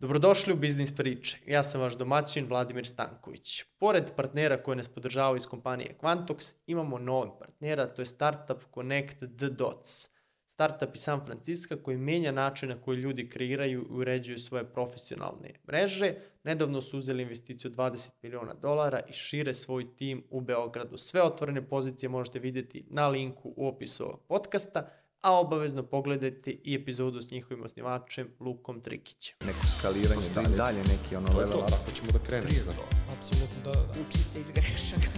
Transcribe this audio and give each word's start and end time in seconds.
Dobrodošli 0.00 0.52
u 0.52 0.56
Biznis 0.56 0.92
priče. 0.96 1.38
Ja 1.46 1.62
sam 1.62 1.80
vaš 1.80 1.96
domaćin 1.96 2.46
Vladimir 2.46 2.86
Stanković. 2.86 3.64
Pored 3.78 4.10
partnera 4.16 4.62
koje 4.62 4.76
nas 4.76 4.88
podržavaju 4.88 5.36
iz 5.36 5.46
kompanije 5.46 5.96
Quantox, 6.00 6.54
imamo 6.66 6.98
novog 6.98 7.38
partnera, 7.38 7.86
to 7.86 8.02
je 8.02 8.06
startup 8.06 8.62
Connect 8.74 9.16
the 9.18 9.48
Dots. 9.48 10.08
Startup 10.46 10.94
iz 10.94 11.00
San 11.00 11.24
Francisco 11.24 11.76
koji 11.76 11.96
menja 11.96 12.32
način 12.32 12.68
na 12.68 12.80
koji 12.80 12.96
ljudi 12.96 13.28
kreiraju 13.30 13.80
i 13.80 13.86
uređuju 13.90 14.38
svoje 14.38 14.64
profesionalne 14.64 15.54
mreže. 15.68 16.14
Nedavno 16.44 16.82
su 16.82 16.98
uzeli 16.98 17.22
investiciju 17.22 17.70
20 17.70 18.10
miliona 18.22 18.54
dolara 18.54 19.00
i 19.08 19.12
šire 19.12 19.52
svoj 19.52 19.96
tim 19.96 20.24
u 20.30 20.40
Beogradu. 20.40 20.96
Sve 20.96 21.22
otvorene 21.22 21.68
pozicije 21.68 22.08
možete 22.08 22.38
vidjeti 22.38 22.84
na 22.90 23.08
linku 23.08 23.54
u 23.56 23.68
opisu 23.68 24.04
ovog 24.04 24.20
podcasta, 24.28 24.90
a 25.22 25.40
obavezno 25.40 25.82
pogledajte 25.82 26.50
i 26.50 26.74
epizodu 26.74 27.20
s 27.20 27.30
njihovim 27.30 27.64
osnivačem 27.64 28.28
Lukom 28.40 28.80
Trikićem. 28.80 29.36
neko 29.46 29.66
skaliranje, 29.78 30.22
da 30.34 30.42
i 30.42 30.56
dalje 30.56 30.78
neki 30.78 31.16
ono 31.16 31.26
To 31.26 31.40
je 31.40 31.46
level 31.46 31.58
to, 31.58 31.64
up. 31.64 31.70
tako 31.70 31.90
ćemo 31.90 32.10
da 32.12 32.18
krenemo. 32.18 32.48
Prije 32.48 32.62
za 32.62 32.72
to. 32.72 32.82
Apsolutno, 33.18 33.56
da, 33.64 33.72
da, 33.72 33.86
da. 33.86 33.90
Učite 34.08 34.40
iz 34.40 34.50
grešaka. 34.50 35.08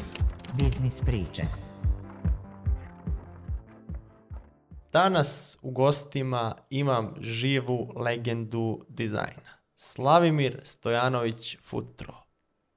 Biznis 0.63 1.01
priče. 1.01 1.43
Danas 4.93 5.59
u 5.63 5.71
gostima 5.71 6.55
imam 6.71 7.15
živu 7.21 7.93
legendu 7.97 8.85
dizajna. 8.89 9.51
Slavimir 9.77 10.61
Stojanović 10.63 11.57
Futro. 11.63 12.15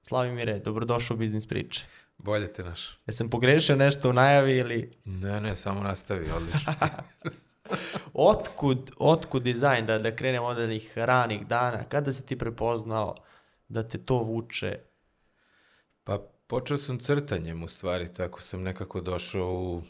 Slavimire, 0.01 0.59
dobrodošao 0.59 1.15
u 1.15 1.17
Biznis 1.17 1.45
priče. 1.47 1.85
Bolje 2.17 2.53
te 2.53 2.63
naš. 2.63 2.99
Jesam 3.07 3.29
pogrešio 3.29 3.75
nešto 3.75 4.09
u 4.09 4.13
najavi 4.13 4.57
ili 4.57 4.91
Ne, 5.05 5.41
ne, 5.41 5.55
samo 5.55 5.81
nastavi, 5.81 6.31
odlično. 6.31 6.73
otkud, 8.13 8.91
otkud 8.97 9.43
dizajn, 9.43 9.85
da, 9.85 9.99
da 9.99 10.15
krenemo 10.15 10.45
od 10.45 10.59
onih 10.59 10.97
ranih 10.97 11.47
dana, 11.47 11.83
kada 11.83 12.13
si 12.13 12.25
ti 12.25 12.37
prepoznao 12.37 13.15
da 13.67 13.87
te 13.87 13.97
to 13.97 14.17
vuče? 14.17 14.79
pa 16.03 16.19
počeo 16.47 16.77
sam 16.77 16.99
crtanjem 16.99 17.63
u 17.63 17.67
stvari, 17.67 18.13
tako 18.13 18.41
sam 18.41 18.61
nekako 18.61 19.01
došao 19.01 19.53
u 19.53 19.81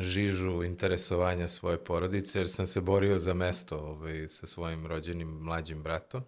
žižu 0.00 0.64
interesovanja 0.64 1.48
svoje 1.48 1.84
porodice, 1.84 2.38
jer 2.38 2.48
sam 2.48 2.66
se 2.66 2.80
borio 2.80 3.18
za 3.18 3.34
mesto 3.34 3.78
ovaj, 3.78 4.28
sa 4.28 4.46
svojim 4.46 4.86
rođenim 4.86 5.28
mlađim 5.28 5.82
bratom. 5.82 6.22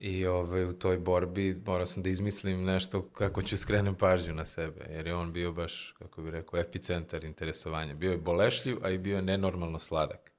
I 0.00 0.26
ovaj, 0.26 0.64
u 0.64 0.72
toj 0.72 0.98
borbi 0.98 1.62
morao 1.66 1.86
sam 1.86 2.02
da 2.02 2.08
izmislim 2.08 2.64
nešto 2.64 3.02
kako 3.02 3.42
ću 3.42 3.56
skrenem 3.56 3.94
pažnju 3.94 4.34
na 4.34 4.44
sebe, 4.44 4.86
jer 4.90 5.06
je 5.06 5.14
on 5.14 5.32
bio 5.32 5.52
baš, 5.52 5.94
kako 5.98 6.22
bih 6.22 6.32
rekao, 6.32 6.60
epicentar 6.60 7.24
interesovanja. 7.24 7.94
Bio 7.94 8.10
je 8.10 8.18
bolešljiv, 8.18 8.76
a 8.82 8.90
i 8.90 8.98
bio 8.98 9.16
je 9.16 9.22
nenormalno 9.22 9.78
sladak. 9.78 10.32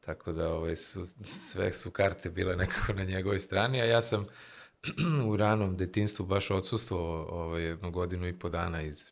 Tako 0.00 0.32
da 0.32 0.52
ovaj, 0.52 0.76
su, 0.76 1.06
sve 1.24 1.72
su 1.72 1.90
karte 1.90 2.30
bile 2.30 2.56
nekako 2.56 2.92
na 2.92 3.04
njegovoj 3.04 3.38
strani, 3.38 3.80
a 3.80 3.84
ja 3.84 4.02
sam 4.02 4.26
u 5.28 5.36
ranom 5.36 5.76
detinstvu 5.76 6.26
baš 6.26 6.50
odsustvo 6.50 7.26
ovaj, 7.30 7.62
jednu 7.62 7.90
godinu 7.90 8.28
i 8.28 8.38
po 8.38 8.48
dana 8.48 8.82
iz, 8.82 9.10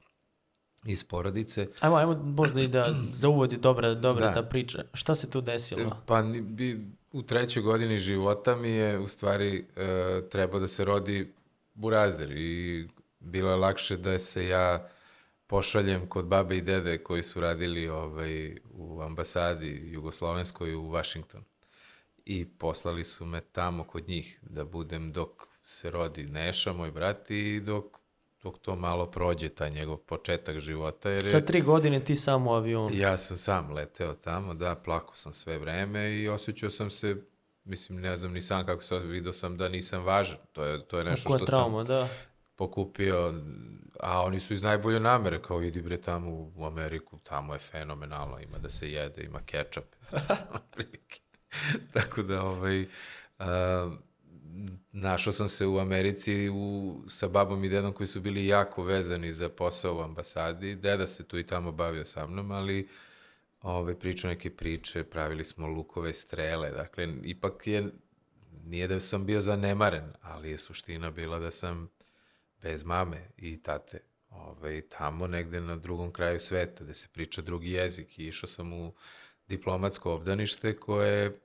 iz 0.84 1.04
porodice. 1.04 1.68
Ajmo, 1.80 1.96
ajmo 1.96 2.14
možda 2.14 2.60
i 2.60 2.68
da 2.68 2.94
za 3.12 3.28
uvod 3.28 3.52
je 3.52 3.58
dobra, 3.58 3.94
dobra 3.94 4.26
Da. 4.26 4.34
ta 4.34 4.42
priča. 4.42 4.84
Šta 4.94 5.14
se 5.14 5.30
tu 5.30 5.40
desilo? 5.40 6.02
Pa 6.06 6.22
bi, 6.22 6.86
u 7.16 7.22
trećoj 7.22 7.62
godini 7.62 7.98
života 7.98 8.56
mi 8.56 8.70
je 8.70 8.98
u 8.98 9.08
stvari 9.08 9.66
e, 9.76 10.22
trebao 10.30 10.60
da 10.60 10.68
se 10.68 10.84
rodi 10.84 11.32
burazer 11.74 12.30
i 12.30 12.88
bilo 13.20 13.50
je 13.50 13.56
lakše 13.56 13.96
da 13.96 14.18
se 14.18 14.48
ja 14.48 14.88
pošaljem 15.46 16.06
kod 16.06 16.26
babe 16.26 16.56
i 16.56 16.60
dede 16.60 16.98
koji 16.98 17.22
su 17.22 17.40
radili 17.40 17.88
ovaj, 17.88 18.56
u 18.72 19.00
ambasadi 19.00 19.80
jugoslovenskoj 19.92 20.74
u 20.74 20.90
Washington. 20.90 21.44
I 22.24 22.48
poslali 22.58 23.04
su 23.04 23.26
me 23.26 23.40
tamo 23.40 23.84
kod 23.84 24.08
njih 24.08 24.38
da 24.42 24.64
budem 24.64 25.12
dok 25.12 25.46
se 25.64 25.90
rodi 25.90 26.24
Neša, 26.26 26.72
moj 26.72 26.90
brat, 26.90 27.30
i 27.30 27.60
dok, 27.60 27.95
dok 28.46 28.58
to 28.58 28.76
malo 28.76 29.06
prođe, 29.06 29.48
taj 29.48 29.70
njegov 29.70 29.96
početak 29.96 30.60
života. 30.60 31.10
Jer 31.10 31.18
je... 31.18 31.30
Sa 31.30 31.40
tri 31.40 31.60
godine 31.62 32.00
ti 32.00 32.16
samo 32.16 32.50
u 32.50 32.54
avionu. 32.54 32.90
Ja 32.94 33.16
sam 33.16 33.36
sam 33.36 33.72
leteo 33.72 34.14
tamo, 34.14 34.54
da, 34.54 34.74
plakao 34.74 35.14
sam 35.14 35.32
sve 35.32 35.58
vreme 35.58 36.12
i 36.12 36.28
osjećao 36.28 36.70
sam 36.70 36.90
se, 36.90 37.16
mislim, 37.64 38.00
ne 38.00 38.16
znam 38.16 38.32
ni 38.32 38.42
sam 38.42 38.66
kako 38.66 38.82
se 38.82 38.98
vidio 38.98 39.32
sam 39.32 39.56
da 39.56 39.68
nisam 39.68 40.04
važan. 40.04 40.38
To 40.52 40.64
je, 40.64 40.84
to 40.84 40.98
je 40.98 41.04
nešto 41.04 41.28
Koja 41.28 41.38
što 41.38 41.46
trauma, 41.46 41.84
sam 41.84 41.88
da. 41.88 42.08
pokupio, 42.56 43.34
a 44.00 44.22
oni 44.22 44.40
su 44.40 44.54
iz 44.54 44.62
najbolje 44.62 45.00
namere, 45.00 45.42
kao 45.42 45.62
idi 45.62 45.82
bre 45.82 45.96
tamo 45.96 46.30
u- 46.30 46.64
Ameriku, 46.66 47.18
tamo 47.18 47.52
je 47.52 47.58
fenomenalno, 47.58 48.38
ima 48.40 48.58
da 48.58 48.68
se 48.68 48.92
jede, 48.92 49.22
ima 49.22 49.40
kečap. 49.46 49.84
Tako 51.94 52.22
da, 52.22 52.42
ovaj, 52.42 52.86
a, 53.38 53.90
našao 54.92 55.32
sam 55.32 55.48
se 55.48 55.66
u 55.66 55.78
Americi 55.78 56.48
u, 56.48 56.94
sa 57.08 57.28
babom 57.28 57.64
i 57.64 57.68
dedom 57.68 57.92
koji 57.92 58.06
su 58.06 58.20
bili 58.20 58.46
jako 58.46 58.82
vezani 58.82 59.32
za 59.32 59.48
posao 59.48 59.96
u 59.96 60.00
ambasadi. 60.00 60.74
Deda 60.74 61.06
se 61.06 61.24
tu 61.24 61.38
i 61.38 61.46
tamo 61.46 61.72
bavio 61.72 62.04
sa 62.04 62.26
mnom, 62.26 62.50
ali 62.50 62.88
ove, 63.62 63.98
pričao 63.98 64.30
neke 64.30 64.50
priče, 64.50 65.04
pravili 65.04 65.44
smo 65.44 65.66
lukove 65.66 66.12
strele, 66.12 66.70
dakle, 66.70 67.14
ipak 67.22 67.66
je, 67.66 67.90
nije 68.64 68.88
da 68.88 69.00
sam 69.00 69.26
bio 69.26 69.40
zanemaren, 69.40 70.12
ali 70.20 70.50
je 70.50 70.58
suština 70.58 71.10
bila 71.10 71.38
da 71.38 71.50
sam 71.50 71.88
bez 72.62 72.84
mame 72.84 73.28
i 73.36 73.62
tate, 73.62 74.00
ove, 74.30 74.80
tamo 74.80 75.26
negde 75.26 75.60
na 75.60 75.76
drugom 75.76 76.12
kraju 76.12 76.40
sveta, 76.40 76.84
gde 76.84 76.94
se 76.94 77.08
priča 77.12 77.42
drugi 77.42 77.70
jezik 77.70 78.18
i 78.18 78.26
išao 78.26 78.48
sam 78.48 78.72
u 78.72 78.92
diplomatsko 79.48 80.12
obdanište 80.12 80.76
koje 80.76 81.40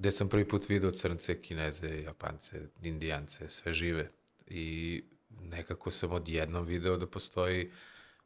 gde 0.00 0.10
sam 0.10 0.28
prvi 0.28 0.48
put 0.48 0.68
video 0.68 0.90
crnce, 0.90 1.42
kineze, 1.42 2.02
japance, 2.02 2.60
indijance, 2.82 3.48
sve 3.48 3.72
žive. 3.72 4.10
I 4.46 5.04
nekako 5.40 5.90
sam 5.90 6.12
odjednom 6.12 6.66
video 6.66 6.96
da 6.96 7.06
postoji 7.06 7.70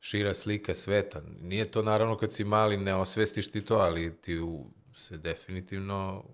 šira 0.00 0.34
slika 0.34 0.74
sveta. 0.74 1.22
Nije 1.40 1.70
to 1.70 1.82
naravno 1.82 2.16
kad 2.16 2.32
si 2.32 2.44
mali, 2.44 2.76
ne 2.76 2.94
osvestiš 2.94 3.50
ti 3.50 3.64
to, 3.64 3.74
ali 3.74 4.16
ti 4.20 4.38
u, 4.38 4.66
se 4.96 5.16
definitivno 5.16 6.24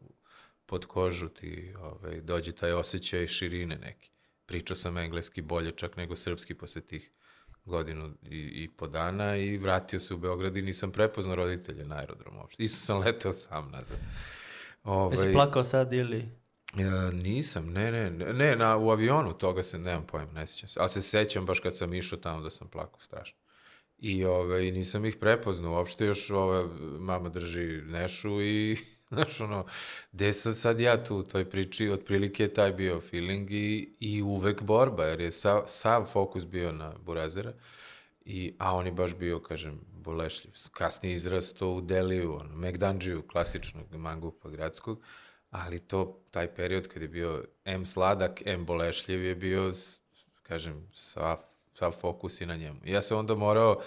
pod 0.66 0.86
kožu 0.86 1.28
ti 1.28 1.74
ovaj, 1.78 2.20
dođe 2.20 2.52
taj 2.52 2.72
osjećaj 2.72 3.26
širine 3.26 3.76
neki. 3.76 4.10
Pričao 4.46 4.76
sam 4.76 4.98
engleski 4.98 5.42
bolje 5.42 5.72
čak 5.72 5.96
nego 5.96 6.16
srpski 6.16 6.54
posle 6.54 6.82
tih 6.82 7.10
godinu 7.64 8.14
i, 8.22 8.38
i 8.38 8.68
po 8.76 8.86
dana 8.86 9.36
i 9.36 9.56
vratio 9.56 10.00
se 10.00 10.14
u 10.14 10.18
Beograd 10.18 10.56
i 10.56 10.62
nisam 10.62 10.92
prepoznao 10.92 11.36
roditelje 11.36 11.84
na 11.84 11.96
aerodromu 11.96 12.40
uopšte. 12.40 12.62
Isto 12.62 12.78
sam 12.86 12.98
leteo 12.98 13.32
sam 13.32 13.70
nazad. 13.70 13.98
Ove, 14.84 15.14
Jesi 15.14 15.32
plakao 15.32 15.64
sad 15.64 15.92
ili... 15.92 16.28
E, 16.78 17.12
nisam, 17.12 17.72
ne, 17.72 17.92
ne, 17.92 18.10
ne, 18.10 18.56
na, 18.56 18.76
u 18.76 18.90
avionu 18.90 19.32
toga 19.32 19.62
se, 19.62 19.78
nemam 19.78 20.06
pojma, 20.06 20.32
ne 20.32 20.46
sjećam 20.46 20.68
se, 20.68 20.80
ali 20.80 20.88
se 20.88 21.02
sećam 21.02 21.46
baš 21.46 21.60
kad 21.60 21.76
sam 21.76 21.94
išao 21.94 22.18
tamo 22.18 22.40
da 22.40 22.50
sam 22.50 22.68
plakao 22.68 23.00
strašno. 23.00 23.38
I 23.98 24.24
ove, 24.24 24.70
nisam 24.70 25.06
ih 25.06 25.16
prepoznao, 25.16 25.72
uopšte 25.72 26.06
još 26.06 26.30
ova, 26.30 26.68
mama 26.98 27.28
drži 27.28 27.82
Nešu 27.82 28.42
i, 28.42 28.76
znaš, 29.10 29.40
ono, 29.40 29.64
gde 30.12 30.32
sam 30.32 30.54
sad 30.54 30.80
ja 30.80 31.04
tu 31.04 31.16
u 31.16 31.22
toj 31.22 31.50
priči, 31.50 31.88
otprilike 31.88 32.42
je 32.42 32.54
taj 32.54 32.72
bio 32.72 33.00
feeling 33.00 33.50
i, 33.50 33.96
i 34.00 34.22
uvek 34.22 34.62
borba, 34.62 35.04
jer 35.04 35.20
je 35.20 35.30
sav, 35.30 35.62
sav 35.66 36.04
fokus 36.04 36.46
bio 36.46 36.72
na 36.72 36.94
Burazera, 36.98 37.52
I, 38.32 38.54
a 38.58 38.74
on 38.74 38.86
je 38.86 38.92
baš 38.92 39.14
bio, 39.14 39.38
kažem, 39.38 39.80
bolešljiv. 39.92 40.52
Kasnije 40.72 41.14
izrastao 41.14 41.72
u 41.72 41.80
Deliju, 41.80 42.34
ono, 42.34 42.56
Megdanđiju, 42.56 43.22
klasičnog 43.22 43.94
mangupa 43.94 44.48
gradskog, 44.48 45.00
ali 45.50 45.78
to, 45.80 46.20
taj 46.30 46.54
period 46.54 46.88
kad 46.88 47.02
je 47.02 47.08
bio 47.08 47.44
M 47.64 47.86
sladak, 47.86 48.42
M 48.46 48.66
bolešljiv 48.66 49.24
je 49.24 49.34
bio, 49.34 49.72
kažem, 50.42 50.88
sav, 50.94 51.36
sav 51.72 51.92
fokus 51.92 52.40
i 52.40 52.46
na 52.46 52.56
njemu. 52.56 52.80
I 52.84 52.92
ja 52.92 53.02
sam 53.02 53.18
onda 53.18 53.34
morao 53.34 53.80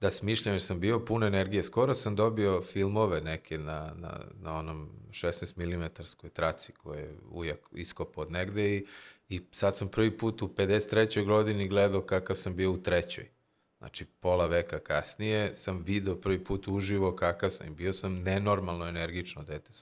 da 0.00 0.10
smišljam, 0.10 0.54
jer 0.54 0.62
sam 0.62 0.80
bio 0.80 1.04
pun 1.04 1.24
energije. 1.24 1.62
Skoro 1.62 1.94
sam 1.94 2.16
dobio 2.16 2.62
filmove 2.62 3.20
neke 3.20 3.58
na, 3.58 3.94
na, 3.96 4.20
na 4.40 4.58
onom 4.58 4.90
16 5.10 5.56
mm 5.56 6.28
traci 6.32 6.72
koje 6.72 7.02
je 7.02 7.18
ujak 7.30 7.58
iskopao 7.72 8.22
od 8.22 8.32
negde 8.32 8.76
i, 8.76 8.86
i 9.28 9.40
sad 9.52 9.76
sam 9.76 9.88
prvi 9.88 10.18
put 10.18 10.42
u 10.42 10.48
53. 10.48 11.24
godini 11.24 11.68
gledao 11.68 12.02
kakav 12.02 12.36
sam 12.36 12.56
bio 12.56 12.72
u 12.72 12.82
trećoj. 12.82 13.37
Znači, 13.78 14.04
pola 14.04 14.46
veka 14.46 14.78
kasnije 14.78 15.54
sam 15.54 15.82
video 15.82 16.20
prvi 16.20 16.44
put 16.44 16.68
uživo 16.68 17.16
kakav 17.16 17.50
sam. 17.50 17.66
i 17.66 17.70
Bio 17.70 17.92
sam 17.92 18.22
nenormalno 18.22 18.88
energično 18.88 19.42
dete. 19.42 19.72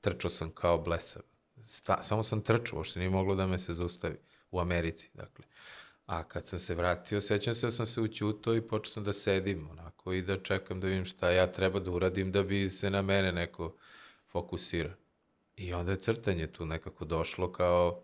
Trčao 0.00 0.30
sam 0.30 0.50
kao 0.50 0.78
blesav. 0.78 1.22
Sta, 1.64 2.02
samo 2.02 2.22
sam 2.22 2.40
trčao, 2.40 2.76
uopšte 2.76 2.98
nije 2.98 3.10
moglo 3.10 3.34
da 3.34 3.46
me 3.46 3.58
se 3.58 3.74
zaustavi. 3.74 4.16
U 4.50 4.60
Americi, 4.60 5.10
dakle. 5.14 5.44
A 6.06 6.22
kad 6.22 6.46
sam 6.46 6.58
se 6.58 6.74
vratio, 6.74 7.20
sećam 7.20 7.54
se 7.54 7.66
da 7.66 7.70
sam 7.70 7.86
se 7.86 8.00
učutao 8.00 8.56
i 8.56 8.68
počeo 8.68 8.92
sam 8.92 9.04
da 9.04 9.12
sedim 9.12 9.70
onako 9.70 10.12
i 10.12 10.22
da 10.22 10.42
čekam 10.42 10.80
da 10.80 10.86
vidim 10.86 11.04
šta 11.04 11.30
ja 11.30 11.52
treba 11.52 11.80
da 11.80 11.90
uradim 11.90 12.32
da 12.32 12.42
bi 12.42 12.68
se 12.70 12.90
na 12.90 13.02
mene 13.02 13.32
neko 13.32 13.74
fokusirao. 14.26 14.94
I 15.56 15.72
onda 15.72 15.92
je 15.92 15.98
crtanje 15.98 16.46
tu 16.46 16.66
nekako 16.66 17.04
došlo 17.04 17.52
kao, 17.52 18.02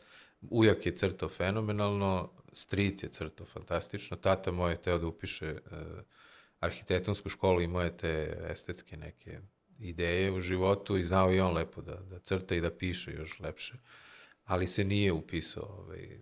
ujak 0.50 0.86
je 0.86 0.96
crtao 0.96 1.28
fenomenalno, 1.28 2.30
stric 2.54 3.02
je 3.02 3.08
crtao 3.08 3.46
fantastično, 3.46 4.16
tata 4.16 4.52
moj 4.52 4.72
je 4.72 4.82
teo 4.82 4.98
da 4.98 5.06
upiše 5.06 5.46
e, 5.46 5.60
arhitektonsku 6.60 7.28
školu, 7.28 7.62
imao 7.62 7.82
je 7.82 7.96
te 7.96 8.38
estetske 8.50 8.96
neke 8.96 9.40
ideje 9.78 10.32
u 10.32 10.40
životu 10.40 10.96
i 10.96 11.04
znao 11.04 11.32
i 11.34 11.40
on 11.40 11.54
lepo 11.54 11.82
da, 11.82 11.94
da 11.94 12.18
crta 12.18 12.54
i 12.54 12.60
da 12.60 12.70
piše 12.70 13.12
još 13.12 13.40
lepše. 13.40 13.74
ali 14.44 14.66
se 14.66 14.84
nije 14.84 15.12
upisao. 15.12 15.64
Ovaj, 15.64 16.18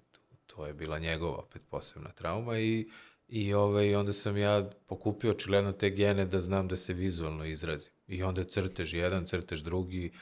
to 0.46 0.66
je 0.66 0.74
bila 0.74 0.98
njegova 0.98 1.36
opet 1.36 1.62
posebna 1.68 2.12
trauma 2.12 2.58
i, 2.58 2.88
i 3.28 3.54
ovaj, 3.54 3.94
onda 3.94 4.12
sam 4.12 4.36
ja 4.36 4.70
pokupio 4.86 5.30
očigledno 5.30 5.72
te 5.72 5.90
gene 5.90 6.24
da 6.24 6.40
znam 6.40 6.68
da 6.68 6.76
se 6.76 6.92
vizualno 6.92 7.44
izrazim. 7.44 7.92
I 8.06 8.22
onda 8.22 8.44
crtež 8.44 8.94
jedan, 8.94 9.26
crtež 9.26 9.62
drugi, 9.62 10.12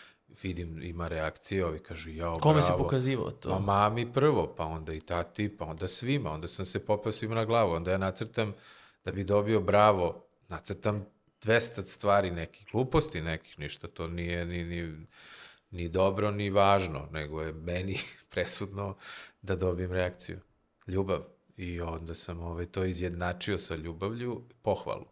vidim 0.42 0.82
ima 0.82 1.08
reakcije, 1.08 1.66
ovi 1.66 1.78
kažu 1.78 2.10
jao, 2.10 2.36
Kome 2.36 2.62
si 2.62 2.66
bravo. 2.68 2.82
pokazivao 2.82 3.30
to? 3.30 3.48
Pa 3.48 3.58
mami 3.58 4.12
prvo, 4.12 4.54
pa 4.56 4.64
onda 4.64 4.92
i 4.92 5.00
tati, 5.00 5.56
pa 5.56 5.64
onda 5.64 5.88
svima. 5.88 6.30
Onda 6.30 6.48
sam 6.48 6.64
se 6.64 6.86
popao 6.86 7.12
svima 7.12 7.34
na 7.34 7.44
glavu. 7.44 7.72
Onda 7.72 7.90
ja 7.90 7.98
nacrtam, 7.98 8.52
da 9.04 9.12
bi 9.12 9.24
dobio 9.24 9.60
bravo, 9.60 10.24
nacrtam 10.48 11.06
200 11.42 11.84
stvari 11.84 12.30
nekih, 12.30 12.66
gluposti 12.72 13.20
nekih, 13.22 13.58
ništa. 13.58 13.88
To 13.88 14.08
nije 14.08 14.46
ni, 14.46 14.64
ni, 14.64 15.06
ni 15.70 15.88
dobro, 15.88 16.30
ni 16.30 16.50
važno, 16.50 17.08
nego 17.12 17.42
je 17.42 17.52
meni 17.52 17.98
presudno 18.30 18.96
da 19.42 19.56
dobijem 19.56 19.92
reakciju. 19.92 20.38
Ljubav. 20.86 21.22
I 21.56 21.80
onda 21.80 22.14
sam 22.14 22.40
ovaj, 22.40 22.66
to 22.66 22.84
izjednačio 22.84 23.58
sa 23.58 23.74
ljubavlju, 23.74 24.42
pohvalu. 24.62 25.06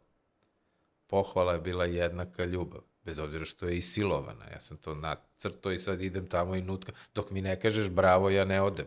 Pohvala 1.06 1.52
je 1.52 1.60
bila 1.60 1.84
jednaka 1.84 2.44
ljubav 2.44 2.87
bez 3.08 3.18
obzira 3.18 3.44
što 3.44 3.66
je 3.66 3.78
i 3.78 3.82
silovana. 3.82 4.44
Ja 4.52 4.60
sam 4.60 4.76
to 4.76 4.94
nacrto 4.94 5.72
i 5.72 5.78
sad 5.78 6.02
idem 6.02 6.26
tamo 6.26 6.56
i 6.56 6.62
nutka. 6.62 6.92
Dok 7.14 7.30
mi 7.30 7.42
ne 7.42 7.60
kažeš 7.60 7.88
bravo, 7.88 8.30
ja 8.30 8.44
ne 8.44 8.62
odem. 8.62 8.86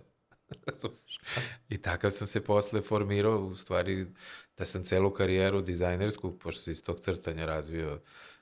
I 1.73 1.81
takav 1.81 2.11
sam 2.11 2.27
se 2.27 2.43
posle 2.43 2.81
formirao, 2.81 3.39
u 3.39 3.55
stvari, 3.55 4.05
da 4.57 4.65
sam 4.65 4.83
celu 4.83 5.11
karijeru 5.13 5.61
dizajnersku, 5.61 6.31
pošto 6.39 6.61
se 6.61 6.71
iz 6.71 6.83
tog 6.83 6.99
crtanja 6.99 7.45
razvio 7.45 7.99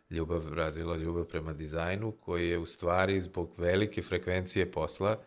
ljubav, 0.09 0.53
razvila 0.53 0.97
ljubav 0.97 1.25
prema 1.25 1.53
dizajnu, 1.53 2.11
koji 2.11 2.49
je 2.49 2.57
u 2.57 2.65
stvari 2.65 3.21
zbog 3.21 3.53
velike 3.57 4.01
frekvencije 4.01 4.71
posla, 4.71 5.17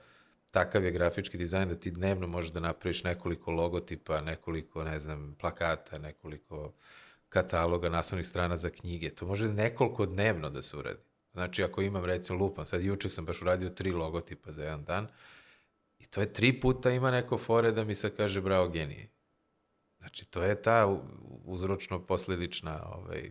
takav 0.50 0.84
je 0.84 0.90
grafički 0.90 1.38
dizajn 1.38 1.68
da 1.68 1.74
ti 1.74 1.90
dnevno 1.90 2.26
možeš 2.26 2.50
da 2.50 2.60
napraviš 2.60 3.04
nekoliko 3.04 3.50
logotipa, 3.50 4.20
nekoliko, 4.20 4.84
ne 4.84 4.98
znam, 4.98 5.36
plakata, 5.40 5.98
nekoliko 5.98 6.72
kataloga 7.32 7.88
naslovnih 7.88 8.28
strana 8.28 8.56
za 8.56 8.70
knjige. 8.70 9.10
To 9.10 9.26
može 9.26 9.48
nekoliko 9.48 10.06
dnevno 10.06 10.50
da 10.50 10.62
se 10.62 10.76
uradi. 10.76 10.98
Znači, 11.32 11.64
ako 11.64 11.82
imam, 11.82 12.04
recimo, 12.04 12.38
lupam, 12.38 12.66
sad 12.66 12.84
juče 12.84 13.08
sam 13.08 13.24
baš 13.24 13.42
uradio 13.42 13.70
tri 13.70 13.90
logotipa 13.90 14.52
za 14.52 14.64
jedan 14.64 14.84
dan, 14.84 15.08
i 15.98 16.06
to 16.06 16.20
je 16.20 16.32
tri 16.32 16.60
puta 16.60 16.90
ima 16.90 17.10
neko 17.10 17.38
fore 17.38 17.72
da 17.72 17.84
mi 17.84 17.94
se 17.94 18.10
kaže 18.10 18.40
bravo 18.40 18.68
genije. 18.68 19.08
Znači, 19.98 20.24
to 20.24 20.42
je 20.42 20.62
ta 20.62 20.98
uzročno-posledična 21.44 22.80
ovaj, 22.94 23.30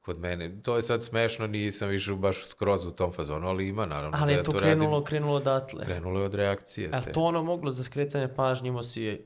kod 0.00 0.18
mene. 0.18 0.62
To 0.62 0.76
je 0.76 0.82
sad 0.82 1.04
smešno, 1.04 1.46
nisam 1.46 1.88
više 1.88 2.14
baš 2.14 2.46
skroz 2.48 2.86
u 2.86 2.90
tom 2.90 3.12
fazonu, 3.12 3.48
ali 3.48 3.68
ima 3.68 3.86
naravno 3.86 4.18
Ali 4.20 4.26
da 4.26 4.32
je 4.32 4.38
ja 4.38 4.42
to 4.42 4.52
to 4.52 4.58
krenulo, 4.58 4.90
radim. 4.90 5.06
krenulo 5.06 5.34
odatle. 5.34 5.84
Krenulo 5.84 6.20
je 6.20 6.26
od 6.26 6.34
reakcije. 6.34 6.84
Je 6.84 7.02
te. 7.04 7.12
to 7.12 7.20
ono 7.20 7.42
moglo 7.42 7.70
za 7.70 7.84
skretanje 7.84 8.28
pažnje, 8.28 8.68
imao 8.68 8.82
si 8.82 9.20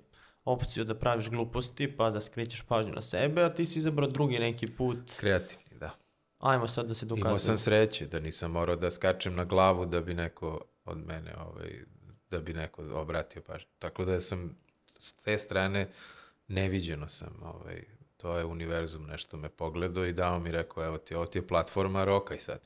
opciju 0.47 0.85
da 0.85 0.95
praviš 0.95 1.29
gluposti 1.31 1.97
pa 1.97 2.11
da 2.11 2.21
skrećeš 2.21 2.63
pažnju 2.63 2.93
na 2.93 3.03
sebe, 3.03 3.43
a 3.43 3.55
ti 3.55 3.67
si 3.67 3.79
izabrao 3.79 4.09
drugi 4.09 4.39
neki 4.39 4.67
put. 4.67 4.99
Kreativni, 5.21 5.79
da. 5.81 5.91
Ajmo 6.39 6.67
sad 6.67 6.87
da 6.87 6.95
se 6.95 7.07
Imao 7.07 7.17
dokazuje. 7.17 7.39
sam 7.39 7.59
sreće 7.59 8.07
da 8.07 8.21
nisam 8.21 8.51
morao 8.51 8.77
da 8.77 8.91
skačem 8.91 9.35
na 9.35 9.45
glavu 9.45 9.87
da 9.87 10.01
bi 10.01 10.15
neko 10.15 10.61
od 10.85 10.99
mene, 11.07 11.35
ovaj, 11.37 11.85
da 12.31 12.39
bi 12.41 12.55
neko 12.55 12.83
obratio 12.93 13.43
pažnju. 13.43 13.69
Tako 13.79 14.05
da 14.05 14.21
sam 14.21 14.57
s 14.99 15.13
te 15.13 15.39
strane 15.39 15.89
neviđeno 16.49 17.09
sam, 17.09 17.43
ovaj, 17.43 17.85
to 18.17 18.39
je 18.39 18.45
univerzum 18.45 19.07
nešto 19.07 19.37
me 19.37 19.49
pogledao 19.49 20.07
i 20.07 20.13
dao 20.13 20.39
mi 20.39 20.51
rekao, 20.51 20.85
evo 20.85 20.99
ti, 20.99 21.15
ovo 21.15 21.27
ti 21.27 21.39
je 21.39 21.47
platforma 21.47 22.05
roka 22.05 22.35
i 22.35 22.39
sad. 22.41 22.61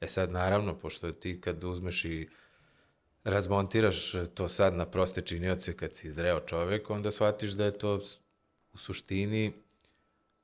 E 0.00 0.08
sad, 0.08 0.30
naravno, 0.30 0.78
pošto 0.78 1.12
ti 1.12 1.40
kad 1.40 1.64
uzmeš 1.64 2.04
i 2.04 2.28
razmontiraš 3.26 4.12
to 4.34 4.48
sad 4.48 4.74
na 4.74 4.86
proste 4.86 5.22
činioce 5.22 5.76
kad 5.76 5.94
si 5.94 6.12
zreo 6.12 6.40
čovek, 6.40 6.90
onda 6.90 7.10
shvatiš 7.10 7.50
da 7.50 7.64
je 7.64 7.78
to 7.78 8.00
u 8.72 8.78
suštini 8.78 9.52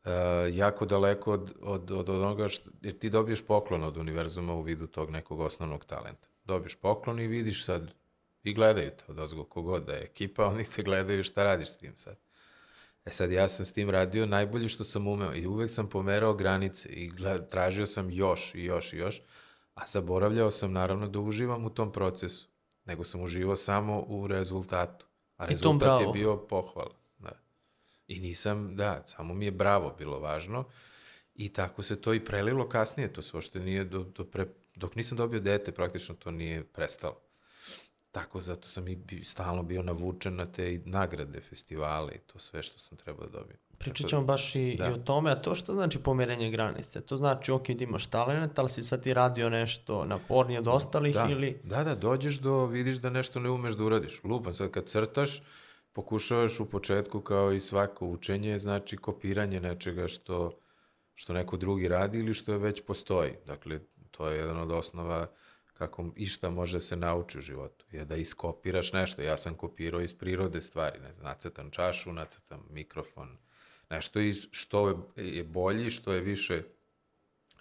uh, 0.04 0.10
jako 0.56 0.86
daleko 0.86 1.32
od, 1.32 1.52
od, 1.60 1.90
od 1.90 2.08
onoga 2.08 2.48
što, 2.48 2.70
jer 2.80 2.98
ti 2.98 3.10
dobiješ 3.10 3.46
poklon 3.46 3.82
od 3.82 3.96
univerzuma 3.96 4.54
u 4.54 4.62
vidu 4.62 4.86
tog 4.86 5.10
nekog 5.10 5.40
osnovnog 5.40 5.84
talenta. 5.84 6.28
Dobiješ 6.44 6.74
poklon 6.74 7.20
i 7.20 7.26
vidiš 7.26 7.64
sad, 7.64 7.94
i 8.42 8.54
gledaju 8.54 8.90
te 8.90 9.04
od 9.08 9.18
ozgo 9.18 9.44
kogod 9.44 9.84
da 9.84 9.92
je 9.92 10.02
ekipa, 10.02 10.46
oni 10.52 10.64
te 10.64 10.82
gledaju 10.82 11.24
šta 11.24 11.44
radiš 11.44 11.68
s 11.68 11.76
tim 11.76 11.96
sad. 11.96 12.16
E 13.04 13.10
sad, 13.10 13.32
ja 13.32 13.48
sam 13.48 13.66
s 13.66 13.72
tim 13.72 13.90
radio 13.90 14.26
najbolje 14.26 14.68
što 14.68 14.84
sam 14.84 15.06
umeo 15.06 15.34
i 15.34 15.46
uvek 15.46 15.70
sam 15.70 15.88
pomerao 15.88 16.34
granice 16.34 16.88
i 16.88 17.08
gled, 17.08 17.48
tražio 17.48 17.86
sam 17.86 18.10
još 18.10 18.54
i 18.54 18.64
još 18.64 18.92
i 18.92 18.96
još, 18.96 19.22
a 19.74 19.86
zaboravljao 19.86 20.50
sam 20.50 20.72
naravno 20.72 21.08
da 21.08 21.20
uživam 21.20 21.64
u 21.64 21.70
tom 21.70 21.92
procesu, 21.92 22.51
nego 22.84 23.04
sam 23.04 23.22
uživao 23.22 23.56
samo 23.56 24.04
u 24.08 24.26
rezultatu. 24.26 25.06
A 25.36 25.46
rezultat 25.46 26.00
je 26.00 26.06
bio 26.12 26.36
pohvala. 26.36 26.94
Da. 27.18 27.32
I 28.06 28.20
nisam, 28.20 28.76
da, 28.76 29.02
samo 29.06 29.34
mi 29.34 29.44
je 29.44 29.50
bravo 29.50 29.94
bilo 29.98 30.18
važno 30.18 30.64
i 31.34 31.52
tako 31.52 31.82
se 31.82 32.00
to 32.00 32.14
i 32.14 32.24
prelilo 32.24 32.68
kasnije, 32.68 33.12
to 33.12 33.22
se 33.22 33.36
uopšte 33.36 33.60
nije, 33.60 33.84
do, 33.84 34.02
do 34.02 34.24
pre, 34.24 34.46
dok 34.74 34.96
nisam 34.96 35.18
dobio 35.18 35.40
dete, 35.40 35.72
praktično 35.72 36.14
to 36.14 36.30
nije 36.30 36.64
prestalo. 36.64 37.20
Tako, 38.10 38.40
zato 38.40 38.68
sam 38.68 38.88
i 38.88 38.96
bi, 38.96 39.24
stalno 39.24 39.62
bio 39.62 39.82
navučen 39.82 40.34
na 40.34 40.52
te 40.52 40.80
nagrade, 40.84 41.40
festivale 41.40 42.12
i 42.14 42.18
to 42.18 42.38
sve 42.38 42.62
što 42.62 42.78
sam 42.78 42.98
trebao 42.98 43.26
da 43.26 43.38
dobijem. 43.38 43.58
Pričat 43.82 44.10
ćemo 44.10 44.22
baš 44.22 44.54
i, 44.56 44.76
da. 44.78 44.88
i 44.88 44.92
o 44.92 44.96
tome, 44.96 45.30
a 45.30 45.34
to 45.34 45.54
što 45.54 45.74
znači 45.74 45.98
pomerenje 45.98 46.50
granice? 46.50 47.00
To 47.00 47.16
znači, 47.16 47.52
ok, 47.52 47.70
da 47.70 47.84
imaš 47.84 48.06
talent, 48.06 48.58
ali 48.58 48.70
si 48.70 48.82
sad 48.82 49.02
ti 49.02 49.14
radio 49.14 49.50
nešto 49.50 50.04
napornije 50.04 50.58
od 50.58 50.68
ostalih 50.68 51.14
da, 51.14 51.28
ili... 51.30 51.60
Da, 51.64 51.84
da, 51.84 51.94
dođeš 51.94 52.38
do, 52.38 52.66
vidiš 52.66 52.96
da 52.96 53.10
nešto 53.10 53.40
ne 53.40 53.50
umeš 53.50 53.74
da 53.74 53.84
uradiš. 53.84 54.20
Lupan, 54.24 54.54
sad 54.54 54.70
kad 54.70 54.86
crtaš, 54.86 55.42
pokušavaš 55.92 56.60
u 56.60 56.70
početku 56.70 57.20
kao 57.20 57.52
i 57.52 57.60
svako 57.60 58.06
učenje, 58.06 58.58
znači 58.58 58.96
kopiranje 58.96 59.60
nečega 59.60 60.08
što, 60.08 60.58
što 61.14 61.32
neko 61.32 61.56
drugi 61.56 61.88
radi 61.88 62.18
ili 62.18 62.34
što 62.34 62.52
je 62.52 62.58
već 62.58 62.82
postoji. 62.86 63.32
Dakle, 63.46 63.80
to 64.10 64.28
je 64.28 64.38
jedan 64.38 64.60
od 64.60 64.70
osnova 64.70 65.26
kako 65.74 66.10
i 66.16 66.26
šta 66.26 66.50
može 66.50 66.80
se 66.80 66.96
nauči 66.96 67.38
u 67.38 67.40
životu, 67.40 67.84
je 67.90 68.04
da 68.04 68.16
iskopiraš 68.16 68.92
nešto. 68.92 69.22
Ja 69.22 69.36
sam 69.36 69.54
kopirao 69.54 70.00
iz 70.00 70.14
prirode 70.14 70.60
stvari, 70.60 71.00
ne 71.00 71.12
znam, 71.12 71.26
nacrtam 71.26 71.70
čašu, 71.70 72.12
nacrtam 72.12 72.66
mikrofon, 72.70 73.38
nešto 73.92 74.20
i 74.20 74.32
što 74.32 75.04
je, 75.16 75.44
bolji, 75.44 75.90
što 75.90 76.12
je 76.12 76.20
više 76.20 76.62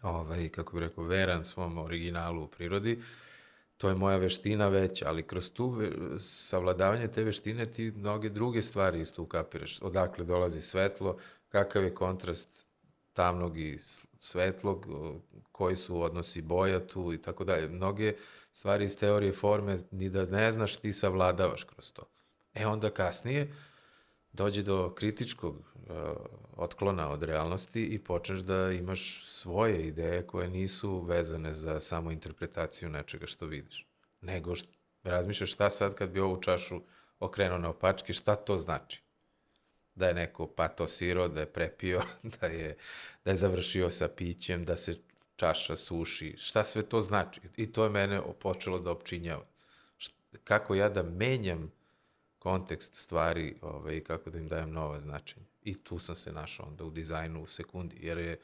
ovaj, 0.02 0.50
kako 0.50 0.76
bih 0.76 0.88
rekao, 0.88 1.04
veran 1.04 1.44
svom 1.44 1.78
originalu 1.78 2.44
u 2.44 2.48
prirodi, 2.48 3.02
to 3.78 3.90
je 3.90 3.96
moja 3.96 4.18
veština 4.18 4.68
već, 4.70 5.02
ali 5.02 5.28
kroz 5.28 5.52
tu 5.52 5.82
savladavanje 6.20 7.08
te 7.08 7.24
veštine 7.24 7.66
ti 7.66 7.92
mnoge 7.92 8.30
druge 8.30 8.62
stvari 8.62 9.02
isto 9.02 9.24
ukapiraš. 9.24 9.82
Odakle 9.82 10.26
dolazi 10.26 10.62
svetlo, 10.62 11.18
kakav 11.50 11.84
je 11.84 11.94
kontrast 11.94 12.66
tamnog 13.14 13.58
i 13.58 13.80
svetlog, 14.20 14.88
koji 15.52 15.76
su 15.76 16.02
odnosi 16.02 16.42
boja 16.42 16.88
tu 16.88 17.14
i 17.14 17.18
tako 17.18 17.44
dalje. 17.44 17.68
Mnoge 17.68 18.14
stvari 18.52 18.86
iz 18.86 18.98
teorije 18.98 19.32
forme, 19.32 19.78
ni 19.92 20.10
da 20.10 20.26
ne 20.26 20.52
znaš, 20.52 20.76
ti 20.76 20.94
savladavaš 20.94 21.64
kroz 21.64 21.94
to. 21.94 22.04
E 22.54 22.68
onda 22.68 22.90
kasnije, 22.90 23.54
dođe 24.34 24.64
do 24.64 24.94
kritičkog 24.96 25.71
otklona 26.56 27.10
od 27.10 27.24
realnosti 27.24 27.84
i 27.86 28.00
počneš 28.00 28.40
da 28.40 28.72
imaš 28.72 29.26
svoje 29.28 29.88
ideje 29.88 30.28
koje 30.28 30.50
nisu 30.50 31.00
vezane 31.00 31.54
za 31.54 31.80
samo 31.80 32.12
interpretaciju 32.12 32.90
nečega 32.90 33.28
što 33.28 33.46
vidiš. 33.46 33.88
Nego 34.22 34.56
št, 34.56 34.70
razmišljaš 35.04 35.54
šta 35.54 35.70
sad 35.70 35.96
kad 35.96 36.10
bi 36.10 36.20
ovu 36.20 36.42
čašu 36.42 36.82
okrenuo 37.20 37.58
na 37.58 37.70
opačke, 37.70 38.14
šta 38.14 38.36
to 38.36 38.58
znači? 38.58 39.02
Da 39.96 40.08
je 40.08 40.14
neko 40.14 40.48
patosirao, 40.48 41.28
da 41.28 41.40
je 41.40 41.54
prepio, 41.54 42.02
da 42.42 42.48
je, 42.48 42.78
da 43.26 43.32
je 43.32 43.38
završio 43.38 43.92
sa 43.92 44.08
pićem, 44.08 44.66
da 44.66 44.76
se 44.76 44.96
čaša 45.36 45.76
suši, 45.76 46.36
šta 46.38 46.64
sve 46.64 46.84
to 46.84 47.02
znači? 47.02 47.42
I 47.58 47.72
to 47.72 47.84
je 47.84 47.90
mene 47.90 48.22
počelo 48.40 48.80
da 48.80 48.92
opčinjava. 48.92 49.46
Kako 50.44 50.76
ja 50.76 50.90
da 50.90 51.04
menjam 51.04 51.72
kontekst 52.40 52.96
stvari 52.96 53.56
ovaj, 53.62 54.04
kako 54.04 54.30
da 54.30 54.40
im 54.40 54.48
dajem 54.48 54.72
nova 54.72 55.00
značenja. 55.00 55.51
I 55.64 55.84
tu 55.84 56.00
sam 56.00 56.16
se 56.16 56.32
našao 56.32 56.66
onda 56.68 56.84
u 56.84 56.90
dizajnu 56.90 57.44
u 57.44 57.48
sekundi, 57.48 57.98
jer 58.00 58.18
je 58.18 58.40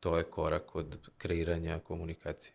to 0.00 0.18
je 0.18 0.24
korak 0.24 0.76
od 0.76 1.10
kreiranja 1.18 1.78
komunikacije. 1.78 2.54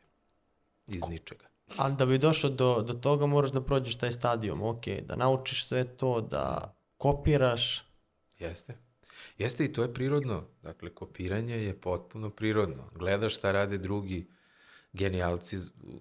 Iz 0.87 1.01
ničega. 1.09 1.45
Ali 1.77 1.95
da 1.95 2.05
bi 2.05 2.17
došao 2.17 2.49
do, 2.49 2.81
do 2.81 2.93
toga 2.93 3.25
moraš 3.25 3.51
da 3.51 3.61
prođeš 3.61 3.95
taj 3.95 4.11
stadijum, 4.11 4.61
ok, 4.61 4.87
da 4.87 5.15
naučiš 5.15 5.67
sve 5.67 5.85
to, 5.97 6.21
da 6.21 6.75
kopiraš, 6.97 7.87
Jeste. 8.39 8.77
Jeste 9.37 9.65
i 9.65 9.73
to 9.73 9.81
je 9.81 9.93
prirodno. 9.93 10.43
Dakle, 10.61 10.89
kopiranje 10.89 11.55
je 11.55 11.81
potpuno 11.81 12.29
prirodno. 12.29 12.89
Gledaš 12.95 13.35
šta 13.35 13.51
rade 13.51 13.77
drugi 13.77 14.27
genijalci 14.93 15.57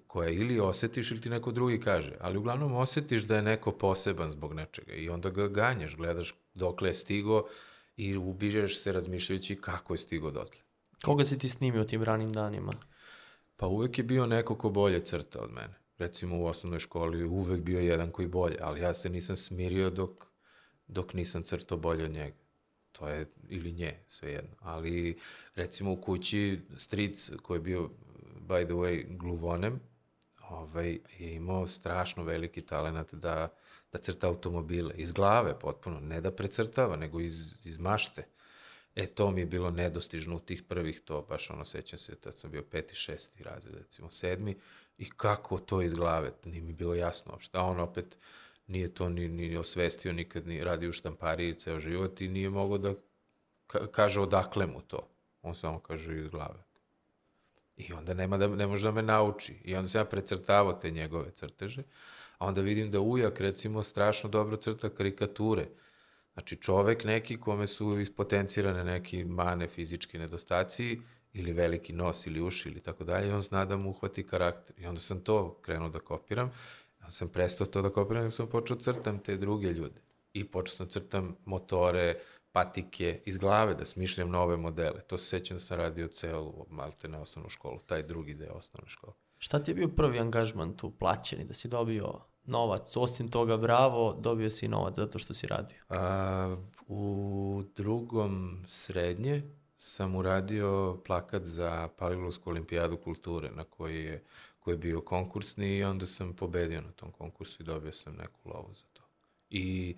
koje 0.07 0.35
ili 0.35 0.59
osetiš 0.59 1.11
ili 1.11 1.21
ti 1.21 1.29
neko 1.29 1.51
drugi 1.51 1.81
kaže. 1.81 2.13
Ali 2.19 2.37
uglavnom 2.37 2.75
osetiš 2.75 3.21
da 3.21 3.35
je 3.35 3.41
neko 3.41 3.71
poseban 3.71 4.29
zbog 4.29 4.53
nečega 4.53 4.93
i 4.93 5.09
onda 5.09 5.29
ga 5.29 5.47
ganjaš, 5.47 5.95
gledaš 5.95 6.33
dokle 6.53 6.89
je 6.89 6.93
stigo 6.93 7.47
i 7.97 8.17
ubižeš 8.17 8.81
se 8.81 8.91
razmišljajući 8.91 9.61
kako 9.61 9.93
je 9.93 9.97
stigo 9.97 10.31
dotle. 10.31 10.61
koga 11.03 11.23
si 11.23 11.37
ti 11.37 11.49
snimio 11.49 11.83
tim 11.83 12.03
ranim 12.03 12.33
danima? 12.33 12.73
Pa 13.55 13.67
uvek 13.67 13.97
je 13.97 14.03
bio 14.03 14.25
neko 14.25 14.55
ko 14.55 14.69
bolje 14.69 14.99
crta 14.99 15.39
od 15.39 15.51
mene. 15.51 15.73
recimo 15.97 16.37
u 16.37 16.45
osnovnoj 16.45 16.79
školi 16.79 17.23
uvek 17.23 17.61
bio 17.61 17.79
jedan 17.79 18.11
koji 18.11 18.27
bolje, 18.27 18.57
ali 18.61 18.81
ja 18.81 18.93
se 18.93 19.09
nisam 19.09 19.35
smirio 19.35 19.89
dok, 19.89 20.25
dok 20.87 21.13
nisam 21.13 21.43
crtao 21.43 21.77
bolje 21.77 22.05
od 22.05 22.11
njega. 22.11 22.35
To 22.91 23.07
je, 23.07 23.25
ili 23.49 23.71
nje, 23.71 23.99
svejedno. 24.07 24.55
Ali, 24.59 25.19
recimo 25.55 25.91
u 25.91 26.01
kući, 26.01 26.59
stric 26.77 27.31
koji 27.41 27.57
je 27.57 27.61
bio, 27.61 27.89
by 28.47 28.65
the 28.65 28.73
way, 28.73 29.17
gluvonem, 29.17 29.79
ovaj, 30.49 30.99
je 31.19 31.33
imao 31.33 31.67
strašno 31.67 32.23
veliki 32.23 32.61
talent 32.61 33.13
da, 33.13 33.49
da 33.97 34.03
crta 34.03 34.27
automobile. 34.27 34.93
Iz 34.97 35.11
glave 35.11 35.59
potpuno, 35.59 35.99
ne 35.99 36.21
da 36.21 36.31
precrtava, 36.31 36.95
nego 36.95 37.19
iz, 37.19 37.53
iz 37.65 37.77
mašte. 37.77 38.27
E, 38.95 39.05
to 39.05 39.31
mi 39.31 39.41
je 39.41 39.45
bilo 39.45 39.71
nedostižno 39.71 40.35
u 40.35 40.39
tih 40.39 40.63
prvih, 40.63 40.99
to 40.99 41.21
baš 41.29 41.49
ono, 41.49 41.65
sećam 41.65 41.99
se, 41.99 42.15
tad 42.15 42.37
sam 42.37 42.51
bio 42.51 42.63
peti, 42.63 42.95
šesti 42.95 43.43
razred, 43.43 43.75
recimo 43.75 44.09
sedmi, 44.11 44.57
i 44.97 45.09
kako 45.09 45.59
to 45.59 45.81
iz 45.81 45.93
glave, 45.93 46.31
nije 46.45 46.61
mi 46.61 46.73
bilo 46.73 46.95
jasno 46.95 47.31
uopšte. 47.31 47.57
A 47.57 47.61
on 47.61 47.79
opet 47.79 48.17
nije 48.67 48.93
to 48.93 49.09
ni, 49.09 49.27
ni 49.27 49.57
osvestio 49.57 50.13
nikad, 50.13 50.47
ni 50.47 50.63
radi 50.63 50.87
u 50.87 50.93
štampariji 50.93 51.53
ceo 51.53 51.79
život 51.79 52.21
i 52.21 52.27
nije 52.27 52.49
mogao 52.49 52.77
da 52.77 52.93
ka 53.67 53.87
kaže 53.87 54.21
odakle 54.21 54.67
mu 54.67 54.81
to. 54.81 55.09
On 55.41 55.55
samo 55.55 55.79
kaže 55.79 56.19
iz 56.19 56.27
glave. 56.27 56.63
I 57.77 57.93
onda 57.93 58.13
nema 58.13 58.37
da, 58.37 58.47
ne 58.47 58.67
može 58.67 58.87
da 58.87 58.91
me 58.91 59.01
nauči. 59.01 59.53
I 59.63 59.75
onda 59.75 59.89
sam 59.89 60.01
ja 60.01 60.05
precrtavao 60.05 60.73
te 60.73 60.91
njegove 60.91 61.31
crteže, 61.31 61.83
a 62.37 62.45
onda 62.47 62.61
vidim 62.61 62.91
da 62.91 62.99
ujak, 62.99 63.39
recimo, 63.39 63.83
strašno 63.83 64.29
dobro 64.29 64.57
crta 64.57 64.89
karikature. 64.89 65.67
Znači, 66.33 66.55
čovek 66.55 67.03
neki 67.03 67.39
kome 67.39 67.67
su 67.67 67.99
ispotencirane 67.99 68.83
neki 68.83 69.23
mane, 69.25 69.67
fizički 69.67 70.17
nedostaci, 70.17 70.99
ili 71.33 71.53
veliki 71.53 71.93
nos 71.93 72.27
ili 72.27 72.41
uši 72.41 72.69
ili 72.69 72.79
tako 72.79 73.03
dalje, 73.03 73.35
on 73.35 73.41
zna 73.41 73.65
da 73.65 73.77
mu 73.77 73.89
uhvati 73.89 74.27
karakter. 74.27 74.75
I 74.79 74.85
onda 74.85 75.01
sam 75.01 75.19
to 75.19 75.59
krenuo 75.61 75.89
da 75.89 75.99
kopiram, 75.99 76.51
onda 76.99 77.11
sam 77.11 77.27
prestao 77.27 77.67
to 77.67 77.81
da 77.81 77.89
kopiram 77.89 78.27
i 78.27 78.31
sam 78.31 78.47
počeo 78.47 78.75
da 78.75 78.83
crtam 78.83 79.19
te 79.19 79.37
druge 79.37 79.67
ljude. 79.73 80.01
I 80.33 80.43
počeo 80.43 80.75
sam 80.75 80.85
da 80.87 80.91
crtam 80.91 81.35
motore, 81.45 82.15
patike 82.51 83.21
iz 83.25 83.37
glave, 83.37 83.75
da 83.75 83.85
smišljam 83.85 84.29
nove 84.29 84.57
modele. 84.57 85.01
To 85.01 85.17
se 85.17 85.25
sećam 85.25 85.57
da 85.57 85.61
sam 85.61 85.77
radio 85.77 86.07
celu, 86.07 86.65
malte 86.69 87.07
na 87.07 87.21
osnovnu 87.21 87.49
školu, 87.49 87.79
taj 87.79 88.03
drugi 88.03 88.33
deo 88.33 88.53
osnovne 88.53 88.89
škole. 88.89 89.13
Šta 89.37 89.63
ti 89.63 89.71
je 89.71 89.75
bio 89.75 89.87
prvi 89.87 90.19
angažman 90.19 90.77
tu 90.77 90.91
plaćeni, 90.91 91.45
da 91.45 91.53
si 91.53 91.67
dobio 91.67 92.21
novac? 92.45 92.97
Osim 92.97 93.31
toga, 93.31 93.57
bravo, 93.57 94.13
dobio 94.19 94.49
si 94.49 94.67
novac 94.67 94.95
zato 94.95 95.19
što 95.19 95.33
si 95.33 95.47
radio. 95.47 95.77
A, 95.89 96.55
u 96.87 97.63
drugom 97.75 98.63
srednje 98.67 99.43
sam 99.75 100.15
uradio 100.15 100.97
plakat 101.05 101.43
za 101.43 101.89
Palilovsku 101.97 102.49
olimpijadu 102.49 102.97
kulture 102.97 103.51
na 103.51 103.63
koji 103.63 104.03
je, 104.03 104.23
koji 104.59 104.73
je 104.73 104.77
bio 104.77 105.01
konkursni 105.01 105.77
i 105.77 105.83
onda 105.83 106.05
sam 106.05 106.33
pobedio 106.33 106.81
na 106.81 106.91
tom 106.91 107.11
konkursu 107.11 107.63
i 107.63 107.65
dobio 107.65 107.91
sam 107.91 108.15
neku 108.15 108.49
lovu 108.49 108.73
za 108.73 108.85
to. 108.93 109.01
I 109.49 109.95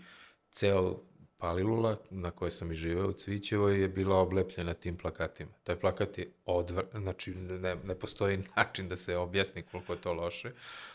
ceo 0.51 1.00
Palilula 1.39 1.96
na 2.10 2.31
kojoj 2.31 2.51
sam 2.51 2.72
i 2.72 2.75
živeo 2.75 3.10
u 3.10 3.13
Cvićevoj 3.13 3.81
je 3.81 3.88
bila 3.88 4.17
oblepljena 4.17 4.74
tim 4.74 4.98
plakatima. 4.98 5.51
Taj 5.63 5.79
plakat 5.79 6.17
je 6.17 6.31
odvr... 6.46 6.84
znači 6.93 7.31
ne, 7.36 7.75
ne 7.75 7.96
postoji 7.96 8.38
način 8.55 8.89
da 8.89 8.96
se 8.96 9.17
objasni 9.17 9.62
koliko 9.62 9.93
je 9.93 10.01
to 10.01 10.13
loše, 10.13 10.51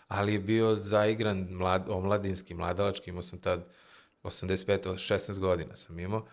ali 0.08 0.32
je 0.32 0.38
bio 0.38 0.76
zaigran 0.76 1.48
mlad, 1.50 1.84
omladinski, 1.88 2.54
mladalački, 2.54 3.10
imao 3.10 3.22
sam 3.22 3.38
tad 3.38 3.66
85, 4.22 4.94
16 4.94 5.38
godina 5.38 5.76
sam 5.76 5.98
imao 5.98 6.26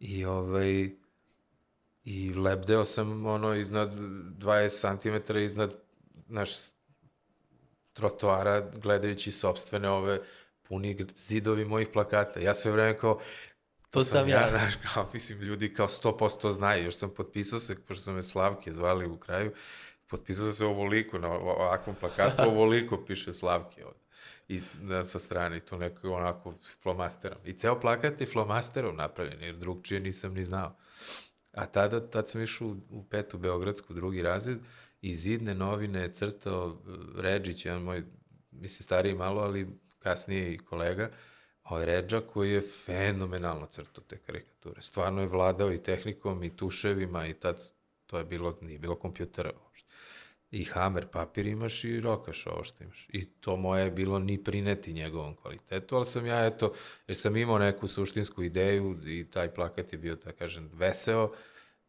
i 0.00 0.24
ovaj 0.24 0.90
i 2.04 2.34
lebdeo 2.34 2.84
sam 2.84 3.26
ono 3.26 3.54
iznad 3.54 3.92
20 3.92 5.22
cm 5.26 5.38
iznad 5.38 5.76
naš 6.26 6.50
trotoara 7.92 8.60
gledajući 8.60 9.30
sobstvene 9.30 9.90
ove 9.90 10.20
puni 10.62 11.06
zidovi 11.14 11.64
mojih 11.64 11.88
plakata. 11.92 12.40
Ja 12.40 12.54
sve 12.54 12.72
vreme 12.72 12.98
kao, 12.98 13.20
To 13.90 14.04
sam 14.04 14.28
ja. 14.28 14.48
Znaš, 14.50 14.74
kao, 14.94 15.10
mislim, 15.12 15.40
ljudi 15.40 15.74
kao 15.74 15.88
100% 15.88 16.52
znaju. 16.52 16.84
Još 16.84 16.96
sam 16.96 17.10
potpisao 17.14 17.60
se, 17.60 17.84
pošto 17.84 18.02
su 18.02 18.12
me 18.12 18.22
Slavke 18.22 18.70
zvali 18.70 19.06
u 19.06 19.16
kraju, 19.16 19.52
potpisao 20.06 20.44
sam 20.44 20.54
se 20.54 20.66
ovoliko, 20.66 21.18
na 21.18 21.28
ovakvom 21.28 21.96
plakatu, 22.00 22.42
ovoliko 22.52 23.04
piše 23.04 23.32
Slavke 23.32 23.84
ovde. 23.84 23.98
I 24.48 24.60
na, 24.80 25.04
sa 25.04 25.18
strane, 25.18 25.60
to 25.60 25.78
neko 25.78 26.10
onako 26.10 26.54
flomasterom. 26.82 27.38
I 27.44 27.52
ceo 27.52 27.80
plakat 27.80 28.20
je 28.20 28.26
flomasterom 28.26 28.96
napravljen, 28.96 29.42
jer 29.42 29.56
drugčije 29.56 30.00
nisam 30.00 30.34
ni 30.34 30.44
znao. 30.44 30.76
A 31.52 31.66
tada, 31.66 32.10
tad 32.10 32.28
sam 32.28 32.42
išao 32.42 32.68
u, 32.68 32.76
u 32.90 33.04
petu 33.04 33.38
Beogradsku, 33.38 33.94
drugi 33.94 34.22
razred, 34.22 34.58
i 35.00 35.12
zidne 35.12 35.54
novine 35.54 36.00
je 36.00 36.12
crtao 36.12 36.78
eh, 36.86 36.90
Ređić, 37.22 37.64
jedan 37.64 37.82
moj, 37.82 38.04
mislim, 38.50 38.84
stariji 38.84 39.14
malo, 39.14 39.42
ali 39.42 39.68
kasnije 39.98 40.54
i 40.54 40.58
kolega, 40.58 41.10
ovaj 41.70 41.86
Ređa 41.86 42.20
koji 42.20 42.50
je 42.52 42.60
fenomenalno 42.60 43.66
crtao 43.66 44.04
te 44.04 44.16
karikature. 44.16 44.80
Stvarno 44.80 45.20
je 45.20 45.28
vladao 45.28 45.72
i 45.72 45.82
tehnikom 45.82 46.44
i 46.44 46.56
tuševima 46.56 47.26
i 47.26 47.34
tad 47.34 47.70
to 48.06 48.18
je 48.18 48.24
bilo, 48.24 48.58
nije 48.60 48.78
bilo 48.78 48.94
kompjutera 48.94 49.50
uopšte. 49.64 49.88
I 50.50 50.64
hamer 50.64 51.06
papir 51.06 51.46
imaš 51.46 51.84
i 51.84 52.00
rokaš 52.00 52.46
ovo 52.46 52.64
što 52.64 52.84
imaš. 52.84 53.06
I 53.08 53.24
to 53.24 53.56
moje 53.56 53.84
je 53.84 53.90
bilo 53.90 54.18
ni 54.18 54.44
prineti 54.44 54.92
njegovom 54.92 55.36
kvalitetu, 55.36 55.96
ali 55.96 56.06
sam 56.06 56.26
ja, 56.26 56.46
eto, 56.46 56.72
jer 57.06 57.16
sam 57.16 57.36
imao 57.36 57.58
neku 57.58 57.88
suštinsku 57.88 58.42
ideju 58.42 59.00
i 59.06 59.30
taj 59.30 59.54
plakat 59.54 59.92
je 59.92 59.98
bio, 59.98 60.16
tako 60.16 60.38
kažem, 60.38 60.70
veseo 60.72 61.30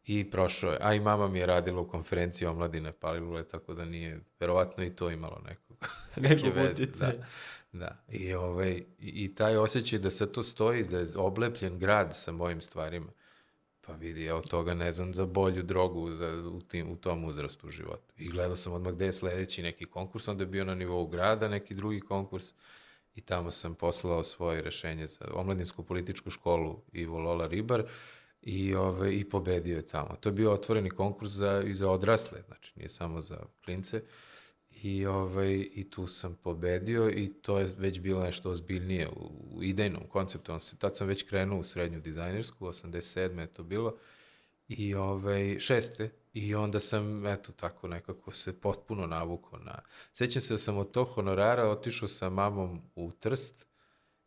i 0.04 0.30
prošao 0.30 0.72
je. 0.72 0.78
A 0.80 0.94
i 0.94 1.00
mama 1.00 1.28
mi 1.28 1.38
je 1.38 1.46
radila 1.46 1.80
u 1.80 1.88
konferenciji 1.88 2.48
omladine 2.48 2.92
Palilule, 2.92 3.44
tako 3.44 3.74
da 3.74 3.84
nije, 3.84 4.20
verovatno 4.40 4.84
i 4.84 4.96
to 4.96 5.10
imalo 5.10 5.42
nekog, 5.48 5.88
Neko 6.16 6.46
veze. 6.56 6.86
Da. 6.86 7.12
Da, 7.72 8.04
i, 8.08 8.34
ovaj, 8.34 8.82
i, 8.98 9.34
taj 9.34 9.56
osjećaj 9.56 9.98
da 9.98 10.10
se 10.10 10.32
to 10.32 10.42
stoji, 10.42 10.84
da 10.84 10.98
je 10.98 11.06
oblepljen 11.16 11.78
grad 11.78 12.16
sa 12.16 12.32
mojim 12.32 12.60
stvarima, 12.60 13.12
pa 13.80 13.92
vidi, 13.92 14.24
ja 14.24 14.36
od 14.36 14.48
toga 14.48 14.74
ne 14.74 14.92
znam 14.92 15.14
za 15.14 15.26
bolju 15.26 15.62
drogu 15.62 16.10
za, 16.10 16.42
u, 16.52 16.60
tim, 16.60 16.90
u 16.90 16.96
tom 16.96 17.24
uzrastu 17.24 17.66
u 17.66 17.70
životu. 17.70 18.14
I 18.16 18.28
gledao 18.28 18.56
sam 18.56 18.72
odmah 18.72 18.92
gde 18.92 19.04
je 19.04 19.12
sledeći 19.12 19.62
neki 19.62 19.84
konkurs, 19.84 20.28
onda 20.28 20.42
je 20.42 20.46
bio 20.46 20.64
na 20.64 20.74
nivou 20.74 21.06
grada 21.06 21.48
neki 21.48 21.74
drugi 21.74 22.00
konkurs 22.00 22.52
i 23.14 23.20
tamo 23.20 23.50
sam 23.50 23.74
poslao 23.74 24.24
svoje 24.24 24.62
rešenje 24.62 25.06
za 25.06 25.24
omladinsku 25.34 25.82
političku 25.82 26.30
školu 26.30 26.82
Ivo 26.92 27.18
Lola 27.18 27.46
Ribar 27.46 27.84
i, 28.42 28.74
ove, 28.74 29.14
i 29.16 29.28
pobedio 29.28 29.76
je 29.76 29.86
tamo. 29.86 30.16
To 30.20 30.28
je 30.28 30.32
bio 30.32 30.52
otvoreni 30.52 30.90
konkurs 30.90 31.30
za, 31.30 31.62
i 31.66 31.72
za 31.72 31.90
odrasle, 31.90 32.42
znači 32.46 32.72
nije 32.76 32.88
samo 32.88 33.20
za 33.20 33.38
klince. 33.64 33.96
Uh, 33.96 34.08
I, 34.82 35.06
ovaj, 35.06 35.68
I 35.74 35.90
tu 35.90 36.06
sam 36.06 36.34
pobedio 36.42 37.10
i 37.10 37.28
to 37.28 37.58
je 37.58 37.74
već 37.78 38.00
bilo 38.00 38.24
nešto 38.24 38.50
ozbiljnije 38.50 39.08
u, 39.08 39.30
u 39.56 39.62
idejnom 39.62 40.02
konceptu. 40.08 40.52
On 40.52 40.60
se, 40.60 40.76
tad 40.76 40.96
sam 40.96 41.06
već 41.06 41.22
krenuo 41.22 41.60
u 41.60 41.64
srednju 41.64 42.00
dizajnersku, 42.00 42.66
87. 42.66 43.38
je 43.38 43.46
to 43.46 43.62
bilo, 43.62 43.96
i 44.68 44.94
ovaj, 44.94 45.58
šeste, 45.58 46.10
i 46.32 46.54
onda 46.54 46.80
sam, 46.80 47.26
eto, 47.26 47.52
tako 47.52 47.88
nekako 47.88 48.32
se 48.32 48.60
potpuno 48.60 49.06
navukao 49.06 49.58
na... 49.58 49.78
Sećam 50.12 50.42
se 50.42 50.54
da 50.54 50.58
sam 50.58 50.78
od 50.78 50.90
tog 50.90 51.08
honorara 51.08 51.68
otišao 51.68 52.08
sa 52.08 52.30
mamom 52.30 52.82
u 52.94 53.12
Trst 53.12 53.66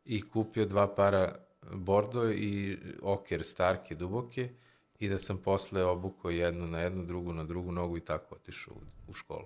i 0.06 0.30
kupio 0.30 0.66
dva 0.66 0.96
para 0.96 1.36
bordo 1.72 2.32
i 2.32 2.78
oker 3.02 3.44
starke 3.44 3.96
duboke 3.96 4.50
i 5.00 5.10
da 5.10 5.18
sam 5.18 5.38
posle 5.38 5.84
obukao 5.84 6.32
jednu 6.32 6.68
na 6.68 6.80
jednu, 6.80 7.06
drugu 7.06 7.34
na 7.34 7.44
drugu 7.44 7.72
nogu 7.72 7.98
i 7.98 8.06
tako 8.06 8.36
otišao 8.36 8.74
u, 8.74 9.12
u 9.12 9.14
školu 9.14 9.46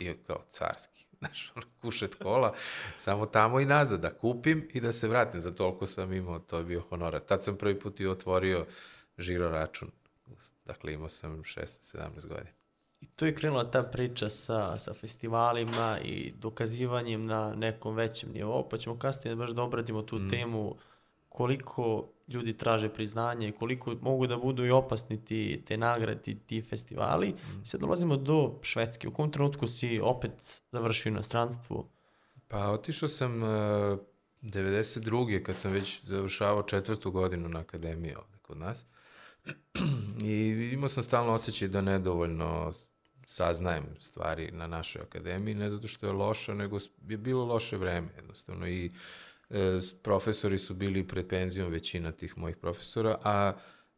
i 0.00 0.14
kao 0.26 0.44
carski, 0.50 1.06
znaš, 1.18 1.52
ono, 1.56 1.66
kušet 1.80 2.14
kola, 2.14 2.54
samo 2.98 3.26
tamo 3.26 3.60
i 3.60 3.64
nazad, 3.64 4.00
da 4.00 4.10
kupim 4.10 4.68
i 4.72 4.80
da 4.80 4.92
se 4.92 5.08
vratim, 5.08 5.40
za 5.40 5.50
toliko 5.50 5.86
sam 5.86 6.12
imao, 6.12 6.38
to 6.38 6.58
je 6.58 6.64
bio 6.64 6.80
honorar. 6.80 7.20
Tad 7.20 7.44
sam 7.44 7.56
prvi 7.56 7.80
put 7.80 8.00
i 8.00 8.06
otvorio 8.06 8.66
žiro 9.18 9.48
račun, 9.48 9.90
dakle 10.64 10.92
imao 10.92 11.08
sam 11.08 11.42
16-17 11.42 12.26
godina. 12.26 12.50
I 13.00 13.06
tu 13.06 13.26
je 13.26 13.34
krenula 13.34 13.70
ta 13.70 13.82
priča 13.82 14.28
sa, 14.28 14.78
sa 14.78 14.94
festivalima 14.94 15.98
i 16.04 16.32
dokazivanjem 16.36 17.26
na 17.26 17.54
nekom 17.54 17.94
većem 17.94 18.32
nivou, 18.32 18.68
pa 18.68 18.78
ćemo 18.78 18.98
kasnije 18.98 19.36
baš 19.36 19.50
da 19.50 19.62
obradimo 19.62 20.02
tu 20.02 20.16
mm. 20.16 20.30
temu 20.30 20.76
koliko 21.30 22.08
ljudi 22.28 22.56
traže 22.56 22.88
priznanje, 22.88 23.52
koliko 23.52 23.94
mogu 24.02 24.26
da 24.26 24.36
budu 24.36 24.66
i 24.66 24.70
opasni 24.70 25.24
ti, 25.24 25.62
te 25.66 25.76
nagrade, 25.76 26.22
ti, 26.22 26.38
ti 26.46 26.62
festivali. 26.62 27.28
Mm. 27.30 27.64
Sad 27.64 27.80
dolazimo 27.80 28.16
do 28.16 28.58
Švedske. 28.62 29.08
U 29.08 29.12
kom 29.12 29.32
trenutku 29.32 29.66
si 29.66 30.00
opet 30.02 30.30
završio 30.72 31.10
inostranstvu? 31.10 31.88
Pa 32.48 32.70
otišao 32.70 33.08
sam 33.08 33.42
uh, 33.42 33.48
92. 34.42 35.42
kad 35.42 35.58
sam 35.58 35.72
već 35.72 36.04
završavao 36.04 36.62
četvrtu 36.62 37.10
godinu 37.10 37.48
na 37.48 37.60
akademiji 37.60 38.14
ovde 38.14 38.38
kod 38.42 38.58
nas. 38.58 38.86
I 40.24 40.70
imao 40.72 40.88
sam 40.88 41.02
stalno 41.02 41.32
osjećaj 41.32 41.68
da 41.68 41.80
nedovoljno 41.80 42.72
saznajem 43.26 43.86
stvari 44.00 44.50
na 44.52 44.66
našoj 44.66 45.02
akademiji, 45.02 45.54
ne 45.54 45.70
zato 45.70 45.88
što 45.88 46.06
je 46.06 46.12
loša, 46.12 46.54
nego 46.54 46.78
je 47.08 47.16
bilo 47.16 47.44
loše 47.44 47.76
vreme 47.76 48.08
jednostavno 48.16 48.68
i 48.68 48.86
uh, 48.86 48.94
e, 48.94 49.29
profesori 50.02 50.58
su 50.58 50.74
bili 50.74 51.08
pred 51.08 51.26
penzijom 51.28 51.70
većina 51.70 52.12
tih 52.12 52.38
mojih 52.38 52.56
profesora, 52.56 53.18
a 53.24 53.52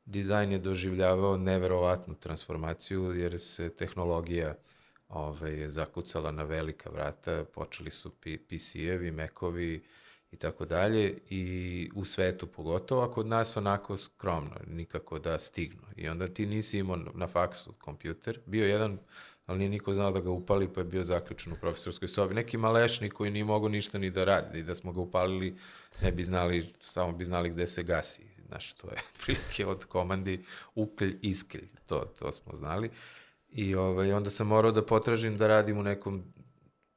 dizajn 0.04 0.52
je 0.52 0.58
doživljavao 0.58 1.36
neverovatnu 1.36 2.14
transformaciju 2.14 3.12
jer 3.12 3.40
se 3.40 3.70
tehnologija 3.76 4.54
ove, 5.08 5.58
je 5.58 5.68
zakucala 5.68 6.30
na 6.30 6.42
velika 6.42 6.90
vrata, 6.90 7.44
počeli 7.44 7.90
su 7.90 8.10
PC-evi, 8.22 9.12
Mac-ovi 9.12 9.82
i 10.30 10.36
tako 10.36 10.64
dalje 10.64 11.18
i 11.30 11.90
u 11.94 12.04
svetu 12.04 12.46
pogotovo, 12.46 13.02
a 13.02 13.12
kod 13.12 13.26
nas 13.26 13.56
onako 13.56 13.96
skromno, 13.96 14.56
nikako 14.66 15.18
da 15.18 15.38
stignu. 15.38 15.82
I 15.96 16.08
onda 16.08 16.26
ti 16.26 16.46
nisi 16.46 16.78
imao 16.78 16.96
na 16.96 17.26
faksu 17.26 17.72
kompjuter, 17.72 18.40
bio 18.46 18.66
jedan 18.66 18.98
ali 19.52 19.58
nije 19.58 19.70
niko 19.70 19.94
znao 19.94 20.10
da 20.10 20.20
ga 20.20 20.30
upali, 20.30 20.68
pa 20.72 20.80
je 20.80 20.84
bio 20.84 21.04
zaključen 21.04 21.52
u 21.52 21.56
profesorskoj 21.56 22.08
sobi. 22.08 22.34
Neki 22.34 22.56
malešnik 22.56 23.12
koji 23.12 23.30
nije 23.30 23.44
mogao 23.44 23.68
ništa 23.68 23.98
ni 23.98 24.10
da 24.10 24.24
radi, 24.24 24.62
da 24.62 24.74
smo 24.74 24.92
ga 24.92 25.00
upalili, 25.00 25.56
ne 26.02 26.12
bi 26.12 26.24
znali, 26.24 26.72
samo 26.80 27.12
bi 27.12 27.24
znali 27.24 27.50
gde 27.50 27.66
se 27.66 27.82
gasi. 27.82 28.26
Znaš, 28.48 28.72
to 28.72 28.88
je 28.90 28.96
prilike 29.24 29.66
od 29.66 29.84
komandi 29.84 30.44
uklj, 30.74 31.18
isklj, 31.22 31.68
to, 31.86 31.98
to 32.18 32.32
smo 32.32 32.56
znali. 32.56 32.90
I 33.48 33.74
ovaj, 33.74 34.12
onda 34.12 34.30
sam 34.30 34.46
morao 34.46 34.72
da 34.72 34.86
potražim 34.86 35.36
da 35.36 35.46
radim 35.46 35.78
u 35.78 35.82
nekom 35.82 36.22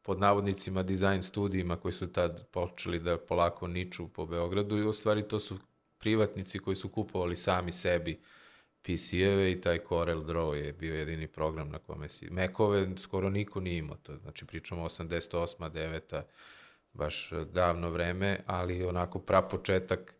pod 0.01 0.19
navodnicima 0.19 0.83
dizajn 0.83 1.23
studijima 1.23 1.75
koji 1.75 1.91
su 1.91 2.07
tad 2.07 2.47
počeli 2.51 2.99
da 2.99 3.17
polako 3.17 3.67
niču 3.67 4.07
po 4.07 4.25
Beogradu 4.25 4.77
i 4.77 4.87
u 4.87 4.93
stvari 4.93 5.27
to 5.27 5.39
su 5.39 5.57
privatnici 5.97 6.59
koji 6.59 6.75
su 6.75 6.89
kupovali 6.89 7.35
sami 7.35 7.71
sebi 7.71 8.19
PC-eve 8.85 9.51
i 9.51 9.61
taj 9.61 9.79
Corel 9.89 10.21
Draw 10.21 10.53
je 10.53 10.73
bio 10.73 10.95
jedini 10.95 11.27
program 11.27 11.69
na 11.69 11.79
kome 11.79 12.09
si... 12.09 12.29
Mekove 12.29 12.87
skoro 12.97 13.29
niko 13.29 13.59
nije 13.59 13.77
imao 13.77 13.97
to, 13.97 14.17
znači 14.17 14.45
pričamo 14.45 14.83
88. 14.83 15.71
9. 15.71 16.21
baš 16.93 17.29
davno 17.53 17.89
vreme, 17.89 18.39
ali 18.45 18.85
onako 18.85 19.19
prapočetak 19.19 20.15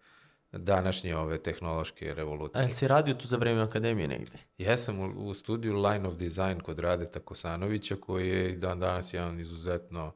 današnje 0.52 1.16
ove 1.16 1.38
tehnološke 1.38 2.10
A 2.12 2.14
revolucije. 2.14 2.62
jel 2.62 2.70
si 2.70 2.88
radio 2.88 3.14
tu 3.14 3.28
za 3.28 3.38
vreme 3.38 3.62
akademije 3.62 4.08
negde? 4.08 4.38
Jesam 4.58 5.00
u, 5.00 5.30
u 5.30 5.34
studiju 5.34 5.76
Line 5.76 6.08
of 6.08 6.16
Design 6.16 6.60
kod 6.60 6.80
Radeta 6.80 7.20
Kosanovića, 7.20 7.96
koji 7.96 8.30
je 8.30 8.56
dan 8.56 8.80
danas 8.80 9.14
jedan 9.14 9.40
izuzetno 9.40 10.14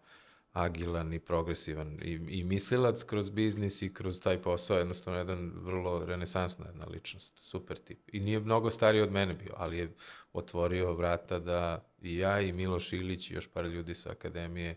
agilan 0.53 1.13
i 1.13 1.19
progresivan 1.19 1.99
i, 2.01 2.11
i 2.29 2.43
mislilac 2.43 3.03
kroz 3.03 3.29
biznis 3.29 3.81
i 3.81 3.93
kroz 3.93 4.19
taj 4.19 4.41
posao, 4.41 4.77
jednostavno 4.77 5.19
jedan 5.19 5.51
vrlo 5.55 6.05
renesansna 6.05 6.65
jedna 6.65 6.85
ličnost, 6.85 7.33
super 7.37 7.77
tip. 7.77 7.99
I 8.11 8.19
nije 8.19 8.39
mnogo 8.39 8.69
stariji 8.69 9.01
od 9.01 9.11
mene 9.11 9.33
bio, 9.33 9.53
ali 9.57 9.77
je 9.77 9.93
otvorio 10.33 10.93
vrata 10.93 11.39
da 11.39 11.81
i 12.01 12.17
ja 12.17 12.41
i 12.41 12.53
Miloš 12.53 12.93
Ilić 12.93 13.31
i 13.31 13.33
još 13.33 13.47
par 13.47 13.65
ljudi 13.65 13.93
sa 13.95 14.11
akademije 14.11 14.75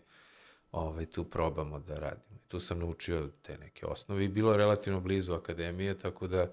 ovaj, 0.71 1.05
tu 1.05 1.23
probamo 1.23 1.79
da 1.79 1.95
radimo. 1.95 2.39
Tu 2.47 2.59
sam 2.59 2.79
naučio 2.79 3.29
te 3.41 3.57
neke 3.57 3.85
osnove 3.85 4.25
i 4.25 4.27
bilo 4.27 4.51
je 4.51 4.57
relativno 4.57 4.99
blizu 4.99 5.33
akademije, 5.33 5.99
tako 5.99 6.27
da 6.27 6.51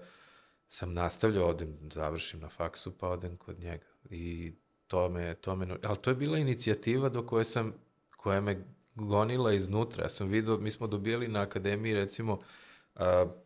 sam 0.67 0.93
nastavljao, 0.93 1.47
odem, 1.47 1.77
završim 1.93 2.39
na 2.39 2.49
faksu, 2.49 2.97
pa 2.97 3.09
odem 3.09 3.37
kod 3.37 3.59
njega. 3.59 3.85
I 4.09 4.53
to 4.87 5.09
me, 5.09 5.33
to 5.33 5.55
me, 5.55 5.67
ali 5.83 5.97
to 5.97 6.09
je 6.09 6.15
bila 6.15 6.37
inicijativa 6.37 7.09
do 7.09 7.27
koje 7.27 7.43
sam, 7.43 7.73
koja 8.17 8.41
me 8.41 8.65
gonila 8.95 9.53
iznutra. 9.53 10.03
Ja 10.03 10.09
sam 10.09 10.27
vidio, 10.27 10.57
mi 10.57 10.71
smo 10.71 10.87
dobijali 10.87 11.27
na 11.27 11.41
akademiji, 11.41 11.93
recimo, 11.93 12.39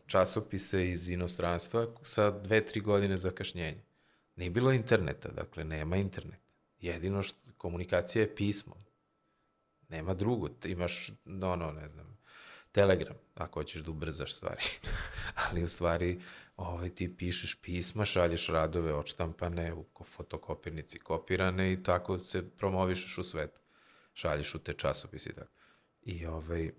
časopise 0.06 0.90
iz 0.90 1.10
inostranstva 1.10 1.88
sa 2.02 2.32
dve, 2.32 2.66
tri 2.66 2.80
godine 2.80 3.18
zakašnjenja. 3.18 3.82
Nije 4.36 4.50
bilo 4.50 4.72
interneta, 4.72 5.30
dakle, 5.32 5.64
nema 5.64 5.98
interneta. 5.98 6.46
Jedino 6.80 7.24
što 7.24 7.38
komunikacija 7.58 8.22
je 8.22 8.36
pismom. 8.36 8.78
Nema 9.90 10.14
drugo. 10.14 10.50
Imaš, 10.66 11.12
no, 11.26 11.56
no, 11.56 11.72
ne 11.72 11.88
znam, 11.88 12.18
telegram, 12.72 13.16
ako 13.36 13.60
hoćeš 13.60 13.82
da 13.82 13.92
ubrzaš 13.92 14.36
stvari. 14.36 14.62
Ali 15.50 15.64
u 15.64 15.68
stvari, 15.68 16.22
ovaj, 16.58 16.90
ti 16.90 17.18
pišeš 17.18 17.56
pisma, 17.62 18.06
šalješ 18.06 18.48
radove 18.48 18.94
odštampane 18.94 19.74
u 19.74 19.84
ko- 19.84 20.04
fotokopirnici 20.04 21.00
kopirane 21.00 21.74
i 21.74 21.84
tako 21.84 22.20
se 22.20 22.50
promovišeš 22.50 23.18
u 23.18 23.24
svetu. 23.24 23.65
Šalješ 24.16 24.56
u 24.56 24.60
te 24.60 24.74
časopise 24.74 25.30
i 25.30 25.34
tako. 25.34 25.52
I 26.02 26.26
ovaj, 26.26 26.72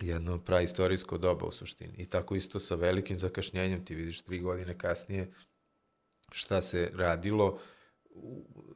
jedno 0.00 0.38
praistorijsko 0.38 1.18
doba 1.18 1.46
u 1.46 1.52
suštini. 1.52 1.94
I 1.96 2.06
tako 2.06 2.34
isto 2.34 2.60
sa 2.60 2.74
velikim 2.74 3.16
zakašnjenjem, 3.16 3.84
ti 3.84 3.94
vidiš 3.94 4.22
tri 4.22 4.40
godine 4.40 4.78
kasnije 4.78 5.32
šta 6.32 6.60
se 6.60 6.90
radilo, 6.94 7.58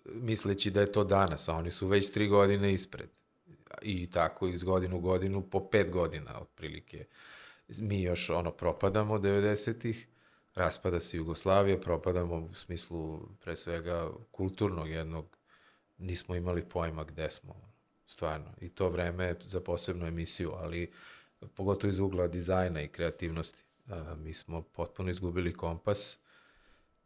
misleći 0.05 0.71
da 0.71 0.81
je 0.81 0.93
to 0.93 1.05
danas, 1.05 1.49
a 1.49 1.55
oni 1.55 1.71
su 1.71 1.87
već 1.87 2.11
tri 2.11 2.29
godine 2.29 2.73
ispred. 2.73 3.09
I 3.83 4.11
tako 4.11 4.49
iz 4.49 4.63
godinu 4.63 4.97
u 4.97 5.01
godinu, 5.01 5.43
po 5.51 5.69
pet 5.71 5.91
godina 5.91 6.41
otprilike. 6.41 7.05
Mi 7.69 8.03
još 8.03 8.31
ono 8.31 8.51
propadamo 8.51 9.19
90-ih, 9.19 10.09
raspada 10.55 11.01
se 11.01 11.17
Jugoslavija, 11.17 11.81
propadamo 11.81 12.37
u 12.37 12.55
smislu 12.55 13.29
pre 13.41 13.57
svega 13.57 14.11
kulturnog 14.31 14.91
jednog, 14.91 15.37
nismo 15.99 16.35
imali 16.35 16.65
pojma 16.69 17.05
gde 17.05 17.31
smo, 17.31 17.55
stvarno. 18.07 18.53
I 18.61 18.69
to 18.69 18.89
vreme 18.89 19.25
je 19.25 19.37
za 19.47 19.61
posebnu 19.61 20.07
emisiju, 20.07 20.53
ali 20.57 20.93
pogotovo 21.55 21.91
iz 21.91 21.99
ugla 21.99 22.27
dizajna 22.27 22.83
i 22.83 22.89
kreativnosti. 22.89 23.65
A, 23.89 24.15
mi 24.15 24.35
smo 24.35 24.63
potpuno 24.63 25.11
izgubili 25.11 25.53
kompas 25.53 26.19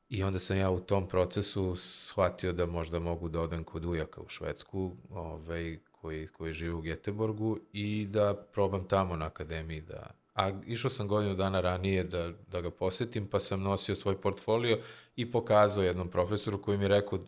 i 0.08 0.22
onda 0.22 0.38
sam 0.38 0.56
ja 0.56 0.70
u 0.70 0.80
tom 0.80 1.08
procesu 1.08 1.76
shvatio 1.76 2.52
da 2.52 2.66
možda 2.66 2.98
mogu 2.98 3.28
da 3.28 3.40
odem 3.40 3.64
kod 3.64 3.84
ujaka 3.84 4.20
u 4.20 4.28
Švedsku, 4.28 4.96
ovaj, 5.10 5.78
koji, 5.90 6.26
koji 6.26 6.52
živi 6.52 6.72
u 6.72 6.80
Geteborgu 6.80 7.58
i 7.72 8.06
da 8.10 8.34
probam 8.52 8.88
tamo 8.88 9.16
na 9.16 9.26
akademiji 9.26 9.80
da... 9.80 10.10
A 10.34 10.50
išao 10.66 10.90
sam 10.90 11.08
godinu 11.08 11.34
dana 11.34 11.60
ranije 11.60 12.04
da, 12.04 12.32
da 12.48 12.60
ga 12.60 12.70
posetim, 12.70 13.26
pa 13.26 13.40
sam 13.40 13.62
nosio 13.62 13.94
svoj 13.94 14.20
portfolio 14.20 14.78
i 15.16 15.30
pokazao 15.30 15.84
jednom 15.84 16.08
profesoru 16.08 16.62
koji 16.62 16.78
mi 16.78 16.88
rekao 16.88 17.18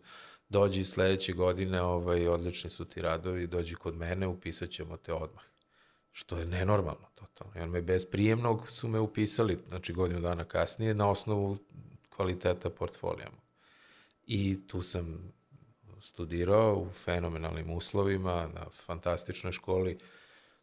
dođi 0.53 0.85
sledeće 0.85 1.33
godine, 1.33 1.83
ovaj, 1.83 2.29
odlični 2.29 2.71
su 2.71 2.85
ti 2.85 3.03
radovi, 3.03 3.47
dođi 3.47 3.75
kod 3.75 3.97
mene, 3.97 4.27
upisat 4.27 4.71
ćemo 4.71 4.97
te 4.97 5.13
odmah. 5.13 5.43
Što 6.13 6.39
je 6.39 6.47
nenormalno, 6.47 7.09
totalno. 7.15 7.53
I 7.57 7.61
on 7.61 7.71
me 7.71 7.83
bez 7.83 8.07
prijemnog 8.07 8.71
su 8.71 8.89
me 8.89 9.01
upisali, 9.01 9.59
znači 9.69 9.93
godinu 9.93 10.21
dana 10.21 10.45
kasnije, 10.45 10.95
na 10.95 11.11
osnovu 11.11 11.59
kvaliteta 12.17 12.71
portfolija. 12.71 13.31
I 14.27 14.67
tu 14.67 14.83
sam 14.83 15.33
studirao 16.01 16.77
u 16.77 16.93
fenomenalnim 16.93 17.71
uslovima, 17.71 18.49
na 18.55 18.71
fantastičnoj 18.71 19.53
školi. 19.53 19.99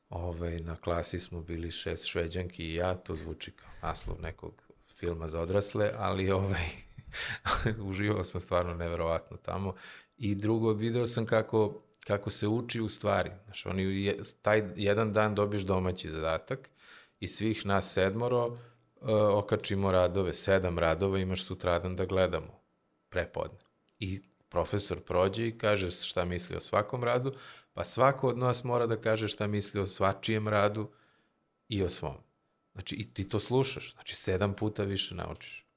Ovaj, 0.10 0.60
na 0.60 0.76
klasi 0.76 1.20
smo 1.20 1.42
bili 1.42 1.72
šest 1.72 2.06
šveđanki 2.06 2.64
i 2.64 2.76
ja, 2.76 2.96
to 2.96 3.16
zvuči 3.16 3.52
kao 3.52 3.70
naslov 3.82 4.22
nekog 4.22 4.64
filma 4.98 5.28
za 5.28 5.42
odrasle, 5.42 5.92
ali 5.98 6.32
ovaj, 6.32 6.89
uživao 7.90 8.24
sam 8.24 8.42
stvarno 8.42 8.74
neverovatno 8.74 9.38
tamo. 9.38 9.74
I 10.18 10.36
drugo, 10.36 10.74
video 10.74 11.08
sam 11.08 11.26
kako, 11.26 11.82
kako 12.08 12.30
se 12.30 12.48
uči 12.48 12.82
u 12.82 12.90
stvari. 12.90 13.32
Znaš, 13.46 13.66
oni, 13.66 14.04
je, 14.04 14.20
taj 14.42 14.64
jedan 14.76 15.14
dan 15.14 15.36
dobiješ 15.36 15.64
domaći 15.64 16.10
zadatak 16.10 16.70
i 17.20 17.28
svih 17.28 17.66
nas 17.66 17.94
sedmoro 17.94 18.46
uh, 18.46 18.56
okačimo 19.34 19.92
radove, 19.92 20.34
sedam 20.34 20.80
radova 20.80 21.20
imaš 21.20 21.46
sutradan 21.46 21.96
da 21.96 22.06
gledamo 22.06 22.62
prepodne. 23.10 23.60
I 24.00 24.22
profesor 24.50 25.00
prođe 25.00 25.48
i 25.48 25.58
kaže 25.58 25.92
šta 25.92 26.26
misli 26.26 26.56
o 26.56 26.60
svakom 26.60 27.04
radu, 27.04 27.34
pa 27.74 27.84
svako 27.84 28.28
od 28.28 28.38
nas 28.38 28.64
mora 28.64 28.88
da 28.88 29.02
kaže 29.02 29.28
šta 29.28 29.48
misli 29.48 29.82
o 29.82 29.86
svačijem 29.86 30.48
radu 30.48 30.90
i 31.68 31.84
o 31.84 31.90
svom. 31.90 32.18
Znači, 32.74 32.96
i 32.96 33.14
ti 33.14 33.30
to 33.30 33.40
slušaš. 33.40 33.94
Znači, 33.94 34.16
sedam 34.16 34.54
puta 34.54 34.84
više 34.84 35.16
naučiš. 35.16 35.69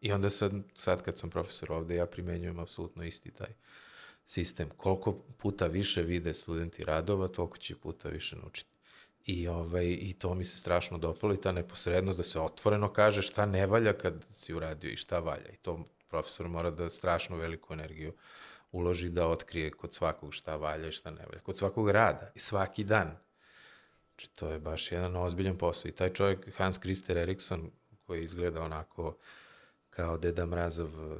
I 0.00 0.12
onda 0.12 0.30
sad, 0.30 0.52
sad 0.74 1.02
kad 1.02 1.18
sam 1.18 1.30
profesor 1.30 1.72
ovde, 1.72 1.94
ja 1.94 2.06
primenjujem 2.06 2.58
apsolutno 2.58 3.04
isti 3.04 3.30
taj 3.30 3.50
sistem. 4.26 4.68
Koliko 4.76 5.12
puta 5.12 5.66
više 5.66 6.02
vide 6.02 6.34
studenti 6.34 6.84
radova, 6.84 7.28
toliko 7.28 7.56
će 7.56 7.76
puta 7.76 8.08
više 8.08 8.36
naučiti. 8.36 8.70
I, 9.24 9.48
ovaj, 9.48 9.86
I 9.86 10.14
to 10.18 10.34
mi 10.34 10.44
se 10.44 10.56
strašno 10.56 10.98
dopalo 10.98 11.34
i 11.34 11.40
ta 11.40 11.52
neposrednost 11.52 12.16
da 12.16 12.22
se 12.22 12.40
otvoreno 12.40 12.92
kaže 12.92 13.22
šta 13.22 13.46
ne 13.46 13.66
valja 13.66 13.92
kad 13.92 14.24
si 14.30 14.54
uradio 14.54 14.90
i 14.90 14.96
šta 14.96 15.18
valja. 15.18 15.48
I 15.52 15.56
to 15.56 15.84
profesor 16.08 16.48
mora 16.48 16.70
da 16.70 16.90
strašno 16.90 17.36
veliku 17.36 17.72
energiju 17.72 18.12
uloži 18.72 19.08
da 19.08 19.28
otkrije 19.28 19.70
kod 19.70 19.94
svakog 19.94 20.34
šta 20.34 20.56
valja 20.56 20.88
i 20.88 20.92
šta 20.92 21.10
ne 21.10 21.26
valja. 21.26 21.40
Kod 21.40 21.58
svakog 21.58 21.90
rada 21.90 22.30
i 22.34 22.40
svaki 22.40 22.84
dan. 22.84 23.16
Znači, 24.08 24.30
to 24.34 24.50
je 24.50 24.58
baš 24.58 24.92
jedan 24.92 25.16
ozbiljan 25.16 25.58
posao. 25.58 25.88
I 25.88 25.92
taj 25.92 26.12
čovjek, 26.12 26.56
Hans 26.56 26.78
Christer 26.78 27.16
Eriksson, 27.16 27.70
koji 28.06 28.24
izgleda 28.24 28.62
onako 28.62 29.16
kao 29.98 30.16
Deda 30.16 30.46
Mrazov 30.46 30.88
e, 30.88 31.16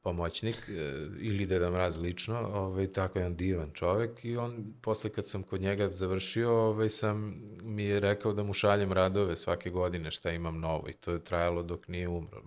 pomoćnik 0.00 0.68
e, 0.68 0.72
ili 1.18 1.46
Deda 1.46 1.70
Mraz 1.70 1.98
lično, 1.98 2.38
ovaj, 2.38 2.92
tako 2.92 3.18
jedan 3.18 3.36
divan 3.36 3.70
čovek 3.74 4.24
i 4.24 4.36
on, 4.36 4.74
posle 4.82 5.10
kad 5.10 5.28
sam 5.28 5.42
kod 5.42 5.60
njega 5.60 5.90
završio, 5.92 6.52
ovaj, 6.52 6.88
sam, 6.88 7.34
mi 7.62 7.84
je 7.84 8.00
rekao 8.00 8.32
da 8.32 8.42
mu 8.42 8.52
šaljem 8.52 8.92
radove 8.92 9.36
svake 9.36 9.70
godine 9.70 10.10
šta 10.10 10.30
imam 10.30 10.60
novo 10.60 10.88
i 10.88 10.92
to 10.92 11.12
je 11.12 11.24
trajalo 11.24 11.62
dok 11.62 11.88
nije 11.88 12.08
umro 12.08 12.42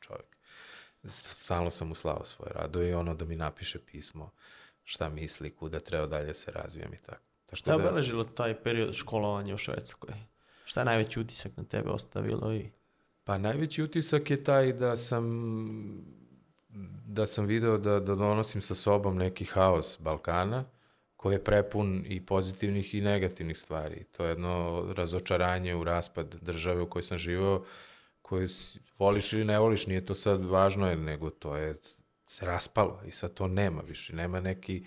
čovek. 0.00 0.36
Stalno 1.08 1.70
sam 1.70 1.88
mu 1.88 1.94
slao 1.94 2.24
svoje 2.24 2.52
radove 2.52 2.88
i 2.88 2.94
ono 2.94 3.14
da 3.14 3.24
mi 3.24 3.36
napiše 3.36 3.78
pismo 3.78 4.30
šta 4.84 5.08
misli, 5.08 5.56
kuda 5.56 5.80
treba 5.80 6.06
dalje 6.06 6.34
se 6.34 6.50
razvijam 6.50 6.94
i 6.94 6.98
tako. 7.02 7.24
tako 7.46 7.56
Šta 7.56 7.70
je 7.70 7.76
obeležilo 7.76 8.24
taj 8.24 8.62
period 8.62 8.94
školovanja 8.94 9.54
u 9.54 9.58
Švedskoj? 9.58 10.14
Šta 10.64 10.80
je 10.80 10.84
najveći 10.84 11.20
utisak 11.20 11.56
na 11.56 11.64
tebe 11.64 11.90
ostavilo 11.90 12.54
i... 12.54 12.70
Pa 13.28 13.38
najveći 13.38 13.82
utisak 13.82 14.30
je 14.30 14.44
taj 14.44 14.72
da 14.72 14.96
sam 14.96 15.24
da 17.06 17.26
sam 17.26 17.46
video 17.46 17.78
da, 17.78 18.00
da 18.00 18.14
donosim 18.14 18.60
sa 18.60 18.74
sobom 18.74 19.16
neki 19.16 19.44
haos 19.44 19.98
Balkana, 20.00 20.64
koji 21.16 21.34
je 21.34 21.44
prepun 21.44 22.04
i 22.06 22.26
pozitivnih 22.26 22.94
i 22.94 23.00
negativnih 23.00 23.58
stvari. 23.58 24.04
To 24.04 24.24
je 24.24 24.28
jedno 24.28 24.84
razočaranje 24.96 25.74
u 25.74 25.84
raspad 25.84 26.34
države 26.40 26.82
u 26.82 26.90
kojoj 26.90 27.02
sam 27.02 27.18
živao, 27.18 27.64
koju 28.22 28.48
voliš 28.98 29.32
ili 29.32 29.44
ne 29.44 29.58
voliš, 29.58 29.86
nije 29.86 30.06
to 30.06 30.14
sad 30.14 30.44
važno, 30.44 30.94
nego 30.94 31.30
to 31.30 31.56
je 31.56 31.74
se 32.26 32.46
raspalo 32.46 33.02
i 33.06 33.10
sad 33.10 33.34
to 33.34 33.48
nema 33.48 33.82
više. 33.82 34.16
Nema 34.16 34.40
neki 34.40 34.84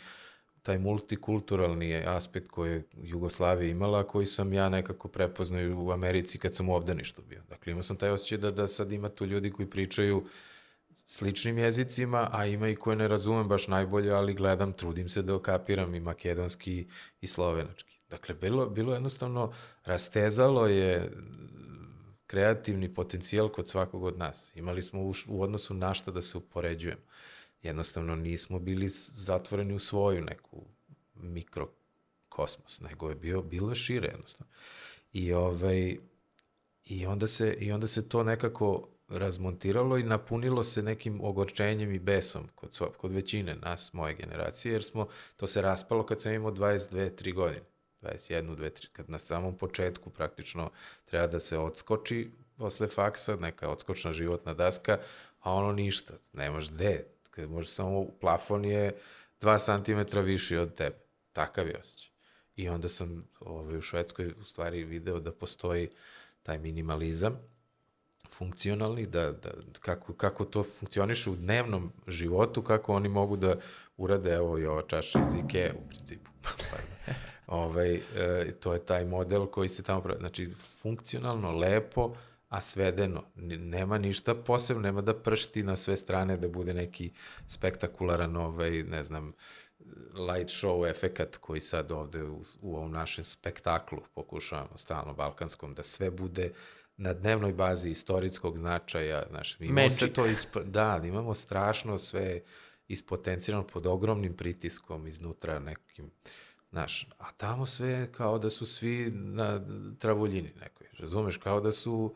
taj 0.61 0.77
multikulturalni 0.77 1.95
aspekt 2.05 2.51
koji 2.51 2.71
je 2.71 2.83
Jugoslavija 2.93 3.71
imala, 3.71 4.03
koji 4.03 4.25
sam 4.25 4.53
ja 4.53 4.69
nekako 4.69 5.07
prepoznao 5.07 5.83
u 5.85 5.91
Americi 5.91 6.37
kad 6.37 6.55
sam 6.55 6.69
u 6.69 6.75
obdaništu 6.75 7.21
bio. 7.21 7.41
Dakle, 7.49 7.71
imao 7.71 7.83
sam 7.83 7.97
taj 7.97 8.09
osjećaj 8.09 8.37
da, 8.37 8.51
da 8.51 8.67
sad 8.67 8.91
ima 8.91 9.09
tu 9.09 9.25
ljudi 9.25 9.51
koji 9.51 9.69
pričaju 9.69 10.25
sličnim 11.05 11.57
jezicima, 11.57 12.29
a 12.31 12.45
ima 12.45 12.69
i 12.69 12.75
koje 12.75 12.95
ne 12.95 13.07
razumem 13.07 13.47
baš 13.47 13.67
najbolje, 13.67 14.11
ali 14.11 14.33
gledam, 14.33 14.73
trudim 14.73 15.09
se 15.09 15.21
da 15.21 15.35
okapiram 15.35 15.95
i 15.95 15.99
makedonski 15.99 16.87
i 17.21 17.27
slovenački. 17.27 17.99
Dakle, 18.09 18.35
bilo, 18.35 18.65
bilo 18.65 18.93
jednostavno, 18.93 19.51
rastezalo 19.85 20.67
je 20.67 21.11
kreativni 22.27 22.93
potencijal 22.93 23.49
kod 23.49 23.69
svakog 23.69 24.03
od 24.03 24.17
nas. 24.17 24.51
Imali 24.55 24.81
smo 24.81 25.01
u, 25.01 25.13
u 25.27 25.41
odnosu 25.41 25.73
na 25.73 25.93
šta 25.93 26.11
da 26.11 26.21
se 26.21 26.37
upoređujemo. 26.37 27.01
Jednostavno 27.63 28.15
nismo 28.15 28.59
bili 28.59 28.89
zatvoreni 29.13 29.73
u 29.73 29.79
svoju 29.79 30.21
neku 30.21 30.65
mikrokosmos, 31.15 32.81
nego 32.81 33.09
je 33.09 33.15
bio, 33.15 33.41
bilo 33.41 33.75
šire 33.75 34.07
jednostavno. 34.07 34.53
I, 35.13 35.33
ovaj, 35.33 35.97
i, 36.85 37.05
onda 37.05 37.27
se, 37.27 37.53
I 37.59 37.71
onda 37.71 37.87
se 37.87 38.09
to 38.09 38.23
nekako 38.23 38.87
razmontiralo 39.07 39.97
i 39.97 40.03
napunilo 40.03 40.63
se 40.63 40.83
nekim 40.83 41.21
ogorčenjem 41.23 41.91
i 41.91 41.99
besom 41.99 42.47
kod, 42.55 42.79
kod 42.97 43.11
većine 43.11 43.55
nas, 43.55 43.93
moje 43.93 44.15
generacije, 44.15 44.71
jer 44.71 44.83
smo, 44.83 45.07
to 45.35 45.47
se 45.47 45.61
raspalo 45.61 46.05
kad 46.05 46.21
sam 46.21 46.33
imao 46.33 46.51
22, 46.51 47.09
3 47.23 47.33
godine. 47.33 47.61
21, 48.01 48.55
2, 48.55 48.69
3, 48.69 48.87
kad 48.91 49.09
na 49.09 49.19
samom 49.19 49.57
početku 49.57 50.09
praktično 50.09 50.69
treba 51.05 51.27
da 51.27 51.39
se 51.39 51.57
odskoči 51.57 52.31
posle 52.57 52.87
faksa, 52.87 53.35
neka 53.35 53.69
odskočna 53.69 54.13
životna 54.13 54.53
daska, 54.53 54.97
a 55.39 55.53
ono 55.53 55.71
ništa, 55.71 56.13
nemaš 56.33 56.69
gde, 56.69 57.05
kad 57.31 57.49
može 57.49 57.67
samo 57.67 58.05
plafon 58.19 58.65
je 58.65 58.95
2 59.41 60.09
cm 60.13 60.19
viši 60.19 60.57
od 60.57 60.75
tebe, 60.75 60.95
takav 61.33 61.67
je 61.67 61.77
osjećaj. 61.79 62.11
I 62.55 62.69
onda 62.69 62.89
sam 62.89 63.27
ovaj, 63.39 63.77
u 63.77 63.81
Švedskoj 63.81 64.33
u 64.39 64.43
stvari 64.43 64.83
video 64.83 65.19
da 65.19 65.31
postoji 65.31 65.89
taj 66.43 66.57
minimalizam, 66.57 67.39
funkcionalni, 68.29 69.05
da, 69.05 69.31
da, 69.31 69.49
kako, 69.79 70.13
kako 70.13 70.45
to 70.45 70.63
funkcioniše 70.63 71.29
u 71.29 71.35
dnevnom 71.35 71.91
životu, 72.07 72.61
kako 72.61 72.93
oni 72.93 73.09
mogu 73.09 73.35
da 73.35 73.55
urade, 73.97 74.31
evo 74.31 74.59
i 74.59 74.65
ova 74.65 74.81
čaša 74.87 75.19
iz 75.19 75.35
Ikea 75.35 75.73
u 75.73 75.89
principu. 75.89 76.29
ovaj, 77.47 77.95
e, 77.95 78.51
to 78.59 78.73
je 78.73 78.85
taj 78.85 79.05
model 79.05 79.45
koji 79.45 79.69
se 79.69 79.83
tamo 79.83 80.01
pravi. 80.01 80.19
Znači, 80.19 80.51
funkcionalno, 80.81 81.51
lepo, 81.51 82.15
a 82.51 82.61
svedeno. 82.61 83.23
Nema 83.35 83.97
ništa 83.97 84.35
posebno, 84.35 84.83
nema 84.83 85.01
da 85.01 85.13
pršti 85.13 85.63
na 85.63 85.75
sve 85.75 85.97
strane, 85.97 86.37
da 86.37 86.47
bude 86.47 86.73
neki 86.73 87.11
spektakularan, 87.47 88.35
ovaj, 88.37 88.83
ne 88.83 89.03
znam, 89.03 89.33
light 90.13 90.49
show 90.49 90.89
efekat 90.89 91.37
koji 91.37 91.61
sad 91.61 91.91
ovde 91.91 92.23
u, 92.23 92.41
u 92.61 92.75
ovom 92.75 92.91
našem 92.91 93.23
spektaklu 93.23 93.99
pokušavamo 94.13 94.77
stalno 94.77 95.13
balkanskom, 95.13 95.73
da 95.73 95.83
sve 95.83 96.11
bude 96.11 96.51
na 96.97 97.13
dnevnoj 97.13 97.53
bazi 97.53 97.89
istorijskog 97.89 98.57
značaja, 98.57 99.23
znaš, 99.29 99.59
mi 99.59 99.67
imamo 99.67 99.89
se 99.89 100.13
to 100.13 100.25
isp... 100.25 100.57
da, 100.57 100.99
da, 101.01 101.07
imamo 101.07 101.33
strašno 101.33 101.99
sve 101.99 102.41
ispotencirano 102.87 103.67
pod 103.67 103.85
ogromnim 103.85 104.33
pritiskom 104.33 105.07
iznutra 105.07 105.59
nekim, 105.59 106.11
znaš, 106.71 107.07
a 107.17 107.31
tamo 107.31 107.65
sve 107.65 108.11
kao 108.11 108.39
da 108.39 108.49
su 108.49 108.65
svi 108.65 109.11
na 109.13 109.61
travuljini 109.99 110.53
nekoj, 110.59 110.87
razumeš, 110.99 111.37
kao 111.37 111.61
da 111.61 111.71
su 111.71 112.15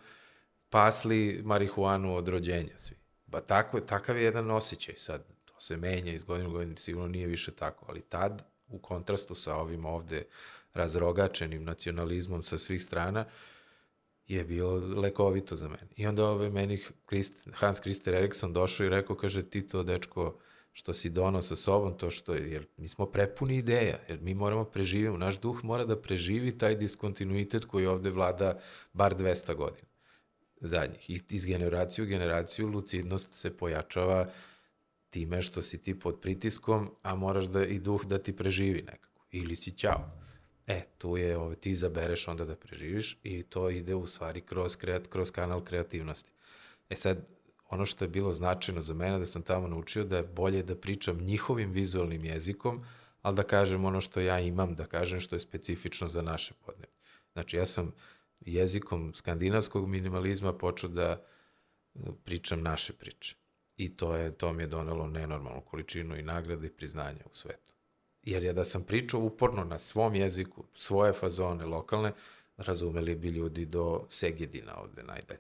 pasli 0.70 1.42
marihuanu 1.44 2.16
od 2.16 2.28
rođenja 2.28 2.78
svi. 2.78 2.96
Ba 3.26 3.42
tako, 3.42 3.80
takav 3.80 4.18
je 4.18 4.24
jedan 4.24 4.52
osjećaj 4.52 4.96
sad, 4.98 5.28
to 5.46 5.62
se 5.62 5.78
menja 5.78 6.14
iz 6.14 6.24
godine 6.24 6.50
u 6.50 6.52
godinu, 6.52 6.78
sigurno 6.78 7.08
nije 7.08 7.28
više 7.28 7.52
tako, 7.52 7.86
ali 7.90 8.02
tad, 8.02 8.44
u 8.68 8.80
kontrastu 8.80 9.36
sa 9.36 9.56
ovim 9.56 9.86
ovde 9.86 10.24
razrogačenim 10.74 11.64
nacionalizmom 11.64 12.44
sa 12.44 12.58
svih 12.58 12.84
strana, 12.84 13.26
je 14.28 14.44
bilo 14.44 14.76
lekovito 14.76 15.56
za 15.56 15.68
mene. 15.68 15.88
I 15.96 16.08
onda 16.08 16.26
ove 16.26 16.50
meni 16.50 16.84
Christ, 17.08 17.50
Hans 17.54 17.80
Christer 17.80 18.14
Eriksson 18.14 18.54
došao 18.54 18.86
i 18.86 18.90
rekao, 18.90 19.16
kaže, 19.16 19.50
ti 19.50 19.68
to, 19.68 19.84
dečko, 19.84 20.38
što 20.72 20.94
si 20.94 21.10
donao 21.10 21.42
sa 21.42 21.56
sobom, 21.56 21.98
to 21.98 22.10
što 22.10 22.34
je, 22.34 22.52
jer 22.52 22.68
mi 22.78 22.88
smo 22.88 23.06
prepuni 23.06 23.56
ideja, 23.56 23.98
jer 24.10 24.20
mi 24.22 24.34
moramo 24.34 24.64
preživimo, 24.64 25.18
naš 25.18 25.40
duh 25.40 25.64
mora 25.64 25.86
da 25.86 26.02
preživi 26.02 26.58
taj 26.58 26.76
diskontinuitet 26.76 27.66
koji 27.66 27.86
ovde 27.86 28.10
vlada 28.10 28.60
bar 28.94 29.16
200 29.16 29.56
godina 29.56 29.95
zadnjih. 30.62 31.10
I 31.10 31.20
iz 31.30 31.46
generacije 31.46 32.06
u 32.06 32.08
generaciju 32.08 32.68
lucidnost 32.68 33.34
se 33.34 33.58
pojačava 33.58 34.30
time 35.10 35.42
što 35.42 35.62
si 35.62 35.82
ti 35.82 36.00
pod 36.00 36.20
pritiskom, 36.22 36.92
a 37.02 37.16
moraš 37.16 37.46
da 37.46 37.66
i 37.66 37.80
duh 37.80 38.06
da 38.06 38.18
ti 38.18 38.36
preživi 38.36 38.82
nekako. 38.82 39.26
Ili 39.32 39.56
si 39.56 39.72
ćao. 39.72 40.12
E, 40.68 40.82
tu 40.98 41.18
je, 41.18 41.38
ovo, 41.38 41.56
ti 41.56 41.72
izabereš 41.72 42.28
onda 42.28 42.46
da 42.46 42.56
preživiš 42.56 43.18
i 43.24 43.44
to 43.44 43.70
ide 43.70 43.96
u 43.96 44.08
stvari 44.08 44.42
kroz, 44.42 44.76
kreat, 44.76 45.08
kroz 45.08 45.32
kanal 45.32 45.64
kreativnosti. 45.64 46.32
E 46.90 46.96
sad, 46.96 47.18
ono 47.70 47.86
što 47.86 48.06
je 48.06 48.10
bilo 48.10 48.32
značajno 48.32 48.82
za 48.82 48.94
mene 48.94 49.20
da 49.20 49.26
sam 49.26 49.42
tamo 49.42 49.68
naučio 49.68 50.04
da 50.04 50.18
je 50.18 50.24
bolje 50.24 50.64
da 50.64 50.76
pričam 50.76 51.18
njihovim 51.18 51.72
vizualnim 51.72 52.26
jezikom, 52.26 52.82
ali 53.22 53.36
da 53.36 53.44
kažem 53.44 53.86
ono 53.86 54.02
što 54.02 54.20
ja 54.20 54.40
imam 54.40 54.76
da 54.76 54.86
kažem 54.86 55.20
što 55.20 55.36
je 55.36 55.40
specifično 55.40 56.08
za 56.08 56.22
naše 56.22 56.54
podneblje. 56.66 56.96
Znači, 57.34 57.58
ja 57.58 57.66
sam 57.66 57.94
jezikom 58.40 59.14
skandinavskog 59.16 59.88
minimalizma 59.90 60.54
počeo 60.54 60.90
da 60.90 61.10
e, 61.12 62.00
pričam 62.24 62.62
naše 62.62 62.94
priče. 62.94 63.36
I 63.78 63.96
to, 63.98 64.16
je, 64.16 64.32
to 64.32 64.54
mi 64.54 64.64
je 64.64 64.68
donelo 64.68 65.08
nenormalnu 65.08 65.62
količinu 65.62 66.18
i 66.18 66.22
nagrade 66.22 66.68
i 66.68 66.72
priznanja 66.72 67.22
u 67.32 67.34
svetu. 67.34 67.74
Jer 68.24 68.44
je 68.44 68.54
da 68.54 68.64
sam 68.64 68.84
pričao 68.84 69.22
uporno 69.22 69.64
na 69.64 69.80
svom 69.80 70.16
jeziku, 70.16 70.64
svoje 70.74 71.14
fazone 71.14 71.66
lokalne, 71.66 72.12
razumeli 72.58 73.16
bi 73.16 73.30
ljudi 73.30 73.66
do 73.66 74.06
Segedina 74.10 74.78
ovde 74.78 75.04
najdalje. 75.04 75.40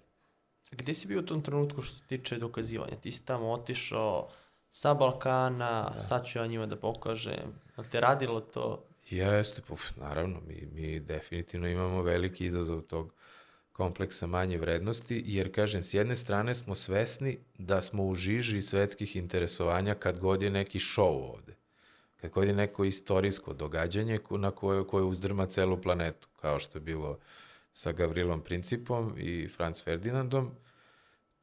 Gde 0.71 0.93
si 0.93 1.07
bio 1.07 1.19
u 1.19 1.25
tom 1.25 1.41
trenutku 1.41 1.81
što 1.81 1.97
se 1.97 2.03
tiče 2.07 2.37
dokazivanja? 2.37 2.95
Ti 2.95 3.11
si 3.11 3.25
tamo 3.25 3.51
otišao 3.51 4.29
sa 4.69 4.93
Balkana, 4.93 5.89
da. 5.93 5.99
sad 5.99 6.25
ću 6.25 6.39
ja 6.39 6.47
njima 6.47 6.65
da 6.65 6.75
pokažem. 6.75 7.53
Ali 7.75 7.89
te 7.89 7.99
radilo 7.99 8.41
to? 8.41 8.83
Jeste, 9.09 9.61
puf, 9.61 9.97
naravno, 9.97 10.41
mi, 10.47 10.67
mi 10.73 10.99
definitivno 10.99 11.67
imamo 11.67 12.01
veliki 12.01 12.45
izazov 12.45 12.81
tog 12.81 13.13
kompleksa 13.71 14.27
manje 14.27 14.57
vrednosti, 14.57 15.23
jer, 15.25 15.55
kažem, 15.55 15.83
s 15.83 15.93
jedne 15.93 16.15
strane 16.15 16.55
smo 16.55 16.75
svesni 16.75 17.37
da 17.57 17.81
smo 17.81 18.05
u 18.05 18.15
žiži 18.15 18.61
svetskih 18.61 19.15
interesovanja 19.15 19.93
kad 19.93 20.19
god 20.19 20.41
je 20.41 20.49
neki 20.49 20.79
show 20.79 21.33
ovde. 21.33 21.55
Kad 22.15 22.31
god 22.31 22.47
je 22.47 22.53
neko 22.53 22.85
istorijsko 22.85 23.53
događanje 23.53 24.19
na 24.29 24.51
koje, 24.51 24.87
koje 24.87 25.03
uzdrma 25.03 25.45
celu 25.45 25.81
planetu, 25.81 26.27
kao 26.41 26.59
što 26.59 26.77
je 26.77 26.81
bilo 26.81 27.19
sa 27.71 27.91
Gavrilom 27.91 28.41
Principom 28.41 29.13
i 29.17 29.47
Franz 29.47 29.83
Ferdinandom, 29.83 30.51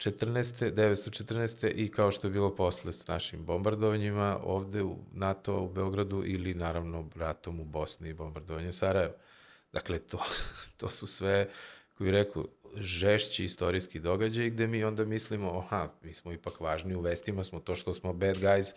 14. 0.02 0.72
914. 0.72 1.72
i 1.74 1.90
kao 1.90 2.10
što 2.10 2.26
je 2.26 2.30
bilo 2.30 2.56
posle 2.56 2.92
s 2.92 3.06
našim 3.06 3.44
bombardovanjima 3.44 4.38
ovde 4.42 4.82
u 4.82 4.98
NATO 5.12 5.60
u 5.60 5.68
Beogradu 5.68 6.22
ili 6.26 6.54
naravno 6.54 7.10
ratom 7.14 7.60
u 7.60 7.64
Bosni 7.64 8.08
i 8.08 8.14
bombardovanje 8.14 8.72
Sarajeva. 8.72 9.14
Dakle, 9.72 9.98
to, 9.98 10.18
to 10.78 10.88
su 10.88 11.06
sve, 11.06 11.48
koji 11.98 12.10
reku, 12.10 12.48
žešći 12.76 13.44
istorijski 13.44 14.00
događaj 14.00 14.50
gde 14.50 14.66
mi 14.66 14.84
onda 14.84 15.04
mislimo, 15.04 15.58
aha, 15.58 15.88
mi 16.02 16.14
smo 16.14 16.32
ipak 16.32 16.60
važni, 16.60 16.94
u 16.94 17.00
vestima 17.00 17.44
smo 17.44 17.60
to 17.60 17.76
što 17.76 17.94
smo 17.94 18.12
bad 18.12 18.36
guys, 18.36 18.74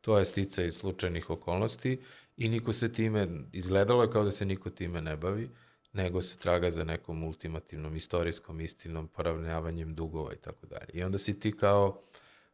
to 0.00 0.18
je 0.18 0.24
sticaj 0.24 0.72
slučajnih 0.72 1.30
okolnosti 1.30 2.00
i 2.36 2.48
niko 2.48 2.72
se 2.72 2.92
time, 2.92 3.28
izgledalo 3.52 4.02
je 4.02 4.10
kao 4.10 4.24
da 4.24 4.30
se 4.30 4.46
niko 4.46 4.70
time 4.70 5.00
ne 5.00 5.16
bavi 5.16 5.50
nego 5.92 6.22
se 6.22 6.38
traga 6.38 6.70
za 6.70 6.84
nekom 6.84 7.24
ultimativnom 7.24 7.96
istorijskom 7.96 8.60
istinom, 8.60 9.08
poravnjavanjem 9.08 9.94
dugova 9.94 10.32
i 10.32 10.36
tako 10.36 10.66
dalje. 10.66 10.88
I 10.92 11.02
onda 11.02 11.18
si 11.18 11.40
ti 11.40 11.56
kao, 11.56 12.00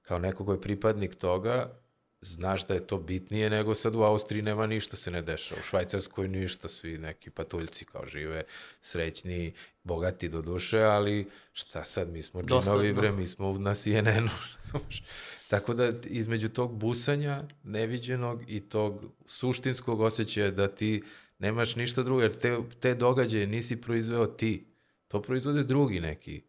kao 0.03 0.19
neko 0.19 0.45
ko 0.45 0.53
je 0.53 0.61
pripadnik 0.61 1.15
toga, 1.15 1.85
znaš 2.25 2.67
da 2.67 2.75
je 2.75 2.87
to 2.87 2.99
bitnije 2.99 3.51
nego 3.51 3.75
sad 3.75 3.95
u 3.95 4.03
Austriji 4.03 4.43
nema 4.43 4.67
ništa 4.67 4.97
se 4.97 5.11
ne 5.11 5.23
dešava. 5.23 5.61
U 5.61 5.65
Švajcarskoj 5.65 6.29
ništa, 6.29 6.69
svi 6.69 6.99
neki 6.99 7.31
patuljci 7.31 7.85
kao 7.85 8.07
žive, 8.07 8.45
srećni, 8.81 9.53
bogati 9.83 10.29
do 10.29 10.43
duše, 10.43 10.81
ali 10.81 11.31
šta 11.53 11.85
sad, 11.85 12.09
mi 12.09 12.23
smo 12.23 12.43
džinovi, 12.43 12.93
bre, 12.93 13.13
mi 13.13 13.27
smo 13.27 13.53
na 13.59 13.75
CNN-u. 13.75 14.79
Tako 15.51 15.75
da 15.75 15.93
između 16.05 16.49
tog 16.49 16.79
busanja 16.79 17.43
neviđenog 17.63 18.51
i 18.51 18.61
tog 18.61 19.05
suštinskog 19.27 20.01
osjećaja 20.01 20.51
da 20.51 20.69
ti 20.69 21.03
nemaš 21.39 21.77
ništa 21.77 22.03
drugo, 22.03 22.23
jer 22.23 22.39
te, 22.39 22.59
te 22.81 22.95
događaje 22.95 23.47
nisi 23.47 23.81
proizveo 23.81 24.27
ti. 24.27 24.67
To 25.09 25.23
proizvode 25.23 25.65
drugi 25.65 26.01
neki. 26.01 26.43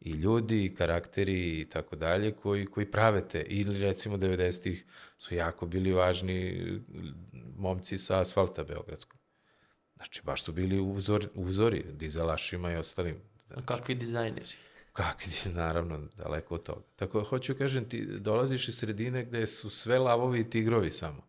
i 0.00 0.10
ljudi, 0.10 0.64
i 0.64 0.74
karakteri 0.74 1.60
i 1.60 1.68
tako 1.68 1.96
dalje 1.96 2.32
koji, 2.32 2.66
koji 2.66 2.90
prave 2.90 3.28
te. 3.28 3.42
Ili 3.42 3.78
recimo 3.78 4.16
90-ih 4.16 4.86
su 5.18 5.34
jako 5.34 5.66
bili 5.66 5.92
važni 5.92 6.64
momci 7.56 7.98
sa 7.98 8.20
asfalta 8.20 8.64
Beogradskog. 8.64 9.20
Znači, 9.96 10.20
baš 10.24 10.42
su 10.42 10.52
bili 10.52 10.80
uzor, 10.80 11.28
uzori 11.34 11.84
dizelašima 11.92 12.72
i 12.72 12.76
ostalim. 12.76 13.16
A 13.54 13.62
kakvi 13.66 13.94
dizajneri? 13.94 14.54
Kakvi, 14.92 15.32
naravno, 15.54 16.08
daleko 16.16 16.54
od 16.54 16.62
toga. 16.62 16.82
Tako, 16.96 17.20
hoću 17.20 17.54
kažem, 17.54 17.88
ti 17.88 18.06
dolaziš 18.06 18.68
iz 18.68 18.78
sredine 18.78 19.24
gde 19.24 19.46
su 19.46 19.70
sve 19.70 19.98
lavovi 19.98 20.40
i 20.40 20.50
tigrovi 20.50 20.90
samo. 20.90 21.26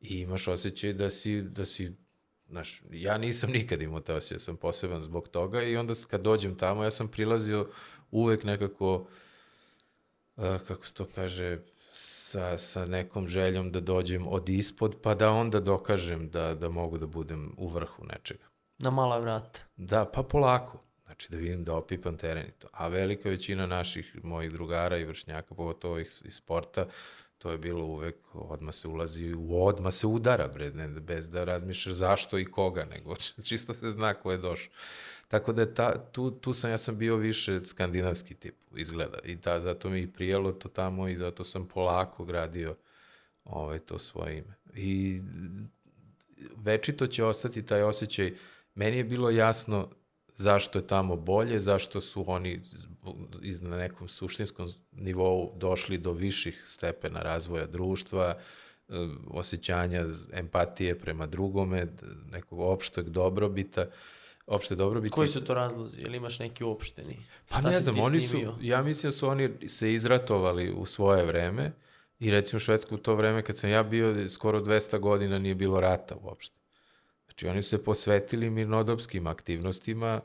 I 0.00 0.18
imaš 0.18 0.48
osjećaj 0.48 0.92
da 0.92 1.10
si, 1.10 1.42
da 1.42 1.64
si 1.64 1.96
Znaš, 2.48 2.82
ja 2.90 3.18
nisam 3.18 3.50
nikad 3.50 3.82
imao 3.82 4.00
te 4.00 4.14
osjećaj, 4.14 4.38
sam 4.38 4.56
poseban 4.56 5.02
zbog 5.02 5.28
toga 5.28 5.62
i 5.62 5.76
onda 5.76 5.94
kad 6.10 6.20
dođem 6.20 6.54
tamo, 6.54 6.84
ja 6.84 6.90
sam 6.90 7.08
prilazio 7.08 7.68
uvek 8.10 8.44
nekako, 8.44 9.06
uh, 10.36 10.58
kako 10.68 10.86
se 10.86 10.94
to 10.94 11.06
kaže, 11.14 11.58
sa, 11.90 12.58
sa 12.58 12.86
nekom 12.86 13.28
željom 13.28 13.72
da 13.72 13.80
dođem 13.80 14.26
od 14.26 14.48
ispod, 14.48 14.96
pa 15.02 15.14
da 15.14 15.30
onda 15.30 15.60
dokažem 15.60 16.28
da, 16.30 16.54
da 16.54 16.68
mogu 16.68 16.98
da 16.98 17.06
budem 17.06 17.54
u 17.56 17.68
vrhu 17.68 18.04
nečega. 18.04 18.44
Na 18.78 18.90
mala 18.90 19.18
vrata. 19.18 19.60
Da, 19.76 20.04
pa 20.04 20.22
polako. 20.22 20.82
Znači 21.04 21.32
da 21.32 21.36
vidim 21.36 21.64
da 21.64 21.74
opipam 21.74 22.16
teren 22.16 22.46
i 22.46 22.50
to. 22.50 22.68
A 22.72 22.88
velika 22.88 23.28
većina 23.28 23.66
naših 23.66 24.16
mojih 24.22 24.52
drugara 24.52 24.96
i 24.96 25.04
vršnjaka, 25.04 25.54
pogotovo 25.54 25.98
ih 25.98 26.22
iz 26.24 26.34
sporta, 26.34 26.86
to 27.38 27.50
je 27.50 27.58
bilo 27.58 27.84
uvek, 27.84 28.16
odma 28.32 28.72
se 28.72 28.88
ulazi, 28.88 29.34
u 29.34 29.64
odma 29.66 29.90
se 29.90 30.06
udara, 30.06 30.48
bre, 30.48 30.70
ne, 30.70 30.88
bez 30.88 31.30
da 31.30 31.44
razmišljaš 31.44 31.94
zašto 31.94 32.38
i 32.38 32.44
koga, 32.44 32.84
nego 32.84 33.16
čisto 33.48 33.74
se 33.74 33.90
zna 33.90 34.14
ko 34.14 34.32
je 34.32 34.38
došao. 34.38 34.72
Tako 35.28 35.52
da 35.52 35.74
ta, 35.74 36.04
tu, 36.12 36.30
tu 36.30 36.52
sam, 36.52 36.70
ja 36.70 36.78
sam 36.78 36.98
bio 36.98 37.16
više 37.16 37.60
skandinavski 37.64 38.34
tip 38.34 38.54
izgleda 38.76 39.18
i 39.24 39.40
ta, 39.40 39.60
zato 39.60 39.90
mi 39.90 40.12
prijelo 40.12 40.52
to 40.52 40.68
tamo 40.68 41.08
i 41.08 41.16
zato 41.16 41.44
sam 41.44 41.68
polako 41.68 42.24
gradio 42.24 42.76
ovaj, 43.44 43.78
to 43.78 43.98
svoje 43.98 44.38
ime. 44.38 44.54
I 44.74 45.20
večito 46.56 47.06
će 47.06 47.24
ostati 47.24 47.66
taj 47.66 47.82
osjećaj, 47.82 48.34
meni 48.74 48.96
je 48.96 49.04
bilo 49.04 49.30
jasno 49.30 49.88
zašto 50.34 50.78
je 50.78 50.86
tamo 50.86 51.16
bolje, 51.16 51.60
zašto 51.60 52.00
su 52.00 52.24
oni 52.26 52.60
iz 53.42 53.62
na 53.62 53.76
nekom 53.76 54.08
suštinskom 54.08 54.68
nivou 54.92 55.52
došli 55.56 55.98
do 55.98 56.12
viših 56.12 56.62
stepena 56.66 57.22
razvoja 57.22 57.66
društva, 57.66 58.38
e, 58.88 58.92
osjećanja 59.26 60.04
empatije 60.32 60.98
prema 60.98 61.26
drugome, 61.26 61.86
nekog 62.30 62.60
opšteg 62.60 63.08
dobrobita, 63.08 63.86
opšte 64.46 64.74
dobrobiti. 64.74 65.12
Koji 65.12 65.28
su 65.28 65.44
to 65.44 65.54
razlozi? 65.54 66.00
Ili 66.00 66.16
imaš 66.16 66.38
neki 66.38 66.64
uopšteni? 66.64 67.16
Pa 67.48 67.60
ne 67.60 67.80
znam, 67.80 68.00
oni 68.00 68.20
su, 68.20 68.38
ja 68.60 68.82
mislim 68.82 69.10
da 69.10 69.16
su 69.16 69.28
oni 69.28 69.68
se 69.68 69.94
izratovali 69.94 70.72
u 70.72 70.86
svoje 70.86 71.24
vreme 71.24 71.72
i 72.20 72.30
recimo 72.30 72.60
Švedska 72.60 72.94
u 72.94 72.98
to 72.98 73.14
vreme 73.14 73.42
kad 73.42 73.58
sam 73.58 73.70
ja 73.70 73.82
bio, 73.82 74.30
skoro 74.30 74.60
200 74.60 74.98
godina 74.98 75.38
nije 75.38 75.54
bilo 75.54 75.80
rata 75.80 76.16
uopšte. 76.22 76.58
Znači 77.26 77.48
oni 77.48 77.62
su 77.62 77.68
se 77.68 77.84
posvetili 77.84 78.50
mirnodopskim 78.50 79.26
aktivnostima 79.26 80.20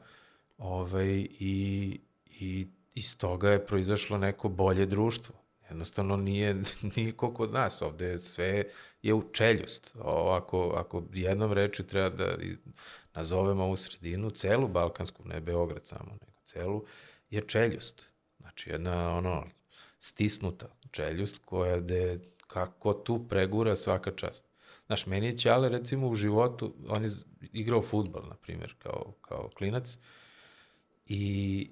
ovaj, 0.58 1.28
i, 1.40 2.00
i 2.44 2.68
iz 2.94 3.18
toga 3.18 3.52
je 3.52 3.66
proizašlo 3.66 4.18
neko 4.18 4.50
bolje 4.50 4.86
društvo. 4.86 5.36
Jednostavno 5.70 6.18
nije, 6.18 6.56
nije 6.96 7.12
kod 7.12 7.54
nas, 7.54 7.82
ovde 7.82 8.20
sve 8.20 8.64
je 9.02 9.14
u 9.14 9.24
čeljost. 9.32 9.96
O, 10.00 10.32
ako, 10.32 10.74
ako 10.78 11.04
jednom 11.14 11.54
reči 11.54 11.84
treba 11.84 12.10
da 12.10 12.38
nazovemo 13.14 13.64
ovu 13.64 13.76
sredinu, 13.76 14.30
celu 14.30 14.68
Balkansku, 14.68 15.24
ne 15.26 15.42
Beograd 15.42 15.88
samo, 15.88 16.12
nego 16.12 16.42
celu, 16.46 16.86
je 17.30 17.42
čeljust. 17.42 18.10
Znači 18.40 18.70
jedna 18.70 19.18
ono 19.18 19.46
stisnuta 20.00 20.68
čeljust 20.92 21.38
koja 21.46 21.80
de, 21.80 22.20
kako 22.48 22.94
tu 22.94 23.28
pregura 23.28 23.76
svaka 23.76 24.12
čast. 24.12 24.46
Znaš, 24.86 25.06
meni 25.06 25.28
je 25.28 25.38
Ćale 25.38 25.70
recimo 25.70 26.08
u 26.08 26.16
životu, 26.16 26.74
on 26.88 27.04
je 27.04 27.10
igrao 27.54 27.82
futbal, 27.82 28.24
na 28.30 28.36
primjer, 28.36 28.76
kao, 28.80 29.14
kao 29.22 29.50
klinac 29.58 29.98
i, 31.06 31.72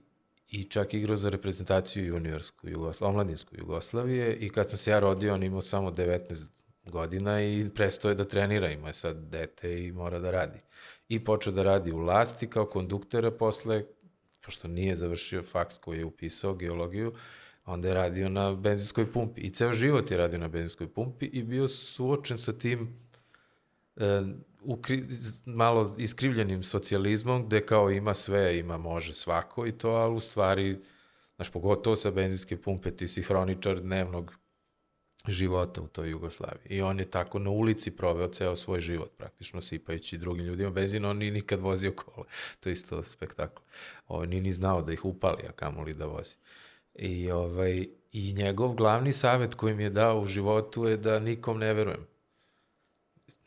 i 0.52 0.64
čak 0.64 0.94
igrao 0.94 1.16
za 1.16 1.30
reprezentaciju 1.30 2.06
juniorsku, 2.06 2.70
Jugosla, 2.70 3.08
omladinsku 3.08 3.56
Jugoslavije 3.58 4.36
i 4.36 4.50
kad 4.50 4.70
sam 4.70 4.78
se 4.78 4.92
ja 4.92 5.00
rodio, 5.00 5.34
on 5.34 5.44
imao 5.44 5.62
samo 5.62 5.92
19 5.92 6.46
godina 6.86 7.42
i 7.42 7.70
prestao 7.76 8.10
je 8.10 8.16
da 8.16 8.24
trenira, 8.24 8.72
ima 8.72 8.88
je 8.88 8.94
sad 8.94 9.18
dete 9.18 9.86
i 9.86 9.92
mora 9.92 10.20
da 10.20 10.32
radi 10.32 10.60
i 11.12 11.24
počeo 11.24 11.54
da 11.54 11.64
radi 11.64 11.92
u 11.92 12.00
lasti 12.00 12.48
kao 12.48 12.66
konduktera 12.66 13.32
posle, 13.32 13.84
pošto 14.46 14.68
nije 14.68 14.96
završio 14.96 15.44
faks 15.44 15.78
koji 15.78 15.98
je 15.98 16.06
upisao 16.06 16.54
geologiju, 16.56 17.14
onda 17.66 17.88
je 17.88 17.94
radio 17.94 18.30
na 18.30 18.54
benzinskoj 18.54 19.12
pumpi. 19.12 19.42
I 19.42 19.50
ceo 19.50 19.74
život 19.74 20.12
je 20.12 20.18
radio 20.18 20.40
na 20.40 20.48
benzinskoj 20.48 20.94
pumpi 20.94 21.26
i 21.26 21.44
bio 21.44 21.68
suočen 21.68 22.38
sa 22.38 22.54
tim 22.54 22.98
e, 23.96 24.22
ukri, 24.62 25.04
malo 25.46 25.96
iskrivljenim 25.98 26.64
socijalizmom, 26.64 27.46
gde 27.46 27.66
kao 27.66 27.92
ima 27.92 28.14
sve, 28.14 28.58
ima 28.58 28.78
može 28.78 29.14
svako 29.14 29.68
i 29.68 29.72
to, 29.72 29.90
ali 29.90 30.16
u 30.16 30.20
stvari, 30.20 30.80
znaš, 31.36 31.50
pogotovo 31.50 31.96
sa 31.96 32.12
benzinske 32.12 32.62
pumpe, 32.62 32.96
ti 32.96 33.08
si 33.08 33.22
hroničar 33.22 33.80
dnevnog 33.80 34.36
života 35.28 35.82
u 35.82 35.88
toj 35.88 36.10
Jugoslaviji. 36.10 36.66
I 36.70 36.82
on 36.82 37.00
je 37.00 37.10
tako 37.10 37.40
na 37.40 37.50
ulici 37.50 37.92
proveo 37.92 38.28
ceo 38.28 38.56
svoj 38.56 38.82
život, 38.82 39.12
praktično 39.18 39.62
sipajući 39.62 40.18
drugim 40.18 40.46
ljudima 40.46 40.70
benzin, 40.70 41.06
on 41.06 41.18
nije 41.18 41.32
nikad 41.32 41.60
vozio 41.60 41.92
kola. 41.92 42.28
To 42.60 42.70
je 42.70 42.74
isto 42.74 43.04
spektakl. 43.04 43.62
On 44.08 44.30
nije 44.30 44.42
ni 44.42 44.52
znao 44.52 44.82
da 44.82 44.94
ih 44.94 45.06
upali, 45.06 45.44
a 45.50 45.52
kamoli 45.52 45.94
da 45.94 46.06
vozi. 46.06 46.36
I, 46.96 47.32
ovaj, 47.32 47.88
I 48.12 48.34
njegov 48.34 48.74
glavni 48.74 49.14
savet 49.14 49.56
koji 49.56 49.76
mi 49.76 49.84
je 49.84 49.90
dao 49.90 50.22
u 50.22 50.26
životu 50.26 50.86
je 50.86 50.98
da 50.98 51.20
nikom 51.20 51.60
ne 51.60 51.74
verujem. 51.74 52.08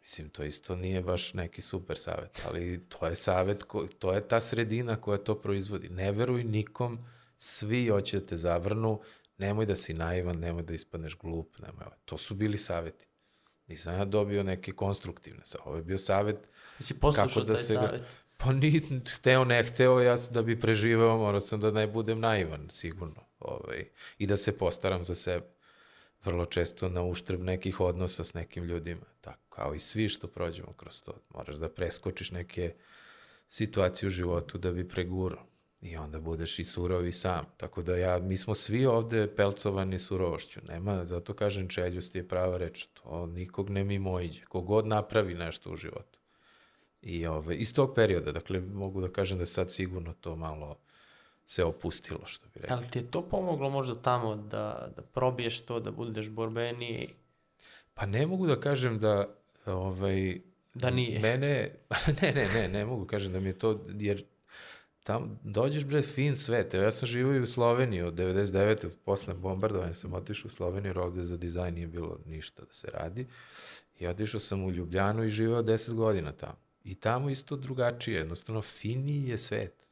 Mislim, 0.04 0.28
to 0.28 0.44
isto 0.44 0.76
nije 0.76 1.02
baš 1.02 1.34
neki 1.34 1.62
super 1.62 1.98
savet, 1.98 2.42
ali 2.46 2.84
to 2.88 3.06
je 3.06 3.16
savet, 3.16 3.62
ko, 3.62 3.86
to 3.98 4.12
je 4.12 4.28
ta 4.28 4.40
sredina 4.40 4.96
koja 4.96 5.18
to 5.18 5.34
proizvodi. 5.40 5.88
Ne 5.88 6.12
veruj 6.12 6.44
nikom, 6.44 6.98
svi 7.36 7.88
hoće 7.88 8.20
da 8.20 8.26
te 8.26 8.36
zavrnu, 8.36 9.00
nemoj 9.38 9.66
da 9.66 9.76
si 9.76 9.94
naivan, 9.94 10.38
nemoj 10.38 10.62
da 10.62 10.74
ispadneš 10.74 11.16
glup, 11.16 11.58
nemoj. 11.58 11.86
To 12.04 12.18
su 12.18 12.34
bili 12.34 12.58
saveti. 12.58 13.06
Nisam 13.66 13.94
ja 13.94 14.04
dobio 14.04 14.42
neke 14.42 14.72
konstruktivne. 14.72 15.42
Ovo 15.64 15.76
je 15.76 15.82
bio 15.82 15.98
savet 15.98 16.48
si 16.80 16.94
kako 17.14 17.40
da 17.40 17.56
se... 17.56 17.72
Savet? 17.72 18.02
Pa 18.36 18.52
ni 18.52 18.80
hteo, 19.16 19.44
ne 19.44 19.64
hteo, 19.64 20.00
ja 20.00 20.16
da 20.30 20.42
bi 20.42 20.60
preživeo, 20.60 21.18
morao 21.18 21.40
sam 21.40 21.60
da 21.60 21.70
ne 21.70 21.86
budem 21.86 22.20
naivan, 22.20 22.68
sigurno. 22.70 23.24
Ovaj, 23.38 23.84
I 24.18 24.26
da 24.26 24.36
se 24.36 24.58
postaram 24.58 25.04
za 25.04 25.14
sebe. 25.14 25.46
Vrlo 26.24 26.46
često 26.46 26.88
na 26.88 27.02
uštrb 27.02 27.42
nekih 27.42 27.80
odnosa 27.80 28.24
s 28.24 28.34
nekim 28.34 28.64
ljudima. 28.64 29.06
Tako, 29.20 29.43
kao 29.54 29.74
i 29.74 29.80
svi 29.80 30.08
što 30.08 30.26
prođemo 30.26 30.72
kroz 30.72 31.02
to. 31.02 31.12
Moraš 31.34 31.56
da 31.56 31.68
preskočiš 31.68 32.30
neke 32.30 32.74
situacije 33.48 34.06
u 34.06 34.10
životu 34.10 34.58
da 34.58 34.72
bi 34.72 34.88
pregurao. 34.88 35.46
I 35.80 35.96
onda 35.96 36.20
budeš 36.20 36.58
i 36.58 36.64
surov 36.64 37.06
i 37.06 37.12
sam. 37.12 37.44
Tako 37.56 37.82
da 37.82 37.96
ja, 37.96 38.18
mi 38.18 38.36
smo 38.36 38.54
svi 38.54 38.86
ovde 38.86 39.34
pelcovani 39.36 39.98
surovošću. 39.98 40.60
Nema, 40.68 41.04
zato 41.04 41.34
kažem 41.34 41.68
čeljusti 41.68 42.18
je 42.18 42.28
prava 42.28 42.56
reč. 42.56 42.86
To 42.86 43.26
nikog 43.26 43.70
ne 43.70 43.84
mimo 43.84 44.20
iđe. 44.20 44.44
Kogod 44.44 44.86
napravi 44.86 45.34
nešto 45.34 45.70
u 45.70 45.76
životu. 45.76 46.18
I 47.02 47.26
ove, 47.26 47.56
iz 47.56 47.74
tog 47.74 47.94
perioda, 47.94 48.32
dakle, 48.32 48.60
mogu 48.60 49.00
da 49.00 49.08
kažem 49.08 49.38
da 49.38 49.46
sad 49.46 49.72
sigurno 49.72 50.14
to 50.20 50.36
malo 50.36 50.78
se 51.46 51.64
opustilo, 51.64 52.26
što 52.26 52.46
bi 52.54 52.60
rekli. 52.60 52.76
Ali 52.76 52.90
ti 52.90 52.98
je 52.98 53.10
to 53.10 53.22
pomoglo 53.22 53.70
možda 53.70 53.94
tamo 53.94 54.36
da, 54.36 54.88
da 54.96 55.02
probiješ 55.02 55.60
to, 55.60 55.80
da 55.80 55.90
budeš 55.90 56.30
borbeniji? 56.30 57.08
Pa 57.94 58.06
ne 58.06 58.26
mogu 58.26 58.46
da 58.46 58.60
kažem 58.60 58.98
da 58.98 59.34
ovaj, 59.66 60.40
Da 60.74 60.90
nije. 60.90 61.20
Mene, 61.20 61.70
ne, 62.22 62.32
ne, 62.32 62.48
ne, 62.54 62.68
ne 62.68 62.84
mogu 62.84 63.06
kažem 63.06 63.32
da 63.32 63.40
mi 63.40 63.48
je 63.48 63.58
to, 63.58 63.86
jer 63.98 64.24
Tam 65.04 65.40
dođeš 65.42 65.84
bre 65.84 66.02
fin 66.02 66.36
svet. 66.36 66.74
Evo 66.74 66.84
ja 66.84 66.90
sam 66.90 67.08
živio 67.08 67.36
i 67.36 67.40
u 67.40 67.46
Sloveniji 67.46 68.02
od 68.02 68.14
99. 68.14 68.88
posle 69.04 69.34
bombardovanja 69.34 69.94
sam 69.94 70.14
otišao 70.14 70.46
u 70.46 70.50
Sloveniju 70.50 70.90
jer 70.90 70.98
ovde 70.98 71.24
za 71.24 71.36
dizajn 71.36 71.74
nije 71.74 71.86
bilo 71.86 72.18
ništa 72.26 72.62
da 72.62 72.72
se 72.72 72.88
radi. 72.90 73.26
I 73.98 74.06
otišao 74.06 74.40
sam 74.40 74.64
u 74.64 74.70
Ljubljanu 74.70 75.24
i 75.24 75.28
živeo 75.28 75.62
10 75.62 75.94
godina 75.94 76.32
tamo. 76.32 76.56
I 76.84 76.94
tamo 76.94 77.30
isto 77.30 77.56
drugačije, 77.56 78.18
jednostavno 78.18 78.62
finiji 78.62 79.28
je 79.28 79.38
svet. 79.38 79.88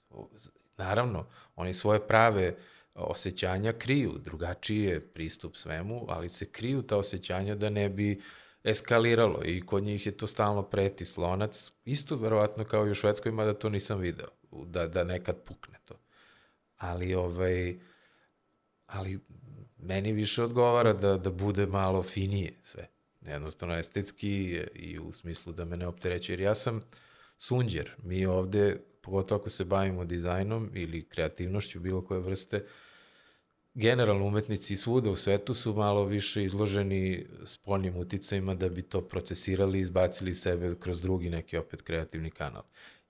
Naravno, 0.76 1.26
oni 1.56 1.74
svoje 1.74 2.06
prave 2.06 2.56
osjećanja 2.94 3.72
kriju, 3.72 4.18
drugačiji 4.24 4.82
je 4.82 5.00
pristup 5.00 5.56
svemu, 5.56 6.06
ali 6.08 6.28
se 6.28 6.46
kriju 6.46 6.82
ta 6.82 6.96
osjećanja 6.96 7.54
da 7.54 7.70
ne 7.70 7.88
bi 7.88 8.20
eskaliralo 8.64 9.40
i 9.44 9.66
kod 9.66 9.82
njih 9.82 10.06
je 10.06 10.16
to 10.16 10.26
stalno 10.26 10.62
preti 10.62 11.04
slonac, 11.04 11.72
isto 11.84 12.16
verovatno 12.16 12.64
kao 12.64 12.86
i 12.86 12.90
u 12.90 12.94
Švedskoj, 12.94 13.32
mada 13.32 13.54
to 13.54 13.68
nisam 13.68 13.98
video 13.98 14.28
da, 14.50 14.86
da 14.86 15.04
nekad 15.04 15.36
pukne 15.44 15.78
to. 15.84 15.94
Ali, 16.76 17.14
ovaj, 17.14 17.76
ali 18.86 19.20
meni 19.78 20.12
više 20.12 20.42
odgovara 20.42 20.92
da, 20.92 21.16
da 21.16 21.30
bude 21.30 21.66
malo 21.66 22.02
finije 22.02 22.52
sve. 22.62 22.88
Jednostavno 23.20 23.78
estetski 23.78 24.60
i 24.74 24.98
u 24.98 25.12
smislu 25.12 25.52
da 25.52 25.64
me 25.64 25.76
ne 25.76 25.86
optereće. 25.86 26.32
Jer 26.32 26.40
ja 26.40 26.54
sam 26.54 26.80
sunđer. 27.38 27.90
Mi 28.02 28.26
ovde 28.26 28.76
pogotovo 29.00 29.40
ako 29.40 29.50
se 29.50 29.64
bavimo 29.64 30.04
dizajnom 30.04 30.70
ili 30.74 31.08
kreativnošću 31.08 31.80
bilo 31.80 32.04
koje 32.04 32.20
vrste, 32.20 32.64
generalno 33.74 34.26
umetnici 34.26 34.76
svuda 34.76 35.10
u 35.10 35.16
svetu 35.16 35.54
su 35.54 35.74
malo 35.74 36.04
više 36.04 36.44
izloženi 36.44 37.26
spoljnim 37.44 37.96
uticajima 37.96 38.54
da 38.54 38.68
bi 38.68 38.82
to 38.82 39.00
procesirali 39.00 39.78
i 39.78 39.80
izbacili 39.80 40.34
sebe 40.34 40.74
kroz 40.80 41.02
drugi 41.02 41.30
neki 41.30 41.56
opet 41.56 41.82
kreativni 41.82 42.30
kanal. 42.30 42.62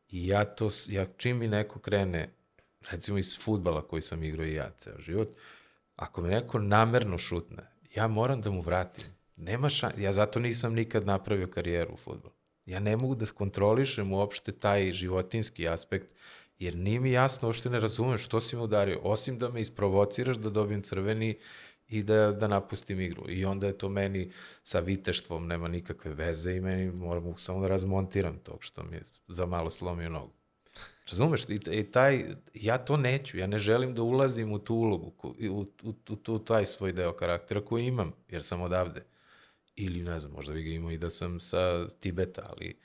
I 0.08 0.26
ja 0.26 0.44
to, 0.44 0.70
ja, 0.88 1.06
čim 1.16 1.38
mi 1.38 1.48
neko 1.48 1.78
krene, 1.78 2.28
recimo 2.90 3.18
iz 3.18 3.38
futbala 3.38 3.82
koji 3.82 4.02
sam 4.02 4.24
igrao 4.24 4.46
i 4.46 4.54
ja 4.54 4.70
ceo 4.78 5.00
život, 5.00 5.28
ako 5.96 6.20
me 6.20 6.28
neko 6.28 6.58
namerno 6.58 7.18
šutne, 7.18 7.62
ja 7.94 8.06
moram 8.06 8.40
da 8.40 8.50
mu 8.50 8.60
vratim. 8.60 9.04
Nema 9.36 9.68
šan... 9.68 9.92
Ja 9.98 10.12
zato 10.12 10.40
nisam 10.40 10.74
nikad 10.74 11.06
napravio 11.06 11.46
karijeru 11.46 11.94
u 11.94 11.96
futbolu. 11.96 12.34
Ja 12.66 12.80
ne 12.80 12.96
mogu 12.96 13.14
da 13.14 13.26
kontrolišem 13.26 14.12
uopšte 14.12 14.52
taj 14.52 14.92
životinski 14.92 15.68
aspekt, 15.68 16.14
jer 16.58 16.76
nije 16.76 17.00
mi 17.00 17.12
jasno, 17.12 17.48
uopšte 17.48 17.70
ne 17.70 17.80
razumem 17.80 18.18
što 18.18 18.40
si 18.40 18.56
me 18.56 18.62
udario, 18.62 19.00
osim 19.02 19.38
da 19.38 19.48
me 19.48 19.60
isprovociraš 19.60 20.36
da 20.36 20.50
dobijem 20.50 20.82
crveni 20.82 21.38
i 21.88 22.02
da, 22.02 22.32
da 22.32 22.48
napustim 22.48 23.00
igru. 23.00 23.30
I 23.30 23.44
onda 23.44 23.66
je 23.66 23.78
to 23.78 23.88
meni 23.88 24.30
sa 24.62 24.80
viteštvom 24.80 25.46
nema 25.46 25.68
nikakve 25.68 26.14
veze 26.14 26.52
i 26.52 26.60
meni 26.60 26.90
moram 26.90 27.34
samo 27.38 27.60
da 27.60 27.68
razmontiram 27.68 28.38
to 28.38 28.56
što 28.60 28.82
mi 28.82 28.96
je 28.96 29.02
za 29.28 29.46
malo 29.46 29.70
slomio 29.70 30.08
nogu. 30.08 30.32
Razumeš? 31.10 31.44
I, 31.48 31.60
i 31.70 31.90
taj, 31.90 32.24
ja 32.54 32.78
to 32.78 32.96
neću, 32.96 33.38
ja 33.38 33.46
ne 33.46 33.58
želim 33.58 33.94
da 33.94 34.02
ulazim 34.02 34.52
u 34.52 34.58
tu 34.58 34.74
ulogu, 34.74 35.12
u, 35.22 35.66
u, 35.82 35.94
u, 36.08 36.16
u, 36.28 36.38
taj 36.38 36.66
svoj 36.66 36.92
deo 36.92 37.12
karaktera 37.12 37.60
koji 37.60 37.86
imam, 37.86 38.12
jer 38.28 38.42
sam 38.42 38.62
odavde. 38.62 39.02
Ili 39.76 40.02
ne 40.02 40.20
znam, 40.20 40.32
možda 40.32 40.52
bi 40.52 40.62
ga 40.62 40.70
imao 40.70 40.90
i 40.90 40.98
da 40.98 41.10
sam 41.10 41.40
sa 41.40 41.88
Tibeta, 41.88 42.46
ali 42.50 42.78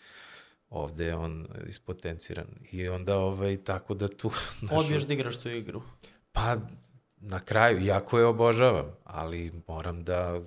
ovde 0.69 1.05
je 1.05 1.15
on 1.15 1.47
ispotenciran. 1.67 2.47
I 2.71 2.87
onda 2.87 3.17
ovaj, 3.17 3.57
tako 3.63 3.93
da 3.93 4.07
tu... 4.07 4.31
Znaš, 4.59 4.71
Odbiješ 4.71 5.03
da 5.03 5.13
igraš 5.13 5.37
tu 5.37 5.49
igru. 5.49 5.81
Pa, 6.31 6.57
na 7.17 7.39
kraju, 7.39 7.85
jako 7.85 8.19
je 8.19 8.25
obožavam, 8.25 8.95
ali 9.03 9.51
moram 9.67 10.03
da, 10.03 10.41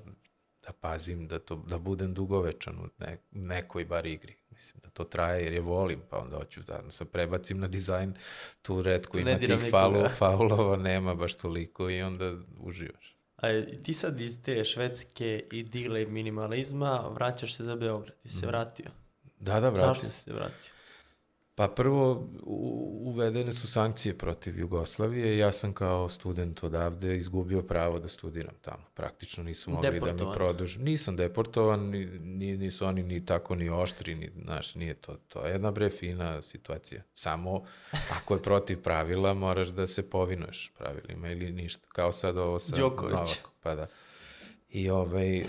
da 0.62 0.72
pazim 0.80 1.28
da, 1.28 1.38
to, 1.38 1.56
da 1.56 1.78
budem 1.78 2.14
dugovečan 2.14 2.78
u 2.78 2.88
ne, 2.98 3.18
nekoj 3.30 3.84
bar 3.84 4.06
igri. 4.06 4.36
Mislim 4.50 4.80
da 4.82 4.90
to 4.90 5.04
traje 5.04 5.44
jer 5.44 5.52
je 5.52 5.60
volim, 5.60 6.00
pa 6.10 6.18
onda 6.18 6.36
hoću 6.36 6.62
da 6.62 6.90
se 6.90 7.04
prebacim 7.04 7.58
na 7.60 7.68
dizajn, 7.68 8.14
tu 8.62 8.82
redko 8.82 9.18
ima 9.18 9.38
tih 9.38 9.70
faulu, 9.70 10.08
faulova, 10.18 10.76
nema 10.76 11.14
baš 11.14 11.34
toliko 11.34 11.90
i 11.90 12.02
onda 12.02 12.34
uživaš. 12.58 13.16
A 13.36 13.48
ti 13.82 13.92
sad 13.92 14.20
iz 14.20 14.42
te 14.42 14.64
švedske 14.64 15.44
idile 15.52 16.06
minimalizma 16.06 17.08
vraćaš 17.14 17.56
se 17.56 17.64
za 17.64 17.76
Beograd. 17.76 18.16
Ti 18.22 18.28
se 18.28 18.38
mhm. 18.38 18.46
vratio. 18.46 18.90
Da, 19.40 19.60
da, 19.60 19.68
vratio. 19.68 19.86
Zašto 19.86 20.06
se 20.06 20.32
vratio? 20.32 20.72
Pa 21.54 21.68
prvo, 21.68 22.28
uvedene 23.04 23.52
su 23.52 23.68
sankcije 23.68 24.18
protiv 24.18 24.58
Jugoslavije 24.58 25.38
ja 25.38 25.52
sam 25.52 25.72
kao 25.72 26.08
student 26.08 26.64
odavde 26.64 27.16
izgubio 27.16 27.62
pravo 27.62 27.98
da 27.98 28.08
studiram 28.08 28.54
tamo. 28.60 28.84
Praktično 28.94 29.44
nisu 29.44 29.70
mogli 29.70 30.00
da 30.00 30.12
mi 30.12 30.32
produžu. 30.32 30.80
Nisam 30.80 31.16
deportovan, 31.16 31.80
ni, 32.20 32.56
nisu 32.56 32.86
oni 32.86 33.02
ni 33.02 33.24
tako 33.24 33.54
ni 33.54 33.70
oštri, 33.70 34.14
ni, 34.14 34.30
znaš, 34.42 34.74
nije 34.74 34.94
to. 34.94 35.16
To 35.28 35.46
je 35.46 35.52
jedna 35.52 35.70
bre 35.70 35.90
fina 35.90 36.42
situacija. 36.42 37.02
Samo 37.14 37.62
ako 38.10 38.34
je 38.34 38.42
protiv 38.42 38.82
pravila, 38.82 39.34
moraš 39.34 39.68
da 39.68 39.86
se 39.86 40.10
povinuješ 40.10 40.72
pravilima 40.78 41.28
ili 41.28 41.52
ništa. 41.52 41.86
Kao 41.88 42.12
sad 42.12 42.38
ovo 42.38 42.58
sa 42.58 42.76
Đoković. 42.76 43.14
Novakom. 43.14 43.52
Pa 43.60 43.74
da. 43.74 43.86
I 44.68 44.90
ovaj... 44.90 45.40
Uh, 45.40 45.46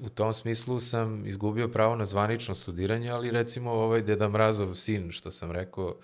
u 0.00 0.08
tom 0.08 0.32
smislu 0.32 0.80
sam 0.80 1.26
izgubio 1.26 1.68
pravo 1.68 1.96
na 1.96 2.04
zvanično 2.04 2.54
studiranje, 2.54 3.10
ali 3.10 3.30
recimo 3.30 3.70
ovaj 3.70 4.02
Deda 4.02 4.28
Mrazov 4.28 4.74
sin, 4.74 5.12
što 5.12 5.30
sam 5.30 5.50
rekao, 5.50 5.96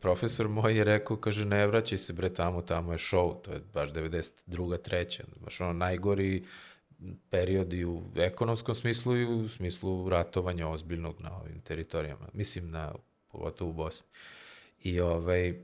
profesor 0.00 0.48
moj 0.48 0.76
je 0.76 0.84
rekao, 0.84 1.16
kaže, 1.16 1.44
ne 1.44 1.66
vraćaj 1.66 1.98
se 1.98 2.12
bre 2.12 2.34
tamo, 2.34 2.62
tamo 2.62 2.92
je 2.92 2.98
show, 2.98 3.42
to 3.42 3.52
je 3.52 3.60
baš 3.74 3.92
92. 3.92 4.82
treća, 4.82 5.24
baš 5.44 5.60
ono 5.60 5.72
najgori 5.72 6.44
period 7.30 7.72
i 7.72 7.84
u 7.84 8.02
ekonomskom 8.16 8.74
smislu 8.74 9.16
i 9.16 9.24
u 9.24 9.48
smislu 9.48 10.08
ratovanja 10.08 10.68
ozbiljnog 10.68 11.20
na 11.20 11.36
ovim 11.36 11.60
teritorijama, 11.60 12.28
mislim 12.32 12.70
na, 12.70 12.92
pogotovo 13.32 13.70
u 13.70 13.74
Bosni. 13.74 14.06
I 14.82 15.00
ovaj, 15.00 15.54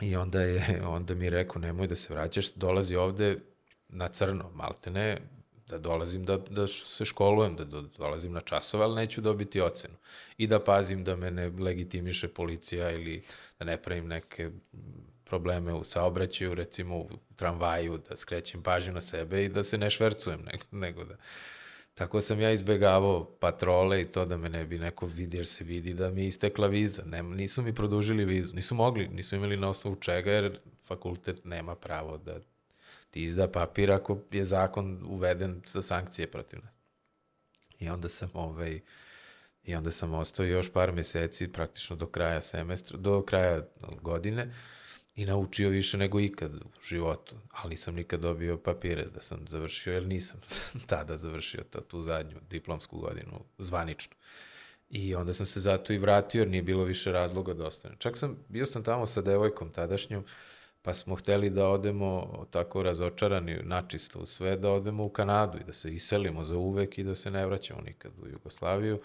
I 0.00 0.16
onda 0.16 0.40
je, 0.40 0.82
onda 0.96 1.14
mi 1.14 1.24
je 1.24 1.30
rekao, 1.30 1.60
nemoj 1.60 1.86
da 1.86 1.94
se 1.94 2.14
vraćaš, 2.14 2.52
dolazi 2.52 2.96
ovde 2.96 3.36
na 3.88 4.08
crno, 4.08 4.50
malte 4.54 4.90
ne, 4.90 5.18
da 5.68 5.78
dolazim 5.78 6.24
da, 6.24 6.36
da 6.36 6.66
se 6.66 7.04
školujem, 7.04 7.56
da 7.56 7.64
dolazim 7.98 8.32
na 8.32 8.40
časove, 8.40 8.84
ali 8.84 8.94
neću 8.94 9.20
dobiti 9.20 9.60
ocenu. 9.60 9.94
I 10.38 10.46
da 10.46 10.60
pazim 10.64 11.04
da 11.04 11.16
me 11.16 11.30
ne 11.30 11.48
legitimiše 11.48 12.28
policija 12.28 12.90
ili 12.90 13.22
da 13.58 13.64
ne 13.64 13.76
pravim 13.82 14.06
neke 14.06 14.50
probleme 15.24 15.74
u 15.74 15.84
saobraćaju, 15.84 16.54
recimo 16.54 16.96
u 16.96 17.08
tramvaju, 17.36 17.98
da 18.08 18.16
skrećem 18.16 18.62
pažnju 18.62 18.92
na 18.92 19.00
sebe 19.00 19.44
i 19.44 19.48
da 19.48 19.62
se 19.62 19.78
ne 19.78 19.90
švercujem, 19.90 20.40
nego, 20.40 20.64
nego 20.70 21.04
da... 21.04 21.16
Tako 21.94 22.20
sam 22.20 22.40
ja 22.40 22.50
izbegavao 22.50 23.24
patrole 23.24 24.00
i 24.00 24.04
to 24.04 24.24
da 24.24 24.36
me 24.36 24.48
ne 24.48 24.64
bi 24.64 24.78
neko 24.78 25.06
vidi, 25.06 25.36
jer 25.36 25.46
se 25.46 25.64
vidi 25.64 25.94
da 25.94 26.10
mi 26.10 26.20
je 26.20 26.26
istekla 26.26 26.66
viza. 26.66 27.02
Ne, 27.04 27.22
nisu 27.22 27.62
mi 27.62 27.74
produžili 27.74 28.24
vizu, 28.24 28.54
nisu 28.54 28.74
mogli, 28.74 29.08
nisu 29.08 29.36
imali 29.36 29.56
na 29.56 29.68
osnovu 29.68 29.96
čega, 29.96 30.32
jer 30.32 30.58
fakultet 30.86 31.44
nema 31.44 31.74
pravo 31.74 32.18
da 32.18 32.40
ti 33.10 33.22
izda 33.22 33.48
papir 33.48 33.92
ako 33.92 34.18
je 34.30 34.44
zakon 34.44 35.04
uveden 35.06 35.62
za 35.66 35.82
sankcije 35.82 36.30
protiv 36.30 36.60
nas. 36.64 36.74
I 37.78 37.88
onda 37.88 38.08
sam 38.08 38.30
ovaj, 38.34 38.80
i 39.64 39.74
onda 39.74 39.90
sam 39.90 40.14
ostao 40.14 40.46
još 40.46 40.72
par 40.72 40.92
meseci, 40.92 41.52
praktično 41.52 41.96
do 41.96 42.06
kraja 42.06 42.42
semestra, 42.42 42.96
do 42.96 43.22
kraja 43.22 43.62
godine 44.02 44.54
i 45.14 45.26
naučio 45.26 45.70
više 45.70 45.98
nego 45.98 46.20
ikad 46.20 46.54
u 46.54 46.70
životu, 46.88 47.36
ali 47.50 47.70
nisam 47.70 47.94
nikad 47.94 48.20
dobio 48.20 48.56
papire 48.56 49.04
da 49.14 49.20
sam 49.20 49.48
završio, 49.48 49.92
jer 49.92 50.06
nisam 50.06 50.40
tada 50.86 51.18
završio 51.18 51.64
ta, 51.70 51.80
tu 51.80 52.02
zadnju 52.02 52.36
diplomsku 52.50 52.98
godinu 52.98 53.44
zvanično. 53.58 54.16
I 54.90 55.14
onda 55.14 55.32
sam 55.32 55.46
se 55.46 55.60
zato 55.60 55.92
i 55.92 55.98
vratio, 55.98 56.38
jer 56.38 56.48
nije 56.48 56.62
bilo 56.62 56.84
više 56.84 57.12
razloga 57.12 57.54
da 57.54 57.66
ostane. 57.66 57.94
Čak 57.98 58.16
sam, 58.16 58.36
bio 58.48 58.66
sam 58.66 58.84
tamo 58.84 59.06
sa 59.06 59.22
devojkom 59.22 59.72
tadašnjom, 59.72 60.24
pa 60.82 60.94
smo 60.94 61.16
hteli 61.16 61.50
da 61.50 61.68
odemo 61.68 62.46
tako 62.50 62.82
razočarani 62.82 63.58
načisto 63.62 64.18
u 64.18 64.26
sve, 64.26 64.56
da 64.56 64.70
odemo 64.70 65.04
u 65.04 65.08
Kanadu 65.08 65.58
i 65.58 65.64
da 65.64 65.72
se 65.72 65.94
iselimo 65.94 66.44
za 66.44 66.56
uvek 66.56 66.98
i 66.98 67.04
da 67.04 67.14
se 67.14 67.30
ne 67.30 67.46
vraćamo 67.46 67.80
nikad 67.80 68.12
u 68.22 68.28
Jugoslaviju. 68.28 69.00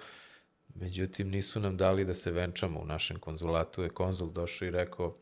Međutim, 0.76 1.30
nisu 1.30 1.60
nam 1.60 1.78
dali 1.78 2.06
da 2.06 2.14
se 2.14 2.32
venčamo 2.32 2.80
u 2.80 2.86
našem 2.86 3.20
konzulatu. 3.20 3.84
Je 3.84 3.90
konzul 3.90 4.32
došao 4.32 4.68
i 4.68 4.72
rekao, 4.72 5.16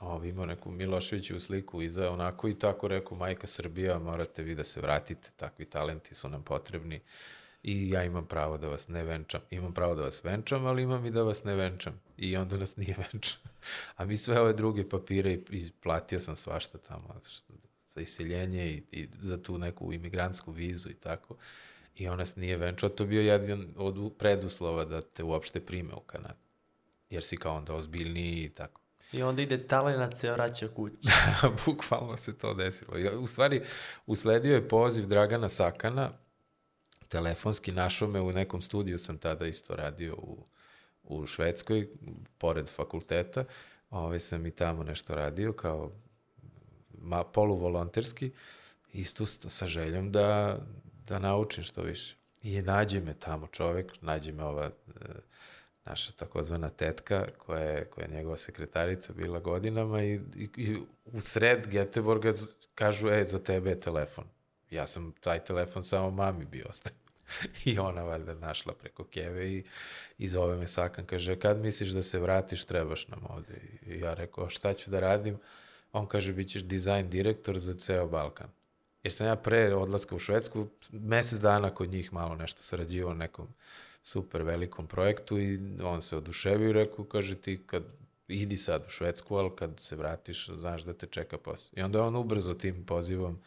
ovo, 0.00 0.24
imao 0.24 0.46
neku 0.46 0.70
Miloševiću 0.70 1.40
sliku 1.40 1.82
iza, 1.82 2.10
onako 2.10 2.48
i 2.48 2.58
tako 2.58 2.88
rekao, 2.88 3.18
majka 3.18 3.46
Srbija, 3.46 3.98
morate 3.98 4.42
vi 4.42 4.54
da 4.54 4.64
se 4.64 4.80
vratite, 4.80 5.30
takvi 5.36 5.64
talenti 5.64 6.14
su 6.14 6.28
nam 6.28 6.42
potrebni 6.42 7.00
i 7.62 7.90
ja 7.90 8.04
imam 8.04 8.26
pravo 8.26 8.58
da 8.58 8.68
vas 8.68 8.88
ne 8.88 9.04
venčam. 9.04 9.40
Imam 9.50 9.74
pravo 9.74 9.94
da 9.94 10.02
vas 10.02 10.24
venčam, 10.24 10.66
ali 10.66 10.82
imam 10.82 11.06
i 11.06 11.10
da 11.10 11.22
vas 11.22 11.44
ne 11.44 11.54
venčam. 11.54 12.00
I 12.16 12.36
onda 12.36 12.56
nas 12.56 12.76
nije 12.76 12.96
venčam. 13.12 13.40
A 13.96 14.04
mi 14.04 14.16
sve 14.16 14.40
ove 14.40 14.52
druge 14.52 14.88
papire 14.88 15.38
isplatio 15.50 16.20
sam 16.20 16.36
svašta 16.36 16.78
tamo 16.78 17.20
za 17.88 18.00
iseljenje 18.00 18.70
i, 18.70 18.82
i 18.92 19.08
za 19.20 19.42
tu 19.42 19.58
neku 19.58 19.92
imigrantsku 19.92 20.52
vizu 20.52 20.90
i 20.90 20.94
tako. 20.94 21.36
I 21.96 22.08
on 22.08 22.18
nas 22.18 22.36
nije 22.36 22.56
venčao. 22.56 22.88
To 22.88 23.04
je 23.04 23.08
bio 23.08 23.22
jedan 23.22 23.66
od 23.76 24.12
preduslova 24.18 24.84
da 24.84 25.00
te 25.00 25.22
uopšte 25.22 25.60
prime 25.60 25.94
u 25.94 26.00
Kanadu. 26.00 26.46
Jer 27.10 27.24
si 27.24 27.36
kao 27.36 27.56
onda 27.56 27.74
ozbiljniji 27.74 28.44
i 28.44 28.48
tako. 28.48 28.80
I 29.12 29.22
onda 29.22 29.42
ide 29.42 29.66
talenat 29.66 30.18
se 30.18 30.32
vraća 30.32 30.68
kući. 30.68 31.08
Bukvalno 31.66 32.16
se 32.16 32.38
to 32.38 32.54
desilo. 32.54 32.92
U 33.20 33.26
stvari, 33.26 33.62
usledio 34.06 34.54
je 34.54 34.68
poziv 34.68 35.06
Dragana 35.06 35.48
Sakana, 35.48 36.12
telefonski 37.08 37.72
našao 37.72 38.08
me 38.08 38.20
u 38.20 38.32
nekom 38.32 38.62
studiju, 38.62 38.98
sam 38.98 39.18
tada 39.18 39.46
isto 39.46 39.76
radio 39.76 40.14
u, 40.14 40.46
u 41.06 41.26
Švedskoj, 41.26 41.88
pored 42.38 42.68
fakulteta, 42.68 43.44
ovaj, 43.90 44.18
sam 44.18 44.46
i 44.46 44.50
tamo 44.50 44.82
nešto 44.82 45.14
radio 45.14 45.52
kao 45.52 45.92
ma, 46.98 47.24
poluvolonterski, 47.24 48.30
isto 48.92 49.26
sa 49.26 49.66
željom 49.66 50.12
da, 50.12 50.58
da 51.06 51.18
naučim 51.18 51.64
što 51.64 51.82
više. 51.82 52.16
I 52.42 52.62
nađe 52.62 53.00
me 53.00 53.14
tamo 53.14 53.46
čovek, 53.46 53.92
nađe 54.00 54.32
me 54.32 54.44
ova 54.44 54.64
e, 54.64 54.70
naša 55.84 56.12
takozvana 56.12 56.68
tetka, 56.68 57.26
koja 57.38 57.62
je, 57.62 57.84
koja 57.84 58.04
je 58.04 58.14
njegova 58.14 58.36
sekretarica 58.36 59.12
bila 59.12 59.40
godinama 59.40 60.02
i, 60.02 60.20
i, 60.34 60.48
i 60.56 60.76
u 61.04 61.20
sred 61.20 61.66
Geteborga 61.66 62.32
kažu, 62.74 63.08
e, 63.08 63.24
za 63.24 63.38
tebe 63.38 63.70
je 63.70 63.80
telefon. 63.80 64.24
Ja 64.70 64.86
sam 64.86 65.12
taj 65.20 65.44
telefon 65.44 65.84
samo 65.84 66.10
mami 66.10 66.44
bio 66.44 66.66
ostavio. 66.68 67.05
I 67.64 67.78
ona 67.78 68.02
valjda 68.02 68.34
našla 68.34 68.74
preko 68.74 69.04
keve 69.04 69.52
i, 69.52 69.64
i 70.18 70.28
zove 70.28 70.56
me 70.56 70.66
Sakan, 70.66 71.06
kaže, 71.06 71.38
kad 71.38 71.58
misliš 71.58 71.90
da 71.90 72.02
se 72.02 72.18
vratiš, 72.18 72.64
trebaš 72.64 73.08
nam 73.08 73.20
ovde. 73.28 73.60
I 73.86 73.98
ja 74.00 74.14
rekao, 74.14 74.50
šta 74.50 74.74
ću 74.74 74.90
da 74.90 75.00
radim? 75.00 75.38
On 75.92 76.06
kaže, 76.06 76.32
bit 76.32 76.48
ćeš 76.48 76.62
dizajn 76.62 77.10
direktor 77.10 77.58
za 77.58 77.74
ceo 77.74 78.06
Balkan. 78.06 78.48
Jer 79.02 79.12
sam 79.12 79.26
ja 79.26 79.36
pre 79.36 79.74
odlaska 79.74 80.14
u 80.14 80.18
Švedsku, 80.18 80.66
mesec 80.90 81.38
dana 81.38 81.74
kod 81.74 81.90
njih 81.90 82.12
malo 82.12 82.34
nešto 82.34 82.62
sarađivao 82.62 83.14
nekom 83.14 83.48
super 84.02 84.42
velikom 84.42 84.86
projektu 84.86 85.40
i 85.40 85.60
on 85.82 86.02
se 86.02 86.16
oduševio 86.16 86.70
i 86.70 86.72
rekao, 86.72 87.04
kaže 87.04 87.34
ti 87.34 87.62
kad 87.66 87.82
idi 88.28 88.56
sad 88.56 88.84
u 88.86 88.90
Švedsku, 88.90 89.36
ali 89.36 89.50
kad 89.56 89.80
se 89.80 89.96
vratiš, 89.96 90.50
znaš 90.58 90.82
da 90.82 90.92
te 90.92 91.06
čeka 91.06 91.38
posao. 91.38 91.70
I 91.76 91.82
onda 91.82 91.98
je 91.98 92.04
on 92.04 92.16
ubrzo 92.16 92.54
tim 92.54 92.86
pozivom 92.86 93.38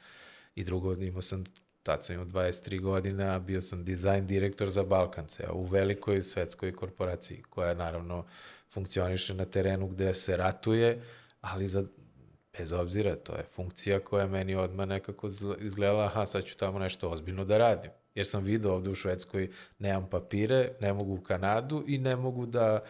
i 0.56 0.64
drugo, 0.64 0.94
imao 0.94 1.22
sam, 1.22 1.44
tad 1.90 2.06
sam 2.06 2.14
imao 2.14 2.26
23 2.26 2.82
godina, 2.82 3.40
bio 3.40 3.62
sam 3.62 3.86
dizajn 3.86 4.28
direktor 4.28 4.70
za 4.70 4.84
Balkance, 4.84 5.48
u 5.54 5.66
velikoj 5.66 6.22
svetskoj 6.22 6.76
korporaciji, 6.76 7.42
koja 7.50 7.74
naravno 7.74 8.26
funkcioniše 8.74 9.34
na 9.34 9.46
terenu 9.46 9.88
gde 9.88 10.14
se 10.14 10.38
ratuje, 10.38 11.02
ali 11.42 11.68
za, 11.68 11.84
bez 12.58 12.74
obzira, 12.74 13.16
to 13.16 13.36
je 13.36 13.44
funkcija 13.56 14.00
koja 14.00 14.28
meni 14.28 14.56
odmah 14.56 14.88
nekako 14.88 15.30
izgledala, 15.60 16.06
aha, 16.06 16.26
sad 16.26 16.44
ću 16.44 16.58
tamo 16.58 16.80
nešto 16.80 17.10
ozbiljno 17.10 17.46
da 17.46 17.58
radim. 17.58 17.92
Jer 18.16 18.28
sam 18.28 18.44
vidio 18.44 18.74
ovde 18.74 18.90
u 18.90 18.96
Švedskoj, 18.96 19.50
nemam 19.80 20.10
papire, 20.10 20.72
ne 20.80 20.94
mogu 20.94 21.14
u 21.14 21.22
Kanadu 21.22 21.84
i 21.88 21.98
ne 21.98 22.16
mogu 22.16 22.46
da, 22.46 22.84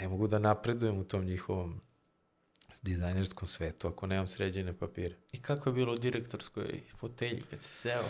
ne 0.00 0.08
mogu 0.08 0.26
da 0.26 0.38
napredujem 0.38 0.98
u 0.98 1.04
tom 1.04 1.24
njihovom 1.24 1.80
dizajnerskom 2.82 3.48
svetu 3.48 3.88
ako 3.88 4.06
nemam 4.06 4.26
sređene 4.26 4.78
papire. 4.78 5.16
I 5.32 5.42
kako 5.42 5.68
je 5.68 5.74
bilo 5.74 5.92
u 5.92 5.98
direktorskoj 5.98 6.80
fotelji 6.96 7.42
kad 7.50 7.62
si 7.62 7.74
seo? 7.74 8.04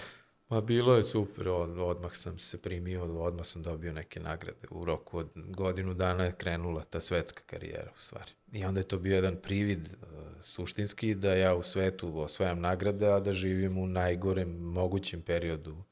Ma 0.49 0.61
bilo 0.61 0.95
je 0.95 1.05
super, 1.05 1.49
od, 1.49 1.79
odmah 1.79 2.17
sam 2.17 2.39
se 2.39 2.63
primio, 2.63 3.23
odmah 3.23 3.47
sam 3.47 3.63
dobio 3.63 3.93
neke 3.93 4.21
nagrade. 4.21 4.69
U 4.71 4.85
roku 4.85 5.19
od 5.19 5.31
godinu 5.35 5.95
dana 5.95 6.25
je 6.25 6.33
krenula 6.33 6.85
ta 6.85 7.01
svetska 7.01 7.43
karijera 7.47 7.91
u 7.97 8.01
stvari. 8.01 8.31
I 8.53 8.65
onda 8.65 8.81
je 8.81 8.89
to 8.89 8.99
bio 8.99 9.15
jedan 9.15 9.37
privid 9.43 9.89
uh, 9.89 10.09
suštinski 10.43 11.15
da 11.15 11.35
ja 11.35 11.55
u 11.55 11.63
svetu 11.63 12.21
osvajam 12.21 12.61
nagrade, 12.61 13.07
a 13.07 13.21
da 13.21 13.33
živim 13.33 13.79
u 13.79 13.87
najgorem 13.87 14.49
mogućem 14.59 15.23
periodu 15.23 15.85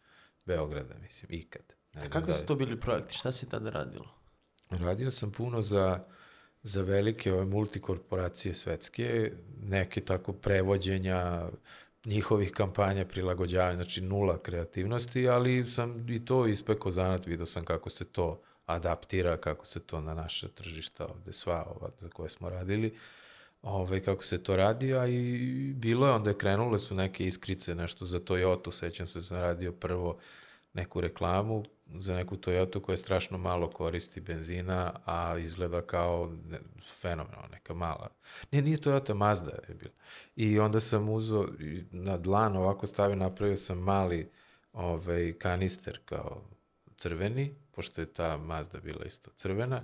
Beograda, 0.48 0.94
mislim, 1.02 1.40
ikad. 1.40 1.62
Ne 1.94 2.02
a 2.06 2.08
kako 2.08 2.26
da 2.26 2.32
su 2.32 2.46
to 2.46 2.54
bili 2.54 2.80
projekti? 2.80 3.14
Šta 3.14 3.32
si 3.32 3.48
tada 3.48 3.70
radilo? 3.70 4.08
Radio 4.70 5.10
sam 5.10 5.32
puno 5.32 5.62
za, 5.62 6.04
za 6.62 6.82
velike 6.82 7.32
ove 7.32 7.44
multikorporacije 7.44 8.54
svetske, 8.54 9.32
neke 9.62 10.00
tako 10.00 10.32
prevođenja, 10.32 11.48
njihovih 12.04 12.52
kampanja 12.52 13.04
prilagođavanja, 13.04 13.76
znači 13.76 14.00
nula 14.00 14.38
kreativnosti, 14.38 15.28
ali 15.28 15.66
sam 15.66 16.08
i 16.08 16.24
to 16.24 16.46
ispekao 16.46 16.92
zanat, 16.92 17.26
vidio 17.26 17.46
sam 17.46 17.64
kako 17.64 17.90
se 17.90 18.04
to 18.04 18.40
adaptira, 18.66 19.36
kako 19.36 19.66
se 19.66 19.80
to 19.80 20.00
na 20.00 20.14
naše 20.14 20.48
tržišta 20.48 21.06
ovde, 21.06 21.32
sva 21.32 21.64
ova 21.76 21.90
za 22.00 22.08
koje 22.08 22.30
smo 22.30 22.48
radili, 22.50 22.94
ove, 23.62 24.02
kako 24.02 24.24
se 24.24 24.42
to 24.42 24.56
radi, 24.56 24.94
a 24.94 25.06
i 25.06 25.72
bilo 25.76 26.06
je, 26.06 26.12
onda 26.12 26.30
je 26.30 26.38
krenule 26.38 26.78
su 26.78 26.94
neke 26.94 27.24
iskrice, 27.24 27.74
nešto 27.74 28.04
za 28.04 28.20
Toyota, 28.20 28.72
sećam 28.72 29.06
se, 29.06 29.22
sam 29.22 29.36
radio 29.36 29.72
prvo 29.72 30.18
neku 30.72 31.00
reklamu 31.00 31.64
za 31.94 32.14
neku 32.14 32.36
Toyota 32.36 32.80
koja 32.80 32.96
strašno 32.96 33.38
malo 33.38 33.70
koristi 33.70 34.20
benzina, 34.20 35.00
a 35.04 35.38
izgleda 35.38 35.82
kao 35.82 36.32
ne, 36.48 36.58
fenomenalno, 37.00 37.48
neka 37.52 37.74
mala. 37.74 38.08
Ne, 38.52 38.62
nije 38.62 38.76
Toyota, 38.76 39.14
Mazda 39.14 39.50
je 39.68 39.74
bila. 39.74 39.94
I 40.36 40.58
onda 40.58 40.80
sam 40.80 41.08
uzo 41.08 41.48
na 41.90 42.16
dlan, 42.16 42.56
ovako 42.56 42.86
stavio, 42.86 43.16
napravio 43.16 43.56
sam 43.56 43.78
mali 43.78 44.30
ovaj, 44.72 45.32
kanister 45.38 46.00
kao 46.04 46.42
crveni, 46.96 47.54
pošto 47.70 48.00
je 48.00 48.12
ta 48.12 48.36
Mazda 48.36 48.80
bila 48.80 49.04
isto 49.04 49.30
crvena, 49.30 49.82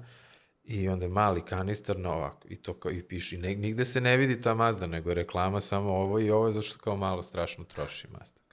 i 0.65 0.89
onda 0.89 1.09
mali 1.09 1.45
kanister 1.45 1.99
na 1.99 2.13
ovako, 2.13 2.49
i 2.49 2.57
to 2.57 2.75
kao, 2.75 2.93
i 2.93 3.03
piše, 3.03 3.39
ne, 3.39 3.55
nigde 3.55 3.85
se 3.85 4.01
ne 4.01 4.17
vidi 4.17 4.43
ta 4.43 4.55
Mazda, 4.55 4.87
nego 4.87 5.11
je 5.11 5.15
reklama 5.15 5.61
samo 5.61 5.93
ovo 5.93 6.21
i 6.21 6.31
ovo, 6.31 6.51
zašto 6.51 6.79
kao 6.79 6.97
malo 6.97 7.23
strašno 7.23 7.65
troši 7.65 8.09
Mazda. 8.19 8.44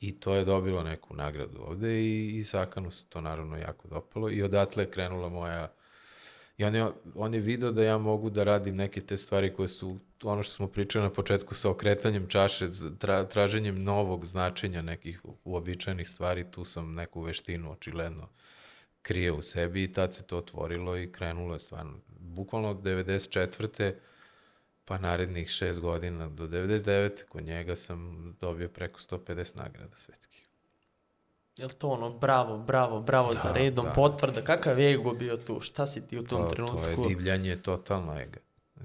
I 0.00 0.20
to 0.20 0.34
je 0.34 0.44
dobilo 0.44 0.82
neku 0.82 1.16
nagradu 1.16 1.62
ovde 1.62 2.00
i, 2.00 2.36
i 2.36 2.44
Sakanu 2.44 2.90
se 2.90 3.04
to 3.08 3.20
naravno 3.20 3.56
jako 3.56 3.88
dopalo 3.88 4.30
i 4.30 4.42
odatle 4.42 4.82
je 4.82 4.90
krenula 4.90 5.28
moja 5.28 5.72
I 6.58 6.64
on 6.64 6.74
je, 6.74 6.86
on 7.14 7.34
je 7.34 7.40
video 7.40 7.70
da 7.72 7.82
ja 7.82 7.98
mogu 7.98 8.30
da 8.30 8.44
radim 8.44 8.76
neke 8.76 9.00
te 9.00 9.16
stvari 9.16 9.54
koje 9.54 9.68
su, 9.68 9.98
ono 10.22 10.42
što 10.42 10.54
smo 10.54 10.66
pričali 10.66 11.04
na 11.04 11.10
početku 11.10 11.54
sa 11.54 11.70
okretanjem 11.70 12.26
čaše, 12.28 12.68
tra, 12.98 13.24
traženjem 13.24 13.82
novog 13.82 14.26
značenja 14.26 14.82
nekih 14.82 15.22
uobičajenih 15.44 16.10
stvari, 16.10 16.50
tu 16.50 16.64
sam 16.64 16.94
neku 16.94 17.20
veštinu 17.20 17.72
očigledno 17.72 18.28
krije 19.02 19.32
u 19.32 19.42
sebi 19.42 19.82
i 19.82 19.92
tad 19.92 20.14
se 20.14 20.26
to 20.26 20.38
otvorilo 20.38 20.96
i 20.96 21.12
krenulo 21.12 21.54
je 21.54 21.60
stvarno. 21.60 21.98
Bukvalno 22.08 22.70
od 22.70 22.76
94 22.82 23.92
pa 24.88 24.98
narednih 24.98 25.48
šest 25.48 25.80
godina 25.80 26.28
do 26.28 26.46
99. 26.46 27.24
kod 27.28 27.44
njega 27.44 27.76
sam 27.76 28.32
dobio 28.40 28.68
preko 28.68 29.00
150 29.00 29.56
nagrada 29.56 29.96
svetskih. 29.96 30.48
Jel 31.56 31.68
to 31.68 31.88
ono, 31.88 32.10
bravo, 32.10 32.58
bravo, 32.58 33.00
bravo 33.00 33.34
da, 33.34 33.40
za 33.40 33.52
redom, 33.52 33.86
da. 33.86 33.92
potvrda, 33.92 34.40
kakav 34.40 34.78
je 34.78 34.92
ego 34.94 35.12
bio 35.12 35.36
tu, 35.36 35.60
šta 35.60 35.86
si 35.86 36.06
ti 36.06 36.18
u 36.18 36.24
tom 36.24 36.42
to, 36.42 36.48
trenutku? 36.48 36.78
To 36.78 36.88
je 36.88 37.08
divljanje 37.08 37.56
totalno 37.56 38.20
ega. 38.20 38.40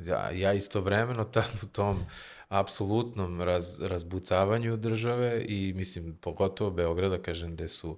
Ja, 0.05 0.31
ja 0.31 0.53
istovremeno 0.53 1.23
tad 1.23 1.49
u 1.63 1.65
tom 1.65 2.05
apsolutnom 2.49 3.41
raz, 3.41 3.81
razbucavanju 3.81 4.77
države 4.77 5.45
i 5.47 5.73
mislim, 5.75 6.17
pogotovo 6.21 6.71
Beograda, 6.71 7.17
kažem, 7.17 7.53
gde 7.53 7.67
su 7.67 7.97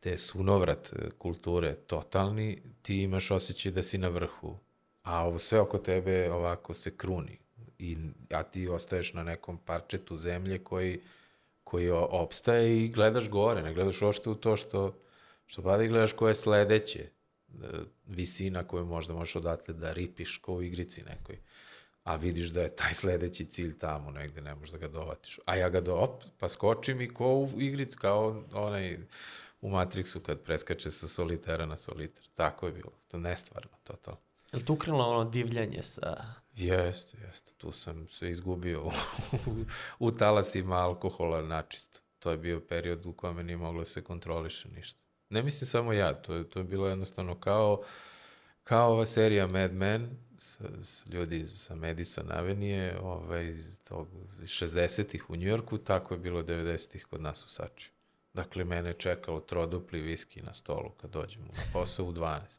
gde 0.00 0.10
je 0.10 0.18
sunovrat 0.18 0.92
kulture 1.18 1.74
totalni, 1.74 2.62
ti 2.82 3.02
imaš 3.02 3.30
osjećaj 3.30 3.72
da 3.72 3.82
si 3.82 3.98
na 3.98 4.08
vrhu 4.08 4.58
a 5.04 5.24
ovo 5.26 5.38
sve 5.38 5.60
oko 5.60 5.78
tebe 5.78 6.30
ovako 6.32 6.74
se 6.74 6.96
kruni 6.96 7.38
i 7.78 7.96
a 8.30 8.42
ti 8.42 8.68
ostaješ 8.68 9.12
na 9.12 9.22
nekom 9.22 9.58
parčetu 9.58 10.18
zemlje 10.18 10.58
koji 10.58 11.00
koji 11.64 11.90
opstaje 11.90 12.84
i 12.84 12.88
gledaš 12.88 13.28
gore, 13.28 13.62
ne 13.62 13.74
gledaš 13.74 14.02
ošte 14.02 14.30
u 14.30 14.34
to 14.34 14.56
što 14.56 14.94
što 15.46 15.62
pada 15.62 15.82
i 15.82 15.88
gledaš 15.88 16.12
koje 16.12 16.30
je 16.30 16.34
sledeće 16.34 17.00
e, 17.00 17.10
visina 18.06 18.64
koju 18.64 18.84
možda 18.84 19.14
možeš 19.14 19.36
odatle 19.36 19.74
da 19.74 19.92
ripiš 19.92 20.38
ko 20.38 20.54
u 20.54 20.62
igrici 20.62 21.02
nekoj 21.02 21.38
a 22.04 22.16
vidiš 22.16 22.48
da 22.48 22.62
je 22.62 22.76
taj 22.76 22.94
sledeći 22.94 23.44
cilj 23.44 23.78
tamo 23.78 24.10
negde, 24.10 24.40
ne 24.40 24.54
možeš 24.54 24.70
da 24.70 24.78
ga 24.78 24.88
dovatiš. 24.88 25.40
A 25.44 25.56
ja 25.56 25.68
ga 25.68 25.80
do, 25.80 25.94
op, 25.94 26.24
pa 26.38 26.48
skočim 26.48 27.00
i 27.00 27.14
ko 27.14 27.34
u 27.34 27.60
igrici, 27.60 27.96
kao 27.96 28.44
onaj 28.52 28.98
u 29.60 29.70
Matrixu 29.70 30.20
kad 30.20 30.40
preskače 30.40 30.90
sa 30.90 31.08
solitera 31.08 31.66
na 31.66 31.76
solitar. 31.76 32.24
Tako 32.34 32.66
je 32.66 32.72
bilo. 32.72 32.92
To 33.08 33.18
nestvarno, 33.18 33.70
totalno. 33.82 34.20
Je 34.54 34.58
li 34.58 34.64
tu 34.64 34.72
ukrenulo 34.72 35.04
ono 35.04 35.24
divljanje 35.30 35.82
sa... 35.82 36.24
Jeste, 36.54 37.18
jeste. 37.26 37.52
Tu 37.56 37.72
sam 37.72 38.08
se 38.08 38.30
izgubio 38.30 38.90
u, 39.98 40.10
talasima 40.10 40.76
alkohola 40.76 41.42
načisto. 41.42 42.00
To 42.18 42.30
je 42.30 42.36
bio 42.36 42.60
period 42.60 43.06
u 43.06 43.12
kome 43.12 43.42
nije 43.42 43.56
moglo 43.56 43.80
da 43.80 43.84
se 43.84 44.04
kontroliše 44.04 44.68
ništa. 44.68 45.00
Ne 45.28 45.42
mislim 45.42 45.66
samo 45.66 45.92
ja, 45.92 46.14
to 46.14 46.34
je, 46.34 46.50
to 46.50 46.58
je 46.58 46.64
bilo 46.64 46.88
jednostavno 46.88 47.40
kao, 47.40 47.82
kao 48.64 48.92
ova 48.92 49.06
serija 49.06 49.46
Mad 49.46 49.72
Men, 49.72 50.10
s, 50.38 50.60
s 50.82 51.06
ljudi 51.06 51.46
sa 51.46 51.74
Madison 51.74 52.32
Avenije, 52.32 52.98
ovaj, 53.00 53.48
iz 53.48 53.78
tog 53.84 54.08
60-ih 54.40 55.30
u 55.30 55.36
Njujorku, 55.36 55.78
tako 55.78 56.14
je 56.14 56.18
bilo 56.18 56.42
90-ih 56.42 57.06
kod 57.10 57.20
nas 57.20 57.44
u 57.44 57.48
Sači. 57.48 57.90
Dakle, 58.34 58.64
mene 58.64 58.88
je 58.88 58.94
čekalo 58.94 59.40
trodupli 59.40 60.00
viski 60.00 60.42
na 60.42 60.54
stolu 60.54 60.90
kad 60.90 61.10
dođemo 61.10 61.46
na 61.46 61.62
posao 61.72 62.06
u 62.06 62.12
12 62.12 62.58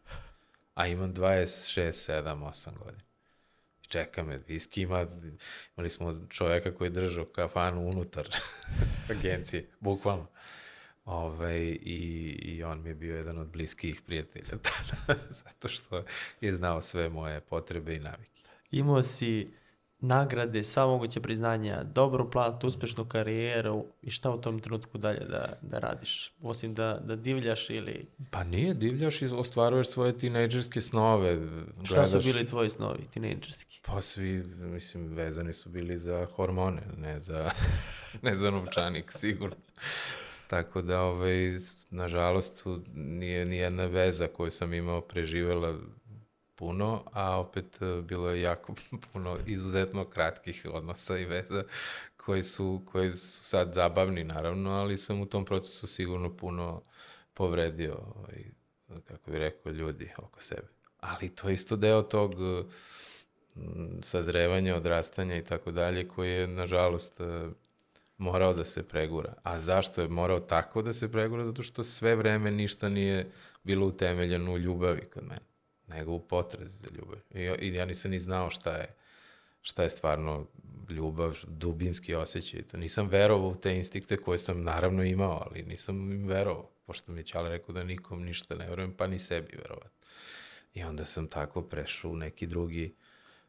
a 0.75 0.87
imam 0.87 1.13
26, 1.13 1.91
7, 1.91 2.43
8 2.43 2.77
godina. 2.77 3.03
Čeka 3.87 4.23
me, 4.23 4.39
viski 4.47 4.81
ima, 4.81 5.07
imali 5.77 5.89
smo 5.89 6.27
čoveka 6.29 6.75
koji 6.75 6.85
je 6.85 6.89
držao 6.89 7.25
kafanu 7.25 7.87
unutar 7.87 8.29
agencije, 9.11 9.69
bukvalno. 9.79 10.27
Ove, 11.05 11.27
ovaj, 11.27 11.59
i, 11.81 12.39
I 12.41 12.63
on 12.63 12.81
mi 12.83 12.89
je 12.89 12.95
bio 12.95 13.17
jedan 13.17 13.37
od 13.37 13.47
bliskih 13.47 14.01
prijatelja 14.01 14.57
tada, 14.67 15.19
zato 15.29 15.67
što 15.67 16.03
je 16.41 16.51
znao 16.51 16.81
sve 16.81 17.09
moje 17.09 17.41
potrebe 17.41 17.95
i 17.95 17.99
navike. 17.99 18.43
Imao 18.71 19.03
si 19.03 19.53
nagrade, 20.07 20.63
sva 20.63 20.87
moguće 20.87 21.21
priznanja, 21.21 21.83
dobru 21.83 22.31
platu, 22.31 22.67
uspešnu 22.67 23.05
karijeru 23.05 23.85
i 24.01 24.11
šta 24.11 24.31
u 24.31 24.41
tom 24.41 24.59
trenutku 24.59 24.97
dalje 24.97 25.19
da, 25.19 25.53
da 25.61 25.79
radiš? 25.79 26.33
Osim 26.41 26.73
da, 26.73 26.99
da 27.03 27.15
divljaš 27.15 27.69
ili... 27.69 28.07
Pa 28.31 28.43
nije, 28.43 28.73
divljaš 28.73 29.21
i 29.21 29.25
ostvaruješ 29.25 29.87
svoje 29.87 30.17
tinejdžerske 30.17 30.81
snove. 30.81 31.35
Gledaš... 31.35 31.87
Šta 31.87 32.07
su 32.07 32.19
bili 32.19 32.45
tvoji 32.45 32.69
snovi, 32.69 33.05
tinejdžerski? 33.13 33.79
Pa 33.85 34.01
svi, 34.01 34.43
mislim, 34.57 35.07
vezani 35.07 35.53
su 35.53 35.69
bili 35.69 35.97
za 35.97 36.25
hormone, 36.25 36.81
ne 36.97 37.19
za, 37.19 37.51
ne 38.21 38.35
za 38.35 38.51
novčanik, 38.51 39.11
sigurno. 39.21 39.55
Tako 40.47 40.81
da, 40.81 41.01
ovaj, 41.01 41.53
nažalost, 41.89 42.63
nije 42.95 43.45
ni 43.45 43.57
jedna 43.57 43.85
veza 43.85 44.27
koju 44.27 44.51
sam 44.51 44.73
imao 44.73 45.01
preživela 45.01 45.77
puno, 46.55 47.03
a 47.13 47.39
opet 47.39 47.81
e, 47.81 48.01
bilo 48.01 48.29
je 48.29 48.41
jako 48.41 48.73
puno 49.13 49.37
izuzetno 49.45 50.05
kratkih 50.05 50.65
odnosa 50.73 51.17
i 51.17 51.25
veza 51.25 51.63
koji 52.17 52.43
su, 52.43 52.81
koji 52.85 53.13
su 53.13 53.43
sad 53.43 53.73
zabavni 53.73 54.23
naravno, 54.23 54.71
ali 54.71 54.97
sam 54.97 55.21
u 55.21 55.25
tom 55.25 55.45
procesu 55.45 55.87
sigurno 55.87 56.37
puno 56.37 56.81
povredio, 57.33 57.97
ovaj, 58.15 58.43
kako 59.03 59.31
bih 59.31 59.39
rekao, 59.39 59.71
ljudi 59.71 60.11
oko 60.17 60.41
sebe. 60.41 60.67
Ali 60.99 61.29
to 61.29 61.47
je 61.47 61.53
isto 61.53 61.75
deo 61.75 62.01
tog 62.01 62.35
sazrevanja, 64.01 64.75
odrastanja 64.75 65.37
i 65.37 65.43
tako 65.43 65.71
dalje, 65.71 66.07
koji 66.07 66.31
je, 66.31 66.47
nažalost, 66.47 67.21
e, 67.21 67.49
morao 68.17 68.53
da 68.53 68.65
se 68.65 68.87
pregura. 68.87 69.33
A 69.43 69.59
zašto 69.59 70.01
je 70.01 70.07
morao 70.07 70.39
tako 70.39 70.81
da 70.81 70.93
se 70.93 71.11
pregura? 71.11 71.45
Zato 71.45 71.63
što 71.63 71.83
sve 71.83 72.15
vreme 72.15 72.51
ništa 72.51 72.89
nije 72.89 73.31
bilo 73.63 73.87
utemeljeno 73.87 74.53
u 74.53 74.57
ljubavi 74.57 75.01
kod 75.13 75.23
mene, 75.23 75.41
nego 75.87 76.11
u 76.11 76.19
potrazi 76.19 76.77
za 76.77 76.87
ljubav. 76.97 77.19
I, 77.33 77.67
i 77.67 77.73
ja 77.73 77.85
nisam 77.85 78.11
ni 78.11 78.19
znao 78.19 78.49
šta 78.49 78.77
je, 78.77 78.95
šta 79.61 79.83
je 79.83 79.89
stvarno 79.89 80.47
ljubav, 80.89 81.37
dubinski 81.47 82.15
osjećaj. 82.15 82.61
To 82.61 82.77
nisam 82.77 83.07
verovao 83.07 83.49
u 83.49 83.55
te 83.55 83.75
instinkte 83.75 84.17
koje 84.17 84.37
sam 84.37 84.63
naravno 84.63 85.03
imao, 85.03 85.43
ali 85.45 85.63
nisam 85.63 86.11
im 86.11 86.27
verovao, 86.27 86.69
pošto 86.85 87.11
mi 87.11 87.19
je 87.19 87.25
Ćale 87.25 87.49
rekao 87.49 87.73
da 87.73 87.83
nikom 87.83 88.23
ništa 88.23 88.55
ne 88.55 88.69
verujem, 88.69 88.93
pa 88.93 89.07
ni 89.07 89.19
sebi 89.19 89.57
verovatno. 89.63 89.99
I 90.73 90.83
onda 90.83 91.05
sam 91.05 91.27
tako 91.27 91.61
prešao 91.61 92.11
u 92.11 92.15
neki 92.15 92.47
drugi 92.47 92.95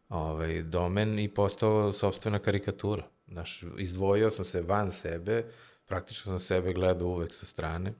ovaj, 0.09 0.63
domen 0.63 1.19
i 1.19 1.29
postao 1.29 1.93
sobstvena 1.93 2.39
karikatura. 2.39 3.07
Znaš, 3.29 3.63
izdvojio 3.79 4.31
sam 4.31 4.45
se 4.45 4.63
van 4.63 4.93
sebe, 4.93 5.45
praktično 5.87 6.33
sam 6.33 6.41
sebe 6.41 6.73
gledao 6.73 7.09
uvek 7.09 7.35
sa 7.35 7.47
strane 7.47 7.93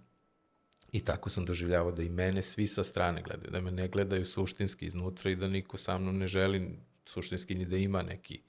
i 0.93 1.05
tako 1.05 1.31
sam 1.31 1.45
doživljavao 1.45 1.93
da 1.93 2.03
i 2.03 2.09
mene 2.09 2.43
svi 2.43 2.67
sa 2.67 2.85
strane 2.85 3.23
gledaju, 3.23 3.51
da 3.51 3.61
me 3.61 3.71
ne 3.71 3.89
gledaju 3.89 4.25
suštinski 4.25 4.87
iznutra 4.87 5.31
i 5.31 5.37
da 5.37 5.49
niko 5.49 5.77
sa 5.77 5.99
mnom 5.99 6.19
ne 6.19 6.27
želi 6.27 6.79
suštinski 7.07 7.55
ni 7.55 7.65
da 7.65 7.77
ima 7.77 8.03
neki 8.03 8.41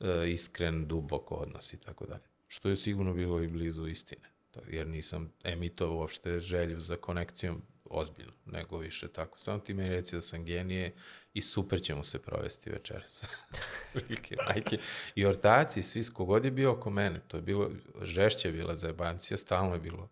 uh, 0.00 0.06
iskren, 0.28 0.86
dubok 0.86 1.32
odnos 1.32 1.72
i 1.72 1.80
tako 1.80 2.06
dalje. 2.06 2.24
Što 2.48 2.68
je 2.68 2.76
sigurno 2.76 3.14
bilo 3.14 3.42
i 3.42 3.48
blizu 3.48 3.86
istine, 3.86 4.30
jer 4.68 4.86
nisam 4.86 5.32
emitovao 5.44 5.96
uopšte 5.96 6.40
želju 6.40 6.80
za 6.80 6.96
konekcijom 6.96 7.62
ozbiljno, 7.84 8.32
nego 8.46 8.78
više 8.78 9.08
tako. 9.08 9.38
Samo 9.38 9.58
ti 9.58 9.74
meni 9.74 9.90
reci 9.90 10.16
da 10.16 10.22
sam 10.22 10.44
genije 10.44 10.94
i 11.34 11.40
super 11.40 11.82
ćemo 11.82 12.04
se 12.04 12.18
provesti 12.18 12.70
večeras. 12.70 13.24
Prilike, 13.92 14.36
majke. 14.46 14.78
I 15.14 15.26
ortaci, 15.26 15.82
svi, 15.82 16.04
kogod 16.14 16.44
je 16.44 16.50
bio 16.50 16.72
oko 16.72 16.90
mene, 16.90 17.20
to 17.28 17.36
je 17.36 17.42
bilo, 17.42 17.70
žešće 18.02 18.48
je 18.48 18.52
bila 18.52 18.76
zajebancija, 18.76 19.38
stalno 19.38 19.74
je 19.74 19.80
bilo 19.80 20.08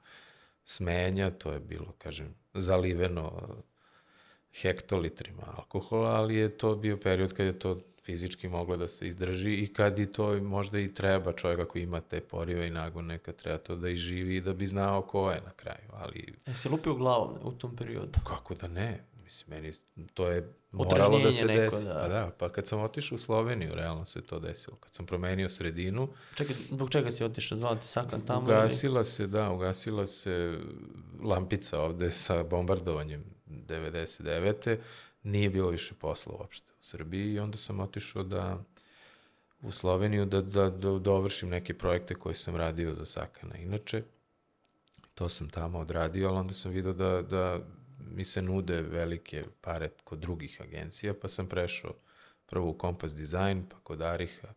smenja, 0.69 1.31
to 1.31 1.53
je 1.53 1.61
bilo, 1.61 1.93
kažem, 1.99 2.35
zaliveno 2.55 3.49
hektolitrima 4.53 5.43
alkohola, 5.57 6.11
ali 6.11 6.35
je 6.35 6.59
to 6.59 6.75
bio 6.75 6.97
period 6.97 7.33
kad 7.33 7.47
je 7.47 7.59
to 7.59 7.79
fizički 8.03 8.49
moglo 8.49 8.77
da 8.77 8.89
se 8.89 9.09
izdrži 9.09 9.55
i 9.55 9.73
kad 9.73 9.99
i 9.99 10.13
to 10.13 10.43
možda 10.43 10.79
i 10.79 10.95
treba 10.95 11.33
čovjek 11.33 11.61
ako 11.61 11.79
ima 11.79 12.01
te 12.01 12.21
porive 12.21 12.67
i 12.67 12.71
nagone, 12.71 13.19
kad 13.19 13.37
treba 13.37 13.59
to 13.59 13.77
da 13.77 13.89
iživi 13.89 14.37
i 14.37 14.41
da 14.41 14.53
bi 14.53 14.67
znao 14.67 15.03
ko 15.03 15.31
je 15.31 15.41
na 15.41 15.51
kraju, 15.51 15.89
ali... 15.93 16.35
E, 16.47 16.55
se 16.55 16.69
lupio 16.69 16.95
glavom 16.95 17.37
u 17.43 17.53
tom 17.53 17.77
periodu? 17.77 18.13
Pa 18.13 18.21
kako 18.21 18.55
da 18.55 18.69
ne? 18.69 19.05
Mislim, 19.29 19.51
meni 19.51 19.73
to 20.15 20.29
je 20.29 20.53
moralo 20.73 21.19
da 21.19 21.33
se 21.33 21.45
neko, 21.45 21.77
desi. 21.77 21.85
da. 21.85 22.01
Pa 22.03 22.09
da, 22.09 22.31
pa 22.39 22.49
kad 22.49 22.67
sam 22.67 22.81
otišao 22.81 23.17
u 23.17 23.19
Sloveniju, 23.19 23.75
realno 23.75 24.07
se 24.07 24.21
to 24.21 24.39
desilo. 24.39 24.77
Kad 24.77 24.95
sam 24.95 25.07
promenio 25.07 25.49
sredinu, 25.49 26.09
Čekaj, 26.35 26.57
zbog 26.69 26.91
čega 26.91 27.11
si 27.11 27.25
otišao? 27.25 27.59
Zvao 27.59 27.75
ti 27.77 27.89
Sakan 27.89 28.21
tamo? 28.21 28.41
ugasila 28.41 29.05
se, 29.05 29.27
da, 29.27 29.51
ugasila 29.51 30.07
se 30.07 30.59
lampica 31.23 31.81
ovde 31.81 32.11
sa 32.11 32.43
bombardovanjem 32.43 33.25
99. 33.47 34.77
Nije 35.23 35.51
bilo 35.51 35.71
više 35.71 35.95
posla 35.95 36.35
uopšte 36.39 36.73
u 36.81 36.83
Srbiji 36.85 37.33
i 37.33 37.39
onda 37.39 37.57
sam 37.59 37.81
otišao 37.81 38.23
da 38.23 38.59
u 39.63 39.73
Sloveniju 39.73 40.25
da, 40.25 40.41
da, 40.41 40.71
da 40.71 40.99
dovršim 40.99 41.49
neke 41.49 41.75
projekte 41.79 42.15
koje 42.15 42.35
sam 42.35 42.57
radio 42.57 42.95
za 42.95 43.05
Sakana. 43.05 43.57
Inače, 43.57 44.03
to 45.15 45.29
sam 45.29 45.49
tamo 45.49 45.79
odradio, 45.79 46.29
ali 46.29 46.39
onda 46.39 46.55
sam 46.55 46.73
vidio 46.73 46.93
da, 46.93 47.23
da 47.23 47.61
mi 48.11 48.25
se 48.25 48.43
nude 48.43 48.83
velike 48.83 49.45
pare 49.61 49.91
kod 50.05 50.19
drugih 50.19 50.61
agencija, 50.61 51.15
pa 51.15 51.29
sam 51.29 51.49
prešao 51.49 51.95
prvo 52.47 52.71
u 52.71 52.79
Compass 52.81 53.15
Design, 53.15 53.63
pa 53.71 53.77
kod 53.83 54.03
Ariha, 54.03 54.49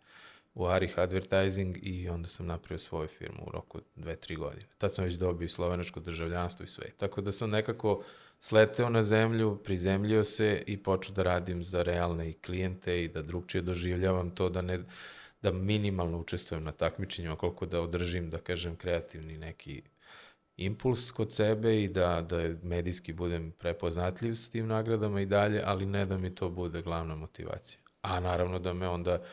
u 0.54 0.66
Arih 0.66 1.00
Advertising 1.00 1.78
i 1.82 2.10
onda 2.10 2.28
sam 2.28 2.46
napravio 2.46 2.80
svoju 2.80 3.08
firmu 3.08 3.44
u 3.48 3.52
roku 3.52 3.80
dve, 3.96 4.16
tri 4.16 4.36
godine. 4.36 4.68
Tad 4.78 4.96
sam 4.96 5.06
već 5.06 5.14
dobio 5.14 5.50
slovenačko 5.50 6.00
državljanstvo 6.00 6.64
i 6.64 6.68
sve. 6.68 6.92
Tako 6.98 7.22
da 7.22 7.32
sam 7.32 7.50
nekako 7.50 8.04
sleteo 8.40 8.90
na 8.90 9.04
zemlju, 9.04 9.60
prizemljio 9.64 10.24
se 10.24 10.64
i 10.68 10.84
počeo 10.84 11.16
da 11.16 11.24
radim 11.24 11.64
za 11.64 11.84
realne 11.84 12.30
i 12.30 12.34
klijente 12.34 13.04
i 13.04 13.08
da 13.08 13.22
drugčije 13.22 13.62
doživljavam 13.62 14.36
to 14.36 14.50
da 14.50 14.62
ne 14.62 14.80
da 15.42 15.52
minimalno 15.52 16.20
učestvujem 16.20 16.64
na 16.64 16.72
takmičenjima, 16.72 17.36
koliko 17.36 17.66
da 17.66 17.82
održim, 17.82 18.30
da 18.30 18.38
kažem, 18.38 18.76
kreativni 18.76 19.38
neki 19.38 19.82
impuls 20.66 21.12
kod 21.12 21.34
sebe 21.34 21.84
i 21.84 21.88
da, 21.88 22.22
da 22.22 22.38
medijski 22.64 23.14
budem 23.14 23.52
prepoznatljiv 23.52 24.36
s 24.36 24.50
tim 24.50 24.68
nagradama 24.68 25.22
i 25.22 25.26
dalje, 25.26 25.62
ali 25.66 25.86
ne 25.86 26.06
da 26.06 26.18
mi 26.18 26.36
to 26.36 26.50
bude 26.50 26.82
glavna 26.82 27.16
motivacija. 27.16 27.82
A 28.02 28.20
naravno 28.20 28.60
da 28.60 28.74
me 28.74 28.88
onda 28.88 29.24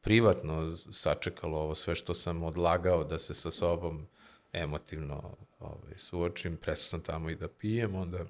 privatno 0.00 0.76
sačekalo 0.92 1.58
ovo 1.58 1.74
sve 1.74 1.94
što 1.94 2.14
sam 2.14 2.42
odlagao 2.42 3.04
da 3.04 3.18
se 3.18 3.34
sa 3.34 3.50
sobom 3.50 4.06
emotivno 4.52 5.36
ovaj, 5.58 5.94
suočim, 5.96 6.56
presto 6.56 6.84
sam 6.86 7.00
tamo 7.00 7.30
i 7.30 7.34
da 7.34 7.48
pijem, 7.48 7.94
onda 7.94 8.24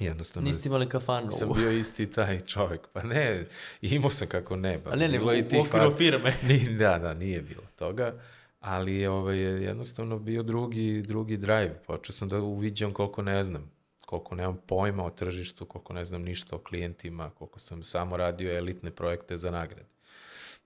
jednostavno... 0.00 0.46
Niste 0.46 0.68
imali 0.68 0.88
kafanu? 0.88 1.30
Sam 1.30 1.52
bio 1.56 1.70
isti 1.70 2.10
taj 2.10 2.40
čovek. 2.40 2.80
Pa 2.92 3.02
ne, 3.02 3.46
imao 3.80 4.10
sam 4.10 4.28
kako 4.28 4.56
ne. 4.56 4.78
Ba, 4.78 4.90
A 4.90 4.96
ne, 4.96 5.08
ne, 5.08 5.18
bilo 5.18 5.32
u, 5.32 5.58
u 5.58 5.60
okviru 5.60 5.90
firme. 5.90 6.34
Ni, 6.48 6.76
da, 6.76 6.98
da, 6.98 7.14
nije 7.14 7.42
bilo 7.42 7.62
toga. 7.76 8.14
Ali 8.60 9.06
ovaj, 9.06 9.38
je 9.38 9.62
jednostavno 9.62 10.18
bio 10.18 10.42
drugi, 10.42 11.02
drugi 11.02 11.36
drive. 11.36 11.82
Počeo 11.86 12.12
sam 12.12 12.28
da 12.28 12.40
uviđam 12.40 12.92
koliko 12.92 13.22
ne 13.22 13.44
znam. 13.44 13.70
Koliko 14.06 14.34
nemam 14.34 14.58
pojma 14.66 15.04
o 15.04 15.10
tržištu, 15.10 15.66
koliko 15.66 15.92
ne 15.92 16.04
znam 16.04 16.22
ništa 16.22 16.56
o 16.56 16.58
klijentima, 16.58 17.30
koliko 17.30 17.58
sam 17.58 17.82
samo 17.82 18.16
radio 18.16 18.56
elitne 18.56 18.90
projekte 18.90 19.36
za 19.36 19.50
nagrade. 19.50 19.88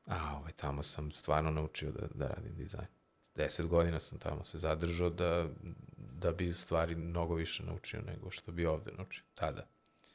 A 0.07 0.37
ovaj, 0.39 0.53
tamo 0.53 0.83
sam 0.83 1.11
stvarno 1.11 1.51
naučio 1.51 1.91
da, 1.91 2.07
da 2.15 2.27
radim 2.27 2.55
dizajn. 2.55 2.87
Deset 3.35 3.67
godina 3.67 4.01
sam 4.01 4.19
tamo 4.19 4.45
se 4.45 4.59
zadržao 4.59 5.11
da, 5.11 5.49
da 5.97 6.33
bi 6.33 6.55
stvari 6.55 6.95
mnogo 6.95 7.35
više 7.35 7.63
naučio 7.63 8.01
nego 8.03 8.31
što 8.31 8.53
bi 8.53 8.67
ovde 8.67 8.93
naučio 8.93 9.25
tada. 9.35 9.67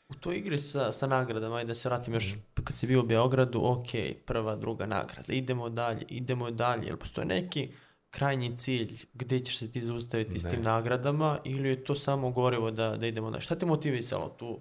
U 0.09 0.13
toj 0.13 0.37
igri 0.37 0.59
sa, 0.59 0.91
sa 0.91 1.07
nagradama, 1.07 1.55
ajde 1.55 1.67
da 1.67 1.73
se 1.73 1.89
vratim 1.89 2.13
još, 2.13 2.31
Mhm. 2.31 2.63
kad 2.63 2.75
si 2.77 2.87
bio 2.87 2.99
u 2.99 3.05
Beogradu, 3.05 3.61
ok, 3.63 3.87
prva, 4.25 4.55
druga 4.55 4.85
nagrada, 4.85 5.33
idemo 5.33 5.69
dalje, 5.69 6.01
idemo 6.09 6.51
dalje, 6.51 6.87
jel 6.87 6.97
postoje 6.97 7.25
neki 7.25 7.69
krajnji 8.09 8.57
cilj 8.57 8.91
gde 9.13 9.39
ćeš 9.39 9.57
se 9.57 9.71
ti 9.71 9.81
zaustaviti 9.81 10.39
s 10.39 10.43
Ne. 10.43 10.51
tim 10.51 10.61
nagradama 10.61 11.39
ili 11.43 11.69
je 11.69 11.83
to 11.83 11.95
samo 11.95 12.31
gorivo 12.31 12.71
da, 12.71 12.97
da 12.97 13.07
idemo 13.07 13.31
dalje? 13.31 13.41
Šta 13.41 13.55
te 13.55 13.65
motivisalo 13.65 14.29
tu? 14.29 14.59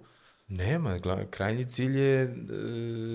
Nema, 0.49 0.99
krajnji 1.29 1.65
cilj 1.65 1.97
je 1.99 2.21
e, 2.23 2.27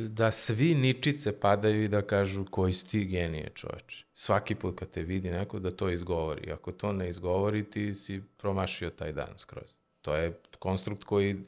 da 0.09 0.33
svi 0.33 0.75
ničice 0.75 1.41
padaju 1.41 1.83
i 1.83 1.89
da 1.89 2.03
kažu 2.03 2.45
koji 2.45 2.73
si 2.73 2.87
ti 2.87 3.05
genije 3.05 3.51
čoveče. 3.55 4.05
Svaki 4.15 4.55
put 4.55 4.79
kad 4.79 4.91
te 4.91 5.03
vidi 5.03 5.31
neko 5.31 5.59
da 5.59 5.71
to 5.71 5.91
izgovori. 5.91 6.53
Ako 6.53 6.73
to 6.73 6.93
ne 6.93 7.09
izgovori, 7.09 7.65
ti 7.65 7.95
si 7.95 8.23
promašio 8.37 8.91
taj 8.91 9.13
dan 9.13 9.33
skroz. 9.37 9.71
To 10.03 10.15
je 10.15 10.39
konstrukt 10.59 11.05
koji 11.05 11.41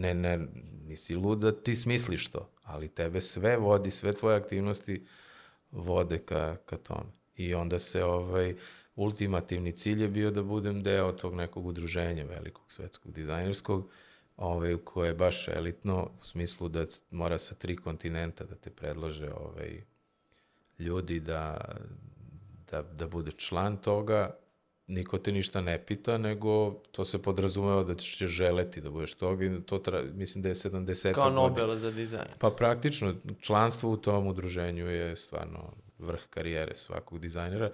ne, 0.00 0.14
ne, 0.14 0.38
nisi 0.86 1.14
lud 1.14 1.38
da 1.38 1.52
ti 1.52 1.76
smisliš 1.76 2.28
to, 2.30 2.50
ali 2.62 2.88
tebe 2.88 3.20
sve 3.20 3.56
vodi, 3.56 3.90
sve 3.90 4.12
tvoje 4.12 4.36
aktivnosti 4.36 5.06
vode 5.70 6.18
ka, 6.18 6.56
ka 6.66 6.76
tome. 6.76 7.10
I 7.36 7.54
onda 7.54 7.78
se 7.78 8.04
ovaj, 8.04 8.54
ultimativni 8.96 9.72
cilj 9.72 10.02
je 10.02 10.08
bio 10.08 10.30
da 10.30 10.42
budem 10.42 10.82
deo 10.82 11.12
tog 11.12 11.34
nekog 11.34 11.66
udruženja 11.66 12.24
velikog 12.24 12.72
svetskog 12.72 13.12
dizajnerskog, 13.12 13.90
ovaj, 14.36 14.76
koje 14.84 15.08
je 15.08 15.14
baš 15.14 15.48
elitno 15.48 16.10
u 16.20 16.24
smislu 16.24 16.68
da 16.68 16.86
mora 17.10 17.38
sa 17.38 17.54
tri 17.54 17.76
kontinenta 17.76 18.44
da 18.44 18.54
te 18.54 18.70
predlože 18.70 19.32
ovaj, 19.32 19.84
ljudi 20.78 21.20
da, 21.20 21.74
da, 22.70 22.82
da 22.82 23.06
bude 23.08 23.30
član 23.30 23.76
toga, 23.76 24.34
niko 24.90 25.18
te 25.18 25.32
ništa 25.32 25.60
ne 25.60 25.78
pita, 25.86 26.18
nego 26.18 26.70
to 26.70 27.04
se 27.04 27.22
podrazumeva 27.22 27.82
da 27.84 27.94
ćeš 27.94 28.18
želeti 28.18 28.80
da 28.80 28.90
budeš 28.90 29.14
toga 29.14 29.44
i 29.44 29.62
to 29.66 29.78
tra, 29.78 30.02
mislim 30.14 30.42
da 30.42 30.48
je 30.48 30.54
70. 30.54 31.12
Kao 31.12 31.24
godina. 31.24 31.42
Nobel 31.42 31.76
za 31.76 31.90
dizajn. 31.90 32.28
Pa 32.38 32.50
praktično, 32.50 33.14
članstvo 33.40 33.90
u 33.90 33.96
tom 33.96 34.26
udruženju 34.26 34.86
je 34.86 35.16
stvarno 35.16 35.72
vrh 35.98 36.20
karijere 36.30 36.74
svakog 36.74 37.18
dizajnera 37.18 37.70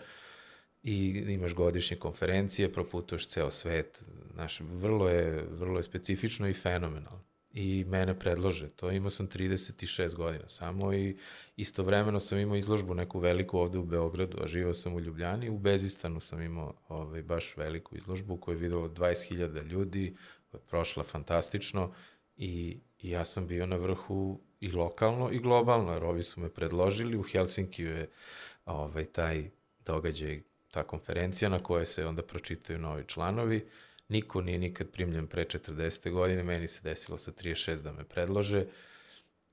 i 0.82 1.24
imaš 1.28 1.54
godišnje 1.54 1.96
konferencije, 1.96 2.72
proputuješ 2.72 3.28
ceo 3.28 3.50
svet, 3.50 4.04
znaš, 4.32 4.60
vrlo 4.60 5.08
je, 5.08 5.46
vrlo 5.50 5.78
je 5.78 5.82
specifično 5.82 6.48
i 6.48 6.52
fenomenalno. 6.52 7.24
I 7.58 7.84
mene 7.88 8.18
predlože, 8.18 8.68
to 8.68 8.90
imao 8.90 9.10
sam 9.10 9.28
36 9.28 10.14
godina 10.14 10.48
samo 10.48 10.92
i 10.92 11.16
istovremeno 11.56 12.20
sam 12.20 12.38
imao 12.38 12.56
izložbu 12.56 12.94
neku 12.94 13.18
veliku 13.18 13.58
ovde 13.58 13.78
u 13.78 13.84
Beogradu, 13.84 14.38
a 14.42 14.46
živao 14.46 14.74
sam 14.74 14.94
u 14.94 15.00
Ljubljani, 15.00 15.50
u 15.50 15.58
Bezistanu 15.58 16.20
sam 16.20 16.42
imao 16.42 16.74
ovaj, 16.88 17.22
baš 17.22 17.56
veliku 17.56 17.96
izložbu 17.96 18.36
koju 18.36 18.54
je 18.54 18.60
videlo 18.60 18.88
20.000 18.88 19.62
ljudi, 19.62 20.16
koja 20.50 20.58
je 20.58 20.66
prošla 20.66 21.04
fantastično 21.04 21.92
i, 22.36 22.80
i 22.98 23.10
ja 23.10 23.24
sam 23.24 23.46
bio 23.46 23.66
na 23.66 23.76
vrhu 23.76 24.40
i 24.60 24.72
lokalno 24.72 25.30
i 25.32 25.38
globalno, 25.38 25.92
jer 25.92 26.04
ovi 26.04 26.22
su 26.22 26.40
me 26.40 26.48
predložili, 26.48 27.16
u 27.16 27.22
Helsinkiju 27.22 27.90
je 27.90 28.10
ovaj, 28.64 29.04
taj 29.04 29.50
događaj, 29.86 30.42
ta 30.70 30.82
konferencija 30.82 31.48
na 31.48 31.58
kojoj 31.58 31.84
se 31.84 32.06
onda 32.06 32.22
pročitaju 32.22 32.78
novi 32.78 33.04
članovi, 33.06 33.66
niko 34.08 34.40
nije 34.40 34.58
nikad 34.58 34.90
primljen 34.90 35.26
pre 35.26 35.44
40. 35.44 36.10
godine, 36.10 36.42
meni 36.42 36.68
se 36.68 36.80
desilo 36.82 37.18
sa 37.18 37.32
36 37.32 37.82
da 37.82 37.92
me 37.92 38.04
predlože 38.04 38.66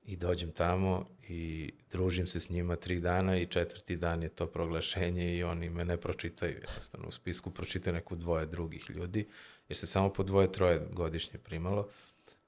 I 0.04 0.16
dođem 0.16 0.52
tamo 0.52 1.06
i 1.28 1.72
družim 1.90 2.26
se 2.26 2.40
s 2.40 2.50
njima 2.50 2.76
tri 2.76 3.00
dana 3.00 3.36
i 3.36 3.46
četvrti 3.46 3.96
dan 3.96 4.22
je 4.22 4.28
to 4.28 4.46
proglašenje 4.46 5.36
i 5.36 5.42
oni 5.42 5.70
me 5.70 5.84
ne 5.84 5.96
pročitaju. 5.96 6.54
Jednostavno 6.54 7.08
u 7.08 7.10
spisku 7.10 7.50
pročitaju 7.50 7.94
neku 7.94 8.16
dvoje 8.16 8.46
drugih 8.46 8.90
ljudi, 8.90 9.28
jer 9.68 9.76
se 9.76 9.86
samo 9.86 10.12
po 10.12 10.22
dvoje, 10.22 10.52
troje 10.52 10.88
godišnje 10.92 11.38
primalo. 11.38 11.88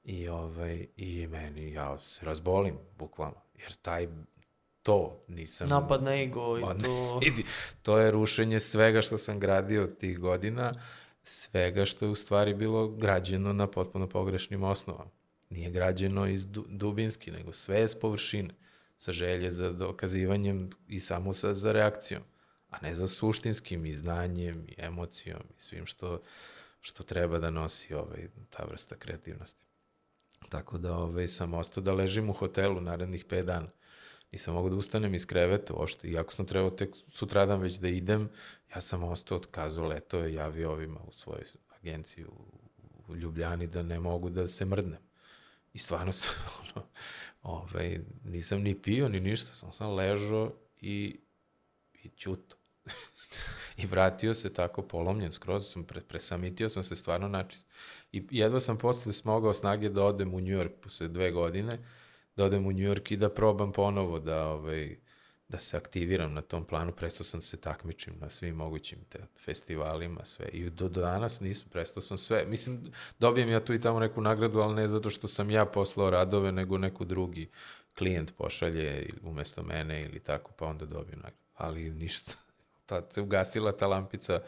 I, 0.05 0.29
ovaj, 0.29 0.87
i 0.97 1.27
meni, 1.27 1.73
ja 1.73 1.99
se 1.99 2.27
razbolim, 2.27 2.79
bukvalno. 2.99 3.41
Jer 3.55 3.73
taj, 3.73 4.09
to 4.83 5.25
nisam... 5.29 5.69
Napad 5.69 6.03
na 6.03 6.23
ego 6.23 6.59
i 6.59 6.63
to... 6.85 7.21
to 7.83 7.99
je 7.99 8.11
rušenje 8.11 8.61
svega 8.61 9.03
što 9.03 9.19
sam 9.19 9.41
gradio 9.41 9.87
tih 9.87 10.19
godina, 10.19 10.73
svega 11.29 11.85
što 11.85 12.05
je 12.05 12.11
u 12.11 12.15
stvari 12.15 12.55
bilo 12.55 12.89
građeno 12.89 13.53
na 13.53 13.67
potpuno 13.67 14.09
pogrešnim 14.09 14.63
osnovama. 14.63 15.11
Nije 15.51 15.71
građeno 15.71 16.27
iz 16.27 16.47
du, 16.47 16.65
dubinski, 16.69 17.31
nego 17.31 17.53
sve 17.53 17.79
je 17.79 17.89
s 17.89 18.01
površine, 18.01 18.55
sa 18.99 19.13
želje 19.13 19.51
za 19.51 19.71
dokazivanjem 19.71 20.71
i 20.89 21.01
samo 21.01 21.33
sa, 21.33 21.55
za 21.55 21.73
reakcijom, 21.73 22.23
a 22.71 22.77
ne 22.83 22.95
za 22.95 23.09
suštinskim 23.09 23.87
i 23.87 23.95
znanjem 23.95 24.67
i 24.69 24.75
emocijom 24.79 25.41
i 25.57 25.61
svim 25.61 25.87
što, 25.87 26.21
što 26.81 27.03
treba 27.03 27.39
da 27.39 27.51
nosi 27.51 27.95
ovaj, 27.95 28.29
ta 28.51 28.65
vrsta 28.65 28.97
kreativnosti. 28.97 29.65
Tako 30.49 30.79
da 30.79 30.97
ovaj, 30.97 31.29
sam 31.29 31.55
ostao 31.55 31.83
da 31.83 31.93
ležim 31.93 32.31
u 32.31 32.33
hotelu 32.33 32.81
narednih 32.81 33.27
5 33.27 33.43
dana. 33.43 33.69
Nisam 34.33 34.55
mogu 34.55 34.71
da 34.71 34.77
ustanem 34.77 35.15
iz 35.15 35.27
kreveta 35.27 35.75
uopšte. 35.75 36.09
Iako 36.09 36.33
sam 36.33 36.47
trebao 36.47 36.71
tek 36.71 36.97
sutradan 37.13 37.61
već 37.61 37.79
da 37.79 37.89
idem, 37.89 38.29
ja 38.75 38.81
sam 38.81 39.03
ostao 39.03 39.37
otkazao 39.37 39.87
letove, 39.87 40.35
javio 40.35 40.73
ovima 40.73 41.01
u 41.09 41.13
svojoj 41.13 41.45
agenciji 41.81 42.25
u, 42.25 42.57
u 43.09 43.17
Ljubljani 43.17 43.67
da 43.67 43.83
ne 43.83 44.01
mogu 44.01 44.31
da 44.31 44.47
se 44.49 44.65
mrdnem. 44.65 45.07
I 45.73 45.79
stvarno 45.79 46.13
sam, 46.13 46.35
ono, 46.63 46.87
ovaj, 47.43 48.01
nisam 48.25 48.61
ni 48.61 48.83
pio, 48.83 49.09
ni 49.09 49.21
ništa, 49.21 49.55
sam 49.55 49.73
sam 49.73 49.95
ležao 49.95 50.53
i, 50.81 51.21
i 52.03 52.09
ćuto. 52.09 52.57
I 53.83 53.87
vratio 53.87 54.35
se 54.35 54.53
tako 54.53 54.83
polomljen 54.83 55.33
skroz, 55.33 55.73
sam 55.73 55.85
pre, 55.85 56.01
presamitio 56.01 56.69
sam 56.69 56.83
se 56.83 56.97
stvarno 56.97 57.29
načist. 57.29 57.67
I 58.13 58.27
jedva 58.31 58.61
sam 58.61 58.79
posle 58.79 59.13
smogao 59.13 59.53
snage 59.53 59.89
da 59.89 60.05
odem 60.05 60.35
u 60.35 60.41
New 60.41 60.59
York 60.59 60.73
posle 60.83 61.09
dve 61.09 61.31
godine, 61.31 61.85
da 62.37 62.45
odem 62.45 62.67
u 62.67 62.73
New 62.73 62.93
York 62.93 63.13
i 63.13 63.17
da 63.17 63.29
probam 63.29 63.73
ponovo 63.73 64.19
da, 64.19 64.49
ovaj, 64.49 64.97
da 65.49 65.59
se 65.59 65.77
aktiviram 65.77 66.35
na 66.35 66.43
tom 66.43 66.65
planu. 66.65 66.93
Prestao 66.93 67.25
sam 67.25 67.41
da 67.41 67.47
se 67.47 67.61
takmičim 67.61 68.15
na 68.21 68.31
svim 68.31 68.55
mogućim 68.55 68.99
te 69.09 69.19
festivalima, 69.39 70.25
sve. 70.25 70.49
I 70.49 70.71
do, 70.71 70.89
danas 70.89 71.41
nisam, 71.41 71.69
prestao 71.73 72.03
sam 72.03 72.19
sve. 72.19 72.45
Mislim, 72.47 72.93
dobijem 73.19 73.51
ja 73.51 73.65
tu 73.65 73.75
i 73.75 73.81
tamo 73.81 74.01
neku 74.01 74.21
nagradu, 74.21 74.61
ali 74.61 74.75
ne 74.75 74.89
zato 74.89 75.11
što 75.11 75.29
sam 75.29 75.51
ja 75.51 75.65
poslao 75.65 76.11
radove, 76.11 76.53
nego 76.53 76.79
neku 76.79 77.05
drugi 77.05 77.51
klijent 77.99 78.37
pošalje 78.37 79.11
umesto 79.23 79.63
mene 79.63 80.03
ili 80.05 80.21
tako, 80.21 80.53
pa 80.53 80.67
onda 80.67 80.87
dobijem 80.87 81.19
nagradu. 81.19 81.43
Ali 81.55 81.91
ništa. 81.91 82.33
Tad 82.87 83.13
se 83.13 83.21
ugasila 83.21 83.77
ta 83.77 83.87
lampica 83.87 84.41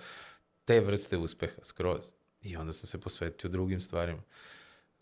te 0.64 0.80
vrste 0.80 1.16
uspeha, 1.16 1.62
skroz. 1.62 2.04
I 2.42 2.56
onda 2.56 2.72
sam 2.72 2.86
se 2.86 3.00
posvetio 3.00 3.50
drugim 3.50 3.80
stvarima. 3.80 4.22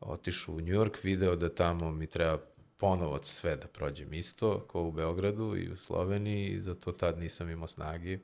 Otišao 0.01 0.55
u 0.55 0.61
New 0.61 0.74
York, 0.74 0.99
video 1.03 1.37
da 1.37 1.55
tamo 1.55 1.91
mi 1.91 2.07
treba 2.07 2.39
ponovo 2.77 3.18
sve 3.22 3.57
da 3.57 3.66
prođem 3.66 4.14
isto, 4.14 4.66
kao 4.72 4.83
u 4.83 4.93
Beogradu 4.93 5.57
i 5.57 5.70
u 5.70 5.77
Sloveniji, 5.77 6.49
i 6.49 6.61
zato 6.61 6.93
tad 6.93 7.18
nisam 7.18 7.51
imao 7.51 7.68
snagi. 7.68 8.18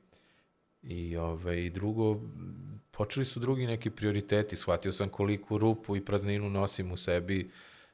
I, 0.83 1.17
ovaj, 1.17 1.57
I 1.57 1.69
drugo, 1.69 2.21
počeli 2.91 3.25
su 3.25 3.39
drugi 3.39 3.67
neki 3.67 3.89
prioriteti, 3.89 4.55
shvatio 4.55 4.91
sam 4.91 5.09
koliku 5.09 5.57
rupu 5.57 5.95
i 5.95 6.05
prazninu 6.05 6.49
nosim 6.49 6.91
u 6.91 6.97
sebi 6.97 7.51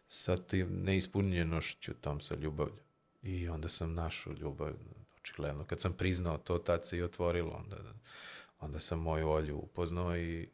sa 0.07 0.37
tim 0.37 0.83
neispunjenošću 0.83 1.93
tom 1.93 2.21
sa 2.21 2.35
ljubavlju. 2.35 2.83
I 3.21 3.49
onda 3.49 3.67
sam 3.67 3.93
našao 3.93 4.33
ljubav, 4.33 4.73
očigledno. 5.17 5.63
Kad 5.63 5.81
sam 5.81 5.93
priznao 5.93 6.37
to, 6.37 6.57
tad 6.57 6.85
se 6.85 6.97
i 6.97 7.03
otvorilo, 7.03 7.51
onda, 7.51 7.77
onda 8.59 8.79
sam 8.79 8.99
moju 8.99 9.27
volju 9.27 9.57
upoznao 9.57 10.17
i 10.17 10.49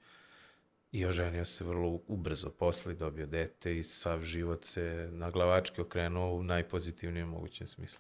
I 0.96 1.06
oženio 1.06 1.46
se 1.46 1.64
vrlo 1.64 2.00
ubrzo 2.08 2.50
posle, 2.50 2.94
dobio 2.94 3.26
dete 3.26 3.78
i 3.78 3.84
sav 3.84 4.24
život 4.24 4.66
se 4.66 5.10
na 5.12 5.30
glavačke 5.30 5.82
okrenuo 5.82 6.36
u 6.36 6.44
najpozitivnijem 6.44 7.30
mogućem 7.30 7.68
smislu. 7.68 8.00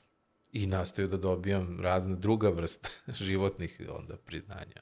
I 0.52 0.68
nastoju 0.68 1.08
da 1.08 1.18
dobijam 1.18 1.82
razne 1.82 2.16
druga 2.16 2.50
vrsta 2.50 2.90
životnih 3.24 3.82
onda 3.90 4.18
priznanja 4.18 4.82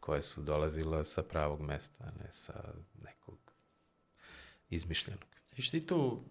koje 0.00 0.22
su 0.22 0.42
dolazila 0.42 1.04
sa 1.04 1.22
pravog 1.22 1.60
mesta, 1.60 2.04
a 2.04 2.22
ne 2.24 2.30
sa 2.30 2.74
nekog 3.02 3.38
izmišljenog. 4.70 5.24
Viš 5.56 5.70
ti 5.70 5.86
tu 5.86 6.24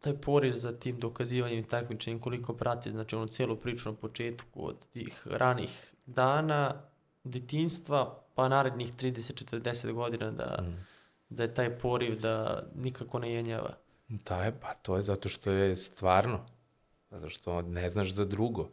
taj 0.00 0.20
poriv 0.20 0.52
za 0.52 0.78
tim 0.78 0.98
dokazivanjem 1.00 1.58
i 1.58 1.66
takmičenjem 1.66 2.20
koliko 2.20 2.56
prati, 2.56 2.90
znači 2.90 3.16
onu 3.16 3.26
celu 3.26 3.56
priču 3.56 3.90
na 3.90 3.96
početku 3.96 4.66
od 4.68 4.86
tih 4.86 5.22
ranih 5.26 5.94
dana, 6.06 6.82
detinstva, 7.24 8.24
pa 8.34 8.48
narednih 8.48 8.94
30-40 8.94 9.92
godina 9.92 10.30
da, 10.30 10.62
mm. 10.62 10.86
da 11.28 11.42
je 11.42 11.54
taj 11.54 11.78
poriv 11.78 12.20
da 12.20 12.62
nikako 12.74 13.18
ne 13.18 13.32
jenjava. 13.32 13.76
Da 14.08 14.44
je, 14.44 14.60
pa 14.60 14.74
to 14.74 14.96
je 14.96 15.02
zato 15.02 15.28
što 15.28 15.50
je 15.50 15.76
stvarno. 15.76 16.46
Zato 17.10 17.28
što 17.28 17.62
ne 17.62 17.88
znaš 17.88 18.10
za 18.10 18.24
drugo. 18.24 18.70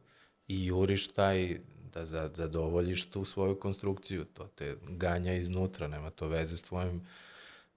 I 0.47 0.65
juriš 0.65 1.07
taj 1.07 1.59
da 1.93 2.05
za, 2.05 2.29
zadovoljiš 2.33 3.09
tu 3.09 3.25
svoju 3.25 3.59
konstrukciju. 3.59 4.25
To 4.25 4.47
te 4.47 4.75
ganja 4.87 5.33
iznutra, 5.33 5.87
nema 5.87 6.09
to 6.09 6.27
veze 6.27 6.57
s 6.57 6.63
tvojim 6.63 7.07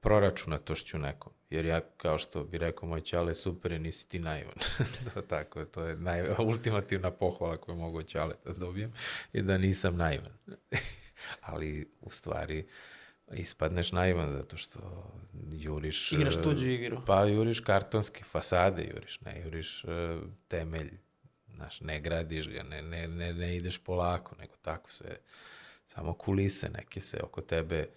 proračunatošću 0.04 0.98
nekom. 0.98 1.32
Jer 1.50 1.64
ja, 1.64 1.80
kao 1.96 2.18
što 2.18 2.44
bi 2.44 2.58
rekao 2.58 2.88
moj 2.88 3.00
čale, 3.00 3.34
super 3.34 3.72
je, 3.72 3.78
nisi 3.78 4.08
ti 4.08 4.18
naivan. 4.18 4.54
to, 5.14 5.22
tako, 5.22 5.64
to 5.64 5.84
je 5.84 5.96
naj, 5.96 6.30
ultimativna 6.38 7.10
pohvala 7.10 7.56
koju 7.56 7.76
mogu 7.76 7.98
od 7.98 8.06
čale 8.06 8.34
da 8.44 8.52
dobijem, 8.52 8.92
je 9.32 9.42
da 9.42 9.58
nisam 9.58 9.96
naivan. 9.96 10.32
Ali, 11.50 11.90
u 12.00 12.10
stvari, 12.10 12.66
ispadneš 13.32 13.92
naivan 13.92 14.32
zato 14.32 14.56
što 14.56 15.10
juriš... 15.52 16.12
Igraš 16.12 16.42
tuđu 16.42 16.70
igru. 16.70 17.02
Pa 17.06 17.24
juriš 17.24 17.60
kartonske 17.60 18.24
fasade, 18.24 18.84
juriš, 18.94 19.20
ne 19.20 19.40
juriš 19.44 19.84
uh, 19.84 19.90
temelj. 20.48 20.98
Znaš, 21.54 21.80
ne 21.80 22.00
gradiš 22.00 22.48
ga, 22.48 22.62
ne, 22.62 22.82
ne, 22.82 23.08
ne, 23.08 23.32
ne 23.34 23.56
ideš 23.56 23.78
polako, 23.78 24.36
nego 24.40 24.54
tako 24.62 24.90
sve, 24.90 25.16
samo 25.86 26.14
kulise 26.14 26.68
neke 26.68 27.00
se 27.00 27.20
oko 27.22 27.40
tebe 27.40 27.88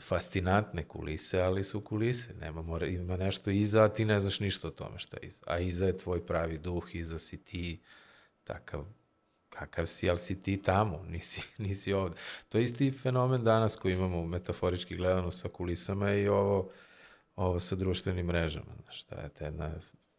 fascinantne 0.00 0.88
kulise, 0.88 1.40
ali 1.40 1.64
su 1.64 1.80
kulise. 1.80 2.34
Nema, 2.34 2.62
mora, 2.62 2.86
ima 2.86 3.16
nešto 3.16 3.50
iza, 3.50 3.84
a 3.84 3.88
ti 3.88 4.04
ne 4.04 4.20
znaš 4.20 4.40
ništa 4.40 4.68
o 4.68 4.70
tome 4.70 4.98
šta 4.98 5.16
je 5.22 5.28
iza. 5.28 5.42
A 5.46 5.58
iza 5.58 5.86
je 5.86 5.98
tvoj 5.98 6.26
pravi 6.26 6.58
duh, 6.58 6.94
iza 6.94 7.18
si 7.18 7.44
ti 7.44 7.80
takav 8.44 8.84
kakav 9.52 9.86
si, 9.86 10.10
ali 10.10 10.18
si 10.18 10.42
ti 10.42 10.62
tamo, 10.62 11.04
nisi, 11.12 11.42
nisi 11.58 11.92
ovde. 11.92 12.16
To 12.48 12.58
je 12.58 12.64
isti 12.64 12.90
fenomen 12.90 13.44
danas 13.44 13.76
koji 13.76 13.92
imamo 13.92 14.26
metaforički 14.26 14.96
gledano 14.96 15.30
sa 15.30 15.48
kulisama 15.48 16.14
i 16.14 16.28
ovo, 16.28 16.70
ovo 17.36 17.60
sa 17.60 17.76
društvenim 17.76 18.26
mrežama. 18.26 18.72
Znaš, 18.84 19.02
ta 19.02 19.16
je 19.16 19.30
jedna 19.40 19.70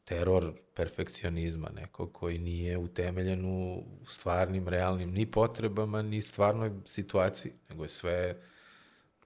teror 0.04 0.54
perfekcionizma 0.76 1.70
nekog 1.70 2.12
koji 2.12 2.40
nije 2.40 2.78
utemeljen 2.78 3.46
u 3.46 3.84
stvarnim, 4.06 4.68
realnim 4.68 5.12
ni 5.12 5.32
potrebama, 5.32 6.02
ni 6.02 6.22
stvarnoj 6.22 6.72
situaciji, 6.86 7.52
nego 7.70 7.84
je 7.84 7.90
sve 7.90 8.42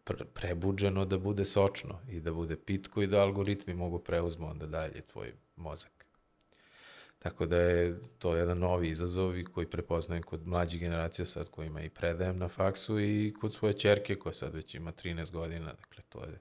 pre 0.07 0.25
prebuđeno 0.25 1.05
da 1.05 1.17
bude 1.17 1.45
sočno 1.45 1.99
i 2.09 2.19
da 2.19 2.31
bude 2.31 2.55
pitko 2.55 3.01
i 3.01 3.07
da 3.07 3.21
algoritmi 3.21 3.73
mogu 3.73 3.99
preuzmu 3.99 4.49
onda 4.49 4.65
dalje 4.65 5.01
tvoj 5.01 5.33
mozak. 5.55 6.05
Tako 7.19 7.45
da 7.45 7.57
je 7.57 7.99
to 8.19 8.35
jedan 8.35 8.59
novi 8.59 8.89
izazov 8.89 9.37
i 9.37 9.45
koji 9.45 9.67
prepoznajem 9.69 10.23
kod 10.23 10.47
mlađih 10.47 10.79
generacija 10.79 11.25
sad 11.25 11.49
kojima 11.49 11.81
i 11.81 11.89
predajem 11.89 12.37
na 12.37 12.47
faksu 12.47 12.99
i 12.99 13.33
kod 13.41 13.53
svoje 13.53 13.73
čerke 13.73 14.15
koja 14.15 14.33
sad 14.33 14.55
već 14.55 14.75
ima 14.75 14.91
13 14.91 15.31
godina. 15.31 15.73
Dakle, 15.73 16.03
to 16.09 16.19
je, 16.23 16.39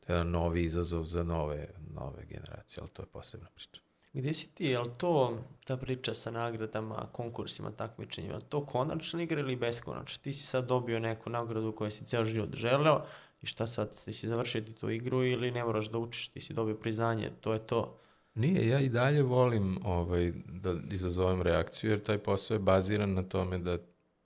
to 0.00 0.12
je 0.12 0.16
jedan 0.16 0.30
novi 0.30 0.64
izazov 0.64 1.04
za 1.04 1.22
nove, 1.22 1.68
nove 1.94 2.24
generacije, 2.24 2.80
ali 2.82 2.90
to 2.90 3.02
je 3.02 3.06
posebna 3.06 3.48
priča. 3.54 3.87
Gde 4.18 4.34
si 4.34 4.48
ti, 4.54 4.66
je 4.66 4.78
li 4.78 4.90
to 4.96 5.38
ta 5.64 5.76
priča 5.76 6.14
sa 6.14 6.30
nagradama, 6.30 7.06
konkursima, 7.12 7.70
takmičenjima, 7.70 8.40
to 8.40 8.66
konačna 8.66 9.22
igra 9.22 9.40
ili 9.40 9.56
beskonačna? 9.56 10.22
Ti 10.22 10.32
si 10.32 10.46
sad 10.46 10.66
dobio 10.66 10.98
neku 10.98 11.30
nagradu 11.30 11.72
koju 11.72 11.90
si 11.90 12.04
ceo 12.04 12.24
život 12.24 12.54
želeo 12.54 13.04
i 13.42 13.46
šta 13.46 13.66
sad, 13.66 14.04
ti 14.04 14.12
si 14.12 14.28
završio 14.28 14.60
ti 14.60 14.72
tu 14.72 14.90
igru 14.90 15.24
ili 15.24 15.50
ne 15.50 15.64
moraš 15.64 15.90
da 15.90 15.98
učiš, 15.98 16.28
ti 16.28 16.40
si 16.40 16.54
dobio 16.54 16.74
priznanje, 16.74 17.30
to 17.40 17.52
je 17.52 17.58
to. 17.58 17.98
Nije, 18.34 18.68
ja 18.68 18.80
i 18.80 18.88
dalje 18.88 19.22
volim 19.22 19.78
ovaj, 19.84 20.32
da 20.46 20.74
izazovem 20.90 21.42
reakciju, 21.42 21.90
jer 21.90 22.02
taj 22.02 22.18
posao 22.18 22.54
je 22.54 22.58
baziran 22.58 23.14
na 23.14 23.22
tome 23.22 23.58
da 23.58 23.78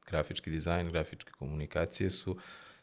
grafički 0.07 0.51
dizajn, 0.51 0.89
grafičke 0.89 1.31
komunikacije 1.31 2.11
su 2.11 2.37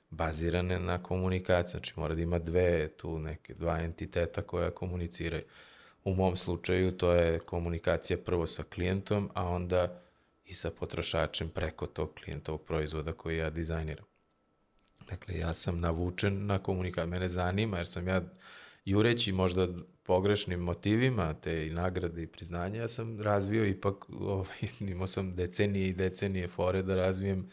bazirane 0.10 0.80
na 0.80 1.04
komunikaciji. 1.04 1.72
Znači 1.72 1.94
mora 1.96 2.16
da 2.16 2.22
ima 2.22 2.40
dve, 2.40 2.88
tu 2.88 3.20
neke, 3.20 3.54
dva 3.54 3.80
entiteta 3.80 4.42
koja 4.42 4.72
komuniciraju. 4.72 5.44
U 6.10 6.16
mom 6.16 6.36
slučaju 6.36 6.92
to 6.92 7.12
je 7.12 7.40
komunikacija 7.40 8.18
prvo 8.18 8.48
sa 8.48 8.64
klijentom, 8.64 9.30
a 9.34 9.48
onda 9.48 10.02
i 10.46 10.54
sa 10.54 10.72
potrošačem 10.72 11.50
preko 11.50 11.86
tog 11.86 12.14
klijentovog 12.14 12.62
proizvoda 12.62 13.14
koji 13.14 13.38
ja 13.38 13.50
dizajniram. 13.50 14.06
Dakle, 15.10 15.38
ja 15.38 15.54
sam 15.54 15.80
navučen 15.80 16.46
na 16.46 16.60
komunikaciju. 16.60 17.10
Mene 17.10 17.28
zanima 17.28 17.78
jer 17.78 17.88
sam 17.88 18.08
ja 18.08 18.22
jureći 18.86 19.32
možda 19.32 19.68
pogrešnim 20.04 20.60
motivima, 20.60 21.34
te 21.34 21.68
i 21.68 21.70
nagrade 21.70 22.24
i 22.24 22.28
priznanja, 22.28 22.82
ja 22.82 22.88
sam 22.88 23.22
razvio 23.22 23.66
ipak, 23.66 24.10
ovaj, 24.36 24.58
imao 24.80 25.08
sam 25.08 25.36
decenije 25.36 25.88
i 25.88 25.94
decenije 25.94 26.48
fore 26.48 26.82
da 26.82 26.96
razvijem 26.96 27.50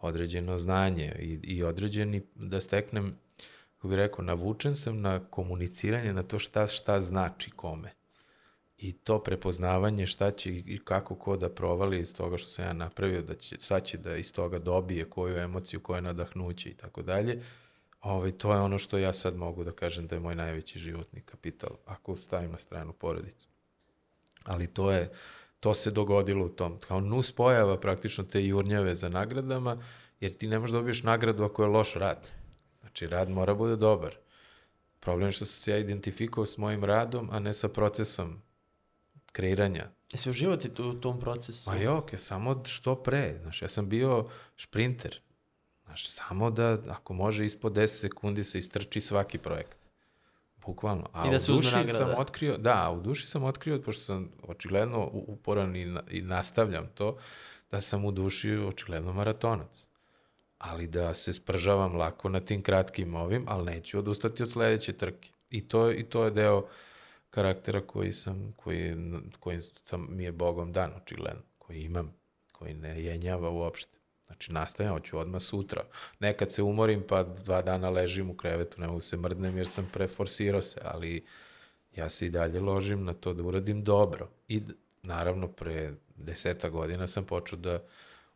određeno 0.00 0.56
znanje 0.58 1.12
i, 1.20 1.38
i 1.42 1.62
određeni, 1.62 2.22
da 2.34 2.60
steknem, 2.60 3.16
kako 3.84 3.88
bih 3.88 3.96
rekao, 3.96 4.24
navučen 4.24 4.76
sam 4.76 5.00
na 5.00 5.20
komuniciranje, 5.30 6.12
na 6.12 6.22
to 6.22 6.38
šta, 6.38 6.66
šta 6.66 7.00
znači 7.00 7.50
kome. 7.50 7.92
I 8.78 8.92
to 8.92 9.22
prepoznavanje 9.22 10.06
šta 10.06 10.30
će 10.30 10.50
i 10.50 10.80
kako 10.84 11.14
ko 11.14 11.36
da 11.36 11.48
provali 11.48 11.98
iz 11.98 12.14
toga 12.14 12.36
što 12.36 12.50
sam 12.50 12.64
ja 12.64 12.72
napravio, 12.72 13.22
da 13.22 13.34
će, 13.34 13.56
sad 13.60 13.84
će 13.84 13.98
da 13.98 14.16
iz 14.16 14.32
toga 14.32 14.58
dobije 14.58 15.04
koju 15.04 15.36
emociju, 15.36 15.80
koje 15.80 16.02
nadahnuće 16.02 16.68
i 16.68 16.74
tako 16.74 17.02
dalje, 17.02 17.42
ovaj, 18.00 18.32
to 18.32 18.54
je 18.54 18.60
ono 18.60 18.78
što 18.78 18.98
ja 18.98 19.12
sad 19.12 19.36
mogu 19.36 19.64
da 19.64 19.72
kažem 19.72 20.06
da 20.06 20.16
je 20.16 20.20
moj 20.20 20.34
najveći 20.34 20.78
životni 20.78 21.20
kapital, 21.20 21.76
ako 21.86 22.16
stavim 22.16 22.50
na 22.50 22.58
stranu 22.58 22.92
porodicu. 22.92 23.48
Ali 24.44 24.66
to 24.66 24.92
je, 24.92 25.10
to 25.60 25.74
se 25.74 25.90
dogodilo 25.90 26.46
u 26.46 26.48
tom, 26.48 26.78
kao 26.88 27.00
nus 27.00 27.32
pojava 27.32 27.80
praktično 27.80 28.24
te 28.24 28.44
jurnjave 28.46 28.94
za 28.94 29.08
nagradama, 29.08 29.76
jer 30.20 30.32
ti 30.32 30.48
ne 30.48 30.58
možeš 30.58 30.72
da 30.72 30.78
dobiješ 30.78 31.02
nagradu 31.02 31.44
ako 31.44 31.62
je 31.62 31.68
loš 31.68 31.94
rad. 31.94 32.43
Znači, 32.94 33.06
rad 33.06 33.30
mora 33.30 33.54
bude 33.54 33.76
dobar. 33.76 34.16
Problem 35.00 35.28
je 35.28 35.32
što 35.32 35.46
sam 35.46 35.60
se 35.60 35.70
ja 35.70 35.78
identifikovao 35.78 36.46
s 36.46 36.58
mojim 36.58 36.84
radom, 36.84 37.28
a 37.32 37.38
ne 37.38 37.54
sa 37.54 37.68
procesom 37.68 38.42
kreiranja. 39.32 39.90
Jesi 40.12 40.30
uživati 40.30 40.68
tu, 40.68 40.90
u 40.90 40.94
tom 40.94 41.20
procesu? 41.20 41.70
Ma 41.70 41.76
jo, 41.76 41.92
okay, 41.92 42.16
samo 42.16 42.62
što 42.64 42.94
pre. 43.02 43.38
Znaš, 43.42 43.62
ja 43.62 43.68
sam 43.68 43.88
bio 43.88 44.26
šprinter. 44.56 45.20
Znaš, 45.84 46.08
samo 46.08 46.50
da, 46.50 46.78
ako 46.88 47.12
može, 47.12 47.46
ispod 47.46 47.72
10 47.72 47.86
sekundi 47.86 48.44
se 48.44 48.58
istrči 48.58 49.00
svaki 49.00 49.38
projekat. 49.38 49.78
Bukvalno. 50.66 51.08
A 51.12 51.28
I 51.28 51.30
da 51.30 51.40
se 51.40 51.52
uzme 51.52 51.72
nagrada. 51.72 51.98
sam 51.98 52.14
otkrio, 52.18 52.56
da, 52.58 52.90
u 52.90 53.00
duši 53.00 53.26
sam 53.26 53.44
otkrio, 53.44 53.82
pošto 53.82 54.02
sam 54.02 54.30
očigledno 54.42 55.10
uporan 55.12 55.76
i, 55.76 55.86
na, 55.86 56.02
i 56.10 56.22
nastavljam 56.22 56.88
to, 56.94 57.16
da 57.70 57.80
sam 57.80 58.04
u 58.04 58.12
duši 58.12 58.56
očigledno 58.56 59.12
maratonac. 59.12 59.88
Ali 60.64 60.86
da 60.86 61.14
se 61.14 61.32
spržavam 61.32 61.96
lako 61.96 62.28
na 62.28 62.40
tim 62.40 62.62
kratkim 62.62 63.14
ovim, 63.14 63.44
ali 63.48 63.64
neću 63.64 63.98
odustati 63.98 64.42
od 64.42 64.50
sledeće 64.50 64.92
trke. 64.92 65.30
I 65.50 65.68
to, 65.68 65.92
i 65.92 66.04
to 66.04 66.24
je 66.24 66.30
deo 66.30 66.62
karaktera 67.30 67.80
koji 67.80 68.12
sam, 68.12 68.52
koji, 68.56 68.96
koji 69.40 69.60
sam, 69.60 70.06
mi 70.10 70.24
je 70.24 70.32
Bogom 70.32 70.72
dan, 70.72 70.90
očigledno, 71.02 71.42
koji 71.58 71.80
imam, 71.80 72.14
koji 72.52 72.74
ne 72.74 73.02
jenjava 73.04 73.50
uopšte. 73.50 73.98
Znači, 74.26 74.52
nastavljam, 74.52 74.94
hoću 74.94 75.18
odmah 75.18 75.42
sutra. 75.42 75.82
Nekad 76.18 76.52
se 76.52 76.62
umorim, 76.62 77.04
pa 77.08 77.22
dva 77.22 77.62
dana 77.62 77.90
ležim 77.90 78.30
u 78.30 78.36
krevetu, 78.36 78.80
ne 78.80 78.86
mogu 78.86 79.00
se 79.00 79.16
mrdnem 79.16 79.56
jer 79.56 79.66
sam 79.66 79.90
preforsirao 79.92 80.62
se, 80.62 80.80
ali 80.84 81.24
ja 81.96 82.08
se 82.08 82.26
i 82.26 82.30
dalje 82.30 82.60
ložim 82.60 83.04
na 83.04 83.14
to 83.14 83.34
da 83.34 83.42
uradim 83.42 83.84
dobro. 83.84 84.28
I 84.48 84.62
naravno, 85.02 85.48
pre 85.48 85.94
deseta 86.16 86.68
godina 86.68 87.06
sam 87.06 87.24
počeo 87.24 87.58
da, 87.58 87.82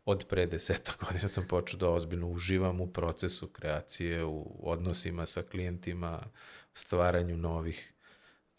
od 0.05 0.25
pre 0.27 0.45
deseta 0.45 0.91
godina 1.05 1.27
sam 1.27 1.47
počeo 1.47 1.79
da 1.79 1.89
ozbiljno 1.89 2.27
uživam 2.27 2.81
u 2.81 2.87
procesu 2.87 3.47
kreacije, 3.47 4.23
u 4.23 4.59
odnosima 4.59 5.25
sa 5.25 5.41
klijentima, 5.41 6.19
stvaranju 6.73 7.37
novih 7.37 7.93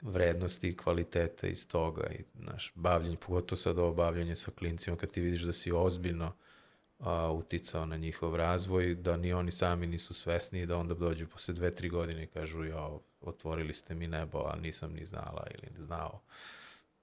vrednosti 0.01 0.68
i 0.68 0.76
kvaliteta 0.76 1.47
iz 1.47 1.68
toga 1.68 2.07
i 2.11 2.24
naš 2.34 2.72
bavljenje, 2.74 3.16
pogotovo 3.16 3.57
sad 3.57 3.78
ovo 3.78 3.95
bavljanje 3.95 4.36
sa 4.36 4.51
klincima 4.51 4.97
kad 4.97 5.11
ti 5.11 5.20
vidiš 5.20 5.43
da 5.43 5.53
si 5.53 5.72
ozbiljno 5.72 6.32
a, 6.99 7.32
uticao 7.32 7.86
na 7.86 7.97
njihov 7.97 8.36
razvoj, 8.36 8.95
da 8.95 9.16
ni 9.16 9.32
oni 9.32 9.51
sami 9.51 9.86
nisu 9.86 10.14
svesni 10.14 10.61
i 10.61 10.66
da 10.66 10.76
onda 10.76 10.95
dođu 10.95 11.26
posle 11.26 11.55
dve, 11.55 11.74
tri 11.74 11.88
godine 11.88 12.22
i 12.22 12.26
kažu 12.26 12.64
jo, 12.64 13.01
otvorili 13.20 13.74
ste 13.74 13.95
mi 13.95 14.07
nebo, 14.07 14.38
a 14.38 14.57
nisam 14.57 14.93
ni 14.93 15.05
znala 15.05 15.47
ili 15.55 15.72
ni 15.78 15.84
znao. 15.84 16.20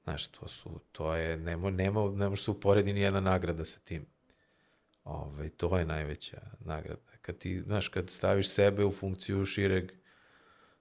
Znaš, 0.04 0.28
to 0.28 0.48
su, 0.48 0.80
to 0.92 1.16
je, 1.16 1.38
nema, 1.38 1.70
nema, 1.70 2.12
ne 2.12 2.30
može 2.30 2.44
se 2.44 2.52
uporedi 2.52 2.94
ni 2.94 3.02
jedna 3.02 3.20
nagrada 3.20 3.66
sa 3.66 3.80
tim. 3.80 4.06
Ove, 5.08 5.50
to 5.50 5.78
je 5.78 5.86
najveća 5.86 6.42
nagrada. 6.60 7.12
Kad 7.22 7.38
ti, 7.38 7.62
znaš, 7.62 7.88
kad 7.88 8.10
staviš 8.10 8.50
sebe 8.50 8.86
u 8.86 8.92
funkciju 8.92 9.46
šireg 9.46 9.92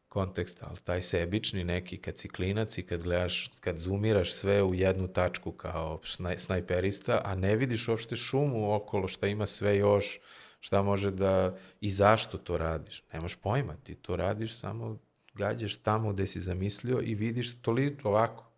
konteksta, 0.09 0.67
ali 0.71 0.79
taj 0.79 1.03
sebični 1.03 1.65
neki, 1.65 1.97
kad 1.97 2.19
si 2.19 2.29
klinac 2.29 2.79
i 2.79 2.83
kad 2.83 3.03
gledaš, 3.03 3.51
kad 3.61 3.79
zoomiraš 3.79 4.33
sve 4.35 4.63
u 4.63 4.75
jednu 4.75 5.09
tačku 5.09 5.53
kao 5.53 6.01
šnaj, 6.03 6.39
snajperista, 6.39 7.21
a 7.25 7.35
ne 7.35 7.57
vidiš 7.57 7.89
uopšte 7.89 8.17
šumu 8.17 8.75
okolo, 8.75 9.09
šta 9.09 9.27
ima 9.27 9.47
sve 9.47 9.77
još, 9.77 10.19
šta 10.61 10.83
može 10.83 11.11
da, 11.11 11.57
i 11.81 11.91
zašto 11.91 12.39
to 12.39 12.59
radiš. 12.59 13.05
Nemaš 13.13 13.35
pojma, 13.35 13.77
ti 13.85 13.95
to 13.95 14.17
radiš, 14.17 14.59
samo 14.59 14.99
gađaš 15.35 15.77
tamo 15.77 16.13
gde 16.13 16.27
si 16.27 16.41
zamislio 16.41 17.01
i 17.03 17.15
vidiš 17.15 17.63
toliko 17.63 18.09
ovako, 18.09 18.51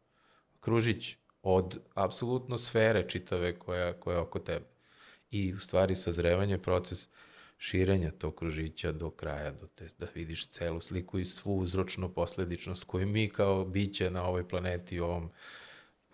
kružić 0.60 1.16
od 1.42 1.80
apsolutno 1.94 2.58
sfere 2.58 3.08
čitave 3.08 3.58
koja, 3.58 3.92
koja 3.92 4.14
je 4.14 4.20
oko 4.20 4.38
tebe. 4.38 4.77
I 5.30 5.54
u 5.54 5.58
stvari 5.58 5.94
sazrevanje 5.94 6.58
proces 6.58 7.08
širenja 7.58 8.10
tog 8.10 8.34
kružića 8.34 8.92
do 8.92 9.10
kraja, 9.10 9.50
do 9.50 9.66
te, 9.66 9.88
da 9.98 10.06
vidiš 10.14 10.48
celu 10.48 10.80
sliku 10.80 11.18
i 11.18 11.24
svu 11.24 11.56
uzročno 11.56 12.08
posledičnost 12.08 12.84
koju 12.84 13.06
mi 13.06 13.28
kao 13.28 13.64
biće 13.64 14.10
na 14.10 14.24
ovoj 14.24 14.48
planeti 14.48 15.00
u 15.00 15.04
ovom, 15.04 15.28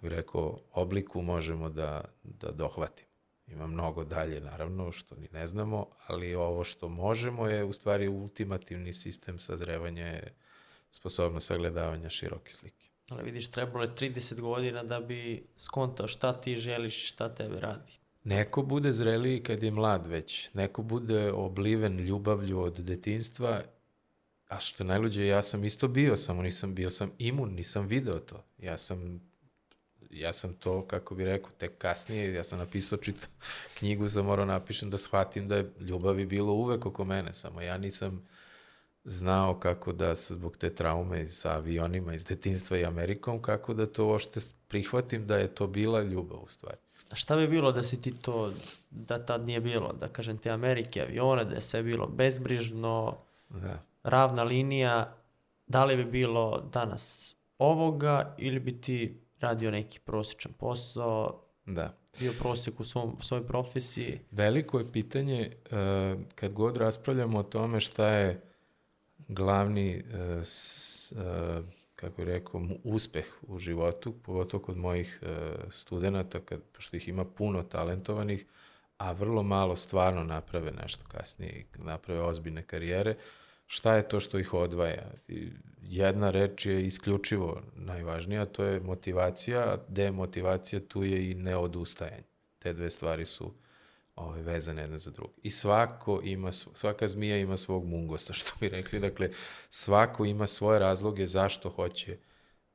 rekao, 0.00 0.60
obliku 0.72 1.22
možemo 1.22 1.68
da, 1.68 2.04
da 2.22 2.50
dohvatimo. 2.50 3.08
Ima 3.46 3.66
mnogo 3.66 4.04
dalje, 4.04 4.40
naravno, 4.40 4.92
što 4.92 5.16
ni 5.16 5.28
ne 5.32 5.46
znamo, 5.46 5.86
ali 6.06 6.34
ovo 6.34 6.64
što 6.64 6.88
možemo 6.88 7.48
je 7.48 7.64
u 7.64 7.72
stvari 7.72 8.08
ultimativni 8.08 8.92
sistem 8.92 9.38
sazrevanja 9.38 10.06
je 10.06 10.34
sposobnost 10.90 11.46
sagledavanja 11.46 12.10
široke 12.10 12.52
slike. 12.52 12.88
Ali 13.08 13.22
vidiš, 13.22 13.50
trebalo 13.50 13.84
je 13.84 13.90
30 13.90 14.40
godina 14.40 14.82
da 14.82 15.00
bi 15.00 15.46
skontao 15.56 16.08
šta 16.08 16.40
ti 16.40 16.56
želiš 16.56 17.04
i 17.04 17.06
šta 17.06 17.34
tebe 17.34 17.60
radi. 17.60 17.92
Neko 18.24 18.62
bude 18.62 18.92
zreliji 18.92 19.42
kad 19.42 19.62
je 19.62 19.70
mlad 19.70 20.06
već. 20.06 20.54
Neko 20.54 20.82
bude 20.82 21.32
obliven 21.32 21.98
ljubavlju 21.98 22.60
od 22.60 22.80
detinstva, 22.80 23.62
a 24.48 24.60
što 24.60 24.84
najluđe, 24.84 25.26
ja 25.26 25.42
sam 25.42 25.64
isto 25.64 25.88
bio, 25.88 26.16
samo 26.16 26.42
nisam 26.42 26.74
bio 26.74 26.90
sam 26.90 27.10
imun, 27.18 27.54
nisam 27.54 27.86
video 27.86 28.18
to. 28.18 28.44
Ja 28.58 28.78
sam 28.78 29.20
ja 30.10 30.32
sam 30.32 30.54
to, 30.54 30.86
kako 30.86 31.14
bi 31.14 31.24
rekao, 31.24 31.50
tek 31.58 31.78
kasnije, 31.78 32.34
ja 32.34 32.44
sam 32.44 32.58
napisao 32.58 32.98
čitav 32.98 33.28
knjigu, 33.78 34.08
sam 34.08 34.24
morao 34.24 34.46
napišem 34.46 34.90
da 34.90 34.98
shvatim 34.98 35.48
da 35.48 35.56
je 35.56 35.72
ljubavi 35.80 36.26
bilo 36.26 36.52
uvek 36.52 36.86
oko 36.86 37.04
mene, 37.04 37.34
samo 37.34 37.60
ja 37.60 37.78
nisam 37.78 38.26
znao 39.04 39.60
kako 39.60 39.92
da 39.92 40.14
s- 40.14 40.30
zbog 40.32 40.56
te 40.56 40.74
traume 40.74 41.26
sa 41.26 41.52
avionima 41.52 42.14
iz 42.14 42.24
detinstva 42.24 42.78
i 42.78 42.84
Amerikom, 42.84 43.42
kako 43.42 43.74
da 43.74 43.86
to 43.86 44.08
ošte 44.08 44.40
prihvatim 44.68 45.26
da 45.26 45.36
je 45.36 45.54
to 45.54 45.66
bila 45.66 46.02
ljubav 46.02 46.38
u 46.38 46.48
stvari. 46.48 46.83
Šta 47.14 47.36
bi 47.36 47.48
bilo 47.48 47.72
da 47.72 47.82
si 47.82 48.00
ti 48.00 48.14
to, 48.22 48.52
da 48.90 49.26
tad 49.26 49.46
nije 49.46 49.60
bilo, 49.60 49.92
da 49.92 50.08
kažem 50.08 50.38
te 50.38 50.50
Amerike, 50.50 51.02
avione, 51.02 51.44
da 51.44 51.54
je 51.54 51.60
sve 51.60 51.82
bilo 51.82 52.06
bezbrižno, 52.06 53.16
Da. 53.50 53.78
ravna 54.02 54.42
linija, 54.42 55.16
da 55.66 55.84
li 55.84 55.96
bi 55.96 56.04
bilo 56.04 56.60
danas 56.72 57.36
ovoga 57.58 58.34
ili 58.38 58.60
bi 58.60 58.80
ti 58.80 59.20
radio 59.40 59.70
neki 59.70 60.00
prosječan 60.00 60.52
posao, 60.52 61.40
Da. 61.66 61.94
bio 62.18 62.32
prosjek 62.38 62.80
u 62.80 62.84
svom, 62.84 63.16
svojoj 63.20 63.46
profesiji? 63.46 64.20
Veliko 64.30 64.78
je 64.78 64.92
pitanje 64.92 65.50
uh, 65.64 65.76
kad 66.34 66.52
god 66.52 66.76
raspravljamo 66.76 67.38
o 67.38 67.42
tome 67.42 67.80
šta 67.80 68.08
je 68.08 68.42
glavni 69.28 70.02
uh, 70.06 70.42
s, 70.42 71.12
uh, 71.12 71.64
kako 72.04 72.16
bih 72.16 72.26
rekao, 72.26 72.62
uspeh 72.84 73.26
u 73.42 73.58
životu, 73.58 74.12
pogotovo 74.22 74.62
kod 74.62 74.76
mojih 74.76 75.20
uh, 75.22 75.28
studenta, 75.70 76.40
kad, 76.40 76.62
pošto 76.62 76.96
ih 76.96 77.08
ima 77.08 77.24
puno 77.24 77.62
talentovanih, 77.62 78.46
a 78.98 79.12
vrlo 79.12 79.42
malo 79.42 79.76
stvarno 79.76 80.24
naprave 80.24 80.72
nešto 80.72 81.04
kasnije 81.08 81.64
naprave 81.74 82.20
ozbiljne 82.20 82.62
karijere, 82.62 83.16
šta 83.66 83.94
je 83.94 84.08
to 84.08 84.20
što 84.20 84.38
ih 84.38 84.54
odvaja? 84.54 85.10
Jedna 85.82 86.30
reč 86.30 86.66
je 86.66 86.86
isključivo 86.86 87.62
najvažnija, 87.76 88.44
to 88.44 88.64
je 88.64 88.80
motivacija, 88.80 89.60
a 89.60 89.78
demotivacija 89.88 90.80
tu 90.88 91.04
je 91.04 91.30
i 91.30 91.34
neodustajanje. 91.34 92.22
Te 92.58 92.72
dve 92.72 92.90
stvari 92.90 93.26
su 93.26 93.52
ove, 94.16 94.42
vezane 94.42 94.82
jedna 94.82 94.98
za 94.98 95.10
drugu. 95.10 95.34
I 95.42 95.50
svako 95.50 96.20
ima, 96.24 96.52
svaka 96.52 97.08
zmija 97.08 97.36
ima 97.36 97.56
svog 97.56 97.84
mungosa, 97.84 98.32
što 98.38 98.52
bi 98.60 98.68
rekli. 98.68 99.00
Dakle, 99.00 99.30
svako 99.70 100.24
ima 100.24 100.46
svoje 100.46 100.78
razloge 100.78 101.26
zašto 101.26 101.70
hoće 101.70 102.18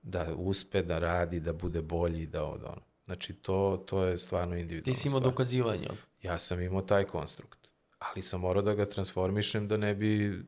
da 0.01 0.33
uspe, 0.35 0.81
da 0.81 0.99
radi, 0.99 1.39
da 1.39 1.53
bude 1.53 1.81
bolji, 1.81 2.25
da 2.25 2.45
od 2.45 2.63
ono. 2.63 2.81
Znači, 3.05 3.33
to, 3.33 3.83
to 3.87 4.03
je 4.03 4.17
stvarno 4.17 4.55
individualno. 4.55 4.93
Ti 4.93 4.99
si 4.99 5.07
imao 5.07 5.19
dokazivanje. 5.19 5.87
Ja 6.23 6.39
sam 6.39 6.61
imao 6.61 6.81
taj 6.81 7.03
konstrukt, 7.03 7.59
ali 7.99 8.21
sam 8.21 8.41
morao 8.41 8.61
da 8.61 8.73
ga 8.73 8.85
transformišem 8.85 9.67
da 9.67 9.77
ne 9.77 9.95
bi 9.95 10.41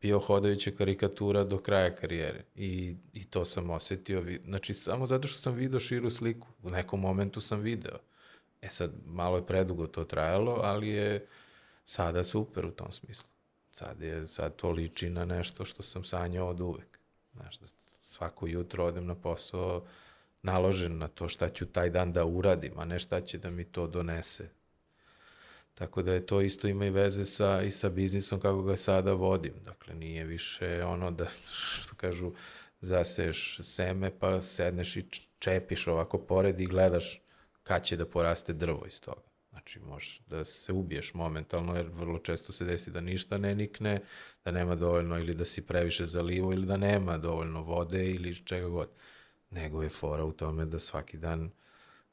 bio 0.00 0.18
hodajuća 0.18 0.70
karikatura 0.70 1.44
do 1.44 1.58
kraja 1.58 1.94
karijere. 1.94 2.44
I, 2.54 2.96
I 3.12 3.24
to 3.24 3.44
sam 3.44 3.70
osetio. 3.70 4.24
Znači, 4.44 4.74
samo 4.74 5.06
zato 5.06 5.28
što 5.28 5.38
sam 5.38 5.54
video 5.54 5.80
širu 5.80 6.10
sliku. 6.10 6.48
U 6.62 6.70
nekom 6.70 7.00
momentu 7.00 7.40
sam 7.40 7.60
video. 7.60 7.98
E 8.64 8.70
sad, 8.70 8.90
malo 9.06 9.36
je 9.36 9.46
predugo 9.46 9.86
to 9.86 10.04
trajalo, 10.04 10.60
ali 10.62 10.88
je 10.88 11.26
sada 11.84 12.22
super 12.22 12.66
u 12.66 12.70
tom 12.70 12.92
smislu. 12.92 13.28
Sad, 13.72 14.00
je, 14.00 14.26
sad 14.26 14.56
to 14.56 14.70
liči 14.70 15.10
na 15.10 15.24
nešto 15.24 15.64
što 15.64 15.82
sam 15.82 16.04
sanjao 16.04 16.48
od 16.48 16.60
uvek. 16.60 16.98
Znaš, 17.32 17.58
da 17.58 17.66
svako 18.02 18.46
jutro 18.46 18.84
odem 18.84 19.06
na 19.06 19.14
posao 19.14 19.84
naložen 20.42 20.98
na 20.98 21.08
to 21.08 21.28
šta 21.28 21.48
ću 21.48 21.66
taj 21.66 21.90
dan 21.90 22.12
da 22.12 22.24
uradim, 22.24 22.78
a 22.78 22.84
ne 22.84 22.98
šta 22.98 23.20
će 23.20 23.38
da 23.38 23.50
mi 23.50 23.64
to 23.64 23.86
donese. 23.86 24.48
Tako 25.74 26.02
da 26.02 26.12
je 26.12 26.26
to 26.26 26.40
isto 26.40 26.68
ima 26.68 26.86
i 26.86 26.90
veze 26.90 27.24
sa, 27.24 27.62
i 27.62 27.70
sa 27.70 27.88
biznisom 27.88 28.40
kako 28.40 28.62
ga 28.62 28.76
sada 28.76 29.12
vodim. 29.12 29.54
Dakle, 29.64 29.94
nije 29.94 30.24
više 30.24 30.84
ono 30.84 31.10
da, 31.10 31.26
što 31.80 31.96
kažu, 31.96 32.32
zaseješ 32.80 33.58
seme 33.62 34.10
pa 34.18 34.42
sedneš 34.42 34.96
i 34.96 35.04
čepiš 35.38 35.86
ovako 35.86 36.18
pored 36.18 36.60
i 36.60 36.66
gledaš 36.66 37.23
kad 37.64 37.84
će 37.84 37.96
da 37.96 38.06
poraste 38.06 38.52
drvo 38.52 38.86
iz 38.86 39.00
toga. 39.00 39.22
Znači, 39.50 39.80
možeš 39.80 40.20
da 40.26 40.44
se 40.44 40.72
ubiješ 40.72 41.14
momentalno, 41.14 41.76
jer 41.76 41.86
vrlo 41.92 42.18
često 42.18 42.52
se 42.52 42.64
desi 42.64 42.90
da 42.90 43.00
ništa 43.00 43.38
ne 43.38 43.54
nikne, 43.54 44.00
da 44.44 44.50
nema 44.50 44.74
dovoljno 44.74 45.18
ili 45.18 45.34
da 45.34 45.44
si 45.44 45.66
previše 45.66 46.06
zalivo 46.06 46.52
ili 46.52 46.66
da 46.66 46.76
nema 46.76 47.18
dovoljno 47.18 47.62
vode 47.62 48.10
ili 48.10 48.44
čega 48.44 48.68
god. 48.68 48.88
Nego 49.50 49.82
je 49.82 49.88
fora 49.88 50.24
u 50.24 50.32
tome 50.32 50.64
da 50.64 50.78
svaki 50.78 51.16
dan 51.16 51.50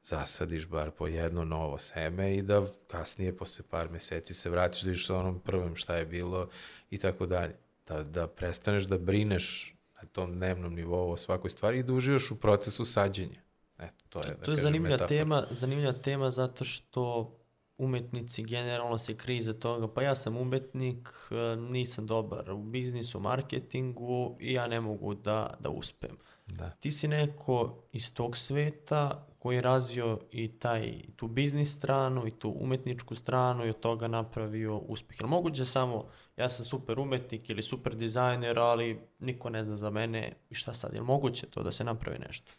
zasadiš 0.04 0.68
bar 0.68 0.92
po 0.92 1.08
jedno 1.08 1.46
novo 1.46 1.78
seme 1.78 2.36
i 2.36 2.42
da 2.42 2.66
kasnije, 2.88 3.38
posle 3.38 3.66
par 3.70 3.90
meseci, 3.90 4.34
se 4.34 4.50
vratiš 4.50 4.82
da 4.82 4.90
vidiš 4.90 5.08
sa 5.08 5.18
onom 5.18 5.40
prvim 5.40 5.76
šta 5.76 5.96
je 5.96 6.06
bilo 6.06 6.50
i 6.90 6.98
tako 6.98 7.26
dalje. 7.26 7.56
Da, 7.88 8.04
da 8.04 8.28
prestaneš 8.28 8.84
da 8.84 8.98
brineš 8.98 9.76
na 10.02 10.08
tom 10.08 10.34
dnevnom 10.34 10.76
nivou 10.76 11.12
o 11.12 11.18
svakoj 11.18 11.50
stvari 11.50 11.80
i 11.80 11.84
da 11.84 11.94
uživaš 11.94 12.32
u 12.32 12.40
procesu 12.40 12.86
sađenja. 12.86 13.42
Eto, 13.82 14.06
to 14.10 14.20
je, 14.20 14.36
da 14.36 14.44
to 14.44 14.52
je 14.52 14.58
zanimljiva 14.58 14.94
metafora. 14.94 15.08
tema, 15.08 15.44
zanimljiva 15.52 15.94
tema 15.94 16.30
zato 16.30 16.66
što 16.66 17.36
umetnici 17.78 18.44
generalno 18.44 18.98
se 18.98 19.18
krize 19.18 19.60
toga, 19.60 19.88
pa 19.88 20.02
ja 20.02 20.16
sam 20.16 20.38
umetnik, 20.38 21.10
e, 21.32 21.56
nisam 21.56 22.08
dobar 22.08 22.52
u 22.52 22.64
biznisu, 22.64 23.20
marketingu 23.20 24.38
i 24.40 24.54
ja 24.54 24.68
ne 24.68 24.82
mogu 24.82 25.14
da, 25.14 25.54
da 25.60 25.70
uspem. 25.70 26.18
Da. 26.48 26.70
Ti 26.70 26.92
si 26.92 27.08
neko 27.08 27.84
iz 27.92 28.14
tog 28.14 28.38
sveta 28.38 29.28
koji 29.40 29.56
je 29.56 29.62
razvio 29.62 30.20
i 30.32 30.60
taj, 30.60 31.02
tu 31.16 31.28
biznis 31.28 31.78
stranu 31.78 32.28
i 32.28 32.32
tu 32.32 32.56
umetničku 32.60 33.16
stranu 33.16 33.66
i 33.66 33.70
od 33.70 33.80
toga 33.80 34.08
napravio 34.08 34.78
uspeh. 34.78 35.20
Jel 35.20 35.30
moguće 35.30 35.66
samo, 35.66 36.06
ja 36.38 36.50
sam 36.50 36.66
super 36.66 37.00
umetnik 37.00 37.50
ili 37.50 37.62
super 37.62 37.96
dizajner, 37.96 38.60
ali 38.60 39.00
niko 39.20 39.50
ne 39.50 39.64
zna 39.64 39.76
za 39.76 39.90
mene 39.90 40.34
i 40.50 40.56
šta 40.56 40.74
sad? 40.74 40.94
Jel 40.94 41.04
moguće 41.04 41.48
to 41.48 41.64
da 41.64 41.72
se 41.72 41.84
napravi 41.84 42.20
nešto? 42.20 42.52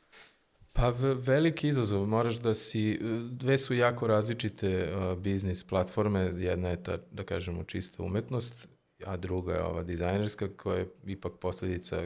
Pa 0.72 0.88
veliki 1.14 1.68
izazov, 1.68 2.06
moraš 2.06 2.34
da 2.40 2.54
si, 2.54 2.98
dve 3.30 3.58
su 3.58 3.74
jako 3.74 4.06
različite 4.06 4.92
uh, 4.92 5.18
biznis 5.18 5.64
platforme, 5.64 6.30
jedna 6.36 6.68
je 6.68 6.82
ta, 6.82 6.98
da 7.10 7.24
kažemo, 7.24 7.64
čista 7.64 8.02
umetnost, 8.02 8.68
a 9.06 9.16
druga 9.16 9.54
je 9.54 9.62
ova 9.62 9.82
dizajnerska 9.82 10.48
koja 10.56 10.78
je 10.78 10.88
ipak 11.06 11.32
posledica 11.40 12.02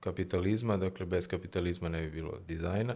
kapitalizma, 0.00 0.76
dakle 0.76 1.06
bez 1.06 1.26
kapitalizma 1.26 1.88
ne 1.88 2.02
bi 2.02 2.10
bilo 2.10 2.38
dizajna. 2.48 2.94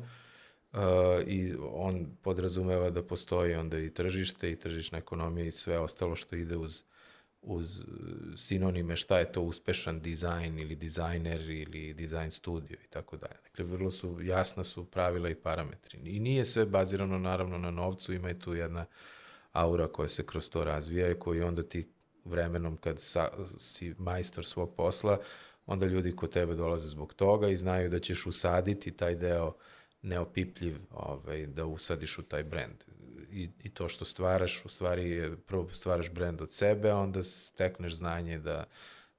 Uh, 0.73 0.81
I 1.27 1.55
on 1.73 2.07
podrazumeva 2.23 2.91
da 2.91 3.03
postoji 3.03 3.55
onda 3.55 3.79
i 3.79 3.91
tržište 3.91 4.53
i 4.53 4.57
tržišna 4.57 4.99
ekonomija 4.99 5.47
i 5.47 5.51
sve 5.51 5.79
ostalo 5.79 6.17
što 6.17 6.37
ide 6.37 6.57
uz, 6.57 6.85
uz 7.45 7.81
uh, 7.81 7.87
sinonime 8.37 8.97
šta 8.97 9.19
je 9.19 9.33
to 9.33 9.43
uspešan 9.43 10.01
dizajn 10.01 10.59
ili 10.59 10.75
dizajner 10.75 11.51
ili 11.51 11.95
dizajn 11.95 12.31
studio 12.31 12.77
i 12.85 12.89
tako 12.91 13.17
dalje. 13.17 13.41
Dakle, 13.43 13.65
vrlo 13.65 13.91
su, 13.91 14.19
jasna 14.23 14.65
su 14.65 14.85
pravila 14.85 15.29
i 15.29 15.35
parametri. 15.35 15.99
I 16.05 16.21
nije 16.21 16.45
sve 16.45 16.67
bazirano 16.67 17.19
naravno 17.19 17.59
na 17.59 17.71
novcu, 17.71 18.13
ima 18.13 18.31
i 18.31 18.39
tu 18.39 18.55
jedna 18.55 18.87
aura 19.53 19.87
koja 19.87 20.09
se 20.09 20.27
kroz 20.27 20.51
to 20.51 20.65
razvija 20.65 21.11
i 21.11 21.19
koji 21.19 21.43
onda 21.43 21.63
ti 21.63 21.89
vremenom 22.25 22.77
kad 22.77 23.01
sa, 23.01 23.29
si 23.59 23.95
majstor 23.99 24.45
svog 24.45 24.75
posla, 24.77 25.19
onda 25.67 25.87
ljudi 25.87 26.17
kod 26.17 26.33
tebe 26.33 26.55
dolaze 26.55 26.89
zbog 26.89 27.15
toga 27.15 27.49
i 27.49 27.57
znaju 27.57 27.91
da 27.91 27.99
ćeš 27.99 28.27
usaditi 28.27 28.91
taj 28.91 29.15
deo 29.15 29.55
neopipljiv 30.03 30.77
ovaj, 30.91 31.47
da 31.47 31.65
usadiš 31.67 32.19
u 32.19 32.23
taj 32.23 32.43
brend. 32.43 32.85
I, 33.35 33.51
I 33.63 33.69
to 33.69 33.89
što 33.89 34.05
stvaraš, 34.05 34.65
u 34.65 34.69
stvari 34.69 35.11
je, 35.11 35.37
prvo 35.37 35.69
stvaraš 35.71 36.11
brend 36.11 36.43
od 36.43 36.53
sebe, 36.53 36.91
a 36.91 36.97
onda 36.97 37.23
stekneš 37.23 37.95
znanje 37.95 38.39
da, 38.39 38.65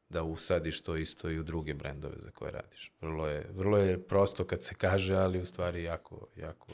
da 0.09 0.23
usadiš 0.23 0.81
to 0.81 0.95
isto 0.95 1.29
i 1.29 1.39
u 1.39 1.43
druge 1.43 1.73
brendove 1.73 2.15
za 2.19 2.31
koje 2.31 2.51
radiš. 2.51 2.91
Vrlo 3.01 3.27
je, 3.27 3.49
vrlo 3.53 3.77
je 3.77 4.07
prosto 4.07 4.43
kad 4.43 4.63
se 4.63 4.75
kaže, 4.75 5.15
ali 5.15 5.41
u 5.41 5.45
stvari 5.45 5.83
jako, 5.83 6.27
jako 6.35 6.73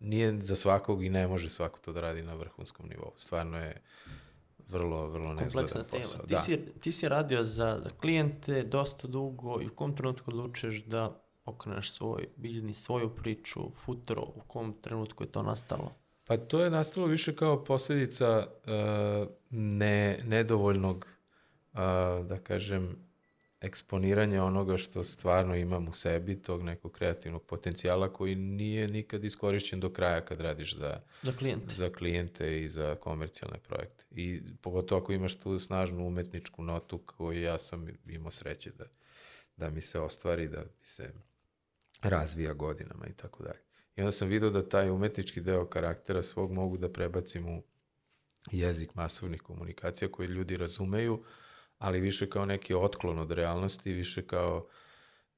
nije 0.00 0.42
za 0.42 0.56
svakog 0.56 1.04
i 1.04 1.08
ne 1.10 1.28
može 1.28 1.48
svako 1.48 1.78
to 1.78 1.92
da 1.92 2.00
radi 2.00 2.22
na 2.22 2.34
vrhunskom 2.34 2.88
nivou. 2.88 3.12
Stvarno 3.16 3.58
je 3.58 3.82
vrlo, 4.68 5.06
vrlo 5.06 5.34
nezgodan 5.34 5.68
tema. 5.68 5.84
posao. 6.02 6.22
Ti, 6.22 6.34
Da. 6.34 6.36
si, 6.36 6.58
ti 6.80 6.92
si 6.92 7.08
radio 7.08 7.44
za, 7.44 7.80
za 7.82 7.90
klijente 8.00 8.62
dosta 8.62 9.08
dugo 9.08 9.60
i 9.62 9.66
u 9.66 9.74
kom 9.74 9.96
trenutku 9.96 10.30
odlučuješ 10.30 10.84
da 10.84 11.22
okreneš 11.44 11.92
svoj 11.92 12.28
biznis, 12.36 12.82
svoju 12.82 13.08
priču, 13.08 13.70
futuro, 13.70 14.22
u 14.22 14.40
kom 14.46 14.72
trenutku 14.82 15.24
je 15.24 15.32
to 15.32 15.42
nastalo? 15.42 16.05
Pa 16.26 16.36
to 16.36 16.64
je 16.64 16.70
nastalo 16.70 17.06
više 17.06 17.36
kao 17.36 17.64
posljedica 17.64 18.46
uh, 18.46 19.28
ne, 19.50 20.18
nedovoljnog, 20.24 21.08
uh, 21.72 21.78
da 22.26 22.38
kažem, 22.42 22.96
eksponiranja 23.60 24.44
onoga 24.44 24.76
što 24.76 25.04
stvarno 25.04 25.56
imam 25.56 25.88
u 25.88 25.92
sebi, 25.92 26.42
tog 26.42 26.62
nekog 26.62 26.92
kreativnog 26.92 27.42
potencijala 27.42 28.12
koji 28.12 28.34
nije 28.34 28.88
nikad 28.88 29.24
iskorišćen 29.24 29.80
do 29.80 29.90
kraja 29.92 30.24
kad 30.24 30.40
radiš 30.40 30.76
za, 30.76 31.00
Za 31.22 31.32
klijente. 31.32 31.74
za 31.74 31.90
klijente 31.90 32.62
i 32.62 32.68
za 32.68 32.94
komercijalne 32.94 33.58
projekte. 33.58 34.04
I 34.10 34.42
pogotovo 34.60 35.00
ako 35.00 35.12
imaš 35.12 35.34
tu 35.34 35.58
snažnu 35.58 36.06
umetničku 36.06 36.62
notu 36.62 36.98
koju 36.98 37.42
ja 37.42 37.58
sam 37.58 37.86
imao 38.06 38.30
sreće 38.30 38.70
da, 38.70 38.84
da 39.56 39.70
mi 39.70 39.80
se 39.80 40.00
ostvari, 40.00 40.48
da 40.48 40.60
mi 40.60 40.86
se 40.86 41.12
razvija 42.02 42.52
godinama 42.52 43.06
i 43.06 43.12
tako 43.12 43.42
dalje. 43.42 43.65
I 43.96 44.00
onda 44.00 44.12
sam 44.12 44.28
vidio 44.28 44.50
da 44.50 44.68
taj 44.68 44.90
umetnički 44.90 45.40
deo 45.40 45.66
karaktera 45.66 46.22
svog 46.22 46.52
mogu 46.52 46.76
da 46.76 46.92
prebacim 46.92 47.48
u 47.48 47.62
jezik 48.52 48.94
masovnih 48.94 49.42
komunikacija 49.42 50.12
koje 50.12 50.28
ljudi 50.28 50.56
razumeju, 50.56 51.24
ali 51.78 52.00
više 52.00 52.30
kao 52.30 52.46
neki 52.46 52.74
otklon 52.74 53.18
od 53.18 53.30
realnosti, 53.30 53.92
više 53.92 54.26
kao 54.26 54.68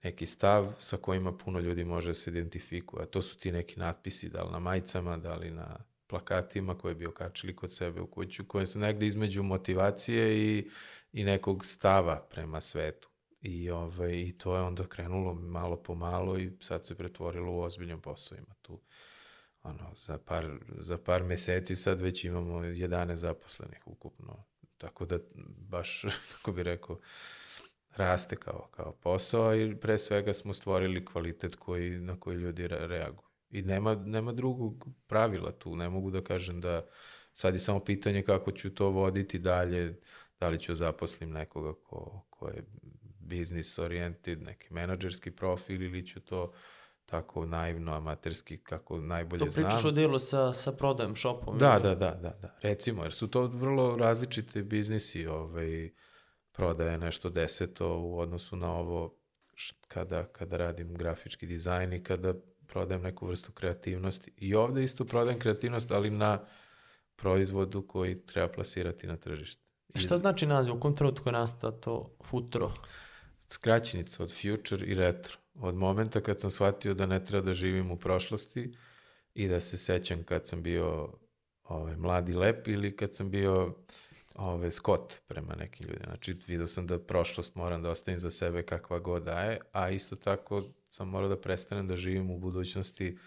neki 0.03 0.27
stav 0.27 0.75
sa 0.79 0.97
kojima 0.97 1.37
puno 1.37 1.61
ljudi 1.61 1.85
može 1.85 2.09
da 2.09 2.15
se 2.15 2.31
identifikuje. 2.31 3.03
A 3.03 3.07
to 3.07 3.23
su 3.23 3.39
ti 3.39 3.53
neki 3.53 3.81
natpisi, 3.81 4.29
da 4.29 4.43
li 4.43 4.53
na 4.53 4.59
majicama, 4.59 5.17
da 5.17 5.35
li 5.35 5.51
na 5.51 5.79
plakatima 6.07 6.79
koje 6.79 6.95
bi 6.95 7.07
okačili 7.07 7.57
kod 7.57 7.73
sebe 7.73 8.01
u 8.01 8.07
kuću, 8.07 8.45
koje 8.49 8.67
su 8.67 8.79
negde 8.79 9.07
između 9.07 9.43
motivacije 9.43 10.39
i, 10.39 10.71
i 11.13 11.25
nekog 11.25 11.67
stava 11.67 12.27
prema 12.31 12.61
svetu. 12.61 13.09
I, 13.41 13.71
ovaj, 13.71 14.21
I 14.21 14.39
to 14.39 14.57
je 14.57 14.63
onda 14.63 14.87
krenulo 14.87 15.35
malo 15.35 15.83
po 15.83 15.95
malo 15.95 16.39
i 16.39 16.53
sad 16.61 16.87
se 16.87 16.95
pretvorilo 16.95 17.53
u 17.53 17.61
ozbiljan 17.61 18.01
posao. 18.01 18.39
Ima 18.39 18.55
tu 18.63 18.81
ono, 19.63 19.95
za 19.95 20.19
par, 20.19 20.59
za 20.79 20.99
par 20.99 21.23
meseci 21.23 21.77
sad 21.77 22.01
već 22.01 22.25
imamo 22.25 22.61
11 22.61 23.15
zaposlenih 23.15 23.83
ukupno. 23.87 24.45
Tako 24.79 25.05
da 25.05 25.19
baš, 25.57 26.03
kako 26.33 26.53
bi 26.53 26.63
rekao, 26.63 26.99
raste 27.97 28.37
kao, 28.37 28.69
kao 28.71 28.93
posao 28.93 29.57
i 29.57 29.77
pre 29.81 29.99
svega 29.99 30.33
smo 30.33 30.53
stvorili 30.53 31.05
kvalitet 31.05 31.57
koji, 31.57 31.91
na 31.91 32.21
koji 32.21 32.37
ljudi 32.37 32.69
re, 32.69 32.87
reaguju. 32.87 33.29
I 33.51 33.63
nema, 33.63 33.95
nema 33.95 34.33
drugog 34.33 34.89
pravila 35.07 35.53
tu. 35.53 35.77
Ne 35.77 35.89
mogu 35.89 36.11
da 36.11 36.25
kažem 36.25 36.61
da 36.61 36.87
sad 37.33 37.55
je 37.55 37.61
samo 37.61 37.81
pitanje 37.81 38.23
kako 38.23 38.53
ću 38.53 38.75
to 38.75 38.91
voditi 38.91 39.39
dalje, 39.39 40.01
da 40.41 40.49
li 40.49 40.61
ću 40.61 40.75
zaposlim 40.75 41.31
nekoga 41.31 41.75
ko, 41.75 42.27
ko 42.31 42.49
je 42.49 42.65
business 43.29 43.79
oriented, 43.79 44.43
neki 44.43 44.75
menadžerski 44.75 45.31
profil 45.31 45.83
ili 45.83 46.07
ću 46.07 46.21
to 46.21 46.53
tako 47.07 47.47
naivno, 47.47 47.93
amaterski, 47.93 48.59
kako 48.59 48.99
najbolje 48.99 49.45
To 49.45 49.51
znam. 49.51 49.65
pričaš 49.65 49.85
o 49.85 49.91
delu 49.91 50.19
sa, 50.19 50.53
sa 50.53 50.73
prodajem, 50.73 51.17
shopom. 51.17 51.59
Da, 51.59 51.73
ili? 51.73 51.83
da, 51.83 51.95
da, 51.95 52.11
da, 52.11 52.39
da. 52.43 52.59
Recimo, 52.63 53.03
jer 53.03 53.13
su 53.13 53.29
to 53.29 53.47
vrlo 53.47 53.97
različite 53.97 54.63
biznisi, 54.63 55.27
ovaj, 55.27 55.91
prodaje 56.53 56.99
nešto 56.99 57.31
deseto 57.31 57.99
u 57.99 58.19
odnosu 58.19 58.57
na 58.57 58.73
ovo 58.73 59.15
kada, 59.89 60.25
kada 60.25 60.57
radim 60.57 60.95
grafički 60.95 61.47
dizajn 61.47 61.93
i 61.93 62.03
kada 62.03 62.35
prodajem 62.67 63.03
neku 63.03 63.27
vrstu 63.27 63.53
kreativnosti. 63.53 64.33
I 64.37 64.55
ovde 64.55 64.85
isto 64.85 65.05
prodajem 65.05 65.39
kreativnost, 65.39 65.91
ali 65.91 66.11
na 66.11 66.45
proizvodu 67.17 67.87
koji 67.87 68.27
treba 68.27 68.49
plasirati 68.49 69.07
na 69.07 69.17
tržište. 69.17 69.63
Šta 69.95 70.17
znači 70.17 70.47
naziv? 70.47 70.75
U 70.75 70.81
kom 70.81 70.97
trenutku 70.97 71.29
je 71.29 71.33
nastao 71.33 71.71
to 71.71 72.17
futuro? 72.25 72.73
Skraćenica 73.49 74.23
od 74.23 74.33
future 74.43 74.87
i 74.87 74.95
retro. 74.95 75.37
Od 75.55 75.75
momenta 75.75 76.21
kad 76.21 76.41
sam 76.41 76.51
shvatio 76.51 76.95
da 76.95 77.07
ne 77.07 77.25
treba 77.25 77.47
da 77.47 77.53
živim 77.53 77.91
u 77.91 77.97
prošlosti 77.97 78.75
i 79.35 79.49
da 79.49 79.61
se 79.61 79.79
sećam 79.79 80.23
kad 80.23 80.47
sam 80.47 80.63
bio 80.63 81.13
ovaj, 81.65 81.97
mladi 81.97 82.35
lep 82.35 82.69
ili 82.69 82.97
kad 82.97 83.15
sam 83.15 83.31
bio 83.31 83.75
ovaj, 84.35 84.71
skot 84.71 85.15
prema 85.27 85.55
nekim 85.55 85.87
ljudima. 85.87 86.07
Znači, 86.07 86.37
vidio 86.47 86.67
sam 86.67 86.87
da 86.87 86.99
prošlost 86.99 87.55
moram 87.55 87.83
da 87.83 87.91
ostavim 87.91 88.21
za 88.21 88.31
sebe 88.31 88.63
kakva 88.63 88.99
god 88.99 89.23
daje, 89.23 89.61
a 89.73 89.91
isto 89.91 90.17
tako 90.17 90.63
sam 90.91 91.09
morao 91.09 91.29
da 91.29 91.41
prestanem 91.41 91.89
da 91.89 91.97
živim 91.97 92.31
u 92.31 92.39
budućnosti 92.39 93.19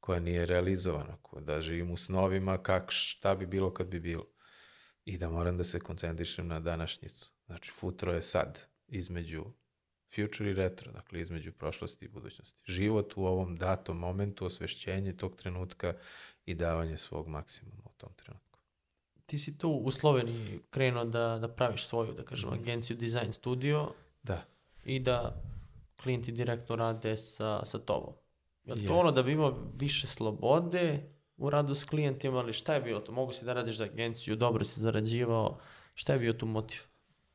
koja 0.00 0.20
nije 0.20 0.46
realizovana, 0.46 1.16
da 1.40 1.62
živim 1.62 1.90
u 1.90 1.96
snovima 1.96 2.62
kak, 2.62 2.84
šta 2.88 3.34
bi 3.34 3.46
bilo 3.46 3.74
kad 3.74 3.86
bi 3.86 4.00
bilo. 4.00 4.26
I 5.04 5.18
da 5.18 5.28
moram 5.28 5.56
da 5.58 5.64
se 5.64 5.80
koncentrišem 5.80 6.46
na 6.48 6.60
današnjicu. 6.60 7.30
Znači, 7.46 7.70
futro 7.70 8.12
je 8.12 8.22
sad, 8.22 8.60
između 8.88 9.44
future 10.14 10.50
i 10.50 10.54
retro, 10.54 10.92
dakle 10.92 11.20
između 11.20 11.52
prošlosti 11.52 12.04
i 12.04 12.08
budućnosti. 12.08 12.72
Život 12.72 13.12
u 13.16 13.24
ovom 13.24 13.56
datom 13.56 13.98
momentu, 13.98 14.46
osvešćenje 14.46 15.16
tog 15.16 15.36
trenutka 15.36 15.94
i 16.46 16.54
davanje 16.54 16.96
svog 16.96 17.28
maksimuma 17.28 17.82
u 17.84 17.92
tom 17.96 18.12
trenutku. 18.16 18.58
Ti 19.26 19.38
si 19.38 19.58
tu 19.58 19.70
u 19.70 19.90
Sloveniji 19.90 20.60
krenuo 20.70 21.04
da, 21.04 21.38
da 21.40 21.48
praviš 21.48 21.86
svoju, 21.86 22.12
da 22.12 22.22
kažem, 22.22 22.52
agenciju 22.52 22.96
Design 22.96 23.32
Studio 23.32 23.92
Da. 24.22 24.44
i 24.84 24.98
da 25.00 25.42
klijenti 26.02 26.32
direktno 26.32 26.76
rade 26.76 27.16
sa, 27.16 27.64
sa 27.64 27.78
tobom. 27.78 28.14
Je 28.64 28.86
to 28.86 28.94
ono 28.94 29.10
da 29.10 29.22
bi 29.22 29.32
imao 29.32 29.58
više 29.74 30.06
slobode 30.06 31.10
u 31.36 31.50
radu 31.50 31.74
s 31.74 31.84
klijentima, 31.84 32.38
ali 32.38 32.52
šta 32.52 32.74
je 32.74 32.80
bilo 32.80 33.00
to? 33.00 33.12
Mogu 33.12 33.32
si 33.32 33.44
da 33.44 33.52
radiš 33.52 33.76
za 33.76 33.84
agenciju, 33.84 34.36
dobro 34.36 34.64
si 34.64 34.80
zarađivao, 34.80 35.58
šta 35.94 36.12
je 36.12 36.18
bio 36.18 36.32
tu 36.32 36.46
motiv? 36.46 36.80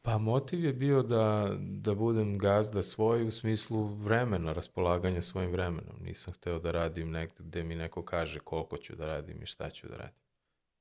Pa 0.02 0.18
motiv 0.18 0.66
je 0.66 0.74
bio 0.74 1.04
da, 1.04 1.56
da 1.60 1.96
budem 1.96 2.38
gazda 2.38 2.82
svoj 2.82 3.28
u 3.28 3.32
smislu 3.32 3.84
vremena, 3.84 4.54
raspolaganja 4.54 5.22
svojim 5.22 5.52
vremenom. 5.52 5.96
Nisam 6.02 6.34
hteo 6.34 6.60
da 6.60 6.72
radim 6.72 7.12
negde 7.12 7.36
gde 7.40 7.64
mi 7.64 7.76
neko 7.76 8.06
kaže 8.06 8.40
koliko 8.40 8.78
ću 8.78 8.96
da 8.96 9.06
radim 9.06 9.44
i 9.44 9.46
šta 9.46 9.70
ću 9.70 9.88
da 9.88 9.98
radim. 9.98 10.22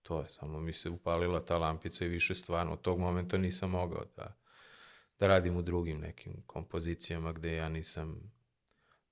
To 0.02 0.20
je, 0.20 0.28
samo 0.28 0.60
mi 0.60 0.72
se 0.72 0.90
upalila 0.90 1.44
ta 1.44 1.58
lampica 1.58 2.04
i 2.04 2.08
više 2.08 2.34
stvarno 2.34 2.72
od 2.72 2.80
tog 2.80 2.98
momenta 2.98 3.38
nisam 3.38 3.70
mogao 3.70 4.04
da, 4.16 4.36
da 5.18 5.26
radim 5.26 5.56
u 5.56 5.62
drugim 5.62 6.00
nekim 6.00 6.42
kompozicijama 6.46 7.32
gde 7.32 7.56
ja 7.56 7.68
nisam 7.68 8.32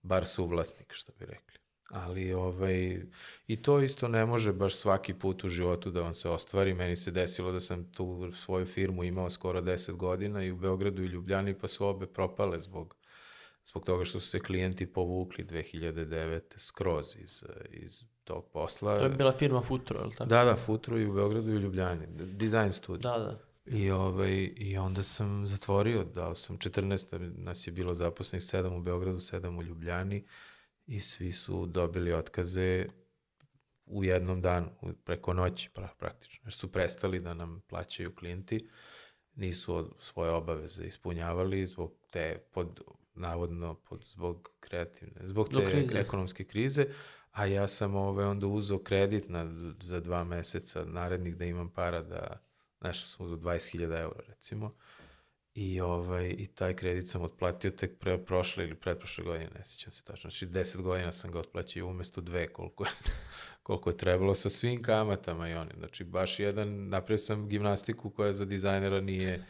bar 0.03 0.27
suvlasnik, 0.27 0.93
što 0.93 1.13
bi 1.19 1.27
rekli. 1.27 1.66
Ali 1.91 2.33
ovaj, 2.33 3.03
i 3.47 3.63
to 3.63 3.81
isto 3.81 4.09
ne 4.09 4.27
može 4.27 4.53
baš 4.53 4.75
svaki 4.75 5.15
put 5.15 5.45
u 5.45 5.49
životu 5.49 5.91
da 5.91 6.01
vam 6.01 6.15
se 6.15 6.29
ostvari. 6.29 6.75
Meni 6.75 6.97
se 6.97 7.11
desilo 7.11 7.53
da 7.53 7.61
sam 7.61 7.93
tu 7.93 8.33
svoju 8.33 8.67
firmu 8.67 9.05
imao 9.05 9.31
skoro 9.31 9.61
10 9.61 9.93
godina 9.93 10.45
i 10.45 10.51
u 10.51 10.57
Beogradu 10.57 11.03
i 11.03 11.07
Ljubljani, 11.07 11.55
pa 11.55 11.69
su 11.69 11.87
obe 11.87 12.07
propale 12.07 12.61
zbog, 12.61 12.97
zbog 13.65 13.85
toga 13.85 14.05
što 14.05 14.21
su 14.21 14.29
se 14.29 14.41
klijenti 14.41 14.87
povukli 14.87 15.45
2009. 15.45 16.41
skroz 16.57 17.17
iz, 17.17 17.45
iz 17.71 18.05
tog 18.25 18.45
posla. 18.53 18.99
To 18.99 19.05
je 19.05 19.11
bila 19.11 19.33
firma 19.33 19.61
Futuro, 19.63 20.01
je 20.01 20.07
li 20.07 20.15
tako? 20.15 20.29
Da, 20.29 20.45
da, 20.45 20.57
Futuro 20.57 20.99
i 20.99 21.07
u 21.07 21.13
Beogradu 21.13 21.51
i 21.51 21.57
u 21.57 21.61
Ljubljani. 21.61 22.07
Design 22.17 22.73
studio. 22.73 23.11
Da, 23.11 23.19
da. 23.19 23.39
I, 23.67 23.91
ovaj, 23.91 24.53
I 24.57 24.79
onda 24.79 25.03
sam 25.03 25.47
zatvorio, 25.47 26.05
dao 26.05 26.35
sam 26.35 26.59
14, 26.59 27.37
nas 27.37 27.67
je 27.67 27.73
bilo 27.73 27.95
zaposlenih, 27.95 28.45
7 28.45 28.77
u 28.77 28.81
Beogradu, 28.81 29.19
7 29.19 29.59
u 29.59 29.63
Ljubljani 29.63 30.25
i 30.87 31.01
svi 31.01 31.33
su 31.33 31.67
dobili 31.67 32.13
otkaze 32.13 32.87
u 33.87 34.05
jednom 34.05 34.41
danu, 34.41 34.71
preko 35.05 35.33
noći 35.33 35.71
pra, 35.71 35.89
praktično, 35.99 36.47
jer 36.47 36.53
su 36.53 36.73
prestali 36.73 37.21
da 37.21 37.35
nam 37.35 37.61
plaćaju 37.67 38.15
klijenti, 38.15 38.69
nisu 39.35 39.75
od, 39.75 39.95
svoje 39.99 40.31
obaveze 40.31 40.85
ispunjavali 40.87 41.67
zbog 41.67 41.93
te, 42.11 42.39
pod, 42.53 42.81
navodno, 43.15 43.75
pod, 43.75 44.05
zbog 44.05 44.51
kreativne, 44.61 45.21
zbog 45.29 45.49
te 45.49 45.71
krize. 45.71 45.99
ekonomske 45.99 46.45
krize, 46.45 46.87
a 47.31 47.47
ja 47.47 47.69
sam 47.69 47.95
ovaj, 47.95 48.25
onda 48.25 48.47
uzeo 48.47 48.79
kredit 48.79 49.29
na, 49.29 49.47
za 49.81 50.01
dva 50.01 50.25
meseca 50.25 50.85
narednih 50.85 51.37
da 51.37 51.45
imam 51.45 51.71
para 51.71 52.03
da, 52.03 52.43
nešto 52.81 53.09
sam 53.09 53.27
uzeo 53.27 53.39
20.000 53.39 54.01
eura 54.01 54.23
recimo, 54.29 54.75
i, 55.57 55.81
ovaj, 55.81 56.35
i 56.39 56.47
taj 56.47 56.77
kredit 56.77 57.09
sam 57.09 57.23
otplatio 57.23 57.71
tek 57.71 57.99
pre, 57.99 58.25
prošle 58.25 58.65
ili 58.65 58.75
pretprošle 58.75 59.25
godine, 59.25 59.51
ne 59.55 59.65
sjećam 59.65 59.93
se 59.93 60.05
tačno. 60.05 60.31
Znači 60.31 60.47
10 60.47 60.83
godina 60.83 61.13
sam 61.13 61.31
ga 61.33 61.39
otplaćio 61.39 61.87
umesto 61.87 62.21
dve 62.21 62.47
koliko 62.49 62.85
je, 62.85 62.91
koliko 63.63 63.91
je 63.91 63.97
trebalo 63.97 64.35
sa 64.35 64.51
svim 64.51 64.83
kamatama 64.83 65.49
i 65.49 65.55
onim. 65.55 65.77
Znači 65.79 66.05
baš 66.05 66.39
jedan, 66.39 66.89
napravio 66.89 67.19
sam 67.19 67.49
gimnastiku 67.49 68.11
koja 68.11 68.33
za 68.33 68.45
dizajnera 68.45 69.01
nije, 69.01 69.47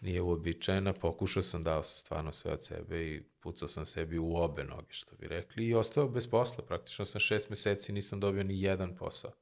nije 0.00 0.22
uobičajena, 0.22 0.92
pokušao 0.92 1.42
sam, 1.42 1.62
dao 1.62 1.82
sam 1.82 1.98
stvarno 1.98 2.32
sve 2.32 2.52
od 2.52 2.64
sebe 2.64 3.06
i 3.06 3.22
pucao 3.40 3.68
sam 3.68 3.86
sebi 3.86 4.18
u 4.18 4.36
obe 4.36 4.64
noge, 4.64 4.90
što 4.90 5.16
bi 5.16 5.28
rekli, 5.28 5.66
i 5.66 5.74
ostao 5.74 6.08
bez 6.08 6.26
posla. 6.30 6.64
Praktično 6.64 7.04
sam 7.04 7.20
šest 7.20 7.50
meseci, 7.50 7.92
nisam 7.92 8.20
dobio 8.20 8.42
ni 8.42 8.62
jedan 8.62 8.96
posao. 8.96 9.32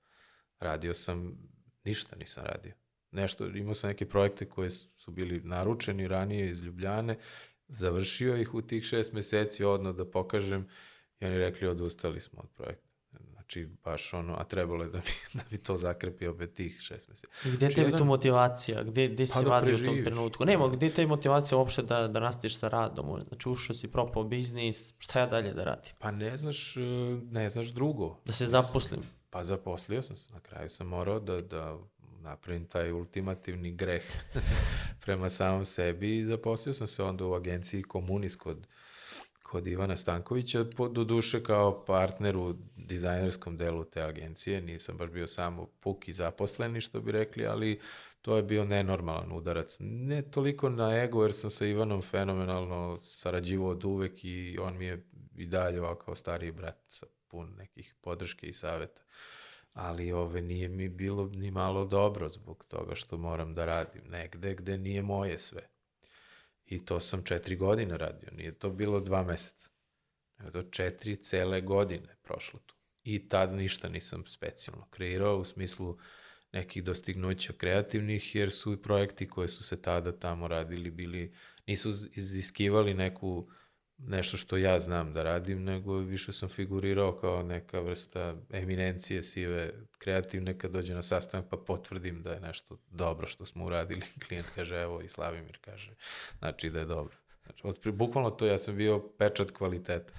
Radio 0.61 0.95
sam, 0.95 1.39
ništa 1.85 2.17
nisam 2.17 2.45
radio. 2.45 2.86
Nešto, 3.17 3.47
imao 3.47 3.75
sam 3.75 3.89
neke 3.89 4.09
projekte 4.09 4.49
koje 4.49 4.71
su 4.71 5.11
bili 5.11 5.41
naručeni 5.41 6.09
ranije 6.09 6.51
iz 6.51 6.63
Ljubljane, 6.63 7.19
završio 7.69 8.37
ih 8.37 8.55
u 8.55 8.63
tih 8.63 8.85
šest 8.85 9.13
meseci 9.13 9.65
odno 9.65 9.93
da 9.93 10.05
pokažem 10.05 10.69
i 11.21 11.27
oni 11.27 11.39
rekli 11.39 11.69
odustali 11.69 12.21
smo 12.21 12.41
od 12.41 12.49
projekta. 12.51 12.87
Znači, 13.33 13.69
baš 13.85 14.15
ono, 14.15 14.35
a 14.39 14.45
trebalo 14.45 14.85
je 14.85 14.91
da 14.91 14.99
mi, 14.99 15.05
da 15.39 15.43
mi 15.51 15.59
to 15.59 15.77
zakrepi 15.77 16.27
opet 16.27 16.55
tih 16.55 16.79
šest 16.81 17.09
meseci. 17.09 17.33
I 17.45 17.49
gde 17.49 17.59
Znači, 17.59 17.75
tebi 17.75 17.87
jedan- 17.87 17.99
tu 17.99 18.05
motivacija? 18.05 18.83
Gde, 18.83 19.09
gde 19.09 19.27
si 19.27 19.33
Pa 19.35 19.43
da 19.43 19.51
radio 19.51 19.77
u 19.77 19.87
tom 19.87 20.05
trenutku? 20.05 20.45
Nema, 20.45 20.69
gde 20.69 20.91
tebi 20.91 21.07
motivacija 21.07 21.59
uopšte 21.59 21.83
da, 21.83 22.09
da 22.09 22.21
nastaviš 22.21 22.59
sa 22.59 22.69
radom? 22.69 23.21
Znači 23.29 23.49
ušao 23.49 23.75
si, 23.75 23.89
propao 23.89 24.25
biznis, 24.25 24.95
šta 24.99 25.21
ja 25.21 25.27
dalje 25.27 25.53
da 25.53 25.65
radim? 25.65 25.93
Pa 25.99 26.11
ne 26.11 26.37
znaš, 26.37 26.77
e, 26.77 26.81
ne 27.31 27.51
znaš 27.51 27.67
drugo. 27.69 28.21
Da 28.25 28.33
se 28.33 28.47
zaposlim. 28.47 29.01
Pa 29.31 29.45
zaposlio 29.45 30.03
sam 30.03 30.17
se, 30.17 30.33
na 30.33 30.41
kraju 30.41 30.69
sam 30.69 30.87
morao 30.87 31.21
da, 31.21 31.41
da 31.41 31.79
napravim 32.27 32.67
taj 32.67 32.93
ultimativni 32.93 33.73
greh 33.73 34.05
prema 35.05 35.31
samom 35.31 35.65
sebi 35.65 36.17
i 36.17 36.25
zaposlio 36.25 36.75
sam 36.75 36.87
se 36.87 37.03
onda 37.03 37.27
u 37.27 37.35
agenciji 37.35 37.83
Komunis 37.83 38.37
kod, 38.37 38.67
kod 39.43 39.67
Ivana 39.67 39.97
Stankovića, 39.97 40.65
do 40.91 41.05
duše 41.05 41.43
kao 41.43 41.85
partner 41.85 42.37
u 42.37 42.55
dizajnerskom 42.77 43.57
delu 43.57 43.85
te 43.85 44.03
agencije, 44.03 44.61
nisam 44.61 44.97
baš 44.97 45.11
bio 45.11 45.27
samo 45.27 45.67
puki 45.81 46.13
zaposleni, 46.13 46.81
što 46.81 47.01
bi 47.01 47.13
rekli, 47.13 47.47
ali 47.47 47.81
to 48.23 48.37
je 48.37 48.43
bio 48.43 48.65
nenormalan 48.65 49.33
udarac. 49.33 49.77
Ne 49.81 50.23
toliko 50.23 50.69
na 50.69 51.03
ego, 51.03 51.23
jer 51.23 51.33
sam 51.33 51.51
sa 51.51 51.67
Ivanom 51.67 52.03
fenomenalno 52.03 52.99
sarađivao 53.01 53.71
od 53.71 53.85
uvek 53.85 54.25
i 54.25 54.59
on 54.61 54.79
mi 54.79 54.85
je 54.85 55.05
i 55.37 55.47
dalje 55.47 55.81
ovako 55.81 56.15
stariji 56.15 56.53
brat 56.53 56.79
sa 56.89 57.07
pun 57.29 57.55
nekih 57.59 57.95
podrške 58.01 58.47
i 58.47 58.53
saveta. 58.53 59.03
Ali 59.77 60.13
ove, 60.13 60.43
nije 60.43 60.69
mi 60.69 60.89
bilo 60.89 61.31
ni 61.35 61.51
malo 61.51 61.85
dobro 61.85 62.29
zbog 62.29 62.65
toga 62.69 62.95
što 62.95 63.17
moram 63.17 63.55
da 63.55 63.65
radim 63.65 64.03
negde 64.09 64.55
gde 64.55 64.79
nije 64.79 65.03
moje 65.03 65.39
sve. 65.39 65.69
I 66.67 66.85
to 66.85 67.01
sam 67.01 67.25
četiri 67.25 67.57
godine 67.57 67.99
radio, 67.99 68.31
nije 68.33 68.59
to 68.59 68.71
bilo 68.71 69.01
dva 69.01 69.23
meseca. 69.23 69.71
Nego 70.39 70.51
to 70.51 70.71
četiri 70.71 71.17
cele 71.17 71.61
godine 71.61 72.17
prošlo 72.23 72.61
tu. 72.67 72.75
I 73.03 73.29
tad 73.29 73.53
ništa 73.53 73.89
nisam 73.89 74.25
specijalno 74.27 74.87
kreirao 74.91 75.39
u 75.39 75.45
smislu 75.45 75.99
nekih 76.53 76.85
dostignuća 76.85 77.53
kreativnih, 77.53 78.35
jer 78.35 78.51
su 78.51 78.83
projekti 78.83 79.29
koje 79.29 79.49
su 79.49 79.65
se 79.65 79.83
tada 79.83 80.19
tamo 80.19 80.49
radili 80.49 80.91
bili, 80.91 81.35
nisu 81.67 81.89
iziskivali 82.13 82.95
neku 82.95 83.49
nešto 83.99 84.37
što 84.37 84.57
ja 84.57 84.79
znam 84.79 85.13
da 85.13 85.23
radim, 85.23 85.65
nego 85.65 85.99
više 85.99 86.33
sam 86.33 86.49
figurirao 86.49 87.17
kao 87.17 87.43
neka 87.43 87.81
vrsta 87.81 88.35
eminencije 88.51 89.23
sive 89.23 89.73
kreativne 89.99 90.59
kad 90.59 90.71
dođe 90.71 90.95
na 90.95 91.03
sastanak 91.03 91.47
pa 91.51 91.57
potvrdim 91.57 92.23
da 92.23 92.33
je 92.33 92.41
nešto 92.41 92.79
dobro 92.91 93.27
što 93.27 93.45
smo 93.45 93.65
uradili. 93.65 94.03
Klijent 94.29 94.47
kaže 94.55 94.77
evo 94.77 95.01
i 95.01 95.09
Slavimir 95.09 95.59
kaže 95.61 95.95
znači 96.39 96.71
da 96.71 96.79
je 96.79 96.85
dobro. 96.85 97.17
Znači, 97.45 97.61
otpri, 97.65 97.93
bukvalno 97.93 98.31
to 98.31 98.47
ja 98.47 98.59
sam 98.59 98.77
bio 98.77 98.99
pečat 99.19 99.51
kvaliteta, 99.51 100.13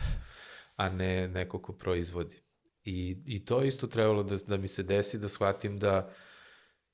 a 0.75 0.89
ne 0.89 1.27
neko 1.27 1.61
ko 1.61 1.73
proizvodi. 1.73 2.41
I, 2.83 3.17
i 3.25 3.45
to 3.45 3.63
isto 3.63 3.87
trebalo 3.87 4.23
da, 4.23 4.37
da 4.37 4.57
mi 4.57 4.67
se 4.67 4.83
desi, 4.83 5.17
da 5.17 5.27
shvatim 5.27 5.79
da 5.79 6.13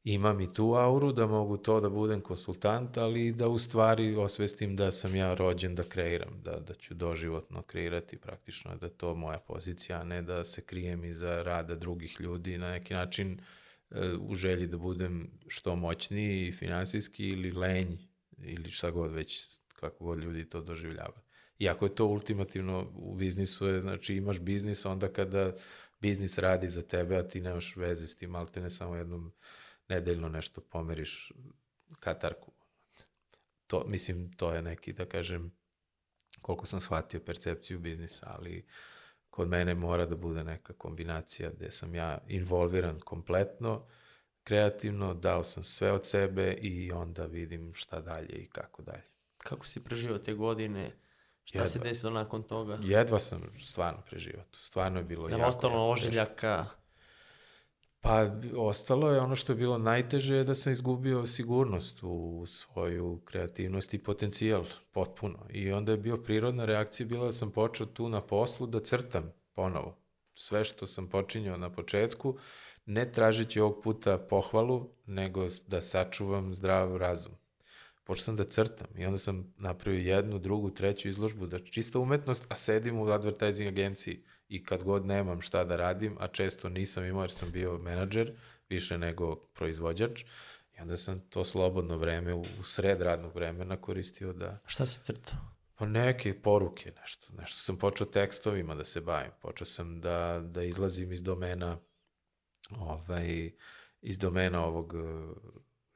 imam 0.04 0.42
i 0.42 0.54
tu 0.54 0.74
auru, 0.76 1.12
da 1.12 1.28
mogu 1.28 1.58
to 1.58 1.80
da 1.80 1.90
budem 1.90 2.22
konsultant, 2.22 2.98
ali 2.98 3.32
da 3.32 3.48
u 3.48 3.60
stvari 3.60 4.16
osvestim 4.16 4.76
da 4.76 4.92
sam 4.92 5.16
ja 5.16 5.34
rođen 5.34 5.76
da 5.76 5.84
kreiram, 5.84 6.42
da, 6.44 6.60
da 6.60 6.74
ću 6.74 6.94
doživotno 6.94 7.62
kreirati 7.62 8.18
praktično, 8.18 8.76
da 8.76 8.90
to 8.90 9.16
moja 9.16 9.40
pozicija, 9.40 10.02
a 10.02 10.04
ne 10.04 10.22
da 10.22 10.44
se 10.44 10.62
krijem 10.62 11.06
iza 11.06 11.44
rada 11.44 11.76
drugih 11.76 12.22
ljudi 12.22 12.58
na 12.58 12.72
neki 12.72 12.94
način 12.94 13.40
e, 13.92 14.14
u 14.20 14.36
želji 14.36 14.68
da 14.68 14.78
budem 14.78 15.32
što 15.48 15.76
moćniji 15.76 16.52
finansijski 16.52 17.28
ili 17.28 17.52
lenj 17.52 17.98
ili 18.38 18.72
šta 18.72 18.92
god 18.92 19.12
već, 19.12 19.60
kako 19.76 20.06
god 20.06 20.20
ljudi 20.20 20.50
to 20.50 20.62
doživljavaju. 20.62 21.24
Iako 21.60 21.86
je 21.86 21.96
to 21.96 22.06
ultimativno 22.06 22.92
u 22.96 23.16
biznisu, 23.16 23.68
je, 23.68 23.82
znači 23.82 24.16
imaš 24.16 24.40
biznis 24.40 24.86
onda 24.86 25.08
kada 25.08 25.52
biznis 26.02 26.38
radi 26.38 26.68
za 26.68 26.82
tebe, 26.82 27.18
a 27.18 27.28
ti 27.28 27.42
nemaš 27.42 27.76
veze 27.76 28.08
s 28.08 28.16
tim, 28.16 28.36
ali 28.36 28.48
te 28.48 28.62
ne 28.62 28.70
samo 28.70 28.96
jednom 28.96 29.32
nedeljno 29.94 30.30
nešto 30.30 30.62
pomeriš 30.62 31.32
katarku. 32.00 32.52
To, 33.68 33.84
mislim, 33.88 34.34
to 34.34 34.54
je 34.54 34.62
neki, 34.62 34.94
da 34.94 35.06
kažem, 35.06 35.52
koliko 36.42 36.66
sam 36.66 36.80
shvatio 36.80 37.20
percepciju 37.20 37.80
biznisa, 37.80 38.28
ali 38.40 38.66
kod 39.30 39.50
mene 39.50 39.76
mora 39.76 40.06
da 40.06 40.16
bude 40.16 40.44
neka 40.44 40.74
kombinacija 40.74 41.52
gde 41.52 41.72
sam 41.72 41.96
ja 41.96 42.18
involviran 42.28 43.00
kompletno, 43.00 43.86
kreativno, 44.44 45.14
dao 45.14 45.44
sam 45.44 45.64
sve 45.64 45.92
od 45.92 46.08
sebe 46.08 46.54
i 46.62 46.92
onda 46.92 47.26
vidim 47.26 47.74
šta 47.74 48.02
dalje 48.02 48.36
i 48.36 48.50
kako 48.50 48.82
dalje. 48.82 49.04
Kako 49.38 49.66
si 49.66 49.84
preživao 49.84 50.18
te 50.18 50.34
godine? 50.34 50.92
Šta 51.44 51.58
Jedva. 51.58 51.68
se 51.68 51.80
desilo 51.80 52.12
nakon 52.12 52.44
toga? 52.44 52.78
Jedva 52.82 53.20
sam 53.20 53.42
stvarno 53.66 54.02
preživao. 54.10 54.46
Stvarno 54.54 55.00
je 55.00 55.04
bilo 55.04 55.26
li 55.26 55.32
jako, 55.32 55.46
ostalo 55.46 55.96
jako 56.12 56.42
teško. 56.42 56.83
Pa 58.04 58.28
ostalo 58.58 59.12
je 59.12 59.22
ono 59.22 59.36
što 59.36 59.52
je 59.52 59.58
bilo 59.58 59.78
najteže 59.78 60.36
je 60.36 60.44
da 60.44 60.56
sam 60.56 60.74
izgubio 60.74 61.26
sigurnost 61.26 62.00
u 62.02 62.46
svoju 62.48 63.22
kreativnost 63.26 63.94
i 63.94 64.04
potencijal 64.04 64.66
potpuno. 64.92 65.48
I 65.50 65.72
onda 65.72 65.92
je 65.92 65.98
bio 65.98 66.18
prirodna 66.18 66.66
reakcija 66.66 67.08
bila 67.08 67.26
da 67.26 67.32
sam 67.32 67.52
počeo 67.52 67.86
tu 67.86 68.10
na 68.10 68.22
poslu 68.22 68.68
da 68.68 68.80
crtam 68.80 69.32
ponovo. 69.54 69.98
Sve 70.36 70.64
što 70.64 70.88
sam 70.88 71.08
počinjao 71.08 71.58
na 71.58 71.70
početku, 71.70 72.38
ne 72.86 73.12
tražeći 73.12 73.60
ovog 73.60 73.84
puta 73.84 74.18
pohvalu, 74.18 74.90
nego 75.06 75.48
da 75.68 75.82
sačuvam 75.82 76.54
zdrav 76.54 76.98
razum. 76.98 77.34
Počeo 78.04 78.24
sam 78.24 78.36
da 78.36 78.44
crtam 78.44 78.88
i 78.98 79.06
onda 79.06 79.18
sam 79.18 79.54
napravio 79.58 80.16
jednu, 80.16 80.40
drugu, 80.40 80.70
treću 80.70 81.10
izložbu, 81.10 81.48
da 81.48 81.60
čista 81.60 82.00
umetnost, 82.00 82.46
a 82.50 82.56
sedim 82.56 83.00
u 83.00 83.08
advertising 83.08 83.68
agenciji 83.68 84.24
i 84.48 84.64
kad 84.64 84.84
god 84.84 85.06
nemam 85.06 85.42
šta 85.42 85.64
da 85.64 85.76
radim, 85.76 86.18
a 86.20 86.28
često 86.28 86.70
nisam 86.70 87.06
imao 87.06 87.24
jer 87.24 87.32
sam 87.32 87.52
bio 87.52 87.78
menadžer, 87.78 88.34
više 88.70 88.98
nego 88.98 89.36
proizvođač, 89.36 90.24
i 90.78 90.82
onda 90.82 90.98
sam 90.98 91.20
to 91.20 91.44
slobodno 91.44 91.98
vreme, 91.98 92.34
u, 92.34 92.46
sred 92.64 93.02
radnog 93.02 93.36
vremena 93.36 93.82
koristio 93.82 94.34
da... 94.34 94.60
Šta 94.66 94.86
si 94.86 95.04
crtao? 95.04 95.40
Pa 95.76 95.86
neke 95.86 96.42
poruke, 96.42 96.92
nešto. 97.02 97.34
Nešto 97.34 97.60
sam 97.60 97.78
počeo 97.78 98.08
tekstovima 98.08 98.76
da 98.76 98.84
se 98.84 99.02
bavim. 99.02 99.32
Počeo 99.42 99.66
sam 99.66 100.02
da, 100.02 100.42
da 100.46 100.64
izlazim 100.64 101.12
iz 101.12 101.24
domena 101.24 101.78
ovaj, 102.70 103.52
iz 104.02 104.18
domena 104.18 104.66
ovog 104.66 104.94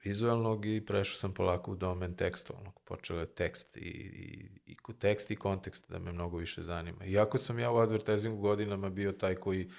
vizualnog 0.07 0.65
i 0.65 0.85
prešao 0.85 1.15
sam 1.15 1.33
polako 1.33 1.71
u 1.71 1.75
domen 1.75 2.15
tekstualnog. 2.15 2.81
Počeo 2.85 3.19
je 3.19 3.25
tekst 3.25 3.77
i, 3.77 3.79
i, 3.79 4.49
i 4.65 4.75
tekst 4.99 5.31
i 5.31 5.35
kontekst 5.35 5.91
da 5.91 5.99
me 5.99 6.11
mnogo 6.11 6.37
više 6.37 6.61
zanima. 6.61 7.05
Iako 7.05 7.37
sam 7.37 7.59
ja 7.59 7.71
u 7.71 7.77
advertisingu 7.77 8.41
godinama 8.41 8.89
bio 8.89 9.11
taj 9.11 9.35
koji 9.35 9.69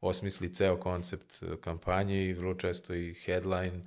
osmisli 0.00 0.54
ceo 0.54 0.76
koncept 0.76 1.42
uh, 1.42 1.56
kampanje 1.60 2.24
i 2.24 2.32
vrlo 2.32 2.54
često 2.54 2.94
i 2.94 3.14
headline, 3.14 3.86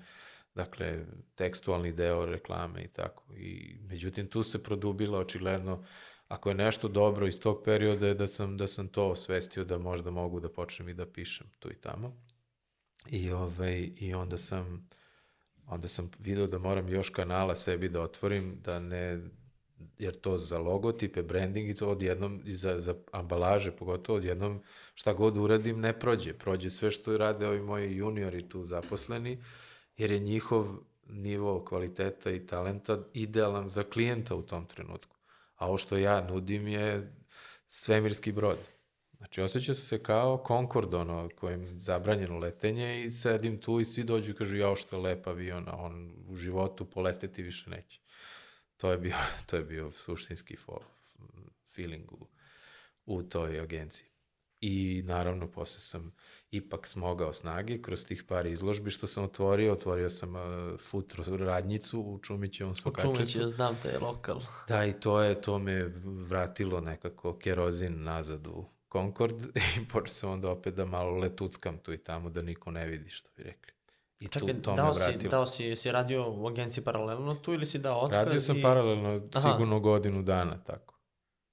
dakle, 0.56 1.06
tekstualni 1.36 1.92
deo 1.92 2.26
reklame 2.26 2.84
i 2.84 2.88
tako. 2.88 3.24
I, 3.34 3.76
međutim, 3.90 4.28
tu 4.28 4.44
se 4.44 4.64
produbila 4.64 5.20
očigledno 5.20 5.84
ako 6.28 6.50
je 6.50 6.56
nešto 6.56 6.88
dobro 6.88 7.28
iz 7.28 7.40
tog 7.40 7.62
perioda 7.66 8.08
je 8.08 8.14
da 8.14 8.28
sam, 8.28 8.58
da 8.58 8.68
sam 8.68 8.88
to 8.88 9.10
osvestio 9.10 9.64
da 9.64 9.78
možda 9.78 10.12
mogu 10.12 10.40
da 10.40 10.50
počnem 10.50 10.90
i 10.90 10.94
da 10.94 11.06
pišem 11.06 11.48
tu 11.60 11.72
i 11.72 11.76
tamo. 11.76 12.16
I, 13.10 13.32
ovaj, 13.32 13.90
i 13.98 14.14
onda 14.14 14.38
sam 14.38 14.90
onda 15.68 15.88
sam 15.88 16.12
video 16.20 16.48
da 16.48 16.58
moram 16.58 16.90
još 16.90 17.10
kanala 17.10 17.56
sebi 17.56 17.90
da 17.90 18.02
otvorim, 18.02 18.60
da 18.64 18.80
ne, 18.80 19.20
jer 20.00 20.14
to 20.14 20.38
za 20.38 20.60
logotipe, 20.60 21.24
branding 21.24 21.70
i 21.70 21.76
to 21.76 21.90
odjednom, 21.90 22.42
i 22.46 22.54
za, 22.54 22.80
za 22.80 22.96
ambalaže 23.12 23.72
pogotovo 23.72 24.18
odjednom, 24.18 24.62
šta 24.94 25.14
god 25.14 25.38
uradim 25.38 25.80
ne 25.80 26.00
prođe. 26.00 26.34
Prođe 26.34 26.70
sve 26.70 26.92
što 26.92 27.18
rade 27.18 27.48
ovi 27.48 27.62
moji 27.62 27.96
juniori 27.96 28.50
tu 28.50 28.64
zaposleni, 28.64 29.44
jer 29.98 30.12
je 30.12 30.20
njihov 30.20 30.68
nivo 31.08 31.66
kvaliteta 31.66 32.32
i 32.32 32.46
talenta 32.46 33.00
idealan 33.14 33.68
za 33.68 33.84
klijenta 33.84 34.36
u 34.36 34.42
tom 34.42 34.66
trenutku. 34.66 35.18
A 35.56 35.68
ovo 35.68 35.78
što 35.78 35.98
ja 35.98 36.28
nudim 36.30 36.68
je 36.68 37.14
svemirski 37.66 38.32
brod. 38.32 38.58
Znači, 39.22 39.42
osjećao 39.42 39.76
sam 39.76 39.86
se 39.86 40.04
kao 40.04 40.44
Concord, 40.48 40.94
ono, 40.94 41.30
kojem 41.36 41.82
zabranjeno 41.82 42.38
letenje 42.38 43.04
i 43.04 43.12
sedim 43.12 43.58
tu 43.58 43.80
i 43.80 43.86
svi 43.86 44.04
dođu 44.04 44.32
i 44.32 44.36
kažu, 44.36 44.58
jao 44.58 44.76
što 44.76 44.96
je 44.96 45.02
lep 45.02 45.28
avion, 45.28 45.70
a 45.70 45.76
on 45.76 46.14
u 46.28 46.36
životu 46.36 46.86
poleteti 46.86 47.44
više 47.44 47.70
neće. 47.70 48.00
To 48.78 48.92
je 48.92 48.98
bio, 48.98 49.16
to 49.48 49.56
je 49.56 49.64
bio 49.64 49.92
suštinski 49.92 50.56
fo, 50.56 50.80
feeling 51.76 52.12
u, 52.12 52.28
u 53.06 53.24
toj 53.24 53.60
agenciji. 53.60 54.08
I 54.62 55.04
naravno, 55.06 55.52
posle 55.52 55.80
sam 55.80 56.12
ipak 56.52 56.88
smogao 56.88 57.34
snage 57.34 57.82
kroz 57.82 58.06
tih 58.06 58.24
par 58.24 58.46
izložbi 58.46 58.90
što 58.90 59.08
sam 59.08 59.24
otvorio. 59.24 59.74
Otvorio 59.74 60.10
sam 60.10 60.36
uh, 60.36 60.80
futro 60.80 61.38
radnjicu 61.38 62.02
u 62.02 62.20
Čumićevom 62.20 62.76
sokačetu. 62.76 63.14
U 63.14 63.16
Čumić, 63.16 63.36
ja 63.36 63.48
znam 63.48 63.78
da 63.84 63.90
je 63.90 64.00
lokal. 64.00 64.42
Da, 64.68 64.86
i 64.86 64.94
to 64.94 65.22
je, 65.22 65.42
to 65.42 65.60
me 65.60 65.92
vratilo 66.04 66.82
nekako 66.82 67.38
kerozin 67.38 68.04
nazad 68.04 68.48
u, 68.48 68.66
Concord 68.92 69.42
i 69.82 69.88
počeo 69.92 70.14
sam 70.14 70.30
onda 70.30 70.50
opet 70.50 70.76
da 70.76 70.86
malo 70.86 71.18
letuckam 71.18 71.78
tu 71.78 71.94
i 71.94 71.98
tamo 71.98 72.30
da 72.30 72.42
niko 72.42 72.72
ne 72.72 72.88
vidi 72.88 73.10
što 73.10 73.30
bi 73.38 73.44
rekli. 73.44 73.74
I 74.20 74.28
Čekaj, 74.28 74.54
tu, 74.54 74.62
to 74.62 74.74
dao, 74.76 74.94
si, 74.94 75.28
dao 75.30 75.46
si, 75.46 75.76
si 75.76 75.92
radio 75.92 76.32
u 76.32 76.48
agenciji 76.48 76.84
paralelno 76.84 77.36
tu 77.36 77.54
ili 77.54 77.66
si 77.66 77.80
dao 77.80 78.00
otkaz? 78.00 78.26
Radio 78.26 78.42
sam 78.42 78.58
i... 78.58 78.62
paralelno 78.62 79.22
Aha. 79.34 79.52
sigurno 79.52 79.80
godinu 79.80 80.22
dana, 80.22 80.64
tako. 80.64 81.00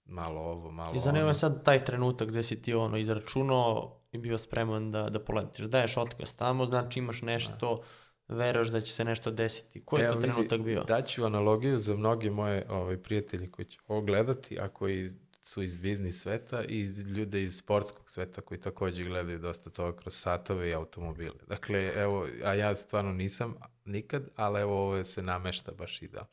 Malo 0.04 0.40
ovo, 0.40 0.70
malo 0.70 0.94
I 0.94 0.98
zanima 0.98 1.24
ono. 1.24 1.34
sad 1.34 1.64
taj 1.64 1.84
trenutak 1.84 2.28
gde 2.28 2.42
si 2.42 2.62
ti 2.62 2.74
ono 2.74 2.96
izračunao 2.96 4.00
i 4.12 4.18
bio 4.18 4.38
spreman 4.38 4.90
da, 4.90 5.08
da 5.10 5.24
poletiš. 5.24 5.64
Daješ 5.64 5.96
otkaz 5.96 6.36
tamo, 6.36 6.66
znači 6.66 6.98
imaš 6.98 7.22
nešto, 7.22 7.82
da. 8.28 8.34
veraš 8.34 8.68
da 8.68 8.80
će 8.80 8.92
se 8.92 9.04
nešto 9.04 9.30
desiti. 9.30 9.84
Koji 9.84 10.02
je 10.02 10.08
to 10.08 10.20
trenutak 10.20 10.60
bio? 10.60 10.84
Daću 10.84 11.24
analogiju 11.24 11.78
za 11.78 11.96
mnoge 11.96 12.30
moje 12.30 12.66
ovaj, 12.70 12.96
prijatelji 12.96 13.50
koji 13.50 13.66
će 13.66 13.78
ovo 13.86 14.00
gledati, 14.00 14.60
a 14.60 14.68
koji 14.68 15.08
su 15.48 15.62
iz 15.62 15.76
biznis 15.78 16.22
sveta 16.22 16.64
i 16.68 16.78
iz 16.78 17.16
ljude 17.16 17.42
iz 17.42 17.56
sportskog 17.56 18.10
sveta 18.10 18.40
koji 18.40 18.60
takođe 18.60 19.04
gledaju 19.04 19.38
dosta 19.38 19.70
toga 19.70 19.96
kroz 19.96 20.14
satove 20.14 20.68
i 20.68 20.74
automobile. 20.74 21.34
Dakle, 21.46 21.92
evo, 21.94 22.26
a 22.44 22.54
ja 22.54 22.74
stvarno 22.74 23.12
nisam 23.12 23.54
nikad, 23.84 24.28
ali 24.36 24.60
evo 24.60 24.82
ovo 24.82 25.04
se 25.04 25.22
namešta 25.22 25.72
baš 25.72 26.02
idealno. 26.02 26.30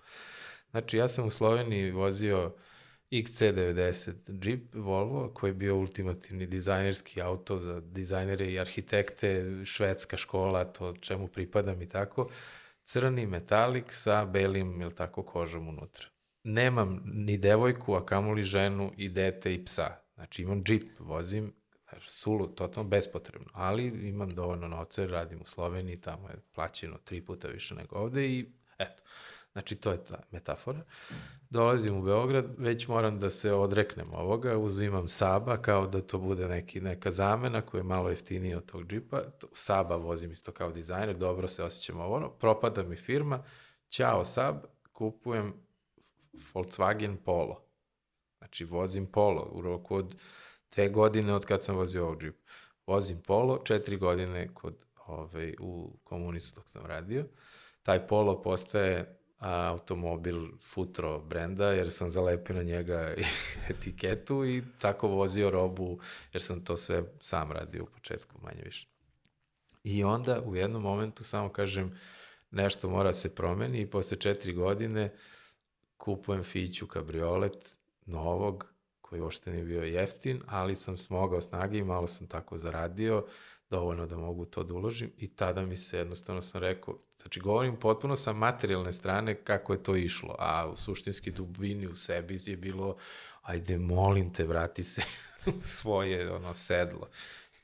Znači, 0.72 0.98
ja 0.98 1.08
sam 1.08 1.28
u 1.28 1.30
Sloveniji 1.30 1.92
vozio 1.92 2.56
XC90 3.12 4.48
Jeep 4.48 4.76
Volvo, 4.76 5.30
koji 5.34 5.50
je 5.50 5.54
bio 5.54 5.76
ultimativni 5.76 6.46
dizajnerski 6.46 7.22
auto 7.22 7.58
za 7.58 7.80
dizajnere 7.80 8.52
i 8.52 8.60
arhitekte, 8.60 9.62
švedska 9.66 10.18
škola, 10.18 10.66
to 10.66 10.94
čemu 10.94 11.28
pripadam 11.28 11.82
i 11.82 11.90
tako. 11.90 12.30
Crni 12.84 13.26
metalik 13.26 13.94
sa 13.94 14.26
belim, 14.26 14.82
ili 14.82 14.96
tako, 14.96 15.24
kožom 15.24 15.68
unutra 15.68 16.15
nemam 16.46 17.02
ni 17.06 17.38
devojku, 17.38 17.96
a 17.96 18.06
kamoli 18.06 18.44
ženu 18.44 18.92
i 18.98 19.10
dete 19.10 19.54
i 19.54 19.66
psa. 19.66 19.96
Znači 20.16 20.42
imam 20.42 20.64
džip, 20.64 21.00
vozim, 21.00 21.54
znači, 21.90 22.10
sulu, 22.10 22.48
totalno 22.48 22.90
bespotrebno, 22.90 23.48
ali 23.54 24.10
imam 24.10 24.30
dovoljno 24.30 24.68
novca, 24.68 25.06
radim 25.06 25.42
u 25.42 25.46
Sloveniji, 25.46 26.02
tamo 26.02 26.30
je 26.30 26.36
plaćeno 26.56 26.98
tri 27.04 27.22
puta 27.22 27.48
više 27.48 27.76
nego 27.76 27.96
ovde 27.96 28.28
i 28.28 28.46
eto. 28.78 29.04
Znači, 29.52 29.76
to 29.76 29.92
je 29.92 30.06
ta 30.06 30.20
metafora. 30.32 30.80
Dolazim 31.50 31.98
u 31.98 32.02
Beograd, 32.02 32.46
već 32.58 32.88
moram 32.88 33.20
da 33.20 33.30
se 33.30 33.54
odreknem 33.54 34.14
ovoga, 34.14 34.58
uzimam 34.58 35.08
Saba 35.08 35.58
kao 35.58 35.88
da 35.88 36.02
to 36.02 36.20
bude 36.20 36.48
neki, 36.48 36.82
neka 36.82 37.12
zamena 37.12 37.62
koja 37.62 37.80
je 37.80 37.84
malo 37.84 38.10
jeftinija 38.10 38.58
od 38.58 38.66
tog 38.66 38.88
džipa. 38.88 39.22
Saba 39.54 39.96
vozim 39.96 40.32
isto 40.32 40.52
kao 40.52 40.72
dizajner, 40.72 41.18
dobro 41.18 41.48
se 41.48 41.64
osjećam 41.64 42.00
ovo, 42.00 42.30
propada 42.30 42.84
mi 42.84 42.96
firma, 42.96 43.44
ćao 43.90 44.24
Sab, 44.24 44.56
kupujem 44.94 45.65
Volkswagen 46.54 47.18
Polo. 47.18 47.66
Znači, 48.38 48.66
vozim 48.66 49.06
Polo 49.06 49.50
u 49.52 49.62
roku 49.62 49.96
od 49.96 50.16
dve 50.76 50.90
godine 50.90 51.34
od 51.34 51.46
kad 51.46 51.64
sam 51.64 51.76
vozio 51.76 52.06
ovog 52.06 52.22
džipa. 52.22 52.44
Vozim 52.88 53.18
Polo, 53.28 53.62
četiri 53.66 53.98
godine 53.98 54.54
kod, 54.54 54.76
ovaj, 55.06 55.54
u 55.60 55.98
komunistu 56.04 56.60
dok 56.60 56.70
sam 56.70 56.86
radio. 56.86 57.26
Taj 57.84 58.08
Polo 58.08 58.42
postaje 58.42 59.20
a, 59.38 59.70
automobil 59.70 60.48
Futro 60.74 61.20
brenda, 61.20 61.72
jer 61.72 61.92
sam 61.92 62.10
zalepio 62.10 62.56
na 62.56 62.64
njega 62.64 63.14
etiketu 63.70 64.46
i 64.46 64.64
tako 64.80 65.08
vozio 65.08 65.50
robu, 65.50 66.00
jer 66.34 66.42
sam 66.42 66.66
to 66.66 66.78
sve 66.78 67.04
sam 67.22 67.52
radio 67.52 67.84
u 67.84 67.88
početku, 67.88 68.36
manje 68.42 68.62
više. 68.66 68.88
I 69.84 70.04
onda 70.04 70.42
u 70.46 70.56
jednom 70.56 70.82
momentu 70.82 71.24
samo 71.24 71.50
kažem 71.50 72.00
nešto 72.52 72.90
mora 72.90 73.14
se 73.14 73.36
promeni 73.36 73.82
i 73.82 73.90
posle 73.90 74.18
četiri 74.18 74.54
godine 74.54 75.06
uh, 75.06 75.20
kupujem 76.06 76.44
Fiću 76.44 76.88
kabriolet 76.88 77.78
novog, 78.06 78.74
koji 79.02 79.22
uopšte 79.22 79.52
nije 79.52 79.64
bio 79.64 79.84
jeftin, 79.84 80.42
ali 80.48 80.76
sam 80.76 80.98
smogao 80.98 81.42
snage 81.42 81.78
i 81.78 81.84
malo 81.84 82.08
sam 82.08 82.28
tako 82.28 82.58
zaradio, 82.58 83.26
dovoljno 83.70 84.06
da 84.06 84.18
mogu 84.18 84.46
to 84.46 84.64
da 84.64 84.74
uložim 84.74 85.12
i 85.18 85.28
tada 85.28 85.62
mi 85.62 85.76
se 85.76 85.98
jednostavno 85.98 86.42
sam 86.42 86.62
rekao, 86.62 86.98
znači 87.22 87.40
govorim 87.40 87.80
potpuno 87.80 88.16
sa 88.16 88.34
materijalne 88.34 88.92
strane 88.92 89.36
kako 89.36 89.74
je 89.74 89.84
to 89.84 89.96
išlo, 89.96 90.36
a 90.40 90.70
u 90.70 90.76
suštinski 90.76 91.32
dubini 91.32 91.88
u 91.88 91.96
sebi 91.96 92.38
je 92.46 92.58
bilo, 92.58 92.96
ajde 93.42 93.78
molim 93.78 94.34
te 94.34 94.44
vrati 94.44 94.84
se 94.84 95.02
u 95.48 95.64
svoje 95.64 96.32
ono 96.32 96.54
sedlo. 96.54 97.08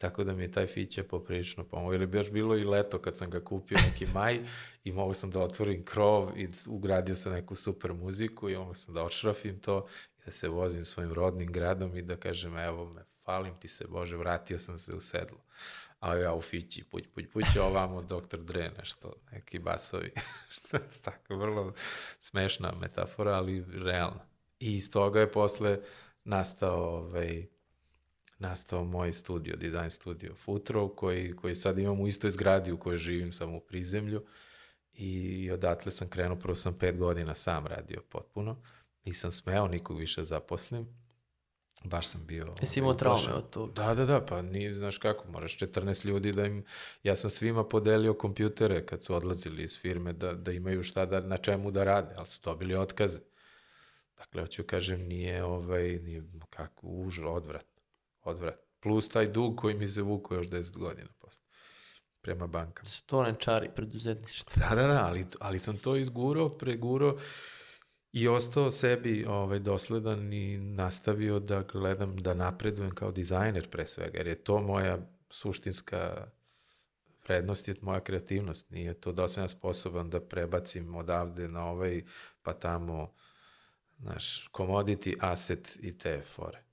Tako 0.02 0.23
da 0.23 0.34
mi 0.34 0.44
je 0.44 0.52
taj 0.52 0.68
fiće 0.68 1.03
poprilično 1.03 1.64
pomogao. 1.64 1.94
Ili 1.94 2.07
bi 2.07 2.18
još 2.18 2.32
bilo 2.32 2.57
i 2.57 2.64
leto 2.64 2.99
kad 2.99 3.18
sam 3.18 3.30
ga 3.30 3.40
kupio 3.40 3.78
neki 3.86 4.07
maj 4.14 4.40
i 4.84 4.91
mogu 4.91 5.14
sam 5.14 5.32
da 5.32 5.41
otvorim 5.41 5.86
krov 5.86 6.38
i 6.38 6.49
ugradio 6.68 7.15
sam 7.15 7.34
neku 7.34 7.56
super 7.56 7.94
muziku 7.94 8.49
i 8.49 8.57
mogu 8.57 8.73
sam 8.73 8.94
da 8.94 9.03
očrafim 9.03 9.60
to 9.60 9.88
i 10.19 10.26
da 10.26 10.32
se 10.32 10.49
vozim 10.49 10.84
svojim 10.84 11.14
rodnim 11.14 11.52
gradom 11.52 11.98
i 11.98 12.02
da 12.02 12.15
kažem 12.15 12.57
evo 12.57 12.94
me, 12.94 13.02
falim 13.23 13.53
ti 13.60 13.68
se 13.68 13.86
Bože, 13.88 14.18
vratio 14.18 14.60
sam 14.60 14.78
se 14.78 14.95
u 14.95 14.99
sedlo. 14.99 15.40
A 15.99 16.15
ja 16.15 16.34
u 16.34 16.41
fići, 16.41 16.84
puć, 16.84 17.03
puć, 17.15 17.26
puć, 17.34 17.45
ovamo 17.61 18.02
Dr. 18.02 18.38
Dre, 18.38 18.72
nešto, 18.78 19.14
neki 19.32 19.60
basovi. 19.60 20.11
Tako, 21.06 21.36
vrlo 21.36 21.73
smešna 22.19 22.73
metafora, 22.82 23.32
ali 23.32 23.65
realna. 23.73 24.26
I 24.60 24.73
iz 24.73 24.91
toga 24.91 25.19
je 25.19 25.32
posle 25.32 25.80
nastao 26.23 26.98
ovaj, 26.98 27.48
nastao 28.42 28.84
moj 28.84 29.14
studio, 29.14 29.56
design 29.56 29.90
studio 29.90 30.36
Futro, 30.36 30.88
koji, 30.88 31.36
koji 31.36 31.56
sad 31.56 31.80
imam 31.80 32.00
u 32.00 32.08
istoj 32.08 32.32
zgradi 32.32 32.72
u 32.72 32.80
kojoj 32.80 32.98
živim, 32.98 33.32
samo 33.32 33.58
u 33.58 33.60
prizemlju. 33.60 34.26
I 34.94 35.52
odatle 35.52 35.92
sam 35.92 36.10
krenuo, 36.10 36.40
prvo 36.40 36.56
sam 36.56 36.74
pet 36.74 36.98
godina 36.98 37.34
sam 37.34 37.68
radio 37.68 38.02
potpuno. 38.10 38.62
Nisam 39.06 39.32
smeo 39.32 39.68
nikog 39.68 40.00
više 40.00 40.24
zaposlim. 40.24 40.88
Baš 41.84 42.08
sam 42.08 42.26
bio... 42.26 42.56
Jesi 42.62 42.80
ovaj, 42.80 42.86
imao 42.86 42.94
traume 42.94 43.34
od 43.34 43.50
toga? 43.50 43.74
Da, 43.74 43.96
da, 43.96 44.06
da, 44.06 44.26
pa 44.26 44.42
nije, 44.42 44.74
znaš 44.74 44.98
kako, 44.98 45.28
moraš 45.28 45.58
14 45.58 46.06
ljudi 46.06 46.32
da 46.32 46.46
im, 46.46 46.66
ja 47.04 47.16
sam 47.16 47.30
svima 47.30 47.64
podelio 47.64 48.14
kompjutere 48.14 48.86
kad 48.86 49.04
su 49.04 49.16
odlazili 49.16 49.64
iz 49.64 49.80
firme 49.80 50.14
da, 50.14 50.34
da 50.34 50.52
imaju 50.52 50.84
šta 50.84 51.06
da, 51.06 51.20
na 51.20 51.38
čemu 51.38 51.72
da 51.72 51.84
rade, 51.84 52.16
ali 52.18 52.28
su 52.28 52.40
dobili 52.44 52.76
otkaze. 52.76 53.20
Dakle, 54.18 54.42
hoću 54.42 54.64
kažem, 54.64 55.00
nije 55.08 55.44
ovaj, 55.44 55.84
nije 55.84 56.24
kako, 56.50 56.88
už, 56.88 57.20
odvrat, 57.20 57.66
odvrat. 58.23 58.60
Plus 58.80 59.10
taj 59.10 59.27
dug 59.27 59.57
koji 59.57 59.76
mi 59.76 59.88
se 59.88 60.02
vuko 60.02 60.35
još 60.35 60.48
10 60.48 60.77
godina 60.77 61.10
posle, 61.19 61.43
prema 62.22 62.48
bankama. 62.48 62.89
Su 62.89 63.03
to 63.06 63.23
ne 63.23 63.35
čari 63.39 63.69
preduzetništva. 63.76 64.53
Da, 64.69 64.76
da, 64.76 64.88
da, 64.88 65.06
ali, 65.06 65.26
ali 65.39 65.60
sam 65.60 65.77
to 65.77 65.95
izgurao, 65.95 66.49
pregurao 66.49 67.18
i 68.11 68.27
ostao 68.27 68.72
sebi 68.72 69.26
ovaj, 69.26 69.60
dosledan 69.60 70.34
i 70.34 70.57
nastavio 70.57 71.39
da 71.39 71.61
gledam, 71.61 72.18
da 72.18 72.34
napredujem 72.34 72.91
kao 72.91 73.11
dizajner 73.11 73.69
pre 73.69 73.85
svega, 73.85 74.18
jer 74.18 74.27
je 74.27 74.43
to 74.43 74.61
moja 74.61 74.98
suštinska 75.30 76.27
vrednost 77.27 77.68
je 77.68 77.76
moja 77.81 77.99
kreativnost. 77.99 78.69
Nije 78.69 78.93
to 78.93 79.11
da 79.11 79.27
sam 79.27 79.43
ja 79.43 79.48
sposoban 79.48 80.10
da 80.10 80.19
prebacim 80.19 80.95
odavde 80.95 81.48
na 81.48 81.65
ovaj, 81.65 82.03
pa 82.41 82.53
tamo, 82.53 83.14
znaš, 83.99 84.49
commodity, 84.53 85.15
asset 85.19 85.77
i 85.81 85.98
te 85.98 86.22
fore. 86.22 86.64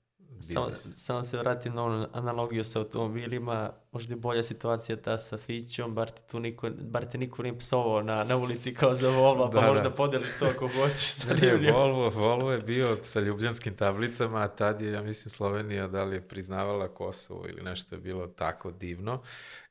Samo, 0.41 0.69
samo 0.95 1.23
se 1.23 1.37
vratim 1.37 1.73
na 1.73 1.83
onu 1.83 2.07
analogiju 2.13 2.63
sa 2.63 2.79
automobilima, 2.79 3.71
možda 3.91 4.13
je 4.13 4.17
bolja 4.17 4.43
situacija 4.43 4.95
ta 4.95 5.17
sa 5.17 5.37
Fićom, 5.37 5.95
bar 5.95 6.09
te, 6.09 6.21
tu 6.31 6.39
niko, 6.39 6.69
bar 6.69 7.05
te 7.05 7.17
niko 7.17 7.43
nije 7.43 7.57
psovao 7.57 8.01
na, 8.01 8.23
na 8.23 8.37
ulici 8.37 8.73
kao 8.73 8.95
za 8.95 9.09
Volvo, 9.09 9.49
pa 9.51 9.61
Da, 9.61 9.67
možda 9.67 9.89
da. 9.89 9.95
podeliš 9.95 10.29
to 10.39 10.45
ako 10.45 10.67
hoćeš 10.67 11.13
sa 11.13 11.33
Livnijom. 11.33 11.75
Volvo, 11.75 12.09
Volvo 12.09 12.51
je 12.51 12.61
bio 12.61 12.97
sa 13.03 13.19
ljubljanskim 13.19 13.75
tablicama, 13.75 14.39
a 14.43 14.47
tad 14.47 14.81
je, 14.81 14.91
ja 14.91 15.01
mislim, 15.01 15.29
Slovenija 15.29 15.87
da 15.87 16.03
li 16.03 16.15
je 16.15 16.27
priznavala 16.27 16.87
Kosovo 16.87 17.45
ili 17.49 17.63
nešto 17.63 17.95
je 17.95 18.01
bilo 18.01 18.27
tako 18.27 18.71
divno. 18.71 19.21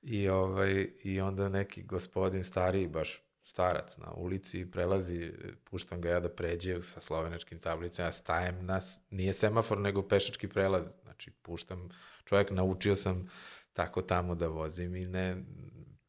I, 0.02 0.28
ovaj, 0.28 0.88
i 1.02 1.20
onda 1.20 1.48
neki 1.48 1.82
gospodin 1.82 2.44
stariji, 2.44 2.88
baš 2.88 3.27
starac 3.48 3.96
na 3.96 4.12
ulici, 4.12 4.70
prelazi, 4.70 5.32
puštam 5.64 6.00
ga 6.00 6.08
ja 6.08 6.20
da 6.20 6.28
pređe 6.28 6.82
sa 6.82 7.00
slovenačkim 7.00 7.58
tablicama, 7.58 8.08
ja 8.08 8.12
stajem 8.12 8.66
na, 8.66 8.80
nije 9.10 9.32
semafor, 9.32 9.78
nego 9.78 10.02
pešački 10.08 10.48
prelaz. 10.48 10.92
Znači, 11.02 11.30
puštam, 11.30 11.88
čovjek, 12.24 12.50
naučio 12.50 12.96
sam 12.96 13.30
tako 13.72 14.02
tamo 14.02 14.34
da 14.34 14.48
vozim 14.48 14.96
i 14.96 15.06
ne, 15.06 15.36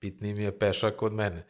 bitniji 0.01 0.33
mi 0.33 0.43
je 0.43 0.59
pešak 0.59 1.01
od 1.01 1.13
mene. 1.13 1.45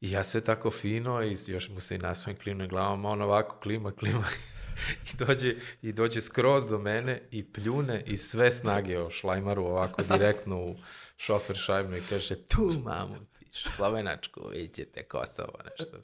I 0.00 0.10
ja 0.10 0.24
sve 0.24 0.40
tako 0.40 0.70
fino 0.70 1.22
i 1.22 1.36
još 1.46 1.68
mu 1.68 1.80
se 1.80 1.94
i 1.94 1.98
nasmejem 1.98 2.38
klimne 2.38 2.68
glavom, 2.68 3.04
on 3.04 3.22
ovako 3.22 3.58
klima, 3.62 3.92
klima 3.92 4.26
i 5.12 5.16
dođe, 5.16 5.54
i 5.82 5.92
dođe 5.92 6.20
skroz 6.20 6.66
do 6.66 6.78
mene 6.78 7.22
i 7.30 7.52
pljune 7.52 8.02
i 8.06 8.16
sve 8.16 8.52
snage 8.52 8.98
o 8.98 9.10
šlajmaru 9.10 9.64
ovako 9.64 10.02
direktno 10.02 10.58
u 10.58 10.76
šofer 11.16 11.56
šajbnu 11.56 11.96
i 11.96 12.02
kaže 12.10 12.36
tu 12.36 12.72
mamu 12.84 13.16
slovenačku, 13.54 14.48
vidite 14.52 15.02
Kosovo, 15.02 15.58
nešto. 15.70 15.98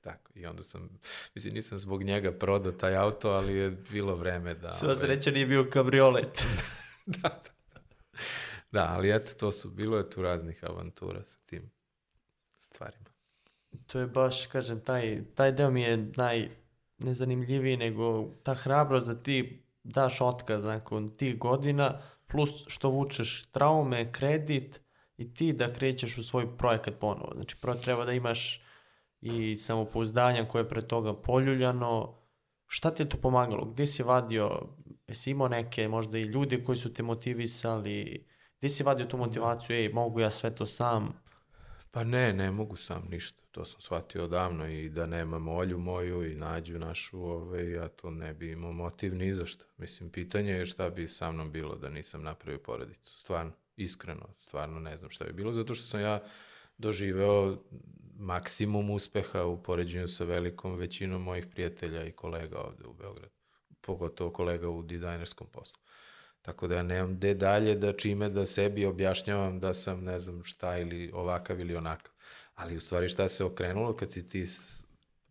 Tako, 0.00 0.30
i 0.34 0.46
onda 0.46 0.62
sam, 0.62 1.00
mislim, 1.34 1.54
nisam 1.54 1.78
zbog 1.78 2.02
njega 2.02 2.32
prodao 2.32 2.72
taj 2.72 2.96
auto, 2.96 3.30
ali 3.30 3.54
je 3.54 3.70
bilo 3.70 4.14
vreme 4.14 4.54
da... 4.54 4.72
Sva 4.72 4.88
ovaj, 4.88 5.00
sreća 5.00 5.30
nije 5.30 5.46
bio 5.46 5.68
kabriolet. 5.72 6.44
da, 7.06 7.28
da, 7.28 7.50
da. 7.74 7.80
Da, 8.72 8.94
ali 8.96 9.16
eto, 9.16 9.32
to 9.34 9.52
su, 9.52 9.70
bilo 9.70 9.96
je 9.96 10.10
tu 10.10 10.22
raznih 10.22 10.64
avantura 10.64 11.24
sa 11.24 11.38
tim 11.46 11.70
stvarima. 12.58 13.10
to 13.86 13.98
je 13.98 14.06
baš, 14.06 14.46
kažem, 14.46 14.80
taj, 14.80 15.22
taj 15.34 15.52
deo 15.52 15.70
mi 15.70 15.82
je 15.82 16.10
najnezanimljiviji 16.16 17.76
nego 17.76 18.28
ta 18.42 18.54
hrabrost 18.54 19.06
da 19.06 19.22
ti 19.22 19.62
daš 19.84 20.20
otkaz 20.20 20.64
nakon 20.64 21.16
tih 21.16 21.38
godina, 21.38 22.02
plus 22.26 22.64
što 22.66 22.88
vučeš 22.88 23.46
traume, 23.46 24.12
kredit 24.12 24.80
i 25.20 25.34
ti 25.34 25.52
da 25.52 25.72
krećeš 25.72 26.18
u 26.18 26.22
svoj 26.22 26.56
projekat 26.56 26.94
ponovo. 27.00 27.32
Znači, 27.34 27.56
prvo 27.60 27.74
treba 27.74 28.04
da 28.04 28.12
imaš 28.12 28.62
i 29.20 29.56
samopouzdanja 29.56 30.44
koje 30.44 30.62
je 30.62 30.68
pre 30.68 30.80
toga 30.80 31.14
poljuljano. 31.14 32.14
Šta 32.66 32.90
ti 32.90 33.02
je 33.02 33.08
to 33.08 33.16
pomagalo? 33.16 33.64
Gde 33.64 33.86
si 33.86 34.02
vadio, 34.02 34.60
jesi 35.08 35.30
imao 35.30 35.48
neke 35.48 35.88
možda 35.88 36.18
i 36.18 36.22
ljude 36.22 36.64
koji 36.64 36.78
su 36.78 36.94
te 36.94 37.02
motivisali? 37.02 38.26
Gde 38.58 38.68
si 38.68 38.82
vadio 38.82 39.06
tu 39.06 39.16
motivaciju, 39.16 39.76
ej, 39.76 39.88
mogu 39.92 40.20
ja 40.20 40.30
sve 40.30 40.54
to 40.54 40.66
sam? 40.66 41.12
Pa 41.90 42.04
ne, 42.04 42.32
ne 42.32 42.50
mogu 42.50 42.76
sam 42.76 43.06
ništa. 43.10 43.42
To 43.50 43.64
sam 43.64 43.80
shvatio 43.80 44.24
odavno 44.24 44.68
i 44.68 44.88
da 44.88 45.06
nemam 45.06 45.48
olju 45.48 45.78
moju 45.78 46.32
i 46.32 46.34
nađu 46.34 46.78
našu, 46.78 47.22
ove, 47.22 47.70
ja 47.70 47.88
to 47.88 48.10
ne 48.10 48.34
bi 48.34 48.52
imao 48.52 48.72
motiv 48.72 49.14
ni 49.14 49.34
za 49.34 49.46
šta. 49.46 49.64
Mislim, 49.76 50.10
pitanje 50.10 50.52
je 50.52 50.66
šta 50.66 50.90
bi 50.90 51.08
sa 51.08 51.32
mnom 51.32 51.52
bilo 51.52 51.76
da 51.76 51.88
nisam 51.90 52.22
napravio 52.22 52.58
porodicu. 52.58 53.18
Stvarno, 53.18 53.52
iskreno, 53.82 54.28
stvarno 54.40 54.80
ne 54.80 54.96
znam 54.96 55.10
šta 55.10 55.24
bi 55.24 55.32
bilo, 55.32 55.52
zato 55.52 55.74
što 55.74 55.86
sam 55.86 56.00
ja 56.00 56.22
doživeo 56.78 57.56
maksimum 58.16 58.90
uspeha 58.90 59.44
u 59.44 59.62
poređenju 59.62 60.08
sa 60.08 60.24
velikom 60.24 60.76
većinom 60.76 61.22
mojih 61.22 61.46
prijatelja 61.46 62.04
i 62.06 62.12
kolega 62.12 62.58
ovde 62.58 62.86
u 62.86 62.92
Beogradu. 62.92 63.34
Pogotovo 63.80 64.30
kolega 64.30 64.68
u 64.68 64.82
dizajnerskom 64.82 65.46
poslu. 65.52 65.80
Tako 66.42 66.68
da 66.68 66.74
ja 66.74 66.82
nemam 66.82 67.16
gde 67.16 67.34
dalje 67.34 67.74
da 67.74 67.92
čime 67.92 68.28
da 68.28 68.46
sebi 68.46 68.86
objašnjavam 68.86 69.60
da 69.60 69.74
sam 69.74 70.04
ne 70.04 70.18
znam 70.18 70.44
šta 70.44 70.78
ili 70.78 71.10
ovakav 71.14 71.60
ili 71.60 71.76
onakav. 71.76 72.12
Ali 72.54 72.76
u 72.76 72.80
stvari 72.80 73.08
šta 73.08 73.28
se 73.28 73.44
okrenulo 73.44 73.96
kad 73.96 74.12
si 74.12 74.28
ti 74.28 74.44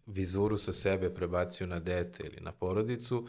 vizuru 0.05 0.57
sa 0.57 0.73
sebe 0.73 1.13
prebacio 1.13 1.67
na 1.67 1.80
dete 1.80 2.23
ili 2.23 2.41
na 2.41 2.51
porodicu, 2.51 3.27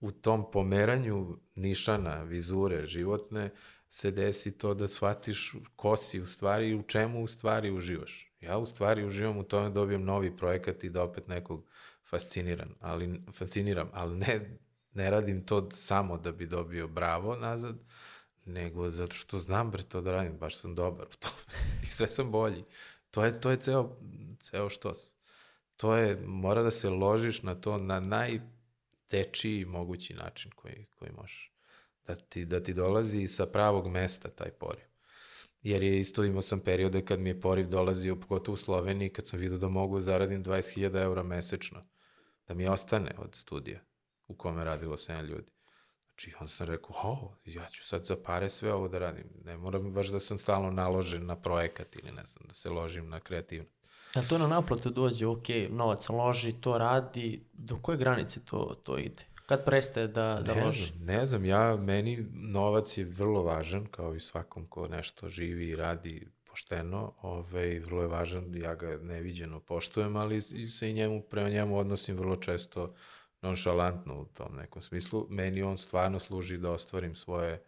u 0.00 0.10
tom 0.10 0.50
pomeranju 0.50 1.38
nišana, 1.54 2.22
vizure 2.22 2.86
životne, 2.86 3.50
se 3.90 4.10
desi 4.10 4.58
to 4.58 4.74
da 4.74 4.88
shvatiš 4.88 5.54
ko 5.76 5.96
si 5.96 6.20
u 6.20 6.26
stvari 6.26 6.68
i 6.68 6.74
u 6.74 6.82
čemu 6.82 7.22
u 7.22 7.26
stvari 7.26 7.70
uživaš. 7.70 8.32
Ja 8.40 8.58
u 8.58 8.66
stvari 8.66 9.04
uživam 9.04 9.38
u 9.38 9.42
tome 9.42 9.68
da 9.68 9.74
dobijem 9.74 10.04
novi 10.04 10.36
projekat 10.36 10.84
i 10.84 10.90
da 10.90 11.02
opet 11.02 11.28
nekog 11.28 11.64
fasciniram, 12.10 12.74
ali, 12.80 13.20
fasciniram, 13.32 13.90
ali 13.92 14.16
ne, 14.16 14.58
ne 14.92 15.10
radim 15.10 15.46
to 15.46 15.70
samo 15.70 16.18
da 16.18 16.32
bi 16.32 16.46
dobio 16.46 16.88
bravo 16.88 17.36
nazad, 17.36 17.76
nego 18.44 18.90
zato 18.90 19.14
što 19.14 19.38
znam 19.38 19.70
bre 19.70 19.82
to 19.82 20.00
da 20.00 20.12
radim, 20.12 20.38
baš 20.38 20.56
sam 20.56 20.74
dobar 20.74 21.06
u 21.06 21.16
tome 21.18 21.60
i 21.82 21.86
sve 21.86 22.08
sam 22.08 22.30
bolji. 22.30 22.64
To 23.10 23.24
je, 23.24 23.40
to 23.40 23.50
je 23.50 23.56
ceo, 23.56 23.96
ceo 24.40 24.68
štos. 24.68 25.14
To 25.76 25.96
je, 25.96 26.22
mora 26.26 26.62
da 26.62 26.70
se 26.70 26.90
ložiš 26.90 27.42
na 27.42 27.54
to 27.54 27.78
na 27.78 28.00
najtečiji 28.00 29.64
mogući 29.64 30.14
način 30.14 30.50
koji, 30.50 30.86
koji 30.94 31.12
možeš. 31.12 31.49
Da 32.06 32.14
ti, 32.14 32.44
da 32.44 32.62
ti 32.62 32.74
dolazi 32.74 33.26
sa 33.26 33.46
pravog 33.46 33.88
mesta 33.88 34.28
taj 34.28 34.50
poriv. 34.50 34.84
Jer 35.62 35.82
je 35.82 35.98
isto 35.98 36.24
imao 36.24 36.42
sam 36.42 36.60
periode 36.60 37.04
kad 37.04 37.20
mi 37.20 37.28
je 37.28 37.40
poriv 37.40 37.68
dolazio, 37.68 38.16
pogotovo 38.16 38.54
u 38.54 38.56
Sloveniji, 38.56 39.12
kad 39.12 39.26
sam 39.26 39.38
vidio 39.38 39.58
da 39.58 39.68
mogu 39.68 39.94
da 39.96 40.00
zaradim 40.00 40.44
20.000 40.44 41.02
eura 41.02 41.22
mesečno. 41.22 41.86
Da 42.48 42.54
mi 42.54 42.68
ostane 42.68 43.14
od 43.18 43.34
studija 43.34 43.80
u 44.28 44.34
kome 44.34 44.64
radilo 44.64 44.96
7 44.96 45.24
ljudi. 45.24 45.50
Znači, 46.04 46.34
onda 46.40 46.48
sam 46.48 46.66
rekao, 46.66 46.96
o, 47.02 47.36
ja 47.44 47.66
ću 47.72 47.84
sad 47.84 48.04
za 48.04 48.16
pare 48.16 48.50
sve 48.50 48.72
ovo 48.72 48.88
da 48.88 48.98
radim. 48.98 49.24
Ne 49.44 49.56
moram 49.56 49.92
baš 49.92 50.08
da 50.08 50.20
sam 50.20 50.38
stalno 50.38 50.70
naložen 50.70 51.26
na 51.26 51.36
projekat 51.36 51.96
ili 51.96 52.12
ne 52.12 52.24
znam, 52.26 52.44
da 52.48 52.54
se 52.54 52.70
ložim 52.70 53.08
na 53.08 53.20
kreativnost. 53.20 53.80
Jel 54.14 54.24
to 54.28 54.38
na 54.38 54.46
naplatu 54.46 54.90
dođe, 54.90 55.26
ok, 55.26 55.48
novac 55.70 56.08
loži, 56.08 56.52
to 56.52 56.78
radi, 56.78 57.44
do 57.52 57.78
koje 57.82 57.98
granice 57.98 58.44
to, 58.44 58.80
to 58.82 58.98
ide? 58.98 59.24
Kad 59.50 59.64
prestaje 59.64 60.08
da, 60.08 60.42
da 60.46 60.54
ne 60.54 60.64
loži? 60.64 60.84
Znam, 60.84 61.06
ne 61.06 61.26
znam, 61.26 61.44
ja, 61.44 61.76
meni 61.76 62.26
novac 62.32 62.98
je 62.98 63.04
vrlo 63.04 63.42
važan, 63.42 63.86
kao 63.86 64.14
i 64.14 64.20
svakom 64.20 64.66
ko 64.66 64.88
nešto 64.88 65.28
živi 65.28 65.68
i 65.68 65.76
radi 65.76 66.28
pošteno, 66.44 67.14
ovaj, 67.22 67.78
vrlo 67.78 68.02
je 68.02 68.08
važan, 68.08 68.54
ja 68.54 68.74
ga 68.74 68.98
neviđeno 69.02 69.60
poštujem, 69.60 70.16
ali 70.16 70.36
i 70.36 70.66
se 70.66 70.90
i 70.90 70.92
njemu, 70.92 71.22
prema 71.22 71.48
njemu 71.48 71.78
odnosim 71.78 72.16
vrlo 72.16 72.36
često 72.36 72.94
nonšalantno 73.42 74.20
u 74.20 74.24
tom 74.24 74.56
nekom 74.56 74.82
smislu. 74.82 75.26
Meni 75.30 75.62
on 75.62 75.78
stvarno 75.78 76.18
služi 76.18 76.58
da 76.58 76.70
ostvarim 76.70 77.16
svoje 77.16 77.62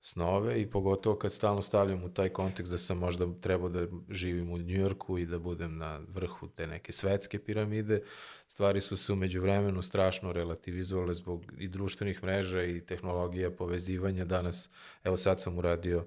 snove 0.00 0.60
i 0.60 0.70
pogotovo 0.70 1.16
kad 1.16 1.32
stalno 1.32 1.62
stavljam 1.62 2.04
u 2.04 2.14
taj 2.14 2.28
kontekst 2.28 2.72
da 2.72 2.78
sam 2.78 2.98
možda 2.98 3.26
trebao 3.40 3.68
da 3.68 3.86
živim 4.10 4.52
u 4.52 4.58
Njujorku 4.58 5.18
i 5.18 5.26
da 5.26 5.38
budem 5.38 5.78
na 5.78 6.00
vrhu 6.08 6.48
te 6.48 6.66
neke 6.66 6.92
svetske 6.92 7.38
piramide, 7.38 8.02
stvari 8.48 8.80
su 8.80 8.96
se 8.96 9.12
umeđu 9.12 9.42
vremenu 9.42 9.82
strašno 9.82 10.32
relativizovale 10.32 11.14
zbog 11.14 11.52
i 11.58 11.68
društvenih 11.68 12.22
mreža 12.22 12.62
i 12.62 12.80
tehnologija 12.80 13.50
povezivanja. 13.50 14.24
Danas, 14.24 14.70
evo 15.04 15.16
sad 15.16 15.42
sam 15.42 15.58
uradio 15.58 16.06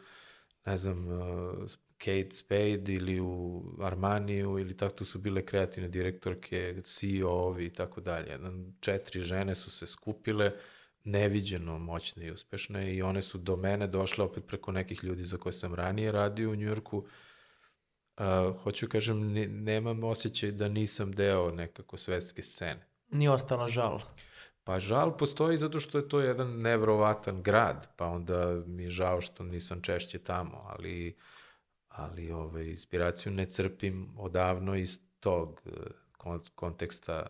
ne 0.66 0.76
znam, 0.76 1.08
uh, 1.08 1.70
Kate 1.98 2.30
Spade 2.30 2.92
ili 2.92 3.20
u 3.20 3.62
Armaniju 3.80 4.58
ili 4.58 4.76
tako, 4.76 4.94
tu 4.94 5.04
su 5.04 5.18
bile 5.18 5.46
kreativne 5.46 5.88
direktorke, 5.88 6.74
CEO-ovi 6.84 7.66
i 7.66 7.70
tako 7.70 8.00
dalje. 8.00 8.38
Četiri 8.80 9.20
žene 9.20 9.54
su 9.54 9.70
se 9.70 9.86
skupile, 9.86 10.52
neviđeno 11.04 11.78
moćne 11.78 12.26
i 12.26 12.30
uspešne 12.30 12.94
i 12.94 13.02
one 13.02 13.22
su 13.22 13.38
do 13.38 13.56
mene 13.56 13.86
došle 13.86 14.24
opet 14.24 14.46
preko 14.46 14.72
nekih 14.72 15.04
ljudi 15.04 15.24
za 15.24 15.36
koje 15.36 15.52
sam 15.52 15.74
ranije 15.74 16.12
radio 16.12 16.50
u 16.50 16.54
Njujorku. 16.54 17.06
Uh, 18.18 18.62
hoću 18.62 18.88
kažem, 18.88 19.32
ne, 19.32 19.46
nemam 19.46 20.04
osjećaj 20.04 20.50
da 20.50 20.68
nisam 20.68 21.12
deo 21.12 21.50
nekako 21.50 21.96
svetske 21.96 22.42
scene. 22.42 22.86
Nije 23.10 23.30
ostala 23.30 23.68
žal. 23.68 24.00
Pa 24.64 24.80
žal 24.80 25.16
postoji 25.16 25.56
zato 25.56 25.80
što 25.80 25.98
je 25.98 26.08
to 26.08 26.20
jedan 26.20 26.60
nevrovatan 26.60 27.42
grad, 27.42 27.88
pa 27.96 28.06
onda 28.06 28.62
mi 28.66 28.82
je 28.82 28.90
žao 28.90 29.20
što 29.20 29.44
nisam 29.44 29.82
češće 29.82 30.18
tamo, 30.18 30.62
ali, 30.66 31.16
ali 31.88 32.30
ovaj, 32.30 32.64
inspiraciju 32.64 33.32
ne 33.32 33.46
crpim 33.46 34.14
odavno 34.18 34.76
iz 34.76 34.98
tog 35.20 35.62
eh, 35.66 35.70
konteksta 36.54 37.26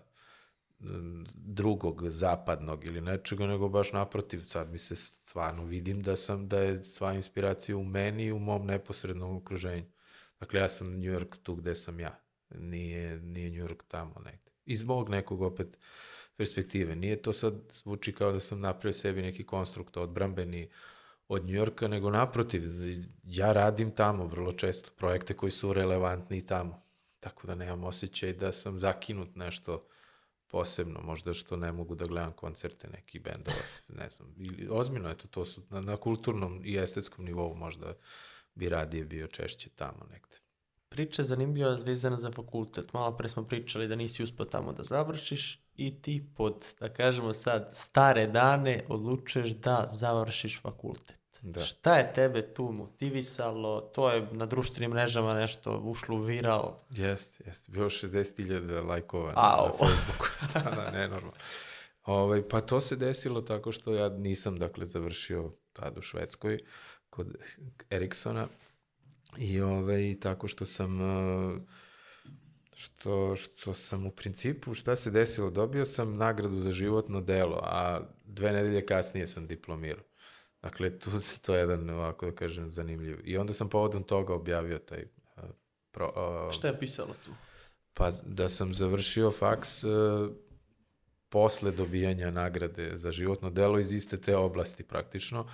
drugog 1.34 2.10
zapadnog 2.10 2.84
ili 2.84 3.00
nečega, 3.00 3.46
nego 3.46 3.68
baš 3.68 3.92
naprotiv, 3.92 4.42
sad 4.42 4.70
mi 4.70 4.78
se 4.78 4.96
stvarno 4.96 5.64
vidim 5.64 6.02
da 6.02 6.16
sam, 6.16 6.48
da 6.48 6.58
je 6.58 6.84
sva 6.84 7.14
inspiracija 7.14 7.76
u 7.76 7.84
meni 7.84 8.24
i 8.24 8.32
u 8.32 8.38
mom 8.38 8.66
neposrednom 8.66 9.36
okruženju. 9.36 9.84
Dakle, 10.40 10.60
ja 10.60 10.68
sam 10.68 10.90
New 10.90 11.12
York 11.12 11.36
tu 11.42 11.54
gde 11.54 11.74
sam 11.74 12.00
ja. 12.00 12.18
Nije, 12.50 13.20
nije 13.20 13.50
New 13.50 13.68
York 13.68 13.82
tamo 13.88 14.14
negde. 14.24 14.50
Iz 14.64 14.84
mog 14.84 15.08
nekog 15.08 15.42
opet 15.42 15.78
perspektive. 16.36 16.96
Nije 16.96 17.22
to 17.22 17.32
sad 17.32 17.54
zvuči 17.70 18.12
kao 18.12 18.32
da 18.32 18.40
sam 18.40 18.60
napravio 18.60 18.92
sebi 18.92 19.22
neki 19.22 19.46
konstrukt 19.46 19.96
odbrambeni 19.96 20.68
od 21.28 21.44
New 21.44 21.54
Yorka, 21.54 21.88
nego 21.88 22.10
naprotiv, 22.10 22.62
ja 23.24 23.52
radim 23.52 23.90
tamo 23.90 24.26
vrlo 24.26 24.52
često 24.52 24.90
projekte 24.96 25.34
koji 25.34 25.52
su 25.52 25.72
relevantni 25.72 26.38
i 26.38 26.46
tamo. 26.46 26.82
Tako 27.20 27.46
da 27.46 27.54
nemam 27.54 27.84
osjećaj 27.84 28.32
da 28.32 28.52
sam 28.52 28.78
zakinut 28.78 29.36
nešto 29.36 29.80
posebno, 30.48 31.00
možda 31.00 31.34
što 31.34 31.56
ne 31.56 31.72
mogu 31.72 31.94
da 31.94 32.06
gledam 32.06 32.32
koncerte 32.32 32.88
nekih 32.88 33.22
bendova, 33.22 33.62
ne 33.88 34.10
znam, 34.10 34.34
ili 34.38 34.68
ozbiljno, 34.70 35.10
eto, 35.10 35.28
to 35.28 35.44
su 35.44 35.62
na, 35.70 35.80
na 35.80 35.96
kulturnom 35.96 36.60
i 36.64 36.76
estetskom 36.76 37.24
nivou 37.24 37.54
možda 37.54 37.94
bi 38.54 38.68
radije 38.68 39.04
bio 39.04 39.26
češće 39.26 39.70
tamo 39.70 40.06
negde. 40.10 40.36
Priča 40.92 41.22
je 41.22 41.26
zanimljiva 41.26 41.78
vezana 41.86 42.16
za 42.16 42.30
fakultet. 42.30 42.92
Malo 42.92 43.16
pre 43.16 43.28
smo 43.28 43.44
pričali 43.44 43.88
da 43.88 43.96
nisi 43.96 44.22
uspio 44.22 44.44
tamo 44.44 44.72
da 44.72 44.82
završiš 44.82 45.60
i 45.76 46.02
ti 46.02 46.26
pod, 46.36 46.66
da 46.80 46.88
kažemo 46.88 47.32
sad, 47.32 47.70
stare 47.74 48.26
dane 48.26 48.84
odlučuješ 48.88 49.50
da 49.50 49.88
završiš 49.90 50.60
fakultet. 50.60 51.22
Da. 51.42 51.60
Šta 51.60 51.96
je 51.96 52.12
tebe 52.14 52.54
tu 52.54 52.72
motivisalo? 52.72 53.80
To 53.80 54.10
je 54.10 54.28
na 54.32 54.46
društvenim 54.46 54.90
mrežama 54.90 55.34
nešto 55.34 55.80
ušlo 55.84 56.16
u 56.16 56.18
viral. 56.18 56.78
Jeste, 56.90 57.44
jeste. 57.46 57.72
Bilo 57.72 57.88
60.000 57.88 58.86
lajkova 58.86 59.32
na, 59.32 59.42
na 59.42 59.72
Facebooku. 59.78 60.26
da, 60.54 60.82
da, 60.82 60.90
nenormalno. 60.90 61.38
Ovaj, 62.04 62.48
pa 62.48 62.60
to 62.60 62.80
se 62.80 62.96
desilo 62.96 63.40
tako 63.40 63.72
što 63.72 63.94
ja 63.94 64.08
nisam, 64.08 64.58
dakle, 64.58 64.86
završio 64.86 65.52
tad 65.72 65.98
u 65.98 66.02
Švedskoj 66.02 66.58
kod 67.10 67.36
Eriksona 67.90 68.46
i 69.38 69.60
ovaj, 69.60 70.16
tako 70.20 70.48
što 70.48 70.66
sam 70.66 71.00
što, 72.74 73.36
što 73.36 73.74
sam 73.74 74.06
u 74.06 74.10
principu, 74.10 74.74
šta 74.74 74.96
se 74.96 75.10
desilo, 75.10 75.50
dobio 75.50 75.84
sam 75.84 76.16
nagradu 76.16 76.58
za 76.58 76.72
životno 76.72 77.20
delo, 77.20 77.60
a 77.62 78.00
dve 78.24 78.52
nedelje 78.52 78.86
kasnije 78.86 79.26
sam 79.26 79.46
diplomirao. 79.46 80.04
Dakle, 80.62 80.98
tu, 80.98 81.10
to 81.42 81.54
je 81.54 81.60
jedan, 81.60 81.90
ovako 81.90 82.26
da 82.26 82.34
kažem, 82.34 82.70
zanimljiv. 82.70 83.20
I 83.24 83.38
onda 83.38 83.52
sam 83.52 83.68
povodom 83.68 84.02
toga 84.02 84.34
objavio 84.34 84.78
taj... 84.78 85.04
Uh, 85.36 85.42
pro, 85.90 86.12
uh, 86.46 86.52
Šta 86.52 86.68
je 86.68 86.78
pisalo 86.78 87.14
tu? 87.24 87.30
Pa 87.94 88.10
da 88.26 88.48
sam 88.48 88.74
završio 88.74 89.30
faks 89.30 89.84
uh, 89.84 90.30
posle 91.28 91.70
dobijanja 91.70 92.30
nagrade 92.30 92.90
za 92.94 93.12
životno 93.12 93.50
delo 93.50 93.78
iz 93.78 93.92
iste 93.92 94.20
te 94.20 94.36
oblasti 94.36 94.82
praktično, 94.82 95.46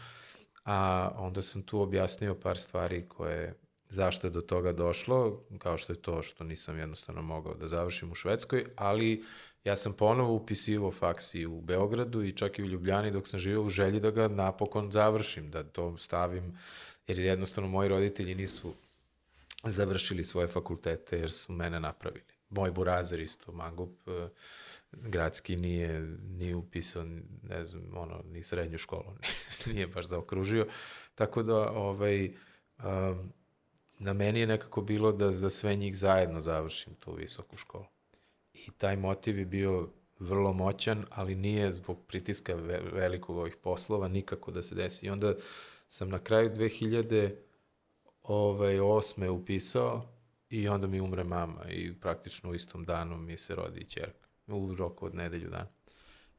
a 0.65 1.11
onda 1.17 1.43
sam 1.43 1.63
tu 1.63 1.81
objasnio 1.81 2.35
par 2.35 2.59
stvari 2.59 3.09
koje 3.09 3.55
zašto 3.89 4.27
je 4.27 4.31
do 4.31 4.41
toga 4.41 4.73
došlo, 4.73 5.45
kao 5.59 5.79
što 5.79 5.93
je 5.93 6.03
to 6.03 6.23
što 6.23 6.45
nisam 6.45 6.79
jednostavno 6.79 7.23
mogao 7.23 7.55
da 7.55 7.69
završim 7.69 8.13
u 8.13 8.15
Švedskoj, 8.15 8.67
ali 8.77 9.23
ja 9.65 9.77
sam 9.77 9.93
ponovo 9.93 10.35
upisivo 10.35 10.91
faks 10.91 11.35
i 11.35 11.47
u 11.47 11.61
Beogradu 11.61 12.23
i 12.23 12.33
čak 12.33 12.59
i 12.59 12.63
u 12.63 12.67
Ljubljani 12.67 13.11
dok 13.11 13.29
sam 13.29 13.41
živio 13.41 13.63
u 13.63 13.69
želji 13.69 14.01
da 14.01 14.11
ga 14.11 14.29
napokon 14.29 14.93
završim, 14.93 15.51
da 15.51 15.65
to 15.65 15.99
stavim, 15.99 16.59
jer 17.07 17.19
jednostavno 17.19 17.71
moji 17.71 17.89
roditelji 17.89 18.35
nisu 18.35 18.75
završili 19.65 20.25
svoje 20.25 20.49
fakultete 20.49 21.19
jer 21.19 21.33
su 21.33 21.53
mene 21.53 21.81
napravili. 21.81 22.25
Moj 22.51 22.71
burazer 22.71 23.21
isto, 23.21 23.53
Mangup, 23.53 24.09
eh, 24.09 24.29
gradski 24.93 25.57
nije, 25.57 26.01
nije 26.39 26.57
upisao, 26.57 27.05
ne 27.43 27.65
znam, 27.65 27.83
ono, 27.97 28.23
ni 28.25 28.43
srednju 28.43 28.79
školu, 28.79 29.15
nije 29.73 29.87
baš 29.87 30.07
zaokružio. 30.07 30.67
Tako 31.15 31.43
da, 31.43 31.71
ovaj, 31.71 32.35
um, 32.79 33.33
na 33.99 34.13
meni 34.13 34.41
je 34.41 34.47
nekako 34.47 34.81
bilo 34.81 35.13
da 35.13 35.33
za 35.33 35.51
sve 35.51 35.77
njih 35.77 35.99
zajedno 35.99 36.41
završim 36.41 36.95
tu 36.95 37.13
visoku 37.13 37.57
školu. 37.57 37.87
I 38.53 38.71
taj 38.71 38.97
motiv 38.97 39.39
je 39.39 39.45
bio 39.45 39.89
vrlo 40.19 40.53
moćan, 40.53 41.05
ali 41.11 41.35
nije 41.35 41.73
zbog 41.73 42.07
pritiska 42.07 42.55
velikog 42.93 43.37
ovih 43.37 43.57
poslova 43.57 44.09
nikako 44.09 44.51
da 44.51 44.63
se 44.63 44.75
desi. 44.75 45.07
I 45.07 45.11
onda 45.11 45.35
sam 45.89 46.09
na 46.09 46.19
kraju 46.19 46.51
2000 46.51 47.35
ovaj, 48.23 48.81
osme 48.81 49.31
upisao 49.31 50.19
i 50.51 50.69
onda 50.69 50.87
mi 50.87 51.01
umre 51.01 51.25
mama 51.25 51.65
i 51.69 52.01
praktično 52.01 52.51
u 52.51 52.55
istom 52.55 52.85
danu 52.85 53.17
mi 53.17 53.37
se 53.37 53.55
rodi 53.55 53.85
čerka. 53.85 54.29
U 54.47 54.75
roku 54.75 55.07
od 55.07 55.15
nedelju 55.15 55.51
dana. 55.51 55.69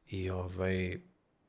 I, 0.06 0.30
ovaj, 0.30 1.00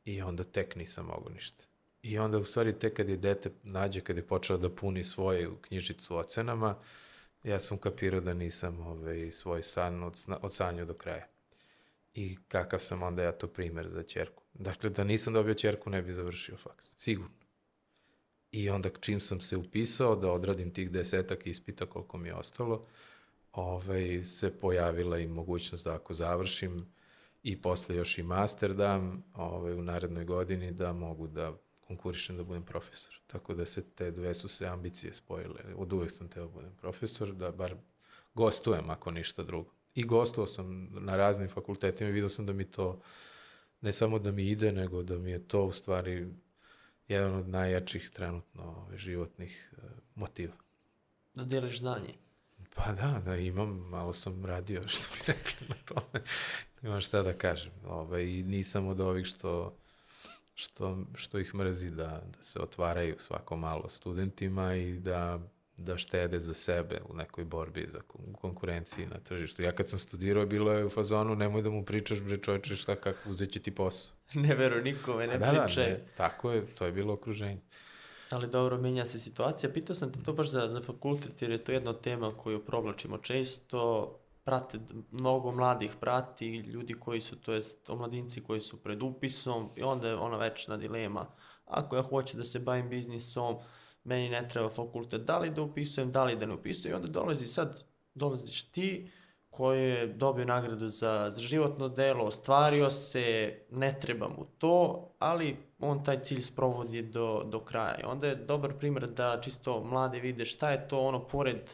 I 0.06 0.22
onda 0.22 0.44
tek 0.44 0.76
nisam 0.76 1.06
mogo 1.06 1.30
ništa. 1.30 1.70
I 2.03 2.19
onda 2.19 2.38
u 2.38 2.45
stvari 2.45 2.80
tek 2.80 2.94
kad 2.94 3.10
je 3.10 3.18
dete 3.18 3.52
nađe, 3.64 4.02
kad 4.02 4.18
je 4.18 4.28
počeo 4.28 4.57
da 4.57 4.69
puni 4.69 5.03
svoju 5.03 5.57
knjižicu 5.61 6.18
ocenama, 6.18 6.76
ja 7.44 7.60
sam 7.60 7.78
kapirao 7.78 8.22
da 8.22 8.34
nisam 8.34 8.80
ovaj, 8.80 9.32
svoj 9.32 9.64
san 9.64 10.03
od, 10.03 10.26
od 10.41 10.53
sanju 10.53 10.86
do 10.86 10.94
kraja. 10.94 11.28
I 12.14 12.38
kakav 12.48 12.80
sam 12.80 13.03
onda 13.03 13.23
ja 13.23 13.32
to 13.32 13.48
primer 13.48 13.88
za 13.88 14.03
čerku. 14.03 14.44
Dakle, 14.53 14.90
da 14.90 15.03
nisam 15.03 15.34
dobio 15.34 15.53
čerku, 15.53 15.90
ne 15.90 16.02
bi 16.02 16.14
završio 16.14 16.57
faks. 16.57 16.94
Sigurno. 16.98 17.41
I 18.52 18.69
onda 18.69 18.90
čim 18.99 19.19
sam 19.19 19.41
se 19.41 19.57
upisao 19.57 20.15
da 20.15 20.32
odradim 20.32 20.73
tih 20.73 20.91
desetak 20.91 21.48
ispita 21.48 21.86
koliko 21.86 22.18
mi 22.18 22.28
je 22.28 22.36
ostalo, 22.36 22.82
ovaj, 23.52 24.22
se 24.23 24.57
pojavila 24.57 25.19
i 25.19 25.28
mogućnost 25.28 25.86
da 25.86 25.95
ako 25.95 26.14
završim 26.14 26.94
i 27.44 27.61
posle 27.61 27.95
još 27.95 28.18
i 28.18 28.23
master 28.23 28.73
dam 28.73 29.23
ovaj, 29.34 29.73
u 29.73 29.82
narednoj 29.82 30.26
godini 30.26 30.72
da 30.72 30.94
mogu 30.94 31.28
da 31.28 31.53
konkurišem 31.91 32.38
da 32.38 32.43
budem 32.43 32.63
profesor. 32.63 33.19
Tako 33.27 33.53
da 33.53 33.65
se 33.65 33.84
te 33.84 34.11
dve 34.11 34.34
su 34.34 34.47
se 34.47 34.68
ambicije 34.68 35.13
spojile. 35.13 35.61
Od 35.76 35.93
uvek 35.93 36.11
sam 36.11 36.30
teo 36.30 36.45
da 36.45 36.51
budem 36.51 36.72
profesor, 36.81 37.34
da 37.34 37.51
bar 37.51 37.76
gostujem 38.34 38.89
ako 38.89 39.11
ništa 39.11 39.43
drugo. 39.43 39.72
I 39.95 40.03
gostovao 40.03 40.47
sam 40.47 40.88
na 40.91 41.18
raznim 41.18 41.49
fakultetima 41.49 42.09
i 42.09 42.13
vidio 42.13 42.30
sam 42.30 42.45
da 42.45 42.53
mi 42.53 42.65
to, 42.65 43.01
ne 43.81 43.93
samo 43.93 44.19
da 44.19 44.31
mi 44.31 44.43
ide, 44.43 44.72
nego 44.72 45.03
da 45.03 45.18
mi 45.18 45.31
je 45.31 45.47
to 45.47 45.65
u 45.65 45.72
stvari 45.72 46.27
jedan 47.07 47.35
od 47.35 47.49
najjačih 47.49 48.09
trenutno 48.09 48.63
ovaj, 48.63 48.97
životnih 48.97 49.73
uh, 49.77 49.84
motiva. 50.15 50.53
Da 51.34 51.43
deliš 51.43 51.80
znanje. 51.80 52.13
Pa 52.76 52.91
da, 52.91 53.22
da 53.26 53.35
imam, 53.35 53.69
malo 53.89 54.13
sam 54.13 54.45
radio, 54.45 54.88
što 54.88 55.03
bi 55.13 55.19
rekli 55.27 55.68
na 55.68 55.76
tome. 55.85 56.26
imam 56.84 57.01
šta 57.01 57.22
da 57.22 57.34
kažem. 57.34 57.72
Ove, 57.84 57.93
ovaj, 57.93 58.23
I 58.23 58.43
nisam 58.43 58.88
od 58.88 58.99
ovih 58.99 59.26
što 59.26 59.81
što, 60.56 60.98
što 61.15 61.40
ih 61.40 61.56
mrzi 61.56 61.90
da, 61.90 62.23
da 62.38 62.41
se 62.41 62.60
otvaraju 62.60 63.15
svako 63.19 63.57
malo 63.57 63.90
studentima 63.90 64.76
i 64.76 64.94
da, 64.94 65.40
da 65.78 65.98
štede 65.98 66.40
za 66.40 66.53
sebe 66.53 67.02
u 67.10 67.15
nekoj 67.15 67.45
borbi 67.45 67.88
za 67.91 67.99
konkurenciji 68.41 69.06
na 69.06 69.19
tržištu. 69.19 69.61
Ja 69.61 69.72
kad 69.72 69.90
sam 69.90 69.99
studirao, 69.99 70.45
bilo 70.45 70.72
je 70.72 70.86
u 70.86 70.90
fazonu, 70.90 71.36
nemoj 71.36 71.61
da 71.61 71.69
mu 71.69 71.86
pričaš, 71.86 72.19
bre 72.19 72.38
čovječe, 72.38 72.76
šta, 72.76 72.95
kako, 72.95 73.30
uzet 73.30 73.52
će 73.52 73.60
ti 73.60 73.76
posao. 73.76 74.15
ne 74.48 74.56
veru 74.56 74.82
nikome, 74.82 75.28
ne 75.28 75.38
da, 75.38 75.45
pričaj. 75.45 75.86
Da, 75.86 75.91
ne, 75.91 76.06
tako 76.18 76.52
je, 76.52 76.65
to 76.65 76.86
je 76.86 76.91
bilo 76.91 77.14
okruženje. 77.14 77.61
Ali 78.32 78.48
dobro, 78.48 78.78
menja 78.78 79.06
se 79.06 79.19
situacija. 79.19 79.73
Pitao 79.73 79.95
sam 79.95 80.11
te 80.11 80.19
to 80.19 80.34
baš 80.34 80.49
za, 80.49 80.69
za 80.69 80.82
fakultet, 80.82 81.41
jer 81.41 81.52
je 81.52 81.64
to 81.64 81.72
jedna 81.72 81.94
tema 81.94 82.32
koju 82.38 82.65
provlačimo 82.65 83.18
često. 83.18 84.15
Prate, 84.43 84.80
mnogo 85.11 85.51
mladih 85.51 85.95
prati, 85.99 86.57
ljudi 86.57 86.93
koji 86.93 87.22
su, 87.22 87.35
to 87.35 87.53
jest 87.53 87.89
omladinci 87.89 88.43
koji 88.43 88.61
su 88.61 88.77
pred 88.77 89.03
upisom 89.03 89.69
i 89.76 89.84
onda 89.84 90.07
je 90.07 90.15
ona 90.15 90.38
večna 90.38 90.77
dilema. 90.77 91.26
Ako 91.65 91.95
ja 91.95 92.01
hoću 92.01 92.38
da 92.38 92.43
se 92.43 92.59
bavim 92.59 92.89
biznisom, 92.89 93.57
meni 94.03 94.30
ne 94.30 94.49
treba 94.49 94.69
fakultet, 94.69 95.22
da 95.22 95.39
li 95.39 95.49
da 95.49 95.61
upisujem, 95.61 96.11
da 96.11 96.23
li 96.23 96.35
da 96.35 96.45
ne 96.45 96.53
upisujem 96.53 96.93
i 96.93 96.95
onda 96.95 97.07
dolazi 97.07 97.47
sad, 97.47 97.84
dolaziš 98.13 98.63
ti 98.63 99.11
koji 99.51 99.81
je 99.81 100.07
dobio 100.07 100.45
nagradu 100.45 100.89
za, 100.89 101.30
za 101.30 101.41
životno 101.41 101.89
delo, 101.89 102.26
ostvario 102.26 102.89
se, 102.89 103.57
ne 103.72 103.99
treba 104.01 104.27
mu 104.27 104.45
to, 104.57 105.07
ali 105.19 105.57
on 105.80 106.03
taj 106.03 106.23
cilj 106.23 106.41
sprovodi 106.41 107.01
do, 107.01 107.43
do 107.45 107.59
kraja. 107.59 107.99
I 108.01 108.03
onda 108.03 108.27
je 108.27 108.35
dobar 108.35 108.73
primjer 108.73 109.09
da 109.09 109.41
čisto 109.41 109.84
mladi 109.84 110.19
vide 110.19 110.45
šta 110.45 110.72
je 110.72 110.88
to 110.88 110.99
ono 110.99 111.27
pored 111.27 111.69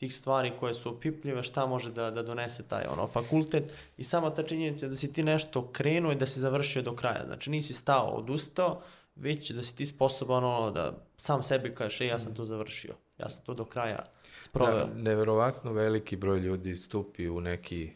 tih 0.00 0.14
stvari 0.14 0.52
koje 0.60 0.74
su 0.74 0.88
opipljive, 0.88 1.42
šta 1.42 1.66
može 1.66 1.92
da, 1.92 2.10
da 2.10 2.22
donese 2.22 2.62
taj 2.62 2.84
ono, 2.88 3.06
fakultet 3.06 3.72
i 3.96 4.04
sama 4.04 4.30
ta 4.34 4.42
činjenica 4.42 4.88
da 4.88 4.96
si 4.96 5.12
ti 5.12 5.22
nešto 5.22 5.68
krenuo 5.72 6.12
i 6.12 6.16
da 6.16 6.26
si 6.26 6.40
završio 6.40 6.82
do 6.82 6.96
kraja. 6.96 7.26
Znači 7.26 7.50
nisi 7.50 7.74
stao, 7.74 8.06
odustao, 8.06 8.80
već 9.16 9.50
da 9.50 9.62
si 9.62 9.76
ti 9.76 9.86
sposoban 9.86 10.44
ono, 10.44 10.70
da 10.70 10.92
sam 11.16 11.42
sebi 11.42 11.74
kažeš, 11.74 12.00
e, 12.00 12.06
ja 12.06 12.18
sam 12.18 12.34
to 12.34 12.44
završio, 12.44 12.94
ja 13.18 13.28
sam 13.28 13.44
to 13.44 13.54
do 13.54 13.64
kraja 13.64 14.04
sproveo. 14.40 14.86
Da, 14.86 14.94
neverovatno 14.94 15.72
veliki 15.72 16.16
broj 16.16 16.38
ljudi 16.38 16.74
stupi 16.74 17.28
u 17.28 17.40
neki, 17.40 17.90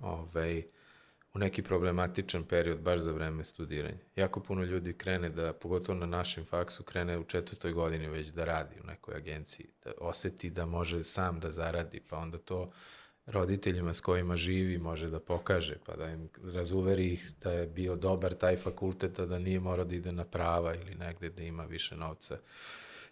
ovaj, 0.00 0.62
neki 1.38 1.62
problematičan 1.62 2.44
period 2.44 2.80
baš 2.80 3.00
za 3.00 3.12
vreme 3.12 3.44
studiranja. 3.44 3.98
Jako 4.16 4.40
puno 4.40 4.64
ljudi 4.64 4.92
krene 4.92 5.28
da, 5.28 5.52
pogotovo 5.52 5.98
na 5.98 6.06
našem 6.06 6.44
faksu, 6.44 6.82
krene 6.82 7.18
u 7.18 7.24
četvrtoj 7.24 7.72
godini 7.72 8.08
već 8.08 8.28
da 8.28 8.44
radi 8.44 8.76
u 8.84 8.86
nekoj 8.86 9.16
agenciji, 9.16 9.66
da 9.84 9.92
oseti 10.00 10.50
da 10.50 10.66
može 10.66 11.04
sam 11.04 11.40
da 11.40 11.50
zaradi, 11.50 12.00
pa 12.08 12.18
onda 12.18 12.38
to 12.38 12.70
roditeljima 13.26 13.92
s 13.92 14.00
kojima 14.00 14.36
živi 14.36 14.78
može 14.78 15.10
da 15.10 15.20
pokaže, 15.20 15.76
pa 15.86 15.96
da 15.96 16.10
im 16.10 16.28
razuveri 16.52 17.12
ih 17.12 17.30
da 17.42 17.52
je 17.52 17.66
bio 17.66 17.96
dobar 17.96 18.34
taj 18.34 18.56
fakultet, 18.56 19.20
da 19.20 19.38
nije 19.38 19.60
morao 19.60 19.84
da 19.84 19.94
ide 19.94 20.12
na 20.12 20.24
prava 20.24 20.74
ili 20.74 20.94
negde 20.94 21.30
da 21.30 21.42
ima 21.42 21.64
više 21.64 21.96
novca, 21.96 22.38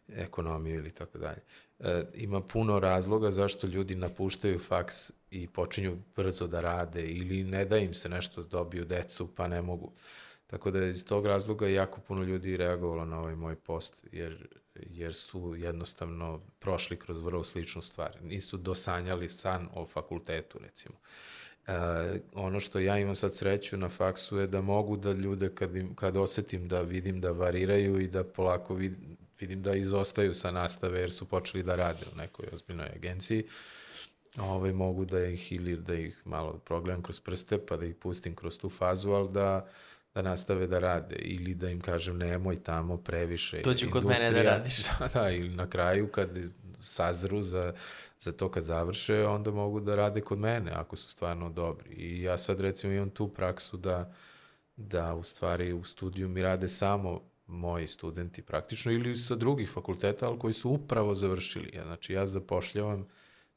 ekonomiju 0.09 0.79
ili 0.79 0.91
tako 0.91 1.19
dalje. 1.19 1.41
E, 1.79 2.05
ima 2.15 2.41
puno 2.41 2.81
razloga 2.81 3.31
zašto 3.31 3.67
ljudi 3.67 3.95
napuštaju 3.95 4.59
faks 4.59 5.13
i 5.31 5.49
počinju 5.49 5.97
brzo 6.17 6.47
da 6.47 6.61
rade 6.61 7.07
ili 7.07 7.45
ne 7.45 7.65
da 7.65 7.79
im 7.79 7.95
se 7.95 8.09
nešto 8.09 8.43
dobiju 8.43 8.85
decu 8.85 9.35
pa 9.35 9.49
ne 9.49 9.63
mogu. 9.63 9.93
Tako 10.47 10.71
da 10.71 10.85
iz 10.87 11.05
tog 11.05 11.27
razloga 11.27 11.69
jako 11.69 12.01
puno 12.01 12.23
ljudi 12.23 12.57
reagovalo 12.57 13.05
na 13.05 13.19
ovaj 13.19 13.35
moj 13.35 13.57
post, 13.57 14.07
jer, 14.13 14.49
jer 14.75 15.15
su 15.15 15.55
jednostavno 15.57 16.41
prošli 16.59 16.97
kroz 16.97 17.23
vrlo 17.23 17.45
sličnu 17.45 17.83
stvar. 17.83 18.19
Nisu 18.23 18.57
dosanjali 18.57 19.29
san 19.29 19.69
o 19.75 19.87
fakultetu, 19.87 20.59
recimo. 20.59 20.95
E, 21.67 21.73
ono 22.35 22.61
što 22.61 22.79
ja 22.79 22.99
imam 22.99 23.15
sad 23.15 23.35
sreću 23.35 23.77
na 23.77 23.89
faksu 23.89 24.39
je 24.39 24.47
da 24.47 24.61
mogu 24.61 24.97
da 24.97 25.13
ljude 25.13 25.55
kad, 25.55 25.77
im, 25.77 25.95
kad 25.95 26.17
osetim 26.17 26.69
da 26.69 26.81
vidim 26.81 27.21
da 27.21 27.31
variraju 27.31 28.01
i 28.01 28.09
da 28.09 28.25
polako 28.25 28.75
vid, 28.75 28.95
vidim 29.41 29.63
da 29.63 29.75
izostaju 29.75 30.35
sa 30.35 30.51
nastave 30.51 31.01
jer 31.01 31.13
su 31.13 31.25
počeli 31.25 31.63
da 31.63 31.77
rade 31.77 32.07
u 32.15 32.17
nekoj 32.17 32.47
ozbiljnoj 32.53 32.89
agenciji, 32.97 33.45
ovaj, 34.39 34.73
mogu 34.73 35.05
da 35.05 35.27
ih 35.27 35.53
ili 35.53 35.77
da 35.77 35.95
ih 35.95 36.23
malo 36.25 36.59
progledam 36.59 37.03
kroz 37.03 37.21
prste 37.21 37.67
pa 37.67 37.77
da 37.77 37.87
ih 37.87 37.95
pustim 37.95 38.35
kroz 38.35 38.59
tu 38.59 38.69
fazu, 38.69 39.11
ali 39.11 39.33
da 39.33 39.69
da 40.17 40.23
nastave 40.23 40.67
da 40.67 40.79
rade 40.79 41.17
ili 41.17 41.55
da 41.55 41.71
im 41.71 41.81
kažem 41.81 42.19
nemoj 42.19 42.63
tamo 42.63 42.97
previše. 42.97 43.61
Dođu 43.65 43.91
kod 43.91 44.05
mene 44.05 44.31
da 44.31 44.43
radiš. 44.43 44.77
Da, 44.99 45.09
da, 45.15 45.31
ili 45.31 45.49
na 45.49 45.71
kraju 45.71 46.09
kad 46.09 46.39
sazru 46.79 47.43
za, 47.43 47.75
za 48.19 48.33
to 48.33 48.51
kad 48.51 48.65
završe, 48.65 49.27
onda 49.27 49.51
mogu 49.51 49.81
da 49.81 49.97
rade 49.97 50.21
kod 50.21 50.39
mene 50.39 50.73
ako 50.75 50.97
su 50.97 51.09
stvarno 51.09 51.51
dobri. 51.51 51.91
I 51.91 52.23
ja 52.23 52.39
sad 52.39 52.61
recimo 52.61 52.93
imam 52.93 53.11
tu 53.11 53.29
praksu 53.29 53.77
da, 53.77 54.15
da 54.77 55.15
u 55.15 55.23
stvari 55.23 55.73
u 55.73 55.85
studiju 55.85 56.29
mi 56.29 56.43
rade 56.43 56.69
samo 56.69 57.21
moji 57.47 57.87
studenti 57.87 58.43
praktično 58.43 58.93
ili 58.93 59.17
sa 59.17 59.35
drugih 59.35 59.71
fakulteta, 59.71 60.27
ali 60.27 60.39
koji 60.39 60.55
su 60.55 60.71
upravo 60.71 61.15
završili. 61.15 61.71
Ja, 61.75 61.85
znači 61.85 62.13
ja 62.13 62.27
zapošljavam 62.27 63.07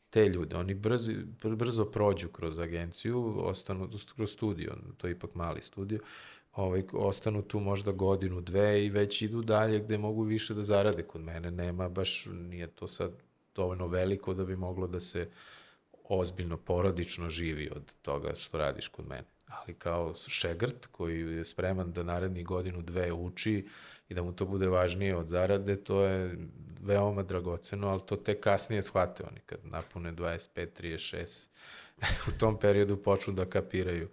te 0.09 0.29
ljude. 0.29 0.55
Oni 0.55 0.73
brzo, 0.73 1.11
brzo 1.43 1.85
prođu 1.85 2.29
kroz 2.29 2.59
agenciju, 2.59 3.35
ostanu 3.37 3.89
kroz 4.15 4.31
studio, 4.31 4.75
to 4.97 5.07
je 5.07 5.11
ipak 5.11 5.35
mali 5.35 5.61
studio, 5.61 5.99
ovaj, 6.53 6.83
ostanu 6.93 7.41
tu 7.41 7.59
možda 7.59 7.91
godinu, 7.91 8.41
dve 8.41 8.85
i 8.85 8.89
već 8.89 9.21
idu 9.21 9.41
dalje 9.41 9.79
gde 9.79 9.97
mogu 9.97 10.23
više 10.23 10.53
da 10.53 10.63
zarade. 10.63 11.03
Kod 11.03 11.21
mene 11.21 11.51
nema 11.51 11.89
baš, 11.89 12.25
nije 12.25 12.67
to 12.67 12.87
sad 12.87 13.11
dovoljno 13.55 13.87
veliko 13.87 14.33
da 14.33 14.45
bi 14.45 14.55
moglo 14.55 14.87
da 14.87 14.99
se 14.99 15.29
ozbiljno 16.09 16.57
porodično 16.57 17.29
živi 17.29 17.69
od 17.75 17.93
toga 18.01 18.33
što 18.35 18.57
radiš 18.57 18.87
kod 18.87 19.07
mene. 19.07 19.27
Ali 19.49 19.73
kao 19.73 20.13
šegrt 20.27 20.85
koji 20.85 21.35
je 21.35 21.45
spreman 21.45 21.91
da 21.91 22.03
naredni 22.03 22.43
godinu, 22.43 22.81
dve 22.81 23.11
uči 23.13 23.67
i 24.09 24.13
da 24.13 24.23
mu 24.23 24.33
to 24.35 24.45
bude 24.45 24.67
važnije 24.67 25.15
od 25.15 25.27
zarade, 25.27 25.75
to 25.83 26.03
je 26.03 26.37
veoma 26.81 27.23
dragoceno, 27.23 27.87
ali 27.87 28.01
to 28.05 28.15
te 28.15 28.41
kasnije 28.41 28.81
shvate 28.81 29.23
oni 29.31 29.39
kad 29.45 29.59
napune 29.63 30.13
25, 30.13 30.67
36, 30.81 31.49
u 32.29 32.39
tom 32.39 32.59
periodu 32.59 32.97
počnu 32.97 33.33
da 33.33 33.45
kapiraju 33.45 34.09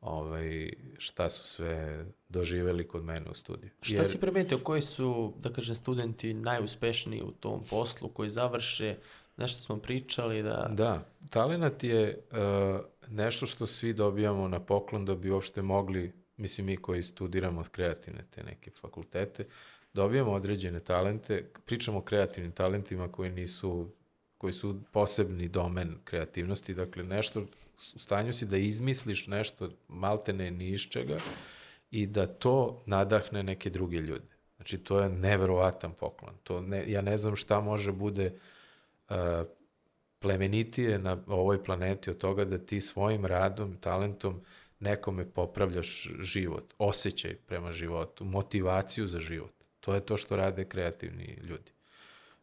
ovaj, 0.00 0.72
šta 0.98 1.30
su 1.30 1.46
sve 1.46 2.04
doživeli 2.28 2.88
kod 2.88 3.04
mene 3.04 3.30
u 3.30 3.34
studiju. 3.34 3.70
Šta 3.80 3.96
Jer... 3.96 4.06
si 4.06 4.20
primetio, 4.20 4.58
koji 4.58 4.82
su, 4.82 5.34
da 5.38 5.52
kažem, 5.52 5.74
studenti 5.74 6.34
najuspešniji 6.34 7.22
u 7.22 7.30
tom 7.30 7.64
poslu, 7.70 8.08
koji 8.08 8.30
završe, 8.30 8.96
nešto 9.36 9.62
smo 9.62 9.76
pričali 9.76 10.42
da... 10.42 10.68
Da, 10.70 11.04
talenat 11.30 11.84
je 11.84 12.18
uh, 12.30 12.80
nešto 13.08 13.46
što 13.46 13.66
svi 13.66 13.92
dobijamo 13.92 14.48
na 14.48 14.60
poklon 14.60 15.04
da 15.04 15.14
bi 15.14 15.30
uopšte 15.30 15.62
mogli, 15.62 16.12
mislim 16.36 16.66
mi 16.66 16.76
koji 16.76 17.02
studiramo 17.02 17.64
kreativne 17.72 18.24
te 18.30 18.42
neke 18.42 18.70
fakultete, 18.70 19.46
dobijamo 19.92 20.32
određene 20.32 20.80
talente, 20.80 21.50
pričamo 21.66 21.98
o 21.98 22.02
kreativnim 22.02 22.52
talentima 22.52 23.12
koji 23.12 23.30
nisu 23.30 23.88
koji 24.38 24.52
su 24.52 24.80
posebni 24.92 25.48
domen 25.48 25.96
kreativnosti, 26.04 26.74
dakle 26.74 27.04
nešto, 27.04 27.40
u 27.94 27.98
stanju 27.98 28.32
si 28.32 28.46
da 28.46 28.56
izmisliš 28.56 29.26
nešto 29.26 29.70
maltene 29.88 30.50
ni 30.50 30.68
iz 30.68 30.80
čega 30.80 31.18
i 31.90 32.06
da 32.06 32.26
to 32.26 32.82
nadahne 32.86 33.42
neke 33.42 33.70
druge 33.70 33.96
ljude. 33.96 34.36
Znači, 34.56 34.78
to 34.78 35.00
je 35.00 35.08
neverovatan 35.08 35.92
poklon. 35.92 36.34
To 36.42 36.60
ne, 36.60 36.90
ja 36.90 37.00
ne 37.02 37.16
znam 37.16 37.36
šta 37.36 37.60
može 37.60 37.92
bude 37.92 38.26
uh, 38.26 38.40
plemenitije 40.18 40.98
na 40.98 41.22
ovoj 41.26 41.64
planeti 41.64 42.10
od 42.10 42.18
toga 42.18 42.44
da 42.44 42.58
ti 42.58 42.80
svojim 42.80 43.26
radom, 43.26 43.76
talentom 43.76 44.40
nekome 44.80 45.30
popravljaš 45.30 46.08
život, 46.20 46.74
osjećaj 46.78 47.34
prema 47.34 47.72
životu, 47.72 48.24
motivaciju 48.24 49.06
za 49.06 49.20
život. 49.20 49.52
To 49.80 49.94
je 49.94 50.00
to 50.00 50.16
što 50.16 50.36
rade 50.36 50.64
kreativni 50.64 51.38
ljudi. 51.42 51.70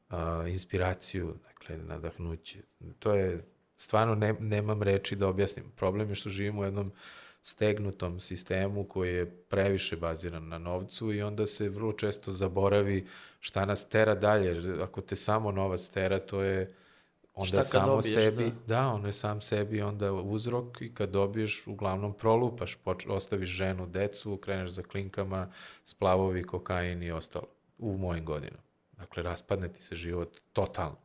Uh, 0.10 0.18
inspiraciju, 0.48 1.36
dakle, 1.44 1.78
nadahnuće. 1.78 2.60
To 3.00 3.14
je, 3.14 3.46
stvarno 3.78 4.16
ne, 4.16 4.34
nemam 4.40 4.84
reči 4.84 5.16
da 5.16 5.28
objasnim. 5.28 5.66
Problem 5.76 6.10
je 6.10 6.16
što 6.16 6.30
živimo 6.30 6.62
u 6.62 6.66
jednom 6.66 6.92
stegnutom 7.44 8.20
sistemu 8.20 8.84
koji 8.84 9.14
je 9.14 9.32
previše 9.32 9.96
baziran 9.96 10.48
na 10.48 10.58
novcu 10.58 11.14
i 11.14 11.22
onda 11.22 11.46
se 11.46 11.70
vrlo 11.70 11.94
često 11.94 12.32
zaboravi 12.32 13.08
šta 13.40 13.66
nas 13.66 13.90
tera 13.90 14.16
dalje. 14.16 14.82
Ako 14.84 15.02
te 15.02 15.16
samo 15.16 15.52
novac 15.52 15.88
tera, 15.88 16.20
to 16.20 16.42
je 16.42 16.74
onda 17.34 17.64
samo 17.64 17.86
dobiješ, 17.86 18.14
sebi, 18.14 18.44
da. 18.44 18.76
da, 18.76 18.88
on 18.88 19.06
je 19.06 19.12
sam 19.12 19.42
sebi 19.42 19.82
onda 19.82 20.14
uzrok 20.14 20.82
i 20.82 20.94
kad 20.94 21.10
dobiješ, 21.10 21.68
uglavnom 21.68 22.14
prolupaš, 22.14 22.76
poč, 22.76 23.06
ostaviš 23.08 23.50
ženu, 23.50 23.88
decu, 23.88 24.38
kreneš 24.38 24.72
za 24.72 24.84
klinkama, 24.84 25.52
splavovi, 25.84 26.44
kokain 26.44 27.04
i 27.04 27.12
ostalo 27.12 27.48
u 27.78 27.98
mojim 27.98 28.26
godinama. 28.26 28.64
Dakle, 28.92 29.24
raspadne 29.24 29.70
ti 29.74 29.84
se 29.84 29.96
život 29.96 30.40
totalno. 30.54 30.98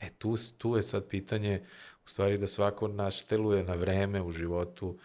E, 0.00 0.10
tu, 0.18 0.36
tu 0.58 0.76
je 0.76 0.82
sad 0.82 1.08
pitanje, 1.08 1.58
u 2.04 2.08
stvari, 2.08 2.38
da 2.38 2.46
svako 2.46 2.88
naš 2.88 3.22
teluje 3.22 3.64
na 3.64 3.74
vreme 3.74 4.22
u 4.22 4.32
životu, 4.32 4.98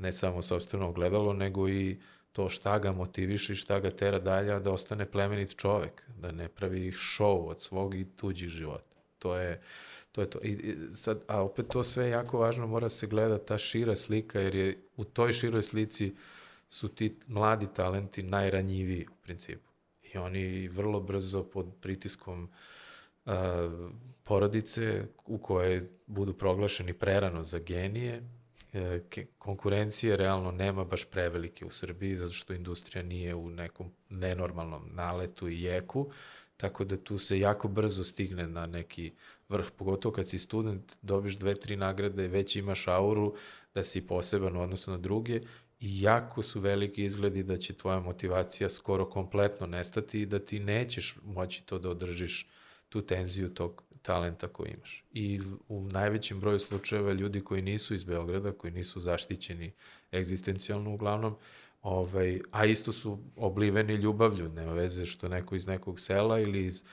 ne 0.00 0.12
samo 0.12 0.42
sobstveno 0.42 0.88
ogledalo, 0.88 1.32
nego 1.32 1.68
i 1.68 2.00
to 2.32 2.48
šta 2.48 2.78
ga 2.78 2.92
motiviše 2.92 3.52
i 3.52 3.56
šta 3.56 3.80
ga 3.80 3.90
tera 3.90 4.18
dalje, 4.18 4.60
da 4.60 4.72
ostane 4.72 5.10
plemenit 5.10 5.56
čovek, 5.56 6.08
da 6.16 6.32
ne 6.32 6.48
pravi 6.48 6.92
šov 6.92 7.48
od 7.48 7.60
svog 7.60 7.94
i 7.94 8.06
tuđih 8.16 8.48
života. 8.48 8.96
To 9.18 9.36
je, 9.36 9.60
to 10.12 10.20
je 10.20 10.30
to. 10.30 10.38
I, 10.42 10.50
i 10.50 10.96
sad, 10.96 11.22
a 11.28 11.42
opet 11.42 11.66
to 11.68 11.84
sve 11.84 12.04
je 12.04 12.10
jako 12.10 12.38
važno, 12.38 12.66
mora 12.66 12.88
se 12.88 13.06
gleda 13.06 13.38
ta 13.38 13.58
šira 13.58 13.96
slika, 13.96 14.40
jer 14.40 14.54
je 14.54 14.78
u 14.96 15.04
toj 15.04 15.32
široj 15.32 15.62
slici 15.62 16.14
su 16.68 16.88
ti 16.88 17.16
mladi 17.26 17.66
talenti 17.74 18.22
najranjiviji 18.22 19.06
u 19.10 19.14
principu. 19.22 19.70
I 20.02 20.18
oni 20.18 20.68
vrlo 20.68 21.00
brzo 21.00 21.42
pod 21.42 21.66
pritiskom 21.80 22.50
uh, 23.24 23.32
porodice 24.22 25.06
u 25.26 25.38
koje 25.38 25.82
budu 26.06 26.32
proglašeni 26.32 26.92
prerano 26.92 27.42
za 27.42 27.58
genije, 27.58 28.22
konkurencije 29.38 30.16
realno 30.16 30.50
nema 30.52 30.84
baš 30.84 31.04
prevelike 31.04 31.64
u 31.64 31.70
Srbiji, 31.70 32.16
zato 32.16 32.32
što 32.32 32.52
industrija 32.52 33.02
nije 33.02 33.34
u 33.34 33.50
nekom 33.50 33.92
nenormalnom 34.08 34.88
naletu 34.94 35.48
i 35.48 35.62
jeku, 35.62 36.10
Tako 36.60 36.84
da 36.84 36.96
tu 36.96 37.18
se 37.18 37.38
jako 37.38 37.68
brzo 37.68 38.04
stigne 38.04 38.46
na 38.46 38.66
neki 38.66 39.12
vrh, 39.48 39.70
pogotovo 39.76 40.12
kad 40.12 40.28
si 40.28 40.38
student, 40.38 40.92
dobiš 41.02 41.36
dve, 41.36 41.54
tri 41.54 41.76
nagrade, 41.76 42.28
već 42.28 42.56
imaš 42.56 42.88
auru 42.88 43.34
da 43.74 43.84
si 43.84 44.06
poseban 44.06 44.56
u 44.56 44.60
odnosu 44.60 44.90
na 44.90 44.98
druge 44.98 45.40
i 45.80 46.02
jako 46.02 46.42
su 46.42 46.60
veliki 46.60 47.04
izgledi 47.04 47.42
da 47.42 47.56
će 47.56 47.72
tvoja 47.72 48.00
motivacija 48.00 48.68
skoro 48.68 49.10
kompletno 49.10 49.66
nestati 49.66 50.20
i 50.20 50.26
da 50.26 50.38
ti 50.38 50.60
nećeš 50.60 51.16
moći 51.24 51.66
to 51.66 51.78
da 51.78 51.90
održiš 51.90 52.48
tu 52.88 53.02
tenziju 53.02 53.54
tog 53.54 53.84
talenta 54.02 54.48
koji 54.48 54.70
imaš. 54.70 55.04
I 55.12 55.40
u 55.68 55.80
najvećem 55.80 56.40
broju 56.40 56.58
slučajeva 56.58 57.12
ljudi 57.12 57.40
koji 57.40 57.62
nisu 57.62 57.94
iz 57.94 58.04
Beograda, 58.04 58.52
koji 58.52 58.72
nisu 58.72 59.00
zaštićeni 59.00 59.72
egzistencijalno 60.12 60.94
uglavnom, 60.94 61.36
ovaj, 61.82 62.40
a 62.50 62.64
isto 62.64 62.92
su 62.92 63.18
obliveni 63.36 63.94
ljubavlju, 63.94 64.48
nema 64.48 64.72
veze 64.72 65.06
što 65.06 65.28
neko 65.28 65.54
iz 65.54 65.66
nekog 65.66 66.00
sela 66.00 66.40
ili 66.40 66.64
iz 66.64 66.84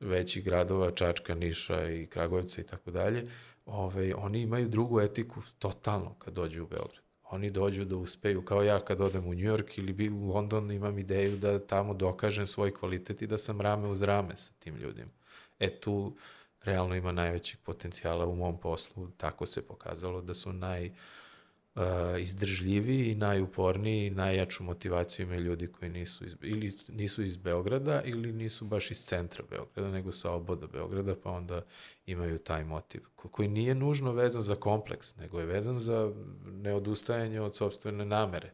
većih 0.00 0.44
gradova, 0.44 0.90
Čačka, 0.90 1.34
Niša 1.34 1.90
i 1.90 2.06
Kragujevca 2.06 2.60
i 2.60 2.64
tako 2.64 2.90
dalje, 2.90 3.24
ovaj, 3.66 4.12
oni 4.12 4.40
imaju 4.40 4.68
drugu 4.68 5.00
etiku 5.00 5.42
totalno 5.58 6.14
kad 6.18 6.34
dođu 6.34 6.64
u 6.64 6.66
Beograd. 6.66 7.06
Oni 7.30 7.50
dođu 7.50 7.84
da 7.84 7.96
uspeju, 7.96 8.44
kao 8.44 8.62
ja 8.62 8.80
kad 8.84 9.00
odem 9.00 9.26
u 9.26 9.34
New 9.34 9.44
York 9.44 9.78
ili 9.78 10.10
u 10.10 10.28
London, 10.28 10.70
imam 10.70 10.98
ideju 10.98 11.36
da 11.36 11.66
tamo 11.66 11.94
dokažem 11.94 12.46
svoj 12.46 12.74
kvalitet 12.74 13.22
i 13.22 13.26
da 13.26 13.38
sam 13.38 13.60
rame 13.60 13.88
uz 13.88 14.02
rame 14.02 14.36
sa 14.36 14.52
tim 14.58 14.76
ljudima. 14.76 15.10
E 15.58 15.80
tu 15.80 16.16
realno 16.66 16.94
ima 16.94 17.12
najvećeg 17.12 17.60
potencijala 17.60 18.26
u 18.26 18.36
mom 18.36 18.60
poslu, 18.60 19.08
tako 19.16 19.46
se 19.46 19.66
pokazalo 19.66 20.20
da 20.20 20.34
su 20.34 20.52
naj 20.52 20.86
uh, 20.86 21.82
izdržljiviji 22.18 23.10
i 23.10 23.14
najuporniji 23.14 24.06
i 24.06 24.10
najjaču 24.10 24.64
motivaciju 24.64 25.26
imaju 25.26 25.40
ljudi 25.40 25.66
koji 25.66 25.90
nisu 25.90 26.26
iz, 26.26 26.36
ili 26.42 26.72
nisu 26.88 27.22
iz 27.22 27.36
Beograda 27.36 28.02
ili 28.02 28.32
nisu 28.32 28.64
baš 28.64 28.90
iz 28.90 29.04
centra 29.04 29.44
Beograda, 29.50 29.90
nego 29.90 30.12
sa 30.12 30.32
oboda 30.32 30.66
Beograda, 30.66 31.14
pa 31.22 31.30
onda 31.30 31.62
imaju 32.06 32.38
taj 32.38 32.64
motiv, 32.64 33.00
ko, 33.16 33.28
koji 33.28 33.48
nije 33.48 33.74
nužno 33.74 34.12
vezan 34.12 34.42
za 34.42 34.54
kompleks, 34.54 35.16
nego 35.16 35.40
je 35.40 35.46
vezan 35.46 35.74
za 35.74 36.12
neodustajanje 36.44 37.40
od 37.40 37.56
sobstvene 37.56 38.04
namere. 38.04 38.52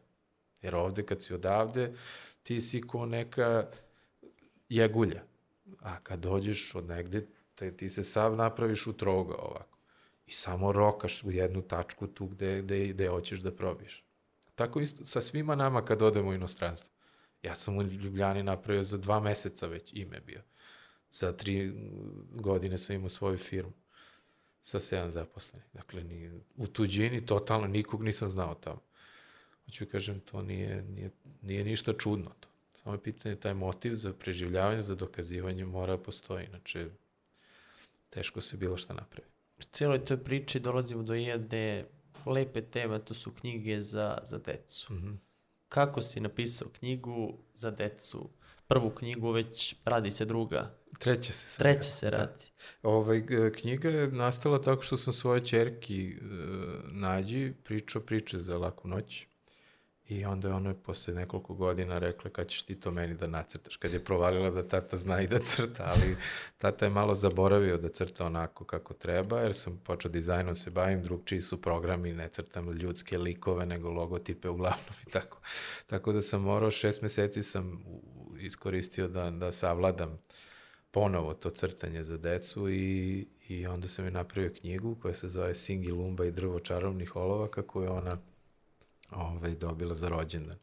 Jer 0.61 0.75
ovde 0.75 1.03
kad 1.03 1.21
si 1.21 1.33
odavde, 1.33 1.93
ti 2.43 2.61
si 2.61 2.81
ko 2.81 3.05
neka 3.05 3.67
jegulja. 4.69 5.23
A 5.79 5.99
kad 5.99 6.19
dođeš 6.19 6.75
od 6.75 6.87
negde, 6.87 7.25
te, 7.55 7.77
ti 7.77 7.89
se 7.89 8.03
sav 8.03 8.35
napraviš 8.35 8.87
u 8.87 8.93
troga 8.93 9.35
ovako. 9.35 9.77
I 10.27 10.31
samo 10.31 10.71
rokaš 10.71 11.23
u 11.23 11.31
jednu 11.31 11.61
tačku 11.61 12.07
tu 12.07 12.27
gde, 12.27 12.61
gde, 12.61 12.87
gde 12.87 13.07
hoćeš 13.07 13.39
da 13.39 13.51
probiješ. 13.51 14.03
Tako 14.55 14.79
isto 14.79 15.05
sa 15.05 15.21
svima 15.21 15.55
nama 15.55 15.85
kad 15.85 16.01
odemo 16.01 16.29
u 16.29 16.33
inostranstvo. 16.33 16.93
Ja 17.43 17.55
sam 17.55 17.77
u 17.77 17.83
Ljubljani 17.83 18.43
napravio 18.43 18.83
za 18.83 18.97
dva 18.97 19.19
meseca 19.19 19.67
već 19.67 19.93
ime 19.93 20.19
bio. 20.19 20.41
Za 21.11 21.33
tri 21.33 21.73
godine 22.31 22.77
sam 22.77 22.95
imao 22.95 23.09
svoju 23.09 23.37
firmu 23.37 23.73
sa 24.61 24.79
sedam 24.79 25.09
zaposlenih. 25.09 25.67
Dakle, 25.73 26.03
ni, 26.03 26.41
u 26.57 26.67
tuđini 26.67 27.25
totalno 27.25 27.67
nikog 27.67 28.03
nisam 28.03 28.29
znao 28.29 28.55
tamo. 28.55 28.81
Hoću 29.65 29.85
kažem, 29.85 30.19
to 30.19 30.41
nije, 30.41 30.81
nije, 30.81 31.11
nije 31.41 31.63
ništa 31.63 31.93
čudno 31.93 32.31
to. 32.39 32.47
Samo 32.73 32.95
je 32.95 33.03
pitanje, 33.03 33.35
taj 33.35 33.53
motiv 33.53 33.95
za 33.95 34.13
preživljavanje, 34.13 34.81
za 34.81 34.95
dokazivanje 34.95 35.65
mora 35.65 35.97
da 35.97 36.03
postoji. 36.03 36.47
Znači, 36.49 36.89
teško 38.13 38.41
se 38.41 38.57
bilo 38.57 38.77
šta 38.77 38.93
napravi. 38.93 39.27
U 39.57 39.61
cijeloj 39.71 40.05
toj 40.05 40.23
priči 40.23 40.59
dolazimo 40.59 41.03
do 41.03 41.13
jedne 41.13 41.85
lepe 42.25 42.61
teme, 42.61 42.99
to 42.99 43.13
su 43.13 43.31
knjige 43.31 43.81
za, 43.81 44.17
za 44.23 44.37
decu. 44.37 44.93
Mm 44.93 44.97
-hmm. 44.97 45.17
Kako 45.69 46.01
si 46.01 46.19
napisao 46.19 46.67
knjigu 46.69 47.37
za 47.53 47.71
decu? 47.71 48.29
Prvu 48.67 48.89
knjigu, 48.89 49.31
već 49.31 49.75
radi 49.85 50.11
se 50.11 50.25
druga. 50.25 50.75
Treća 50.99 51.33
se 51.33 51.47
sad. 51.47 51.59
Treća 51.59 51.91
se 51.91 52.09
radi. 52.09 52.45
Da. 52.83 52.89
Ovaj, 52.89 53.23
knjiga 53.57 53.89
je 53.89 54.07
nastala 54.07 54.61
tako 54.61 54.81
što 54.81 54.97
sam 54.97 55.13
svoje 55.13 55.45
čerki 55.45 56.09
e, 56.11 56.19
nađi 56.91 57.53
pričao 57.63 58.01
priče 58.01 58.39
za 58.39 58.57
laku 58.57 58.87
noć. 58.87 59.27
I 60.09 60.25
onda 60.25 60.47
je 60.47 60.53
ona 60.53 60.73
posle 60.73 61.13
nekoliko 61.13 61.53
godina 61.53 61.99
rekla 61.99 62.31
kad 62.31 62.47
ćeš 62.47 62.63
ti 62.63 62.79
to 62.79 62.91
meni 62.91 63.15
da 63.15 63.27
nacrtaš. 63.27 63.77
Kad 63.77 63.93
je 63.93 64.03
provalila 64.03 64.49
da 64.49 64.67
tata 64.67 64.97
zna 64.97 65.21
i 65.21 65.27
da 65.27 65.39
crta, 65.39 65.83
ali 65.95 66.17
tata 66.57 66.85
je 66.85 66.91
malo 66.91 67.15
zaboravio 67.15 67.77
da 67.77 67.89
crta 67.89 68.25
onako 68.25 68.65
kako 68.65 68.93
treba, 68.93 69.39
jer 69.39 69.53
sam 69.53 69.81
počeo 69.83 70.11
dizajnom 70.11 70.55
se 70.55 70.69
bavim, 70.69 71.03
drugčiji 71.03 71.41
su 71.41 71.61
programi, 71.61 72.13
ne 72.13 72.29
crtam 72.29 72.71
ljudske 72.71 73.17
likove, 73.17 73.65
nego 73.65 73.89
logotipe 73.89 74.49
uglavnom 74.49 74.95
i 75.07 75.11
tako. 75.11 75.39
Tako 75.87 76.13
da 76.13 76.21
sam 76.21 76.41
morao, 76.41 76.71
šest 76.71 77.01
meseci 77.01 77.43
sam 77.43 77.83
iskoristio 78.39 79.07
da, 79.07 79.31
da 79.31 79.51
savladam 79.51 80.19
ponovo 80.91 81.33
to 81.33 81.49
crtanje 81.49 82.03
za 82.03 82.17
decu 82.17 82.69
i, 82.69 83.27
i 83.47 83.67
onda 83.67 83.87
sam 83.87 84.05
je 84.05 84.11
napravio 84.11 84.53
knjigu 84.59 84.95
koja 85.01 85.13
se 85.13 85.27
zove 85.27 85.53
Singi 85.53 85.91
Lumba 85.91 86.25
i 86.25 86.31
drvo 86.31 86.59
čarovnih 86.59 87.15
olova, 87.15 87.47
kako 87.47 87.83
je 87.83 87.89
ona 87.89 88.17
ovaj, 89.15 89.55
dobila 89.55 89.93
za 89.93 90.09
rođendan 90.09 90.57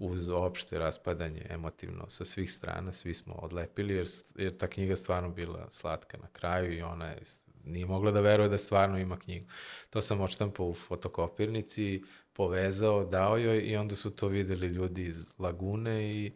uz 0.00 0.28
opšte 0.28 0.78
raspadanje 0.78 1.46
emotivno 1.50 2.08
sa 2.08 2.24
svih 2.24 2.52
strana, 2.52 2.92
svi 2.92 3.14
smo 3.14 3.34
odlepili, 3.34 3.94
jer, 3.94 4.06
jer 4.36 4.56
ta 4.56 4.66
knjiga 4.66 4.96
stvarno 4.96 5.28
bila 5.30 5.70
slatka 5.70 6.18
na 6.18 6.28
kraju 6.32 6.72
i 6.72 6.82
ona 6.82 7.06
je, 7.06 7.22
nije 7.64 7.86
mogla 7.86 8.10
da 8.10 8.20
veruje 8.20 8.48
da 8.48 8.58
stvarno 8.58 8.98
ima 8.98 9.18
knjigu. 9.18 9.46
To 9.90 10.00
sam 10.00 10.20
odštampao 10.20 10.66
u 10.66 10.74
fotokopirnici, 10.74 12.02
povezao, 12.32 13.04
dao 13.04 13.38
joj 13.38 13.60
i 13.60 13.76
onda 13.76 13.96
su 13.96 14.10
to 14.10 14.28
videli 14.28 14.66
ljudi 14.66 15.02
iz 15.02 15.32
Lagune 15.38 16.10
i, 16.10 16.32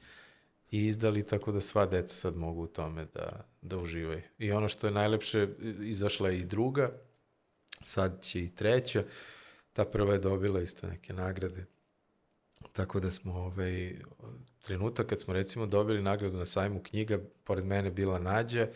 i 0.70 0.86
izdali 0.86 1.26
tako 1.26 1.52
da 1.52 1.60
sva 1.60 1.86
deca 1.86 2.14
sad 2.14 2.36
mogu 2.36 2.62
u 2.62 2.66
tome 2.66 3.06
da, 3.14 3.46
da 3.62 3.78
uživaju. 3.78 4.22
I 4.38 4.52
ono 4.52 4.68
što 4.68 4.86
je 4.86 4.90
najlepše, 4.90 5.48
izašla 5.80 6.28
je 6.28 6.38
i 6.38 6.44
druga, 6.44 6.92
sad 7.80 8.22
će 8.22 8.44
i 8.44 8.54
treća, 8.54 9.04
ta 9.74 9.84
prva 9.84 10.12
je 10.12 10.18
dobila 10.18 10.60
isto 10.60 10.86
neke 10.86 11.12
nagrade. 11.12 11.66
Tako 12.72 13.00
da 13.00 13.10
smo 13.10 13.34
ovaj, 13.34 13.92
trenutak 14.60 15.06
kad 15.06 15.20
smo 15.20 15.34
recimo 15.34 15.66
dobili 15.66 16.02
nagradu 16.02 16.36
na 16.36 16.46
sajmu 16.46 16.82
knjiga, 16.82 17.18
pored 17.44 17.64
mene 17.64 17.90
bila 17.90 18.18
Nađa 18.18 18.68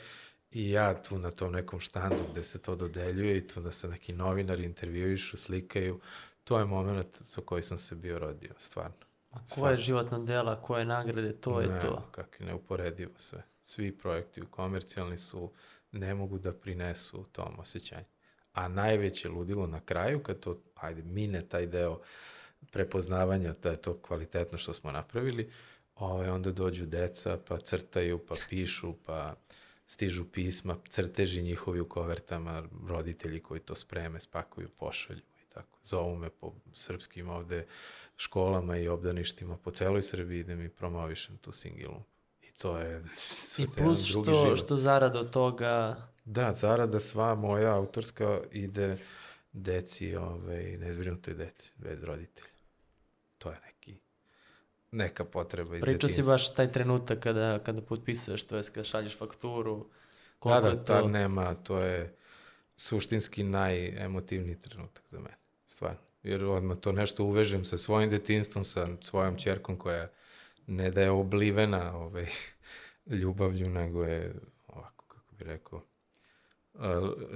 i 0.50 0.70
ja 0.70 1.02
tu 1.02 1.18
na 1.18 1.30
tom 1.30 1.52
nekom 1.52 1.80
štandu 1.80 2.16
gde 2.32 2.42
se 2.42 2.62
to 2.62 2.76
dodeljuje 2.76 3.36
i 3.36 3.46
tu 3.46 3.60
da 3.60 3.70
se 3.70 3.88
neki 3.88 4.12
novinari 4.12 4.64
intervjuišu, 4.64 5.36
slikaju, 5.36 6.00
to 6.44 6.58
je 6.58 6.64
moment 6.64 7.22
za 7.34 7.42
koji 7.44 7.62
sam 7.62 7.78
se 7.78 7.94
bio 7.94 8.18
rodio, 8.18 8.52
stvarno. 8.58 9.06
A 9.30 9.38
koje 9.48 9.76
životna 9.76 10.18
dela, 10.18 10.62
koje 10.62 10.84
nagrade, 10.84 11.32
to 11.32 11.60
je 11.60 11.68
ne, 11.68 11.80
to. 11.80 12.08
Kako 12.10 12.30
je 12.40 12.46
neuporedivo 12.46 13.12
sve. 13.16 13.42
Svi 13.62 13.98
projekti 13.98 14.42
komercijalni 14.50 15.18
su, 15.18 15.52
ne 15.92 16.14
mogu 16.14 16.38
da 16.38 16.52
prinesu 16.52 17.24
tom 17.32 17.58
osjećanju. 17.58 18.04
A 18.58 18.68
najveće 18.68 19.28
ludilo 19.28 19.66
na 19.66 19.80
kraju, 19.80 20.22
kad 20.22 20.40
to, 20.40 20.58
ajde, 20.74 21.02
mine 21.02 21.42
taj 21.48 21.66
deo 21.66 22.00
prepoznavanja 22.70 23.54
da 23.62 23.70
je 23.70 23.76
to 23.76 23.98
kvalitetno 23.98 24.58
što 24.58 24.74
smo 24.74 24.92
napravili, 24.92 25.50
ovaj, 25.94 26.28
onda 26.28 26.52
dođu 26.52 26.86
deca, 26.86 27.38
pa 27.48 27.58
crtaju, 27.58 28.18
pa 28.18 28.34
pišu, 28.48 28.94
pa 29.06 29.34
stižu 29.86 30.24
pisma, 30.32 30.76
crteži 30.88 31.42
njihovi 31.42 31.80
u 31.80 31.88
kovertama, 31.88 32.62
roditelji 32.88 33.40
koji 33.40 33.60
to 33.60 33.74
spreme, 33.74 34.20
spakuju, 34.20 34.68
pošalju 34.68 35.22
i 35.42 35.50
tako. 35.54 35.78
Zovu 35.82 36.16
me 36.16 36.30
po 36.30 36.52
srpskim 36.74 37.28
ovde 37.30 37.66
školama 38.16 38.78
i 38.78 38.88
obdaništima 38.88 39.56
po 39.56 39.70
celoj 39.70 40.02
Srbiji 40.02 40.44
da 40.44 40.54
mi 40.54 40.68
promovišem 40.68 41.36
tu 41.36 41.52
singilu. 41.52 42.02
I 42.42 42.50
to 42.50 42.78
je... 42.78 43.04
I 43.58 43.66
plus 43.76 44.04
što, 44.04 44.56
što 44.56 44.76
zarada 44.76 45.20
od 45.20 45.30
toga 45.30 46.08
Da, 46.28 46.52
zarada 46.52 47.00
sva 47.00 47.34
moja 47.34 47.74
autorska 47.74 48.40
ide 48.52 48.96
deci, 49.52 50.16
ovaj, 50.16 50.76
nezbrinutoj 50.76 51.34
deci, 51.34 51.72
bez 51.76 52.02
roditelja. 52.02 52.48
To 53.38 53.50
je 53.50 53.56
neki, 53.66 54.00
neka 54.92 55.24
potreba 55.24 55.76
iz 55.76 55.82
Pričao 55.82 56.10
si 56.10 56.22
baš 56.22 56.54
taj 56.54 56.68
trenutak 56.72 57.20
kada, 57.20 57.58
kada 57.64 57.82
potpisuješ, 57.82 58.46
to 58.46 58.56
je 58.56 58.62
kada 58.62 58.84
šalješ 58.84 59.18
fakturu. 59.18 59.86
Da, 60.44 60.60
da, 60.60 60.76
to... 60.76 61.08
nema, 61.08 61.54
to 61.54 61.78
je 61.78 62.16
suštinski 62.76 63.44
najemotivniji 63.44 64.60
trenutak 64.60 65.04
za 65.08 65.18
mene, 65.18 65.38
stvarno. 65.66 65.98
Jer 66.22 66.44
odmah 66.44 66.78
to 66.78 66.92
nešto 66.92 67.24
uvežem 67.24 67.64
sa 67.64 67.78
svojim 67.78 68.10
detinstvom, 68.10 68.64
sa 68.64 68.88
svojom 69.02 69.38
čerkom 69.38 69.76
koja 69.76 70.08
ne 70.66 70.90
da 70.90 71.02
je 71.02 71.10
oblivena 71.10 71.96
ovaj, 71.96 72.26
ljubavlju, 73.20 73.68
nego 73.68 74.04
je 74.04 74.34
ovako, 74.66 75.04
kako 75.08 75.34
bi 75.38 75.44
rekao, 75.44 75.87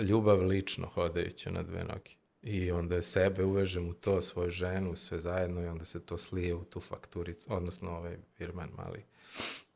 ljubav 0.09 0.43
lično 0.43 0.87
hodajuća 0.87 1.51
na 1.51 1.63
dve 1.63 1.85
noge. 1.85 2.11
I 2.43 2.71
onda 2.71 3.03
sebe 3.03 3.45
uvežem 3.45 3.89
u 3.89 3.95
to, 3.95 4.21
svoju 4.21 4.51
ženu, 4.51 4.97
sve 4.97 5.19
zajedno 5.19 5.63
i 5.63 5.67
onda 5.67 5.85
se 5.85 6.07
to 6.07 6.19
slije 6.19 6.55
u 6.55 6.65
tu 6.65 6.81
fakturicu, 6.81 7.55
odnosno 7.55 7.91
ovaj 7.91 8.17
virman 8.39 8.69
mali. 8.77 9.05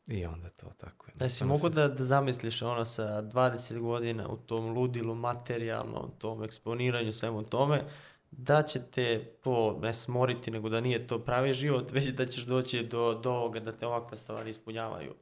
I 0.06 0.24
onda 0.24 0.48
to 0.48 0.66
tako. 0.76 1.06
Da 1.14 1.28
si 1.28 1.44
mogu 1.44 1.68
da, 1.68 1.88
da 1.88 2.04
zamisliš 2.04 2.62
ono 2.62 2.84
sa 2.84 3.02
20 3.22 3.78
godina 3.78 4.28
u 4.28 4.36
tom 4.36 4.74
ludilu 4.74 5.14
materijalnom, 5.14 6.10
tom 6.18 6.42
eksponiranju, 6.42 7.12
svemu 7.12 7.42
tome, 7.42 7.84
da 8.30 8.62
će 8.62 8.80
te 8.82 9.24
to 9.24 9.78
ne 9.82 9.94
smoriti, 9.94 10.50
nego 10.50 10.68
da 10.68 10.80
nije 10.80 11.06
to 11.06 11.18
pravi 11.18 11.52
život, 11.52 11.90
već 11.96 12.06
da 12.06 12.26
ćeš 12.26 12.44
doći 12.44 12.82
do, 12.82 13.14
do 13.14 13.30
ovoga 13.30 13.60
da 13.60 13.72
te 13.72 13.86
ovakve 13.86 14.16
stvari 14.16 14.50
ispunjavaju. 14.50 15.14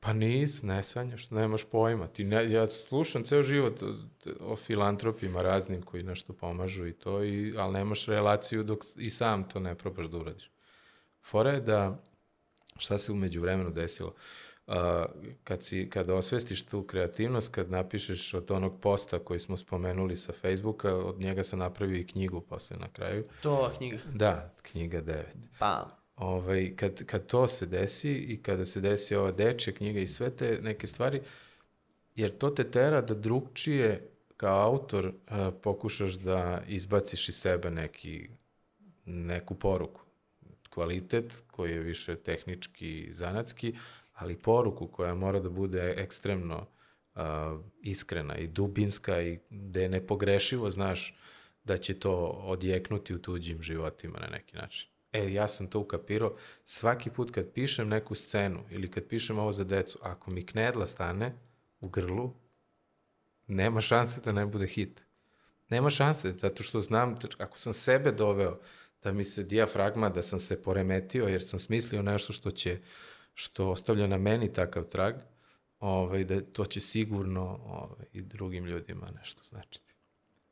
Pa 0.00 0.12
nis, 0.12 0.62
ne 0.62 0.82
sanjaš, 0.82 1.30
nemaš 1.30 1.64
pojma. 1.64 2.06
Ti 2.06 2.24
ne, 2.24 2.50
ja 2.50 2.66
slušam 2.66 3.24
ceo 3.24 3.42
život 3.42 3.82
o, 3.82 3.94
o 4.40 4.56
filantropima 4.56 5.42
raznim 5.42 5.82
koji 5.82 6.02
nešto 6.02 6.32
pomažu 6.32 6.86
i 6.86 6.92
to, 6.92 7.24
i, 7.24 7.54
ali 7.56 7.72
nemaš 7.72 8.06
relaciju 8.06 8.62
dok 8.62 8.84
i 8.96 9.10
sam 9.10 9.48
to 9.48 9.60
ne 9.60 9.74
probaš 9.74 10.06
da 10.06 10.18
uradiš. 10.18 10.50
Fora 11.22 11.50
je 11.50 11.60
da, 11.60 12.02
šta 12.76 12.98
se 12.98 13.12
umeđu 13.12 13.40
vremenu 13.40 13.70
desilo? 13.70 14.14
Uh, 14.66 14.74
kad, 15.44 15.64
si, 15.64 15.90
kad 15.90 16.10
osvestiš 16.10 16.66
tu 16.66 16.82
kreativnost, 16.82 17.52
kad 17.54 17.70
napišeš 17.70 18.34
od 18.34 18.50
onog 18.50 18.80
posta 18.80 19.18
koji 19.18 19.40
smo 19.40 19.56
spomenuli 19.56 20.16
sa 20.16 20.32
Facebooka, 20.32 20.94
od 20.94 21.20
njega 21.20 21.42
sam 21.42 21.58
napravio 21.58 21.98
i 21.98 22.06
knjigu 22.06 22.40
posle 22.40 22.76
na 22.76 22.88
kraju. 22.88 23.24
To 23.42 23.70
knjiga. 23.76 23.98
Da, 24.14 24.54
knjiga 24.62 25.02
9 25.02 25.22
Pa, 25.58 25.97
ovaj, 26.18 26.76
kad, 26.76 27.04
kad 27.04 27.26
to 27.26 27.46
se 27.46 27.66
desi 27.66 28.12
i 28.12 28.42
kada 28.42 28.64
se 28.64 28.80
desi 28.80 29.14
ova 29.14 29.32
dečja 29.32 29.72
knjiga 29.72 30.00
i 30.00 30.06
sve 30.06 30.30
te 30.30 30.58
neke 30.62 30.86
stvari, 30.86 31.20
jer 32.16 32.38
to 32.38 32.50
te 32.50 32.70
tera 32.70 33.00
da 33.00 33.14
drugčije 33.14 34.10
kao 34.36 34.72
autor 34.72 35.06
uh, 35.06 35.12
pokušaš 35.62 36.14
da 36.14 36.62
izbaciš 36.68 37.28
iz 37.28 37.34
sebe 37.34 37.70
neki, 37.70 38.28
neku 39.04 39.54
poruku. 39.54 40.00
Kvalitet 40.70 41.42
koji 41.50 41.72
je 41.72 41.78
više 41.78 42.16
tehnički, 42.16 43.08
zanatski, 43.10 43.74
ali 44.14 44.36
poruku 44.36 44.86
koja 44.86 45.14
mora 45.14 45.40
da 45.40 45.50
bude 45.50 45.94
ekstremno 45.96 46.66
uh, 47.14 47.22
iskrena 47.82 48.36
i 48.36 48.46
dubinska 48.46 49.22
i 49.22 49.38
da 49.50 49.80
je 49.80 49.88
nepogrešivo, 49.88 50.70
znaš, 50.70 51.18
da 51.64 51.76
će 51.76 51.98
to 51.98 52.14
odjeknuti 52.26 53.14
u 53.14 53.22
tuđim 53.22 53.62
životima 53.62 54.18
na 54.18 54.26
neki 54.26 54.56
način. 54.56 54.88
E, 55.18 55.32
ja 55.32 55.48
sam 55.48 55.66
to 55.66 55.80
ukapirao. 55.80 56.36
Svaki 56.64 57.10
put 57.10 57.30
kad 57.30 57.52
pišem 57.52 57.88
neku 57.88 58.14
scenu 58.14 58.64
ili 58.70 58.90
kad 58.90 59.04
pišem 59.04 59.38
ovo 59.38 59.52
za 59.52 59.64
decu, 59.64 59.98
ako 60.02 60.30
mi 60.30 60.46
knedla 60.46 60.86
stane 60.86 61.32
u 61.80 61.88
grlu, 61.88 62.34
nema 63.46 63.80
šanse 63.80 64.20
da 64.20 64.32
ne 64.32 64.46
bude 64.46 64.66
hit. 64.66 65.02
Nema 65.68 65.90
šanse, 65.90 66.32
zato 66.32 66.62
što 66.62 66.80
znam, 66.80 67.18
ako 67.38 67.58
sam 67.58 67.74
sebe 67.74 68.12
doveo 68.12 68.60
da 69.02 69.12
mi 69.12 69.24
se 69.24 69.42
dijafragma, 69.42 70.08
da 70.08 70.22
sam 70.22 70.38
se 70.38 70.62
poremetio 70.62 71.24
jer 71.24 71.42
sam 71.42 71.58
smislio 71.58 72.02
nešto 72.02 72.32
što 72.32 72.50
će, 72.50 72.80
što 73.34 73.70
ostavlja 73.70 74.06
na 74.06 74.18
meni 74.18 74.52
takav 74.52 74.84
trag, 74.84 75.14
ovaj, 75.80 76.24
da 76.24 76.40
to 76.40 76.64
će 76.64 76.80
sigurno 76.80 77.60
ovaj, 77.64 78.06
i 78.12 78.22
drugim 78.22 78.64
ljudima 78.64 79.10
nešto 79.20 79.42
značiti. 79.42 79.94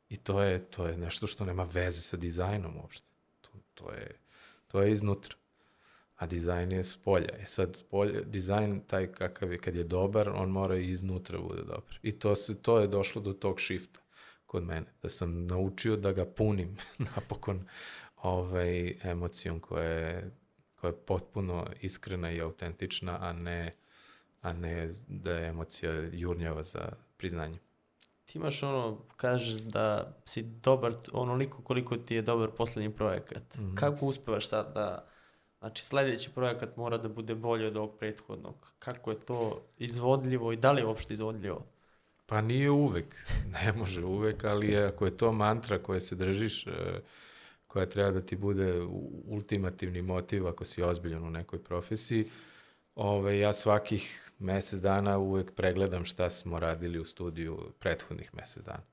I 0.09 0.17
to 0.17 0.41
je, 0.41 0.65
to 0.65 0.87
je 0.87 0.97
nešto 0.97 1.27
što 1.27 1.45
nema 1.45 1.63
veze 1.63 2.01
sa 2.01 2.17
dizajnom 2.17 2.77
uopšte. 2.77 3.07
To, 3.41 3.49
to 3.73 3.91
je 3.91 4.19
To 4.67 4.81
je 4.81 4.91
iznutra. 4.91 5.35
A 6.15 6.25
dizajn 6.25 6.71
je 6.71 6.83
s 6.83 6.97
polja. 6.97 7.35
E 7.39 7.45
sad, 7.45 7.75
spolje, 7.75 8.23
dizajn 8.25 8.81
taj 8.87 9.11
kakav 9.11 9.51
je, 9.51 9.57
kad 9.57 9.75
je 9.75 9.83
dobar, 9.83 10.29
on 10.29 10.49
mora 10.49 10.77
i 10.77 10.89
iznutra 10.89 11.39
bude 11.39 11.61
dobar. 11.61 11.99
I 12.01 12.11
to, 12.11 12.35
se, 12.35 12.61
to 12.61 12.79
je 12.79 12.87
došlo 12.87 13.21
do 13.21 13.33
tog 13.33 13.61
shifta 13.61 13.99
kod 14.45 14.63
mene. 14.63 14.85
Da 15.01 15.09
sam 15.09 15.45
naučio 15.45 15.95
da 15.95 16.11
ga 16.11 16.25
punim 16.25 16.75
napokon 17.15 17.67
ovaj, 18.15 18.93
emocijom 19.03 19.59
koja 19.59 19.89
je, 19.89 20.31
koja 20.75 20.89
je 20.89 20.97
potpuno 20.97 21.67
iskrena 21.81 22.31
i 22.31 22.41
autentična, 22.41 23.17
a 23.21 23.33
ne, 23.33 23.71
a 24.41 24.53
ne 24.53 24.89
da 25.07 25.33
je 25.33 25.47
emocija 25.47 25.91
jurnjava 26.11 26.63
za 26.63 26.89
priznanje. 27.17 27.59
Imaš 28.37 28.63
ono, 28.63 28.97
kažeš 29.15 29.61
da 29.61 30.15
si 30.25 30.41
dobar 30.41 30.93
onoliko 31.13 31.61
koliko 31.61 31.97
ti 31.97 32.15
je 32.15 32.21
dobar 32.21 32.49
poslednji 32.49 32.91
projekat. 32.91 33.57
Mm 33.57 33.61
-hmm. 33.61 33.75
Kako 33.75 34.05
uspevaš 34.05 34.47
sad 34.47 34.73
da, 34.73 35.05
znači 35.59 35.85
sledeći 35.85 36.29
projekat 36.29 36.77
mora 36.77 36.97
da 36.97 37.09
bude 37.09 37.35
bolji 37.35 37.65
od 37.65 37.77
ovog 37.77 37.97
prethodnog? 37.99 38.73
Kako 38.79 39.11
je 39.11 39.19
to 39.19 39.61
izvodljivo 39.77 40.51
i 40.51 40.55
da 40.55 40.71
li 40.71 40.81
je 40.81 40.85
uopšte 40.85 41.13
izvodljivo? 41.13 41.65
Pa 42.25 42.41
nije 42.41 42.69
uvek, 42.69 43.15
ne 43.63 43.73
može 43.73 44.05
uvek, 44.05 44.43
ali 44.43 44.77
ako 44.77 45.05
je 45.05 45.17
to 45.17 45.31
mantra 45.31 45.79
koje 45.79 45.99
se 45.99 46.15
držiš, 46.15 46.67
e, 46.67 47.01
koja 47.67 47.85
treba 47.85 48.11
da 48.11 48.21
ti 48.21 48.35
bude 48.35 48.81
ultimativni 49.25 50.01
motiv 50.01 50.47
ako 50.47 50.65
si 50.65 50.83
ozbiljan 50.83 51.23
u 51.23 51.29
nekoj 51.29 51.63
profesiji, 51.63 52.29
Ove, 52.99 53.39
ja 53.39 53.53
svakih 53.53 54.31
mesec 54.39 54.79
dana 54.79 55.17
uvek 55.17 55.51
pregledam 55.55 56.05
šta 56.05 56.29
smo 56.29 56.59
radili 56.59 56.99
u 56.99 57.05
studiju 57.05 57.71
prethodnih 57.79 58.33
mesec 58.33 58.63
dana. 58.63 58.83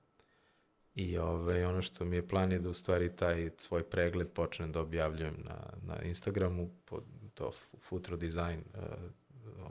I 0.94 1.18
ove, 1.18 1.66
ono 1.66 1.82
što 1.82 2.04
mi 2.04 2.16
je 2.16 2.28
plan 2.28 2.52
je 2.52 2.58
da 2.58 2.68
u 2.68 2.74
stvari 2.74 3.16
taj 3.16 3.50
svoj 3.58 3.82
pregled 3.82 4.28
počnem 4.28 4.72
da 4.72 4.80
objavljujem 4.80 5.34
na, 5.44 5.56
na 5.82 6.02
Instagramu, 6.02 6.70
pod 6.84 7.02
to 7.34 7.52
Futro 7.80 8.16
Design 8.16 8.60
uh, 8.74 8.80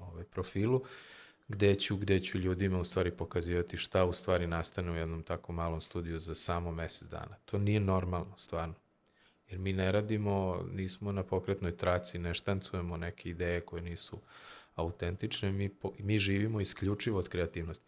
ovaj, 0.02 0.24
profilu, 0.24 0.82
gde 1.48 1.76
ću, 1.76 1.98
gde 1.98 2.20
ću 2.20 2.38
ljudima 2.38 2.80
u 2.80 2.84
stvari 2.84 3.12
pokazivati 3.12 3.78
šta 3.78 4.06
u 4.06 4.14
stvari 4.14 4.48
nastane 4.48 4.92
u 4.92 4.96
jednom 4.96 5.24
tako 5.24 5.52
malom 5.52 5.82
studiju 5.82 6.20
za 6.20 6.36
samo 6.36 6.72
mesec 6.72 7.10
dana. 7.10 7.36
To 7.46 7.58
nije 7.58 7.80
normalno, 7.80 8.38
stvarno. 8.38 8.83
Jer 9.50 9.60
mi 9.60 9.74
ne 9.74 9.92
radimo, 9.92 10.66
nismo 10.72 11.12
na 11.12 11.24
pokretnoj 11.24 11.78
traci, 11.78 12.20
ne 12.20 12.34
štancujemo 12.34 12.98
neke 12.98 13.30
ideje 13.30 13.62
koje 13.62 13.82
nisu 13.82 14.20
autentične, 14.76 15.52
mi, 15.52 15.70
po, 15.70 15.92
mi 16.00 16.18
živimo 16.18 16.62
isključivo 16.62 17.20
od 17.20 17.30
kreativnosti. 17.30 17.86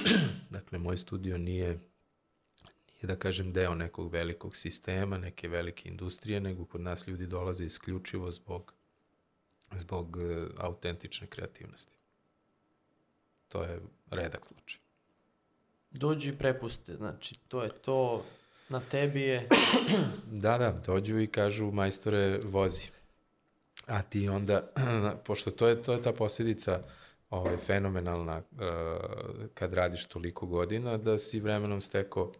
dakle, 0.50 0.78
moj 0.78 0.96
studio 0.96 1.38
nije, 1.38 1.68
nije, 1.68 3.02
da 3.02 3.16
kažem, 3.16 3.52
deo 3.52 3.74
nekog 3.74 4.12
velikog 4.12 4.56
sistema, 4.56 5.18
neke 5.18 5.48
velike 5.48 5.88
industrije, 5.88 6.40
nego 6.40 6.64
kod 6.64 6.80
nas 6.80 7.06
ljudi 7.06 7.26
dolaze 7.26 7.64
isključivo 7.64 8.30
zbog, 8.30 8.74
zbog 9.72 10.16
uh, 10.16 10.46
autentične 10.56 11.26
kreativnosti. 11.26 11.96
To 13.48 13.62
je 13.62 13.80
redak 14.10 14.44
slučaj. 14.46 14.80
Dođu 15.90 16.30
i 16.30 16.38
prepuste, 16.38 16.96
znači, 16.96 17.34
to 17.48 17.62
je 17.62 17.70
to, 17.70 18.24
Na 18.72 18.80
tebi 18.80 19.20
je... 19.20 19.48
da, 20.44 20.58
da, 20.58 20.70
dođu 20.86 21.20
i 21.20 21.26
kažu 21.26 21.70
majstore 21.70 22.40
vozi. 22.44 22.88
A 23.86 24.02
ti 24.02 24.28
onda, 24.28 24.72
pošto 25.26 25.50
to 25.50 25.68
je, 25.68 25.82
to 25.82 25.92
je 25.92 26.02
ta 26.02 26.12
posljedica 26.12 26.82
ovaj, 27.30 27.56
fenomenalna 27.56 28.36
uh, 28.36 28.60
kad 29.54 29.72
radiš 29.72 30.06
toliko 30.06 30.46
godina, 30.46 30.96
da 30.96 31.18
si 31.18 31.40
vremenom 31.40 31.80
steko 31.80 32.32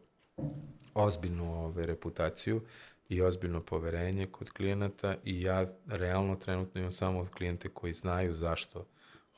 ozbiljnu 0.94 1.64
ovaj, 1.64 1.86
reputaciju 1.86 2.60
i 3.08 3.22
ozbiljno 3.22 3.60
poverenje 3.60 4.26
kod 4.26 4.50
klijenata 4.50 5.16
i 5.24 5.42
ja 5.42 5.66
realno 5.86 6.36
trenutno 6.36 6.78
imam 6.78 6.90
samo 6.90 7.26
klijente 7.36 7.68
koji 7.68 7.92
znaju 7.92 8.34
zašto 8.34 8.86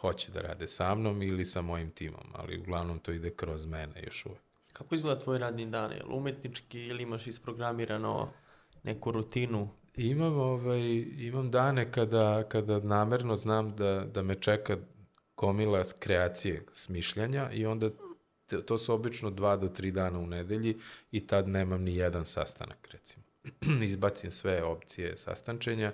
hoće 0.00 0.30
da 0.30 0.40
rade 0.40 0.68
sa 0.68 0.94
mnom 0.94 1.22
ili 1.22 1.44
sa 1.44 1.62
mojim 1.62 1.90
timom, 1.90 2.26
ali 2.32 2.58
uglavnom 2.58 2.98
to 2.98 3.12
ide 3.12 3.30
kroz 3.30 3.66
mene 3.66 4.02
još 4.02 4.26
uvek. 4.26 4.43
Kako 4.74 4.94
izgleda 4.94 5.20
tvoj 5.20 5.38
radni 5.38 5.66
dan? 5.66 5.92
Je 5.92 6.02
li 6.02 6.14
umetnički 6.14 6.80
ili 6.80 7.02
imaš 7.02 7.26
isprogramirano 7.26 8.32
neku 8.82 9.12
rutinu? 9.12 9.68
Imam, 9.96 10.38
ovaj, 10.38 11.04
imam 11.18 11.50
dane 11.50 11.92
kada, 11.92 12.42
kada 12.48 12.78
namerno 12.80 13.36
znam 13.36 13.76
da, 13.76 14.04
da 14.14 14.22
me 14.22 14.34
čeka 14.34 14.76
gomila 15.36 15.84
kreacije, 15.98 16.66
smišljanja 16.72 17.50
i 17.52 17.66
onda 17.66 17.88
to 18.66 18.78
su 18.78 18.94
obično 18.94 19.30
dva 19.30 19.56
do 19.56 19.68
tri 19.68 19.90
dana 19.90 20.18
u 20.18 20.26
nedelji 20.26 20.76
i 21.10 21.26
tad 21.26 21.48
nemam 21.48 21.82
ni 21.82 21.96
jedan 21.96 22.24
sastanak, 22.24 22.88
recimo. 22.92 23.24
Izbacim 23.90 24.30
sve 24.30 24.64
opcije 24.64 25.16
sastančenja 25.16 25.92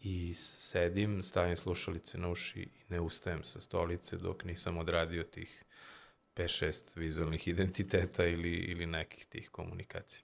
i 0.00 0.34
sedim, 0.34 1.22
stavim 1.22 1.56
slušalice 1.56 2.18
na 2.18 2.30
uši 2.30 2.60
i 2.60 2.84
ne 2.88 3.00
ustajem 3.00 3.44
sa 3.44 3.60
stolice 3.60 4.16
dok 4.16 4.44
nisam 4.44 4.78
odradio 4.78 5.22
tih 5.22 5.64
5-6 6.40 6.98
vizualnih 6.98 7.48
identiteta 7.48 8.24
ili, 8.26 8.50
ili 8.50 8.86
nekih 8.86 9.26
tih 9.26 9.50
komunikacija. 9.50 10.22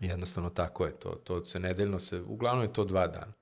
Jednostavno 0.00 0.50
tako 0.50 0.86
je 0.86 0.98
to. 0.98 1.10
To 1.10 1.44
se 1.44 1.60
nedeljno 1.60 1.98
se, 1.98 2.20
uglavnom 2.20 2.64
je 2.64 2.72
to 2.72 2.84
dva 2.84 3.06
dana. 3.06 3.32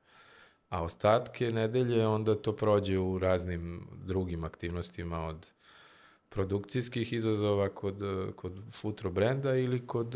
A 0.68 0.82
ostatke 0.82 1.50
nedelje 1.50 2.06
onda 2.06 2.42
to 2.42 2.56
prođe 2.56 2.98
u 2.98 3.18
raznim 3.18 3.88
drugim 4.04 4.44
aktivnostima 4.44 5.26
od 5.26 5.52
produkcijskih 6.28 7.12
izazova 7.12 7.68
kod, 7.68 8.02
kod 8.36 8.72
futro 8.72 9.10
brenda 9.10 9.56
ili 9.56 9.86
kod 9.86 10.14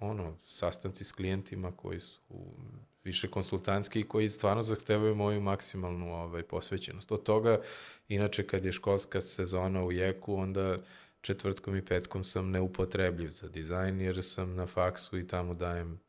ono, 0.00 0.36
sastanci 0.46 1.04
s 1.04 1.12
klijentima 1.12 1.72
koji 1.76 2.00
su 2.00 2.20
više 3.04 3.30
konsultantski 3.30 4.08
koji 4.08 4.28
stvarno 4.28 4.62
zahtevaju 4.62 5.14
moju 5.14 5.40
maksimalnu 5.40 6.14
ovaj, 6.14 6.42
posvećenost. 6.42 7.12
Od 7.12 7.22
toga, 7.22 7.60
inače 8.08 8.46
kad 8.46 8.64
je 8.64 8.72
školska 8.72 9.20
sezona 9.20 9.84
u 9.84 9.92
jeku, 9.92 10.34
onda 10.34 10.78
četvrtkom 11.20 11.76
i 11.76 11.84
petkom 11.84 12.24
sam 12.24 12.50
neupotrebljiv 12.50 13.30
za 13.30 13.48
dizajn 13.48 14.00
jer 14.00 14.24
sam 14.24 14.54
na 14.54 14.66
faksu 14.66 15.18
i 15.18 15.26
tamo 15.26 15.54
dajem 15.54 16.00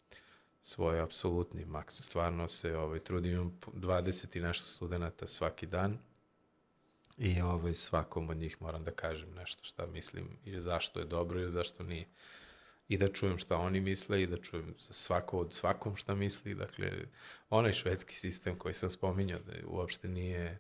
svoj 0.62 1.02
apsolutni 1.02 1.66
maksimum. 1.66 2.04
Stvarno 2.04 2.48
se 2.48 2.78
ovaj, 2.78 3.00
trudim, 3.00 3.32
imam 3.32 3.60
20 3.66 4.38
i 4.38 4.42
nešto 4.42 4.68
studenta 4.68 5.28
svaki 5.28 5.66
dan 5.66 5.98
i 7.18 7.42
ovaj, 7.42 7.74
svakom 7.74 8.30
od 8.30 8.38
njih 8.38 8.62
moram 8.62 8.84
da 8.84 8.92
kažem 8.92 9.34
nešto 9.34 9.64
šta 9.64 9.86
mislim 9.86 10.30
i 10.46 10.62
zašto 10.62 11.00
je 11.00 11.06
dobro 11.06 11.42
i 11.42 11.50
zašto 11.50 11.84
nije 11.84 12.06
i 12.88 12.98
da 12.98 13.08
čujem 13.08 13.38
šta 13.38 13.58
oni 13.58 13.80
misle 13.80 14.22
i 14.22 14.28
da 14.28 14.38
čujem 14.38 14.76
svako 14.78 15.40
od 15.40 15.54
svakom 15.54 15.96
šta 15.96 16.16
misli. 16.16 16.56
Dakle, 16.56 16.92
onaj 17.50 17.74
švedski 17.74 18.16
sistem 18.16 18.56
koji 18.56 18.74
sam 18.74 18.90
spominjao 18.90 19.40
da 19.40 19.54
uopšte 19.68 20.08
nije 20.08 20.60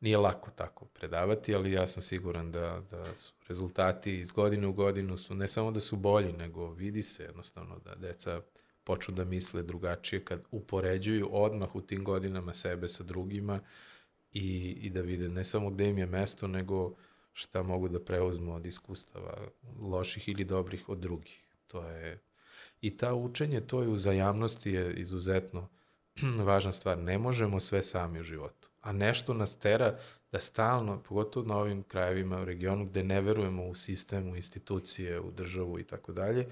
nije 0.00 0.16
lako 0.16 0.50
tako 0.50 0.84
predavati, 0.84 1.54
ali 1.54 1.72
ja 1.72 1.86
sam 1.86 2.02
siguran 2.02 2.52
da, 2.52 2.82
da 2.90 3.14
su 3.14 3.32
rezultati 3.48 4.18
iz 4.18 4.32
godine 4.32 4.66
u 4.66 4.72
godinu 4.72 5.16
su 5.16 5.34
ne 5.34 5.48
samo 5.48 5.70
da 5.70 5.80
su 5.80 5.96
bolji, 5.96 6.32
nego 6.32 6.70
vidi 6.70 7.02
se 7.02 7.22
jednostavno 7.22 7.78
da 7.78 7.94
deca 7.94 8.40
počnu 8.84 9.14
da 9.14 9.24
misle 9.24 9.62
drugačije 9.62 10.24
kad 10.24 10.42
upoređuju 10.50 11.28
odmah 11.32 11.74
u 11.74 11.80
tim 11.80 12.04
godinama 12.04 12.54
sebe 12.54 12.88
sa 12.88 13.04
drugima 13.04 13.60
i, 14.32 14.78
i 14.80 14.90
da 14.90 15.00
vide 15.00 15.28
ne 15.28 15.44
samo 15.44 15.70
gde 15.70 15.88
im 15.88 15.98
je 15.98 16.06
mesto, 16.06 16.46
nego 16.46 16.94
šta 17.32 17.62
mogu 17.62 17.88
da 17.88 18.00
preuzmu 18.00 18.54
od 18.54 18.66
iskustava 18.66 19.36
loših 19.80 20.28
ili 20.28 20.44
dobrih 20.44 20.88
od 20.88 20.98
drugih. 20.98 21.46
To 21.66 21.88
je 21.88 22.18
i 22.80 22.96
ta 22.96 23.14
učenje 23.14 23.60
toj 23.60 23.92
uzajamnosti 23.92 24.70
je 24.70 24.94
izuzetno 24.94 25.68
važna 26.48 26.72
stvar. 26.72 26.98
Ne 26.98 27.18
možemo 27.18 27.60
sve 27.60 27.82
sami 27.82 28.20
u 28.20 28.22
životu. 28.22 28.70
A 28.80 28.92
nešto 28.92 29.34
nas 29.34 29.56
tera 29.56 29.98
da 30.32 30.38
stalno, 30.38 31.02
pogotovo 31.02 31.46
na 31.46 31.56
ovim 31.56 31.82
krajevima 31.82 32.40
u 32.40 32.44
regionu 32.44 32.86
gde 32.86 33.04
ne 33.04 33.20
verujemo 33.20 33.66
u 33.66 33.74
sistem, 33.74 34.30
u 34.30 34.36
institucije, 34.36 35.20
u 35.20 35.30
državu 35.30 35.78
i 35.78 35.84
tako 35.84 36.12
dalje, 36.12 36.48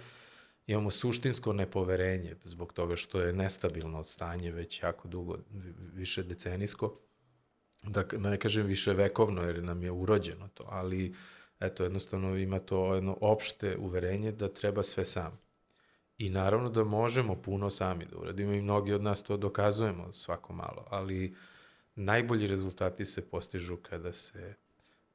imamo 0.67 0.91
suštinsko 0.91 1.53
nepoverenje 1.53 2.37
zbog 2.45 2.73
toga 2.73 2.97
što 2.97 3.21
je 3.21 3.33
nestabilno 3.33 4.05
stanje 4.05 4.51
već 4.53 4.83
jako 4.83 5.09
dugo, 5.09 5.39
više 5.95 6.23
decenijsko, 6.23 6.99
da, 7.83 8.03
da 8.03 8.31
ne 8.31 8.39
kažem 8.39 8.67
više 8.67 8.93
vekovno 8.93 9.43
jer 9.43 9.65
nam 9.65 9.83
je 9.83 9.91
urođeno 9.91 10.49
to, 10.55 10.65
ali 10.69 11.15
eto 11.61 11.83
jednostavno 11.83 12.37
ima 12.37 12.59
to 12.59 12.95
jedno 12.95 13.19
opšte 13.21 13.77
uverenje 13.77 14.33
da 14.33 14.49
treba 14.49 14.83
sve 14.83 15.05
sam. 15.05 15.39
I 16.19 16.31
naravno 16.31 16.71
da 16.71 16.85
možemo 16.85 17.43
puno 17.43 17.71
sami 17.71 18.07
da 18.07 18.19
uradimo 18.19 18.53
i 18.53 18.63
mnogi 18.63 18.93
od 18.93 19.03
nas 19.03 19.23
to 19.23 19.37
dokazujemo 19.37 20.13
svako 20.13 20.53
malo, 20.53 20.85
ali 20.91 21.37
najbolji 21.95 22.47
rezultati 22.47 23.05
se 23.05 23.31
postižu 23.31 23.77
kada 23.77 24.13
se 24.13 24.55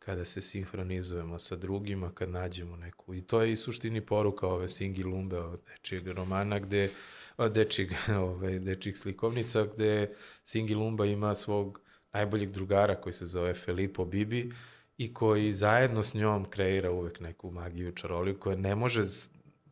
kada 0.05 0.25
se 0.25 0.41
sinhronizujemo 0.41 1.39
sa 1.39 1.55
drugima, 1.55 2.11
kad 2.11 2.29
nađemo 2.29 2.75
neku. 2.75 3.13
I 3.13 3.21
to 3.21 3.41
je 3.41 3.51
i 3.51 3.55
suštini 3.55 4.01
poruka 4.01 4.47
ove 4.47 4.67
Singi 4.67 5.03
Lumbe, 5.03 5.39
od 5.39 5.59
dečijeg 5.67 6.07
romana, 6.07 6.59
gde, 6.59 6.89
dečijeg, 7.37 7.91
ove, 8.29 8.59
dečijeg 8.59 8.97
slikovnica, 8.97 9.65
gde 9.65 10.15
Singi 10.43 10.75
Lumba 10.75 11.05
ima 11.05 11.35
svog 11.35 11.81
najboljeg 12.13 12.51
drugara 12.51 12.95
koji 12.95 13.13
se 13.13 13.25
zove 13.25 13.53
Felipo 13.53 14.05
Bibi 14.05 14.51
i 14.97 15.13
koji 15.13 15.51
zajedno 15.51 16.03
s 16.03 16.13
njom 16.13 16.45
kreira 16.45 16.91
uvek 16.91 17.19
neku 17.19 17.51
magiju 17.51 17.91
čaroliju 17.91 18.39
koja 18.39 18.55
ne 18.55 18.75
može, 18.75 19.03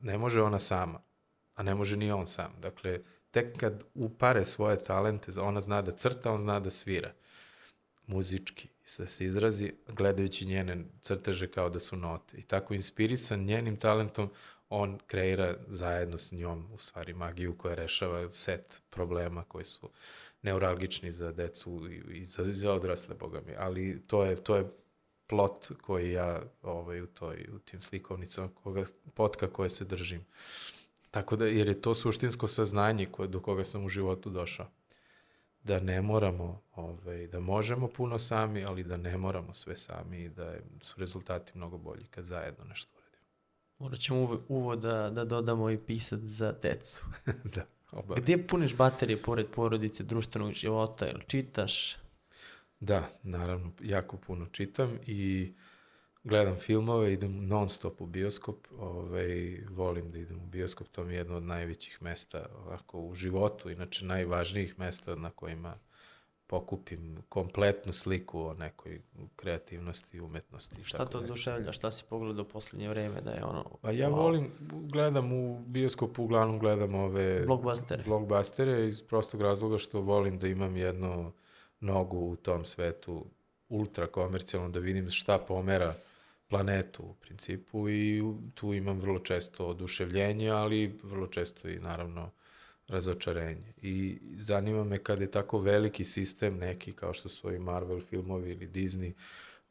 ne 0.01 0.17
može 0.17 0.41
ona 0.41 0.59
sama, 0.59 1.01
a 1.55 1.63
ne 1.63 1.75
može 1.75 1.97
ni 1.97 2.11
on 2.11 2.25
sam. 2.25 2.53
Dakle, 2.61 2.99
tek 3.31 3.57
kad 3.57 3.83
upare 3.93 4.45
svoje 4.45 4.83
talente, 4.83 5.41
ona 5.41 5.61
zna 5.61 5.81
da 5.81 5.91
crta, 5.91 6.31
on 6.31 6.37
zna 6.37 6.59
da 6.59 6.69
svira 6.69 7.11
muzički, 8.07 8.67
da 8.97 9.07
se 9.07 9.25
izrazi 9.25 9.73
gledajući 9.87 10.45
njene 10.45 10.85
crteže 11.01 11.47
kao 11.47 11.69
da 11.69 11.79
su 11.79 11.95
note. 11.95 12.37
I 12.37 12.43
tako 12.43 12.73
inspirisan 12.73 13.39
njenim 13.39 13.77
talentom, 13.77 14.29
on 14.69 14.99
kreira 15.07 15.55
zajedno 15.67 16.17
s 16.17 16.31
njom 16.31 16.67
u 16.73 16.77
stvari 16.77 17.13
magiju 17.13 17.57
koja 17.57 17.75
rešava 17.75 18.29
set 18.29 18.81
problema 18.89 19.43
koji 19.43 19.65
su 19.65 19.89
neuralgični 20.41 21.11
za 21.11 21.31
decu 21.31 21.89
i 22.11 22.25
za, 22.25 22.43
za 22.43 22.73
odrasle, 22.73 23.15
boga 23.15 23.41
mi. 23.45 23.55
Ali 23.57 24.01
to 24.07 24.25
je, 24.25 24.35
to 24.35 24.55
je 24.55 24.71
plot 25.27 25.71
koji 25.81 26.11
ja 26.11 26.41
ovaj, 26.61 27.01
u, 27.01 27.07
toj, 27.07 27.47
u 27.55 27.59
tim 27.59 27.81
slikovnicama, 27.81 28.49
koga, 28.63 28.85
potka 29.13 29.47
koje 29.47 29.69
se 29.69 29.85
držim. 29.85 30.25
Tako 31.11 31.35
da, 31.35 31.45
jer 31.45 31.67
je 31.67 31.81
to 31.81 31.93
suštinsko 31.93 32.47
saznanje 32.47 33.05
koje, 33.05 33.27
do 33.27 33.39
koga 33.39 33.63
sam 33.63 33.85
u 33.85 33.89
životu 33.89 34.29
došao. 34.29 34.67
Da 35.63 35.79
ne 35.79 36.01
moramo, 36.01 36.61
ovaj, 36.75 37.27
da 37.27 37.39
možemo 37.39 37.87
puno 37.87 38.17
sami, 38.17 38.63
ali 38.65 38.83
da 38.83 38.97
ne 38.97 39.17
moramo 39.17 39.53
sve 39.53 39.75
sami 39.75 40.23
i 40.23 40.29
da 40.29 40.43
je, 40.43 40.61
su 40.81 40.99
rezultati 40.99 41.51
mnogo 41.55 41.77
bolji 41.77 42.05
kad 42.09 42.23
zajedno 42.23 42.65
nešto 42.65 42.93
uradimo. 42.97 43.23
Morat 43.77 43.99
ćemo 43.99 44.43
uvod 44.47 44.79
da, 44.79 45.09
da 45.09 45.25
dodamo 45.25 45.69
i 45.69 45.77
pisat 45.77 46.19
za 46.19 46.51
decu. 46.51 47.05
da. 47.55 47.65
Oba. 47.91 48.15
Gde 48.15 48.47
puniš 48.47 48.75
baterije 48.75 49.21
pored 49.21 49.47
porodice, 49.55 50.03
društvenog 50.03 50.53
života, 50.53 51.09
ili 51.09 51.23
čitaš? 51.27 51.97
Da, 52.79 53.09
naravno, 53.23 53.71
jako 53.81 54.17
puno 54.17 54.45
čitam 54.45 54.97
i 55.05 55.53
gledam 56.23 56.55
filmove, 56.55 57.13
idem 57.13 57.47
non 57.47 57.69
stop 57.69 58.01
u 58.01 58.05
bioskop, 58.05 58.67
ovaj, 58.77 59.59
volim 59.69 60.11
da 60.11 60.17
idem 60.17 60.37
u 60.37 60.45
bioskop, 60.45 60.87
to 60.87 61.03
mi 61.03 61.13
je 61.13 61.17
jedno 61.17 61.37
od 61.37 61.43
najvećih 61.43 62.01
mesta 62.01 62.45
ovako, 62.65 62.99
u 62.99 63.15
životu, 63.15 63.69
inače 63.69 64.05
najvažnijih 64.05 64.79
mesta 64.79 65.15
na 65.15 65.29
kojima 65.29 65.75
pokupim 66.51 67.17
kompletnu 67.29 67.93
sliku 67.93 68.41
o 68.41 68.53
nekoj 68.53 69.01
kreativnosti 69.35 70.17
i 70.17 70.21
umetnosti. 70.21 70.83
Šta 70.83 71.05
te 71.05 71.17
oduševlja? 71.17 71.71
Šta 71.71 71.91
si 71.91 72.03
pogledao 72.09 72.43
u 72.43 72.47
poslednje 72.47 72.89
vreme 72.89 73.21
da 73.21 73.31
je 73.31 73.43
ono... 73.43 73.63
Pa 73.81 73.91
ja 73.91 74.09
wow. 74.09 74.15
volim, 74.15 74.51
gledam 74.69 75.33
u 75.33 75.59
bioskopu, 75.59 76.23
uglavnom 76.23 76.59
gledam 76.59 76.95
ove... 76.95 77.45
Blockbustere. 77.45 78.03
Blockbustere 78.03 78.87
iz 78.87 79.01
prostog 79.03 79.41
razloga 79.41 79.77
što 79.77 80.01
volim 80.01 80.39
da 80.39 80.47
imam 80.47 80.77
jednu 80.77 81.31
nogu 81.79 82.17
u 82.17 82.35
tom 82.35 82.65
svetu 82.65 83.25
ultra 83.69 84.07
komercijalno, 84.07 84.69
da 84.69 84.79
vidim 84.79 85.09
šta 85.09 85.37
pomera 85.37 85.93
planetu 86.47 87.03
u 87.03 87.13
principu 87.13 87.89
i 87.89 88.23
tu 88.53 88.73
imam 88.73 88.99
vrlo 88.99 89.19
često 89.19 89.67
oduševljenje, 89.67 90.49
ali 90.49 90.99
vrlo 91.03 91.27
često 91.27 91.69
i 91.69 91.79
naravno 91.79 92.31
razočarenje. 92.91 93.73
I 93.81 94.19
zanima 94.37 94.83
me 94.83 94.97
kad 94.97 95.21
je 95.21 95.31
tako 95.31 95.59
veliki 95.59 96.03
sistem 96.03 96.57
neki, 96.57 96.93
kao 96.93 97.13
što 97.13 97.29
su 97.29 97.47
ovi 97.47 97.59
Marvel 97.59 97.99
filmovi 97.99 98.51
ili 98.51 98.67
Disney, 98.67 99.13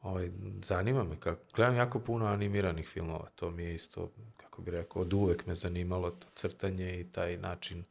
ovaj, 0.01 0.31
zanima 0.63 1.05
me 1.05 1.21
kako, 1.21 1.43
gledam 1.55 1.77
jako 1.77 1.99
puno 1.99 2.27
animiranih 2.27 2.89
filmova, 2.89 3.29
to 3.35 3.51
mi 3.51 3.63
je 3.63 3.75
isto, 3.75 4.11
kako 4.37 4.63
bih 4.63 4.75
rekao, 4.75 5.03
od 5.03 5.13
uvek 5.13 5.47
me 5.47 5.55
zanimalo 5.55 6.11
to 6.11 6.27
crtanje 6.35 7.01
i 7.01 7.13
taj 7.13 7.37
način 7.37 7.85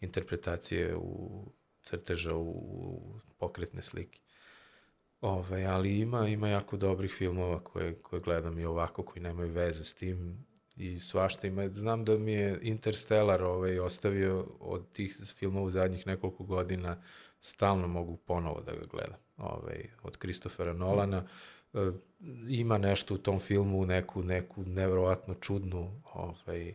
interpretacije 0.00 0.96
u 0.96 1.44
crteža 1.82 2.34
u, 2.34 2.50
u 2.50 3.14
pokretne 3.38 3.82
slike. 3.82 4.20
Ove, 5.20 5.46
ovaj, 5.46 5.66
ali 5.66 5.98
ima, 5.98 6.28
ima 6.28 6.48
jako 6.48 6.76
dobrih 6.76 7.12
filmova 7.12 7.64
koje, 7.64 7.94
koje 7.94 8.20
gledam 8.20 8.58
i 8.58 8.64
ovako, 8.64 9.02
koji 9.02 9.22
nemaju 9.22 9.52
veze 9.52 9.84
s 9.84 9.94
tim 9.94 10.46
i 10.82 10.98
svašta 10.98 11.46
ima. 11.46 11.68
Znam 11.68 12.04
da 12.04 12.18
mi 12.18 12.32
je 12.32 12.58
Interstellar 12.62 13.42
ovaj, 13.42 13.78
ostavio 13.78 14.46
od 14.60 14.92
tih 14.92 15.16
filmova 15.36 15.66
u 15.66 15.70
zadnjih 15.70 16.06
nekoliko 16.06 16.44
godina, 16.44 17.02
stalno 17.40 17.86
mogu 17.86 18.16
ponovo 18.16 18.60
da 18.60 18.72
ga 18.72 18.86
gledam. 18.90 19.18
Ovaj, 19.36 19.90
od 20.02 20.16
Kristofera 20.16 20.72
Nolana. 20.72 21.28
E, 21.74 21.90
ima 22.48 22.78
nešto 22.78 23.14
u 23.14 23.18
tom 23.18 23.40
filmu, 23.40 23.86
neku, 23.86 24.22
neku 24.22 24.64
nevrovatno 24.66 25.34
čudnu 25.34 26.02
ovaj, 26.12 26.74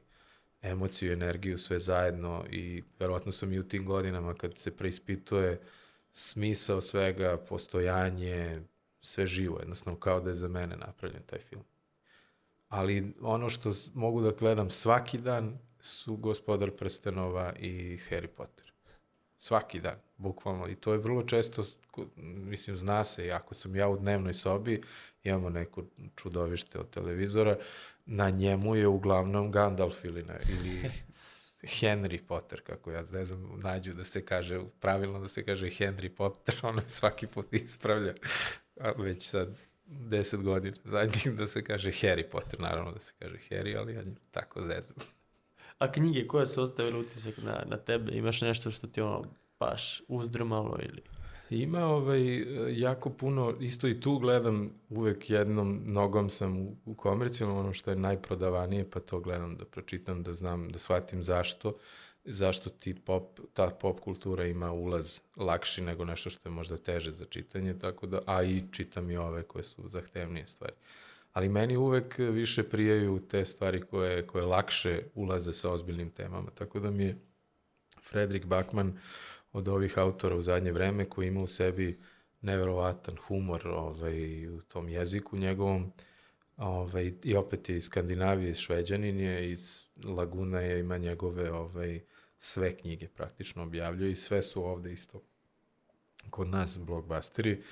emociju, 0.61 1.13
energiju, 1.13 1.57
sve 1.57 1.79
zajedno 1.79 2.45
i 2.51 2.83
verovatno 2.99 3.31
sam 3.31 3.53
i 3.53 3.59
u 3.59 3.67
tim 3.67 3.85
godinama 3.85 4.33
kad 4.33 4.57
se 4.57 4.77
preispituje 4.77 5.61
smisao 6.11 6.81
svega, 6.81 7.37
postojanje, 7.49 8.61
sve 9.01 9.27
živo, 9.27 9.59
jednostavno 9.59 9.99
kao 9.99 10.19
da 10.19 10.29
je 10.29 10.35
za 10.35 10.47
mene 10.47 10.75
napravljen 10.75 11.23
taj 11.23 11.39
film 11.39 11.63
ali 12.67 13.13
ono 13.21 13.49
što 13.49 13.71
mogu 13.93 14.21
da 14.21 14.31
gledam 14.31 14.69
svaki 14.69 15.17
dan 15.17 15.57
su 15.79 16.15
Gospodar 16.15 16.71
prstenova 16.71 17.53
i 17.59 17.99
Harry 18.09 18.27
Potter. 18.27 18.73
Svaki 19.37 19.79
dan, 19.79 19.95
bukvalno. 20.17 20.67
I 20.67 20.75
to 20.75 20.91
je 20.91 20.99
vrlo 20.99 21.23
često, 21.23 21.63
mislim, 22.15 22.77
zna 22.77 23.03
se, 23.03 23.31
ako 23.31 23.53
sam 23.53 23.75
ja 23.75 23.87
u 23.87 23.97
dnevnoj 23.97 24.33
sobi, 24.33 24.81
imamo 25.23 25.49
neko 25.49 25.83
čudovište 26.15 26.79
od 26.79 26.89
televizora, 26.89 27.57
na 28.05 28.29
njemu 28.29 28.75
je 28.75 28.87
uglavnom 28.87 29.51
Gandalf 29.51 30.03
ili, 30.05 30.23
ne, 30.23 30.39
ili 30.49 30.91
Henry 31.81 32.19
Potter, 32.27 32.61
kako 32.61 32.91
ja 32.91 33.03
ne 33.13 33.25
znam, 33.25 33.59
nađu 33.63 33.93
da 33.93 34.03
se 34.03 34.25
kaže, 34.25 34.59
pravilno 34.79 35.19
da 35.19 35.27
se 35.27 35.45
kaže 35.45 35.65
Henry 35.65 36.09
Potter, 36.09 36.55
ono 36.69 36.81
svaki 36.87 37.27
put 37.27 37.53
ispravlja, 37.53 38.13
a 38.79 38.91
već 38.91 39.29
sad 39.29 39.55
10 39.87 40.43
godina 40.43 40.77
zadnjih 40.85 41.37
da 41.37 41.47
se 41.47 41.63
kaže 41.63 41.91
Harry 41.91 42.29
Potter, 42.31 42.59
naravno 42.59 42.91
da 42.91 42.99
se 42.99 43.13
kaže 43.19 43.37
Harry, 43.49 43.77
ali 43.77 43.93
ja 43.93 44.03
tako 44.31 44.61
zezam. 44.61 44.95
A 45.77 45.91
knjige 45.91 46.27
koje 46.27 46.45
su 46.45 46.63
ostavile 46.63 46.99
utisak 46.99 47.37
na, 47.37 47.63
na 47.65 47.77
tebe? 47.77 48.11
Imaš 48.11 48.41
nešto 48.41 48.71
što 48.71 48.87
ti 48.87 49.01
ono 49.01 49.23
baš 49.59 50.01
uzdrmalo 50.07 50.77
ili... 50.81 51.01
Ima 51.49 51.85
ovaj, 51.85 52.45
jako 52.79 53.09
puno, 53.09 53.55
isto 53.59 53.87
i 53.87 53.99
tu 53.99 54.17
gledam 54.17 54.69
uvek 54.89 55.29
jednom 55.29 55.81
nogom 55.85 56.29
sam 56.29 56.57
u, 56.57 56.75
u 56.85 56.95
komercijalnom, 56.95 57.57
ono 57.57 57.73
što 57.73 57.91
je 57.91 57.95
najprodavanije, 57.95 58.89
pa 58.91 58.99
to 58.99 59.19
gledam 59.19 59.55
da 59.55 59.65
pročitam, 59.65 60.23
da 60.23 60.33
znam, 60.33 60.69
da 60.69 60.79
shvatim 60.79 61.23
zašto. 61.23 61.69
Uh, 61.69 61.75
zašto 62.29 62.69
ti 62.69 62.93
pop, 62.93 63.39
ta 63.53 63.69
pop 63.69 63.99
kultura 63.99 64.45
ima 64.45 64.71
ulaz 64.71 65.19
lakši 65.35 65.81
nego 65.81 66.05
nešto 66.05 66.29
što 66.29 66.49
je 66.49 66.53
možda 66.53 66.77
teže 66.77 67.11
za 67.11 67.25
čitanje, 67.25 67.79
tako 67.79 68.07
da, 68.07 68.19
a 68.25 68.43
i 68.43 68.63
čitam 68.71 69.11
i 69.11 69.17
ove 69.17 69.43
koje 69.43 69.63
su 69.63 69.89
zahtevnije 69.89 70.47
stvari. 70.47 70.73
Ali 71.33 71.49
meni 71.49 71.77
uvek 71.77 72.15
više 72.17 72.63
prijaju 72.63 73.19
te 73.19 73.45
stvari 73.45 73.81
koje, 73.81 74.27
koje 74.27 74.45
lakše 74.45 75.01
ulaze 75.15 75.53
sa 75.53 75.71
ozbiljnim 75.71 76.09
temama, 76.09 76.49
tako 76.49 76.79
da 76.79 76.91
mi 76.91 77.03
je 77.03 77.17
Fredrik 78.03 78.45
Bakman 78.45 78.99
od 79.53 79.67
ovih 79.67 79.97
autora 79.97 80.35
u 80.35 80.41
zadnje 80.41 80.71
vreme 80.71 81.05
koji 81.05 81.27
ima 81.27 81.41
u 81.41 81.47
sebi 81.47 81.99
neverovatan 82.41 83.15
humor 83.27 83.67
ovaj, 83.67 84.47
u 84.47 84.61
tom 84.61 84.89
jeziku 84.89 85.37
njegovom. 85.37 85.91
Ovaj, 86.57 87.13
I 87.23 87.35
opet 87.35 87.69
je 87.69 87.77
iz 87.77 87.83
Skandinavije, 87.83 88.49
iz 88.49 88.57
Šveđanin 88.57 89.19
je, 89.19 89.51
iz 89.51 89.85
Laguna 90.03 90.59
je, 90.59 90.79
ima 90.79 90.97
njegove 90.97 91.51
ovaj, 91.51 92.01
sve 92.37 92.77
knjige 92.77 93.07
praktično 93.07 93.63
objavljuje 93.63 94.11
i 94.11 94.15
sve 94.15 94.41
su 94.41 94.63
ovde 94.63 94.93
isto 94.93 95.21
kod 96.29 96.47
nas 96.47 96.77
blockbusteri, 96.77 97.63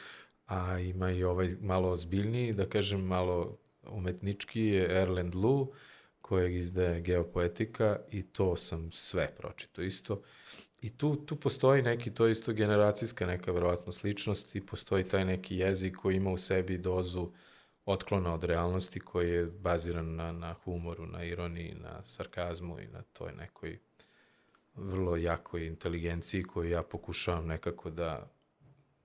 a 0.48 0.80
ima 0.80 1.12
i 1.12 1.24
ovaj 1.24 1.50
malo 1.62 1.90
ozbiljniji, 1.90 2.54
da 2.54 2.70
kažem 2.70 3.02
malo 3.02 3.58
umetnički 3.88 4.62
je 4.62 5.02
Erland 5.02 5.36
Lu, 5.36 5.74
kojeg 6.22 6.56
izdaje 6.56 7.02
Geopoetika 7.02 8.00
i 8.12 8.24
to 8.24 8.56
sam 8.56 8.92
sve 8.92 9.36
pročito 9.38 9.82
isto. 9.82 10.22
I 10.82 10.98
tu, 10.98 11.16
tu 11.16 11.36
postoji 11.36 11.82
neki, 11.82 12.14
to 12.14 12.28
isto 12.28 12.54
generacijska 12.54 13.26
neka 13.26 13.52
verovatno 13.52 13.92
sličnost 13.92 14.56
i 14.56 14.66
postoji 14.66 15.04
taj 15.04 15.26
neki 15.26 15.58
jezik 15.58 15.96
koji 15.96 16.16
ima 16.16 16.32
u 16.32 16.38
sebi 16.38 16.78
dozu 16.78 17.32
otklona 17.86 18.34
od 18.34 18.44
realnosti 18.44 19.00
koji 19.00 19.32
je 19.32 19.46
baziran 19.46 20.16
na, 20.16 20.32
na 20.32 20.54
humoru, 20.54 21.06
na 21.06 21.24
ironiji, 21.24 21.76
na 21.76 22.04
sarkazmu 22.04 22.80
i 22.80 22.88
na 22.88 23.02
toj 23.02 23.32
nekoj 23.32 23.80
vrlo 24.76 25.16
jakoj 25.16 25.68
inteligenciji 25.68 26.44
koju 26.44 26.70
ja 26.70 26.84
pokušavam 26.84 27.48
nekako 27.48 27.90
da 27.90 28.32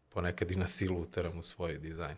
ponekad 0.08 0.50
i 0.50 0.56
na 0.56 0.66
silu 0.66 1.00
uteram 1.00 1.38
u 1.38 1.42
svoj 1.42 1.78
dizajn. 1.78 2.16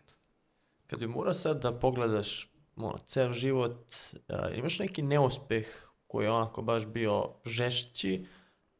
Kad 0.86 0.98
bi 0.98 1.06
morao 1.06 1.34
sad 1.34 1.62
da 1.62 1.78
pogledaš 1.78 2.48
ono, 2.76 2.98
ceo 3.06 3.32
život, 3.32 3.94
uh, 4.14 4.58
imaš 4.58 4.78
neki 4.78 5.02
neuspeh 5.02 5.66
koji 6.06 6.24
je 6.24 6.30
onako 6.30 6.62
baš 6.62 6.86
bio 6.86 7.30
žešći, 7.44 8.26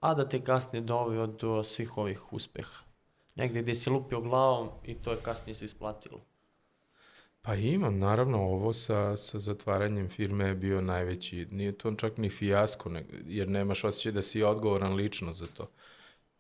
a 0.01 0.15
da 0.15 0.29
te 0.29 0.45
kasnije 0.45 0.83
doveo 0.83 1.27
do 1.27 1.65
svih 1.65 1.99
ovih 1.99 2.33
uspeha. 2.33 2.85
Negde 3.35 3.63
gde 3.63 3.75
si 3.75 3.91
lupio 3.91 4.21
glavom 4.21 4.69
i 4.85 4.95
to 4.95 5.11
je 5.11 5.19
kasnije 5.23 5.55
se 5.55 5.65
isplatilo. 5.65 6.21
Pa 7.45 7.55
imam, 7.55 7.99
naravno, 7.99 8.39
ovo 8.39 8.73
sa, 8.73 9.17
sa 9.17 9.39
zatvaranjem 9.39 10.09
firme 10.09 10.49
je 10.49 10.55
bio 10.55 10.81
najveći, 10.81 11.47
nije 11.51 11.73
to 11.73 11.95
čak 11.95 12.17
ni 12.17 12.31
fijasko, 12.31 12.89
ne, 12.89 13.05
jer 13.27 13.49
nemaš 13.49 13.85
osjećaj 13.85 14.13
da 14.13 14.23
si 14.23 14.43
odgovoran 14.43 14.95
lično 14.95 15.33
za 15.33 15.47
to. 15.47 15.71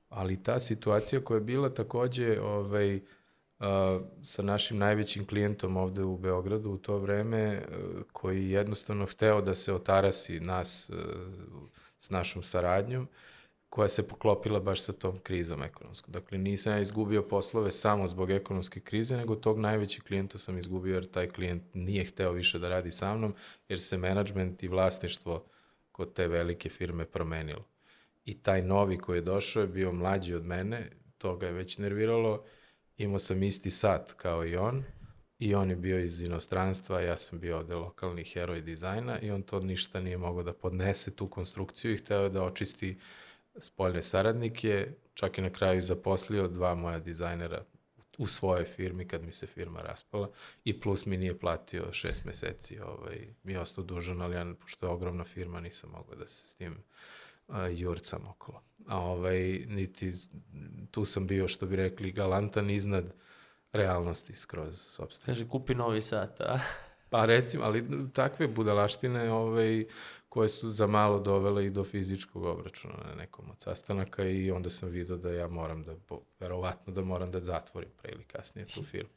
Ali 0.08 0.42
ta 0.42 0.60
situacija 0.60 1.20
koja 1.20 1.36
je 1.36 1.40
bila 1.44 1.74
takođe 1.74 2.40
ovaj, 2.40 3.00
a, 3.58 4.00
sa 4.22 4.42
našim 4.42 4.78
najvećim 4.78 5.26
klijentom 5.26 5.76
ovde 5.76 6.02
u 6.02 6.18
Beogradu 6.18 6.70
u 6.70 6.78
to 6.78 6.98
vreme, 6.98 7.56
a, 7.56 7.62
koji 8.12 8.50
jednostavno 8.50 9.06
hteo 9.06 9.40
da 9.40 9.54
se 9.54 9.74
otarasi 9.74 10.40
nas 10.40 10.90
a, 10.90 10.94
s 11.98 12.10
našom 12.10 12.42
saradnjom, 12.42 13.08
koja 13.72 13.88
se 13.88 14.08
poklopila 14.08 14.60
baš 14.60 14.82
sa 14.82 14.92
tom 14.92 15.18
krizom 15.18 15.62
ekonomskom. 15.62 16.12
Dakle, 16.12 16.38
nisam 16.38 16.72
ja 16.72 16.80
izgubio 16.80 17.22
poslove 17.22 17.70
samo 17.70 18.08
zbog 18.08 18.30
ekonomske 18.30 18.80
krize, 18.80 19.16
nego 19.16 19.34
tog 19.34 19.58
najvećeg 19.58 20.02
klijenta 20.04 20.38
sam 20.38 20.58
izgubio 20.58 20.94
jer 20.94 21.10
taj 21.10 21.28
klijent 21.28 21.62
nije 21.74 22.04
hteo 22.04 22.32
više 22.32 22.58
da 22.58 22.68
radi 22.68 22.90
sa 22.90 23.14
mnom, 23.16 23.34
jer 23.68 23.80
se 23.80 23.98
menadžment 23.98 24.62
i 24.62 24.68
vlasništvo 24.68 25.44
kod 25.92 26.12
te 26.12 26.28
velike 26.28 26.68
firme 26.68 27.04
promenilo. 27.04 27.64
I 28.24 28.42
taj 28.42 28.62
novi 28.62 28.98
koji 28.98 29.18
je 29.18 29.22
došao 29.22 29.60
je 29.60 29.66
bio 29.66 29.92
mlađi 29.92 30.34
od 30.34 30.44
mene, 30.44 30.90
to 31.18 31.36
ga 31.36 31.46
je 31.46 31.52
već 31.52 31.78
nerviralo, 31.78 32.44
imao 32.96 33.18
sam 33.18 33.42
isti 33.42 33.70
sat 33.70 34.12
kao 34.12 34.46
i 34.46 34.56
on, 34.56 34.84
i 35.38 35.54
on 35.54 35.70
je 35.70 35.76
bio 35.76 35.98
iz 35.98 36.22
inostranstva, 36.22 37.00
ja 37.00 37.16
sam 37.16 37.40
bio 37.40 37.58
ovde 37.58 37.74
lokalni 37.74 38.24
heroj 38.24 38.60
dizajna 38.60 39.18
i 39.20 39.30
on 39.30 39.42
to 39.42 39.60
ništa 39.60 40.00
nije 40.00 40.18
mogao 40.18 40.42
da 40.42 40.52
podnese 40.52 41.16
tu 41.16 41.28
konstrukciju 41.28 41.92
i 41.92 41.96
hteo 41.96 42.28
da 42.28 42.42
očisti 42.42 42.90
uh, 42.90 43.02
spoljne 43.58 44.02
saradnike, 44.02 44.94
čak 45.14 45.38
i 45.38 45.42
na 45.42 45.50
kraju 45.50 45.82
zaposlio 45.82 46.48
dva 46.48 46.74
moja 46.74 46.98
dizajnera 46.98 47.64
u 48.18 48.26
svojoj 48.26 48.64
firmi 48.64 49.08
kad 49.08 49.22
mi 49.22 49.32
se 49.32 49.46
firma 49.46 49.80
raspala 49.80 50.30
i 50.64 50.80
plus 50.80 51.06
mi 51.06 51.16
nije 51.16 51.38
platio 51.38 51.92
šest 51.92 52.24
meseci, 52.24 52.80
ovaj, 52.80 53.34
mi 53.42 53.52
je 53.52 53.60
ostao 53.60 53.84
dužan, 53.84 54.22
ali 54.22 54.36
ja, 54.36 54.54
pošto 54.60 54.86
je 54.86 54.90
ogromna 54.92 55.24
firma, 55.24 55.60
nisam 55.60 55.90
mogao 55.90 56.14
da 56.14 56.26
se 56.26 56.46
s 56.46 56.54
tim 56.54 56.76
uh, 57.48 57.56
jurcam 57.70 58.28
okolo. 58.28 58.62
A 58.86 59.00
ovaj, 59.00 59.64
niti, 59.68 60.12
tu 60.90 61.04
sam 61.04 61.26
bio, 61.26 61.48
što 61.48 61.66
bi 61.66 61.76
rekli, 61.76 62.12
galantan 62.12 62.70
iznad 62.70 63.14
realnosti 63.72 64.34
skroz 64.34 64.80
sobstveno. 64.80 65.34
Kaže, 65.34 65.48
kupi 65.48 65.74
novi 65.74 66.00
sat, 66.00 66.40
a? 66.40 66.58
Pa 67.10 67.24
recimo, 67.24 67.64
ali 67.64 67.84
takve 68.12 68.48
budalaštine 68.48 69.32
ovaj, 69.32 69.84
koje 70.32 70.48
su 70.48 70.70
za 70.70 70.86
malo 70.86 71.18
dovele 71.20 71.66
i 71.66 71.70
do 71.70 71.84
fizičkog 71.84 72.44
obračuna 72.44 72.94
na 73.08 73.14
nekom 73.14 73.50
od 73.50 73.60
sastanaka 73.60 74.24
i 74.24 74.50
onda 74.50 74.70
sam 74.70 74.88
vidio 74.88 75.16
da 75.16 75.30
ja 75.30 75.48
moram 75.48 75.82
da, 75.82 75.94
verovatno 76.40 76.92
da 76.92 77.02
moram 77.02 77.30
da 77.30 77.40
zatvorim 77.40 77.90
pre 78.02 78.12
ili 78.12 78.24
kasnije 78.24 78.66
tu 78.66 78.82
firmu. 78.82 79.10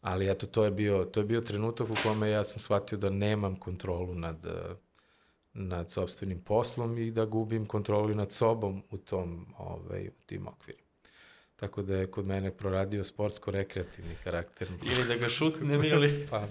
Ali 0.00 0.30
eto, 0.30 0.46
to 0.46 0.64
je 0.64 0.70
bio, 0.70 1.04
to 1.04 1.20
je 1.20 1.26
bio 1.26 1.40
trenutak 1.40 1.90
u 1.90 1.94
kome 2.02 2.30
ja 2.30 2.44
sam 2.44 2.60
shvatio 2.60 2.98
da 2.98 3.10
nemam 3.10 3.56
kontrolu 3.56 4.14
nad, 4.14 4.46
nad 5.52 5.90
sobstvenim 5.90 6.40
poslom 6.44 6.98
i 6.98 7.10
da 7.10 7.24
gubim 7.24 7.66
kontrolu 7.66 8.14
nad 8.14 8.32
sobom 8.32 8.82
u 8.90 8.98
tom, 8.98 9.46
ovaj, 9.58 10.08
u 10.08 10.26
tim 10.26 10.46
okvirima. 10.46 10.81
Tako 11.62 11.82
da 11.82 11.96
je 11.96 12.06
kod 12.06 12.26
mene 12.26 12.50
proradio 12.50 13.04
sportsko-rekreativni 13.04 14.14
karakter. 14.24 14.68
ili 14.68 15.08
da 15.08 15.16
ga 15.16 15.28
šutnem 15.28 15.84
ili... 15.92 16.26
pa, 16.30 16.46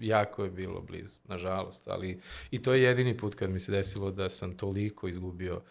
jako 0.00 0.44
je 0.44 0.50
bilo 0.50 0.80
blizu, 0.80 1.20
nažalost. 1.24 1.88
Ali 1.88 2.20
i 2.50 2.62
to 2.62 2.72
je 2.72 2.82
jedini 2.82 3.16
put 3.16 3.34
kad 3.34 3.50
mi 3.50 3.58
se 3.58 3.72
desilo 3.72 4.10
da 4.10 4.28
sam 4.28 4.56
toliko 4.56 5.08
izgubio, 5.08 5.62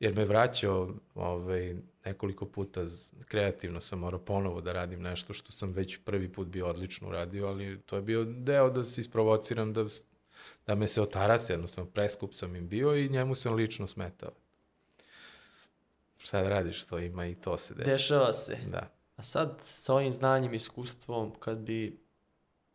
jer 0.00 0.14
me 0.14 0.24
vraćao 0.24 0.94
ovaj, 1.14 1.74
nekoliko 2.04 2.46
puta 2.46 2.84
kreativno 3.24 3.80
sam 3.80 3.98
morao 3.98 4.20
ponovo 4.20 4.60
da 4.60 4.72
radim 4.72 5.02
nešto 5.02 5.32
što 5.32 5.52
sam 5.52 5.72
već 5.72 5.98
prvi 6.04 6.32
put 6.32 6.48
bio 6.48 6.66
odlično 6.66 7.08
uradio, 7.08 7.46
ali 7.46 7.80
to 7.86 7.96
je 7.96 8.02
bio 8.02 8.24
deo 8.24 8.70
da 8.70 8.84
se 8.84 9.00
isprovociram 9.00 9.72
da, 9.72 9.84
da 10.66 10.74
me 10.74 10.88
se 10.88 11.02
otarase, 11.02 11.52
jednostavno 11.52 11.90
preskup 11.90 12.34
sam 12.34 12.56
im 12.56 12.68
bio 12.68 12.96
i 12.96 13.08
njemu 13.08 13.34
sam 13.34 13.54
lično 13.54 13.86
smetao 13.86 14.43
šta 16.24 16.42
da 16.42 16.48
radiš, 16.48 16.84
to 16.84 16.98
ima 16.98 17.26
i 17.26 17.34
to 17.34 17.56
se 17.56 17.74
desi. 17.74 17.90
Dešava 17.90 18.34
se. 18.34 18.58
Da. 18.66 18.90
A 19.16 19.22
sad, 19.22 19.60
sa 19.64 19.94
ovim 19.94 20.12
znanjem 20.12 20.52
i 20.52 20.56
iskustvom, 20.56 21.32
kad 21.40 21.58
bi 21.58 22.00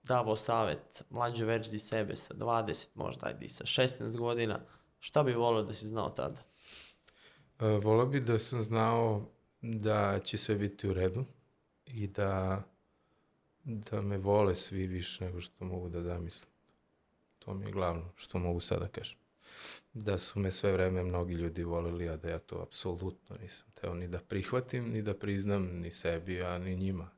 davao 0.04 0.36
savet 0.36 1.04
mlađoj 1.10 1.46
verziji 1.46 1.80
sebe 1.80 2.16
sa 2.16 2.34
20, 2.34 2.88
možda 2.96 3.28
ajde 3.28 3.46
i 3.46 3.50
sa 3.50 3.64
16 3.64 4.18
godina, 4.18 4.60
šta 5.00 5.24
bi 5.24 5.34
volio 5.34 5.64
da 5.64 5.74
si 5.74 5.88
znao 5.88 6.10
tada? 6.10 6.42
E, 7.60 7.66
volio 7.66 8.06
bi 8.06 8.20
da 8.20 8.40
sam 8.40 8.64
znao 8.64 9.30
da 9.62 10.20
će 10.24 10.38
sve 10.38 10.56
biti 10.56 10.90
u 10.90 10.94
redu 10.94 11.26
i 11.86 12.08
da, 12.08 12.64
da 13.64 14.02
me 14.02 14.18
vole 14.18 14.56
svi 14.56 14.88
više 14.88 15.26
nego 15.26 15.42
što 15.42 15.66
mogu 15.66 15.90
da 15.90 16.02
zamislim. 16.02 16.52
To 17.40 17.54
mi 17.54 17.66
je 17.66 17.72
glavno 17.72 18.12
što 18.16 18.40
mogu 18.40 18.60
sada 18.60 18.86
da 18.86 18.88
kažem 18.88 19.18
da 19.94 20.18
su 20.18 20.40
me 20.40 20.52
sve 20.52 20.72
vreme 20.72 21.04
mnogi 21.04 21.34
ljudi 21.34 21.64
volili, 21.64 22.10
a 22.10 22.18
da 22.18 22.30
ja 22.30 22.40
to 22.40 22.62
apsolutno 22.62 23.36
nisam 23.42 23.68
teo 23.82 23.94
ni 23.94 24.08
da 24.08 24.20
prihvatim, 24.20 24.90
ni 24.92 25.02
da 25.02 25.14
priznam 25.14 25.64
ni 25.64 25.92
sebi, 25.92 26.42
a 26.42 26.58
ni 26.58 26.76
njima. 26.76 27.10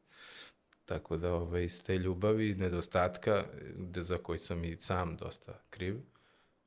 Tako 0.86 1.18
da 1.18 1.34
ovaj, 1.34 1.64
iz 1.64 1.84
te 1.84 1.98
ljubavi, 1.98 2.56
nedostatka, 2.56 3.46
za 3.96 4.18
koji 4.18 4.40
sam 4.40 4.64
i 4.64 4.78
sam 4.80 5.16
dosta 5.16 5.60
kriv, 5.70 6.00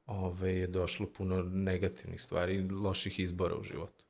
ovaj, 0.06 0.52
je 0.52 0.66
došlo 0.66 1.06
puno 1.06 1.42
negativnih 1.42 2.22
stvari, 2.22 2.68
loših 2.70 3.18
izbora 3.18 3.56
u 3.56 3.62
životu. 3.62 4.04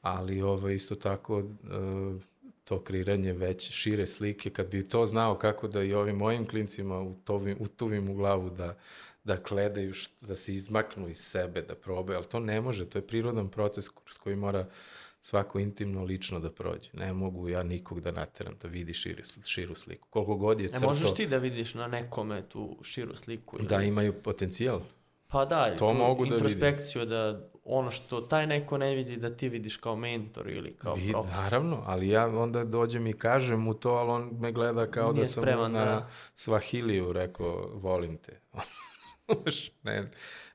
Ali 0.00 0.42
ovaj, 0.42 0.74
isto 0.74 0.94
tako, 0.94 1.40
e, 1.40 1.44
to 2.64 2.82
kreiranje 2.82 3.32
već 3.32 3.70
šire 3.70 4.06
slike, 4.06 4.50
kad 4.50 4.70
bi 4.70 4.88
to 4.88 5.06
znao 5.06 5.38
kako 5.38 5.68
da 5.68 5.82
i 5.82 5.94
ovim 5.94 6.16
mojim 6.16 6.46
klincima 6.46 7.00
utuvim, 7.00 7.56
utuvim 7.60 8.10
u 8.10 8.14
glavu 8.14 8.50
da, 8.50 8.78
da 9.24 9.36
gledaju, 9.48 9.94
što, 9.94 10.26
da 10.26 10.36
se 10.36 10.54
izmaknu 10.54 11.08
iz 11.08 11.18
sebe, 11.18 11.62
da 11.62 11.74
probaju, 11.74 12.16
ali 12.16 12.26
to 12.26 12.40
ne 12.40 12.60
može, 12.60 12.90
to 12.90 12.98
je 12.98 13.06
prirodan 13.06 13.48
proces 13.48 13.88
kroz 13.88 14.18
koji 14.18 14.36
mora 14.36 14.66
svako 15.20 15.58
intimno 15.58 16.04
lično 16.04 16.40
da 16.40 16.50
prođe. 16.50 16.90
Ne 16.92 17.12
mogu 17.12 17.48
ja 17.48 17.62
nikog 17.62 18.00
da 18.00 18.10
nateram 18.10 18.54
da 18.62 18.68
vidi 18.68 18.94
širu, 18.94 19.22
širu 19.44 19.74
sliku. 19.74 20.08
Koliko 20.10 20.36
god 20.36 20.60
je 20.60 20.68
crto... 20.68 20.80
Ne 20.80 20.86
možeš 20.86 21.14
ti 21.14 21.26
da 21.26 21.38
vidiš 21.38 21.74
na 21.74 21.86
nekome 21.86 22.42
tu 22.48 22.78
širu 22.82 23.16
sliku? 23.16 23.56
Ili... 23.58 23.68
Da 23.68 23.82
imaju 23.82 24.22
potencijal. 24.22 24.80
Pa 25.28 25.44
da, 25.44 25.76
to 25.76 25.94
mogu 25.94 26.26
da 26.26 26.34
introspekciju 26.34 27.04
da 27.04 27.48
ono 27.64 27.90
što 27.90 28.20
taj 28.20 28.46
neko 28.46 28.78
ne 28.78 28.94
vidi 28.94 29.16
da 29.16 29.36
ti 29.36 29.48
vidiš 29.48 29.76
kao 29.76 29.96
mentor 29.96 30.50
ili 30.50 30.76
kao 30.76 30.94
Vid, 30.94 31.10
profesor. 31.10 31.36
Naravno, 31.36 31.82
ali 31.86 32.08
ja 32.08 32.26
onda 32.26 32.64
dođem 32.64 33.06
i 33.06 33.12
kažem 33.12 33.60
mu 33.60 33.74
to, 33.74 33.90
ali 33.90 34.10
on 34.10 34.30
me 34.40 34.52
gleda 34.52 34.90
kao 34.90 35.12
Nije 35.12 35.22
da 35.22 35.28
sam 35.28 35.42
spreman, 35.42 35.72
na 35.72 35.84
da. 35.84 36.08
Svahiliju 36.34 37.12
rekao, 37.12 37.70
volim 37.74 38.16
te. 38.16 38.40
ne, 39.82 40.10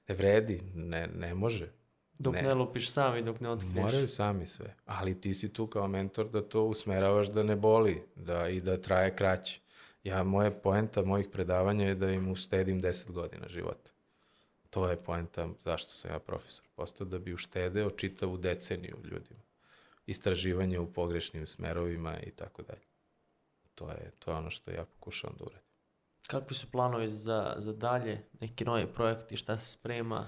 ne 0.08 0.16
vredi, 0.16 0.62
ne, 0.76 1.08
ne 1.08 1.34
može. 1.34 1.72
Dok 2.20 2.34
ne. 2.34 2.42
ne 2.42 2.54
lupiš 2.54 2.92
sam 2.92 3.18
i 3.18 3.22
dok 3.22 3.40
ne 3.40 3.50
otkriješ. 3.50 3.76
Moraju 3.76 4.08
sami 4.08 4.46
sve. 4.46 4.76
Ali 4.86 5.22
ti 5.22 5.34
si 5.34 5.54
tu 5.54 5.68
kao 5.68 5.88
mentor 5.88 6.30
da 6.30 6.42
to 6.42 6.64
usmeravaš 6.64 7.28
da 7.28 7.44
ne 7.44 7.56
boli 7.56 8.04
da, 8.16 8.50
i 8.50 8.62
da 8.62 8.82
traje 8.82 9.16
kraće. 9.16 9.60
Ja, 10.04 10.24
moje 10.24 10.52
poenta 10.62 11.02
mojih 11.02 11.28
predavanja 11.32 11.88
je 11.88 11.96
da 11.96 12.12
im 12.12 12.32
uštedim 12.32 12.82
10 12.82 13.12
godina 13.12 13.48
života. 13.48 13.92
To 14.70 14.90
je 14.90 14.98
poenta 14.98 15.48
zašto 15.64 15.92
sam 15.92 16.12
ja 16.12 16.20
profesor. 16.20 16.66
Postao 16.76 17.08
da 17.08 17.20
bi 17.20 17.34
uštedeo 17.34 17.90
čitavu 17.90 18.38
deceniju 18.38 18.98
ljudima. 19.04 19.42
istraživanje 20.06 20.80
u 20.80 20.94
pogrešnim 20.94 21.48
smerovima 21.48 22.20
i 22.20 22.32
tako 22.32 22.62
dalje. 22.62 22.86
To 23.76 23.90
je, 23.90 24.12
to 24.20 24.32
je 24.32 24.38
ono 24.38 24.50
što 24.50 24.72
ja 24.72 24.86
pokušavam 24.86 25.36
da 25.40 25.46
uradim. 25.46 25.69
Kakvi 26.30 26.56
su 26.56 26.72
planovi 26.72 27.10
za, 27.10 27.56
za 27.58 27.74
dalje, 27.74 28.22
neki 28.40 28.66
novi 28.66 28.88
projekti, 28.94 29.38
šta 29.38 29.58
se 29.58 29.72
sprema? 29.72 30.28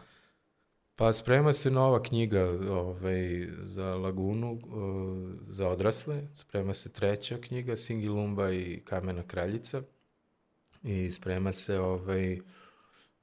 Pa 0.96 1.14
sprema 1.14 1.54
se 1.54 1.72
nova 1.72 2.04
knjiga 2.04 2.44
ovaj, 2.70 3.48
za 3.62 3.96
Lagunu, 3.96 4.52
uh, 4.54 4.60
za 5.48 5.68
odrasle. 5.68 6.22
Sprema 6.34 6.74
se 6.74 6.92
treća 6.92 7.38
knjiga, 7.38 7.76
Singilumba 7.76 8.52
i 8.52 8.82
Kamena 8.86 9.24
kraljica. 9.24 9.82
I 10.84 11.10
sprema 11.10 11.52
se 11.52 11.80
ovaj, 11.80 12.40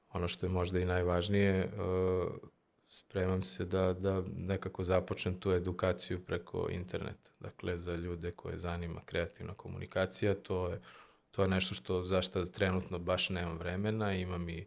ono 0.09 0.27
što 0.27 0.45
je 0.45 0.49
možda 0.49 0.79
i 0.79 0.85
najvažnije, 0.85 1.65
uh, 1.65 2.33
spremam 2.89 3.43
se 3.43 3.65
da, 3.65 3.93
da 3.93 4.23
nekako 4.35 4.83
započnem 4.83 5.39
tu 5.39 5.51
edukaciju 5.51 6.25
preko 6.25 6.67
interneta. 6.71 7.31
Dakle, 7.39 7.77
za 7.77 7.95
ljude 7.95 8.31
koje 8.31 8.57
zanima 8.57 9.01
kreativna 9.05 9.53
komunikacija, 9.53 10.35
to 10.35 10.67
je, 10.67 10.81
to 11.31 11.41
je 11.41 11.47
nešto 11.47 11.75
što 11.75 12.03
zašto 12.03 12.45
trenutno 12.45 12.99
baš 12.99 13.29
nemam 13.29 13.57
vremena, 13.57 14.13
imam 14.13 14.49
i 14.49 14.65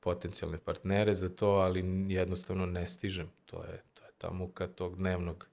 potencijalne 0.00 0.58
partnere 0.58 1.14
za 1.14 1.28
to, 1.28 1.48
ali 1.48 2.06
jednostavno 2.08 2.66
ne 2.66 2.88
stižem. 2.88 3.30
To 3.46 3.64
je, 3.64 3.82
to 3.94 4.04
je 4.04 4.10
ta 4.18 4.32
muka 4.32 4.66
tog 4.66 4.96
dnevnog 4.96 5.48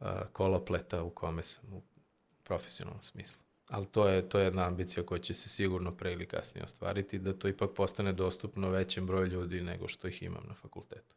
uh, 0.00 0.06
kolopleta 0.32 1.02
u 1.02 1.10
kome 1.10 1.42
sam 1.42 1.64
u 1.72 1.82
profesionalnom 2.42 3.02
smislu. 3.02 3.42
Ali 3.68 3.86
to 3.86 4.08
je, 4.08 4.28
to 4.28 4.38
je 4.38 4.44
jedna 4.44 4.66
ambicija 4.66 5.06
koja 5.06 5.18
će 5.18 5.34
se 5.34 5.48
sigurno 5.48 5.90
pre 5.90 6.12
ili 6.12 6.26
kasnije 6.26 6.64
ostvariti, 6.64 7.18
da 7.18 7.32
to 7.32 7.48
ipak 7.48 7.70
postane 7.76 8.12
dostupno 8.12 8.70
većem 8.70 9.06
broju 9.06 9.26
ljudi 9.26 9.60
nego 9.60 9.88
što 9.88 10.08
ih 10.08 10.22
imam 10.22 10.44
na 10.48 10.54
fakultetu. 10.54 11.16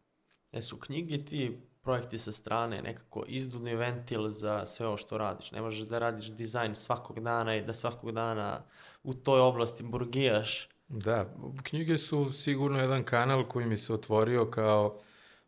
E 0.52 0.62
su 0.62 0.78
knjige 0.78 1.18
ti 1.18 1.58
projekti 1.86 2.18
sa 2.18 2.32
strane 2.32 2.82
nekako 2.82 3.24
izdudni 3.28 3.76
ventil 3.76 4.30
za 4.30 4.66
sve 4.66 4.88
ovo 4.88 4.98
što 4.98 5.18
radiš. 5.18 5.52
Ne 5.52 5.62
možeš 5.62 5.88
da 5.88 6.00
radiš 6.00 6.26
dizajn 6.26 6.76
svakog 6.76 7.20
dana 7.20 7.56
i 7.56 7.62
da 7.62 7.74
svakog 7.74 8.12
dana 8.12 8.64
u 9.04 9.14
toj 9.14 9.40
oblasti 9.40 9.84
burgijaš. 9.84 10.70
Da, 10.88 11.36
knjige 11.64 11.98
su 11.98 12.32
sigurno 12.32 12.80
jedan 12.80 13.04
kanal 13.04 13.48
koji 13.48 13.66
mi 13.66 13.78
se 13.78 13.94
otvorio 13.94 14.46
kao 14.46 15.00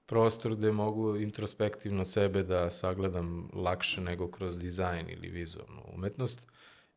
prostor 0.05 0.55
gde 0.55 0.71
mogu 0.71 1.17
introspektivno 1.17 2.05
sebe 2.05 2.43
da 2.43 2.69
sagledam 2.69 3.49
lakše 3.53 4.01
nego 4.01 4.31
kroz 4.31 4.57
dizajn 4.57 5.09
ili 5.09 5.29
vizualnu 5.29 5.81
umetnost 5.93 6.47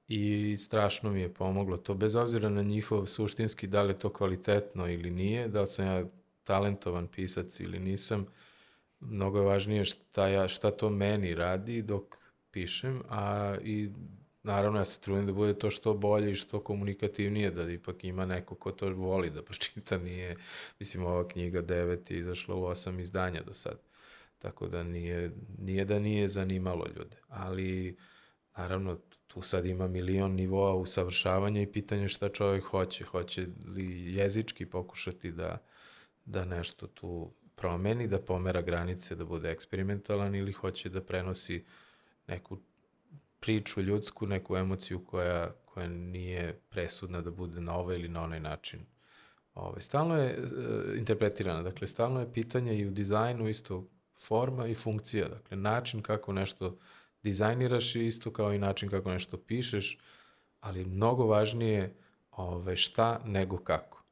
i 0.09 0.57
strašno 0.57 1.11
mi 1.11 1.21
je 1.21 1.35
pomoglo 1.35 1.77
to, 1.77 1.95
bez 1.95 2.15
obzira 2.15 2.49
na 2.49 2.63
njihov 2.63 3.07
suštinski, 3.07 3.67
da 3.67 3.83
li 3.83 3.91
je 3.93 3.99
to 3.99 4.13
kvalitetno 4.13 4.89
ili 4.89 5.11
nije, 5.11 5.49
da 5.49 5.61
li 5.61 5.67
sam 5.67 5.87
ja 5.87 6.05
talentovan 6.45 7.07
pisac 7.07 7.61
ili 7.61 7.79
nisam, 7.79 8.27
mnogo 9.01 9.39
je 9.39 9.45
važnije 9.45 9.85
šta, 9.85 10.29
ja, 10.29 10.49
šta 10.49 10.71
to 10.71 10.91
meni 10.91 11.35
radi 11.35 11.83
dok 11.83 12.17
pišem, 12.51 13.03
a 13.09 13.57
i 13.65 13.91
naravno 14.43 14.79
ja 14.79 14.85
se 14.85 15.01
trudim 15.01 15.27
da 15.27 15.33
bude 15.33 15.59
to 15.59 15.71
što 15.71 15.95
bolje 15.95 16.31
i 16.31 16.35
što 16.35 16.61
komunikativnije, 16.61 17.51
da 17.51 17.71
ipak 17.71 18.05
ima 18.05 18.27
neko 18.27 18.55
ko 18.55 18.73
to 18.73 18.91
voli 18.91 19.31
da 19.31 19.43
pročita, 19.43 19.99
nije, 19.99 20.37
mislim 20.79 21.05
ova 21.05 21.29
knjiga 21.29 21.63
9 21.63 22.13
je 22.13 22.19
izašla 22.19 22.55
u 22.55 22.65
osam 22.65 23.01
izdanja 23.01 23.43
do 23.43 23.53
sad, 23.53 23.79
tako 24.39 24.69
da 24.69 24.83
nije, 24.83 25.33
nije 25.59 25.85
da 25.85 25.99
nije 25.99 26.29
zanimalo 26.29 26.87
ljude, 26.97 27.17
ali 27.29 27.97
naravno 28.57 28.99
tu 29.27 29.43
sad 29.43 29.67
ima 29.67 29.89
milion 29.89 30.33
nivoa 30.33 30.75
usavršavanja 30.75 31.63
i 31.63 31.73
pitanje 31.73 32.09
šta 32.09 32.29
čovjek 32.29 32.65
hoće, 32.65 33.05
hoće 33.05 33.47
li 33.77 34.15
jezički 34.15 34.67
pokušati 34.67 35.33
da 35.33 35.59
da 36.25 36.45
nešto 36.45 36.87
tu 36.87 37.33
promeni, 37.61 38.07
da 38.09 38.19
pomera 38.19 38.63
granice, 38.63 39.15
da 39.15 39.25
bude 39.25 39.51
eksperimentalan 39.51 40.35
ili 40.35 40.53
hoće 40.53 40.89
da 40.89 41.01
prenosi 41.01 41.65
neku 42.27 42.59
priču 43.41 43.81
ljudsku, 43.81 44.27
neku 44.27 44.57
emociju 44.57 45.05
koja, 45.05 45.51
koja 45.65 45.89
nije 45.89 46.61
presudna 46.69 47.21
da 47.21 47.31
bude 47.31 47.61
na 47.61 47.77
ovaj 47.77 47.97
ili 47.97 48.09
na 48.09 48.23
onaj 48.23 48.41
način. 48.41 48.81
Ove, 49.55 49.69
ovaj, 49.69 49.81
stalno 49.81 50.17
je 50.17 50.31
e, 50.31 50.39
interpretirana, 50.99 51.63
dakle, 51.63 51.87
stalno 51.87 52.21
je 52.21 52.33
pitanje 52.33 52.79
i 52.79 52.87
u 52.87 52.91
dizajnu 52.91 53.49
isto 53.49 53.89
forma 54.19 54.67
i 54.67 54.75
funkcija, 54.75 55.29
dakle, 55.29 55.57
način 55.57 56.03
kako 56.03 56.33
nešto 56.33 56.79
dizajniraš 57.23 57.97
je 57.97 58.07
isto 58.07 58.33
kao 58.33 58.53
i 58.53 58.59
način 58.59 58.89
kako 58.89 59.11
nešto 59.11 59.37
pišeš, 59.37 59.99
ali 60.61 60.85
mnogo 60.85 61.27
važnije 61.27 61.95
ove, 62.31 62.77
šta 62.77 63.21
nego 63.25 63.59
kako. 63.59 64.03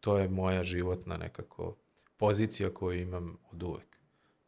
To 0.00 0.18
je 0.18 0.28
moja 0.28 0.62
životna 0.62 1.16
nekako 1.16 1.76
pozicija 2.16 2.74
koju 2.74 3.00
imam 3.00 3.38
od 3.52 3.62
uvek. 3.62 3.96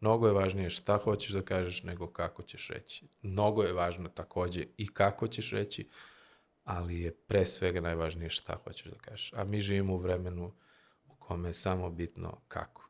Mnogo 0.01 0.27
je 0.27 0.33
važnije 0.33 0.71
šta 0.71 0.97
hoćeš 0.97 1.31
da 1.31 1.43
kažeš 1.43 1.83
nego 1.83 2.07
kako 2.07 2.43
ćeš 2.43 2.69
reći. 2.69 3.09
Mnogo 3.23 3.63
je 3.63 3.73
važno 3.73 4.09
takođe 4.09 4.67
i 4.77 4.87
kako 4.87 5.29
ćeš 5.29 5.51
reći, 5.51 5.89
ali 6.65 7.01
je 7.01 7.15
pre 7.15 7.47
svega 7.47 7.81
najvažnije 7.81 8.31
šta 8.31 8.59
hoćeš 8.65 8.93
da 8.93 8.99
kažeš. 8.99 9.33
A 9.33 9.45
mi 9.45 9.61
živimo 9.61 9.95
u 9.95 9.99
vremenu 9.99 10.53
u 11.07 11.15
kome 11.15 11.49
je 11.49 11.55
samo 11.55 11.91
bitno 11.91 12.41
kako. 12.49 12.89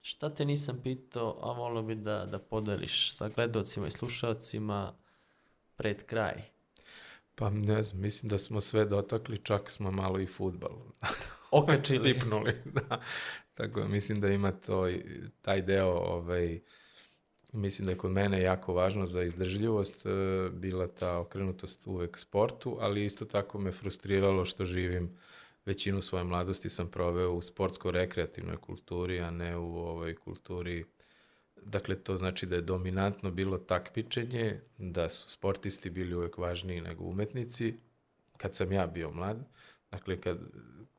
Šta 0.00 0.34
te 0.34 0.44
nisam 0.44 0.80
pitao, 0.82 1.38
a 1.42 1.52
volio 1.52 1.82
bi 1.82 1.94
da, 1.94 2.26
da 2.26 2.38
podeliš 2.38 3.16
sa 3.16 3.28
gledocima 3.28 3.86
i 3.86 3.90
slušalcima 3.90 4.94
pred 5.76 6.06
kraj? 6.06 6.42
Pa 7.34 7.50
ne 7.50 7.82
znam, 7.82 8.00
mislim 8.00 8.30
da 8.30 8.38
smo 8.38 8.60
sve 8.60 8.84
dotakli, 8.84 9.44
čak 9.44 9.70
smo 9.70 9.90
malo 9.90 10.20
i 10.20 10.26
futbal. 10.26 10.76
Okačili. 11.58 12.14
Pipnuli, 12.14 12.52
da. 12.88 13.00
Tako 13.54 13.80
da 13.80 13.88
mislim 13.88 14.20
da 14.20 14.28
ima 14.28 14.52
to, 14.52 14.88
taj 15.42 15.62
deo, 15.62 15.90
ovaj, 15.90 16.60
mislim 17.52 17.86
da 17.86 17.92
je 17.92 17.98
kod 17.98 18.10
mene 18.10 18.42
jako 18.42 18.74
važno 18.74 19.06
za 19.06 19.22
izdržljivost 19.22 20.06
e, 20.06 20.10
bila 20.52 20.86
ta 20.86 21.18
okrenutost 21.18 21.86
uvek 21.86 22.18
sportu, 22.18 22.78
ali 22.80 23.04
isto 23.04 23.24
tako 23.24 23.58
me 23.58 23.72
frustriralo 23.72 24.44
što 24.44 24.64
živim 24.64 25.16
većinu 25.66 26.00
svoje 26.00 26.24
mladosti 26.24 26.68
sam 26.68 26.88
proveo 26.90 27.32
u 27.32 27.42
sportsko-rekreativnoj 27.42 28.56
kulturi, 28.56 29.20
a 29.20 29.30
ne 29.30 29.56
u 29.56 29.76
ovoj 29.76 30.14
kulturi 30.14 30.84
Dakle, 31.64 31.96
to 31.96 32.16
znači 32.16 32.46
da 32.46 32.56
je 32.56 32.62
dominantno 32.62 33.30
bilo 33.30 33.58
takmičenje, 33.58 34.60
da 34.78 35.08
su 35.08 35.30
sportisti 35.30 35.90
bili 35.90 36.14
uvek 36.14 36.38
važniji 36.38 36.80
nego 36.80 37.04
umetnici, 37.04 37.74
kad 38.36 38.54
sam 38.54 38.72
ja 38.72 38.86
bio 38.86 39.10
mlad. 39.10 39.36
Dakle, 39.90 40.20
kad, 40.20 40.38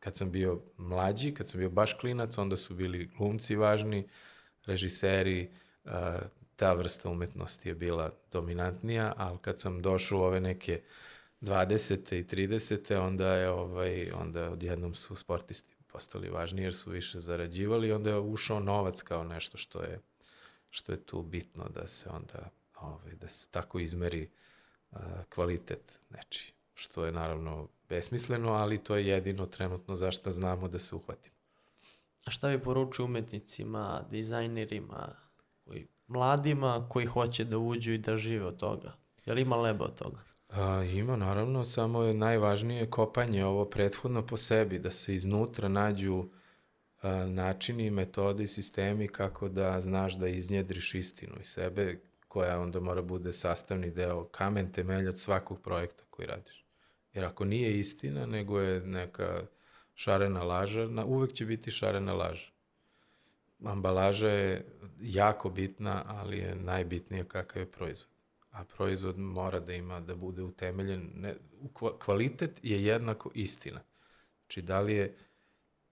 kad 0.05 0.15
sam 0.15 0.31
bio 0.31 0.61
mlađi, 0.77 1.33
kad 1.33 1.47
sam 1.47 1.59
bio 1.59 1.69
baš 1.69 1.93
klinac, 1.93 2.37
onda 2.37 2.55
su 2.55 2.75
bili 2.75 3.09
glumci 3.17 3.55
važni, 3.55 4.07
režiseri, 4.65 5.51
ta 6.55 6.73
vrsta 6.73 7.09
umetnosti 7.09 7.69
je 7.69 7.75
bila 7.75 8.11
dominantnija, 8.31 9.13
ali 9.17 9.37
kad 9.41 9.59
sam 9.59 9.81
došao 9.81 10.19
u 10.19 10.23
ove 10.23 10.39
neke 10.39 10.81
20. 11.41 12.15
i 12.15 12.23
30. 12.23 12.97
onda 12.97 13.33
je 13.33 13.49
ovaj, 13.49 14.11
onda 14.11 14.49
odjednom 14.51 14.95
su 14.95 15.15
sportisti 15.15 15.75
postali 15.87 16.29
važni 16.29 16.63
jer 16.63 16.75
su 16.75 16.91
više 16.91 17.19
zarađivali, 17.19 17.91
onda 17.91 18.09
je 18.09 18.19
ušao 18.19 18.59
novac 18.59 19.01
kao 19.01 19.23
nešto 19.23 19.57
što 19.57 19.81
je 19.81 19.99
što 20.69 20.91
je 20.91 21.05
tu 21.05 21.21
bitno 21.21 21.69
da 21.69 21.87
se 21.87 22.09
onda, 22.09 22.49
ovaj, 22.75 23.15
da 23.15 23.27
se 23.27 23.47
tako 23.51 23.79
izmeri 23.79 24.29
uh, 24.91 24.99
kvalitet 25.29 25.99
nečiji, 26.09 26.53
što 26.73 27.05
je 27.05 27.11
naravno 27.11 27.67
besmisleno, 27.89 28.51
ali 28.51 28.77
to 28.77 28.95
je 28.95 29.07
jedino 29.07 29.45
trenutno 29.45 29.95
zašto 29.95 30.31
znamo 30.31 30.67
da 30.67 30.79
se 30.79 30.95
uhvatimo. 30.95 31.35
A 32.25 32.31
šta 32.31 32.49
bi 32.49 32.63
poručio 32.63 33.05
umetnicima, 33.05 34.03
dizajnerima, 34.11 35.15
koji, 35.65 35.87
mladima 36.07 36.87
koji 36.89 37.05
hoće 37.05 37.43
da 37.43 37.57
uđu 37.57 37.91
i 37.93 37.97
da 37.97 38.17
žive 38.17 38.45
od 38.45 38.57
toga? 38.57 38.93
Je 39.25 39.33
li 39.33 39.41
ima 39.41 39.55
leba 39.55 39.85
od 39.85 39.95
toga? 39.95 40.19
A, 40.49 40.83
ima, 40.83 41.15
naravno, 41.15 41.65
samo 41.65 42.03
je 42.03 42.13
najvažnije 42.13 42.89
kopanje 42.89 43.45
ovo 43.45 43.65
prethodno 43.65 44.25
po 44.25 44.37
sebi, 44.37 44.79
da 44.79 44.91
se 44.91 45.15
iznutra 45.15 45.67
nađu 45.67 46.15
uh, 46.15 46.29
načini, 47.27 47.89
metode 47.89 48.43
i 48.43 48.47
sistemi 48.47 49.07
kako 49.07 49.49
da 49.49 49.81
znaš 49.81 50.13
da 50.13 50.27
iznjedriš 50.27 50.95
istinu 50.95 51.35
iz 51.39 51.47
sebe, 51.47 51.99
koja 52.27 52.59
onda 52.59 52.79
mora 52.79 53.01
bude 53.01 53.33
sastavni 53.33 53.91
deo, 53.91 54.23
kamen 54.23 54.71
temeljac 54.71 55.19
svakog 55.19 55.61
projekta 55.61 56.03
koji 56.09 56.27
radiš. 56.27 56.64
Jer 57.15 57.25
ako 57.25 57.45
nije 57.45 57.79
istina, 57.79 58.25
nego 58.25 58.59
je 58.59 58.79
neka 58.81 59.45
šarena 59.93 60.43
laža, 60.43 60.85
na, 60.85 61.05
uvek 61.05 61.33
će 61.33 61.45
biti 61.45 61.71
šarena 61.71 62.13
laža. 62.13 62.49
Ambalaža 63.63 64.29
je 64.29 64.65
jako 64.99 65.49
bitna, 65.49 66.03
ali 66.07 66.37
je 66.37 66.55
najbitnije 66.55 67.23
kakav 67.23 67.61
je 67.61 67.71
proizvod. 67.71 68.09
A 68.51 68.63
proizvod 68.63 69.17
mora 69.17 69.59
da 69.59 69.73
ima, 69.73 69.99
da 69.99 70.15
bude 70.15 70.43
utemeljen, 70.43 71.11
ne, 71.15 71.35
kvalitet 71.99 72.59
je 72.63 72.85
jednako 72.85 73.31
istina. 73.33 73.81
Znači, 74.39 74.61
da 74.61 74.79
li 74.79 74.95
je 74.95 75.17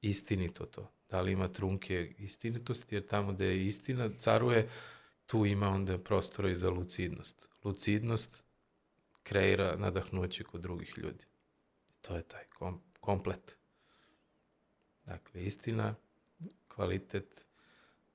istinito 0.01 0.65
to? 0.65 0.93
da 1.13 1.21
li 1.21 1.31
ima 1.31 1.47
trunke 1.47 2.13
istinitosti, 2.17 2.95
jer 2.95 3.07
tamo 3.07 3.33
gde 3.33 3.45
je 3.45 3.65
istina 3.65 4.09
caruje, 4.17 4.69
tu 5.25 5.45
ima 5.45 5.69
onda 5.69 5.97
prostora 5.97 6.49
i 6.49 6.55
za 6.55 6.69
lucidnost. 6.69 7.49
Lucidnost 7.63 8.42
kreira 9.23 9.75
nadahnuće 9.75 10.43
kod 10.43 10.61
drugih 10.61 10.93
ljudi. 10.97 11.25
To 12.01 12.15
je 12.15 12.23
taj 12.23 12.43
kom, 12.43 12.81
komplet. 12.99 13.57
Dakle, 15.05 15.43
istina, 15.43 15.95
kvalitet, 16.67 17.45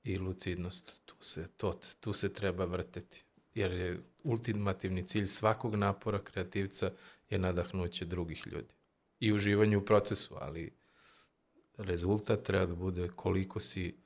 i 0.03 0.17
lucidnost. 0.17 1.01
Tu 1.05 1.15
se, 1.21 1.47
to, 1.57 1.79
tu 1.99 2.13
se 2.13 2.33
treba 2.33 2.65
vrteti. 2.65 3.23
Jer 3.53 3.71
je 3.71 4.01
ultimativni 4.23 5.07
cilj 5.07 5.25
svakog 5.25 5.75
napora 5.75 6.23
kreativca 6.23 6.91
je 7.29 7.39
nadahnuće 7.39 8.05
drugih 8.05 8.47
ljudi. 8.47 8.73
I 9.19 9.33
uživanje 9.33 9.77
u 9.77 9.85
procesu, 9.85 10.35
ali 10.39 10.73
rezultat 11.77 12.43
treba 12.43 12.65
da 12.65 12.75
bude 12.75 13.09
koliko 13.15 13.59
si 13.59 13.97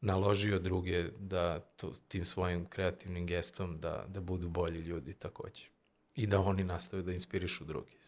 naložio 0.00 0.58
druge 0.58 1.10
da 1.18 1.60
to, 1.60 1.92
tim 2.08 2.24
svojim 2.24 2.64
kreativnim 2.68 3.26
gestom 3.26 3.80
da, 3.80 4.04
da 4.08 4.20
budu 4.20 4.48
bolji 4.48 4.80
ljudi 4.80 5.14
takođe. 5.14 5.64
I 6.14 6.26
da 6.26 6.40
oni 6.40 6.64
nastave 6.64 7.02
da 7.02 7.12
inspirišu 7.12 7.64
drugi. 7.64 7.98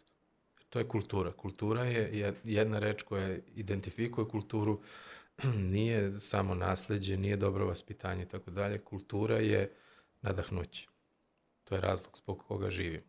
To 0.68 0.78
je 0.78 0.88
kultura. 0.88 1.32
Kultura 1.32 1.84
je 1.84 2.34
jedna 2.44 2.78
reč 2.78 3.02
koja 3.02 3.38
identifikuje 3.54 4.28
kulturu, 4.28 4.80
nije 5.74 6.20
samo 6.20 6.54
nasledđe, 6.54 7.16
nije 7.16 7.36
dobro 7.36 7.66
vaspitanje 7.66 8.22
i 8.22 8.28
tako 8.28 8.50
dalje. 8.50 8.84
Kultura 8.84 9.36
je 9.36 9.72
nadahnuće. 10.22 10.88
To 11.64 11.74
je 11.74 11.80
razlog 11.80 12.16
zbog 12.16 12.44
koga 12.48 12.70
živim. 12.70 13.02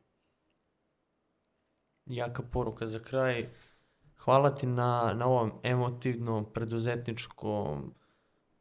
Jaka 2.06 2.42
poruka 2.42 2.88
za 2.88 3.00
kraj. 3.00 3.50
Hvala 4.18 4.56
ti 4.56 4.68
na, 4.68 5.14
na 5.16 5.26
ovom 5.26 5.52
emotivnom, 5.64 6.54
preduzetničkom 6.54 7.94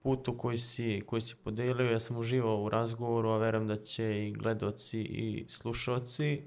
putu 0.03 0.39
koji 0.39 0.59
si, 0.59 1.03
koji 1.07 1.21
si 1.21 1.37
podelio. 1.45 1.91
Ja 1.91 1.99
sam 1.99 2.17
uživao 2.17 2.63
u 2.63 2.69
razgovoru, 2.69 3.29
a 3.29 3.39
verujem 3.39 3.69
da 3.69 3.77
će 3.77 4.27
i 4.27 4.33
gledoci 4.33 5.01
i 5.01 5.47
slušalci. 5.49 6.43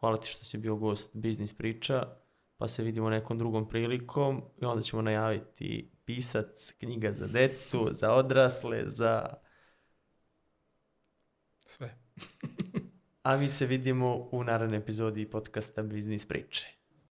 Hvala 0.00 0.16
ti 0.16 0.28
što 0.28 0.44
si 0.44 0.58
bio 0.58 0.76
gost 0.76 1.10
Biznis 1.16 1.54
priča, 1.54 2.16
pa 2.56 2.68
se 2.68 2.82
vidimo 2.82 3.10
nekom 3.10 3.38
drugom 3.38 3.68
prilikom 3.68 4.42
i 4.62 4.64
onda 4.64 4.82
ćemo 4.82 5.02
najaviti 5.02 5.90
pisac 6.04 6.72
knjiga 6.78 7.12
za 7.12 7.26
decu, 7.26 7.88
za 7.92 8.14
odrasle, 8.14 8.82
za... 8.86 9.34
Sve. 11.64 11.98
a 13.22 13.36
mi 13.36 13.48
se 13.48 13.66
vidimo 13.66 14.28
u 14.32 14.44
narednoj 14.44 14.78
epizodi 14.78 15.30
podcasta 15.30 15.82
Biznis 15.82 16.26
priče. 16.26 16.75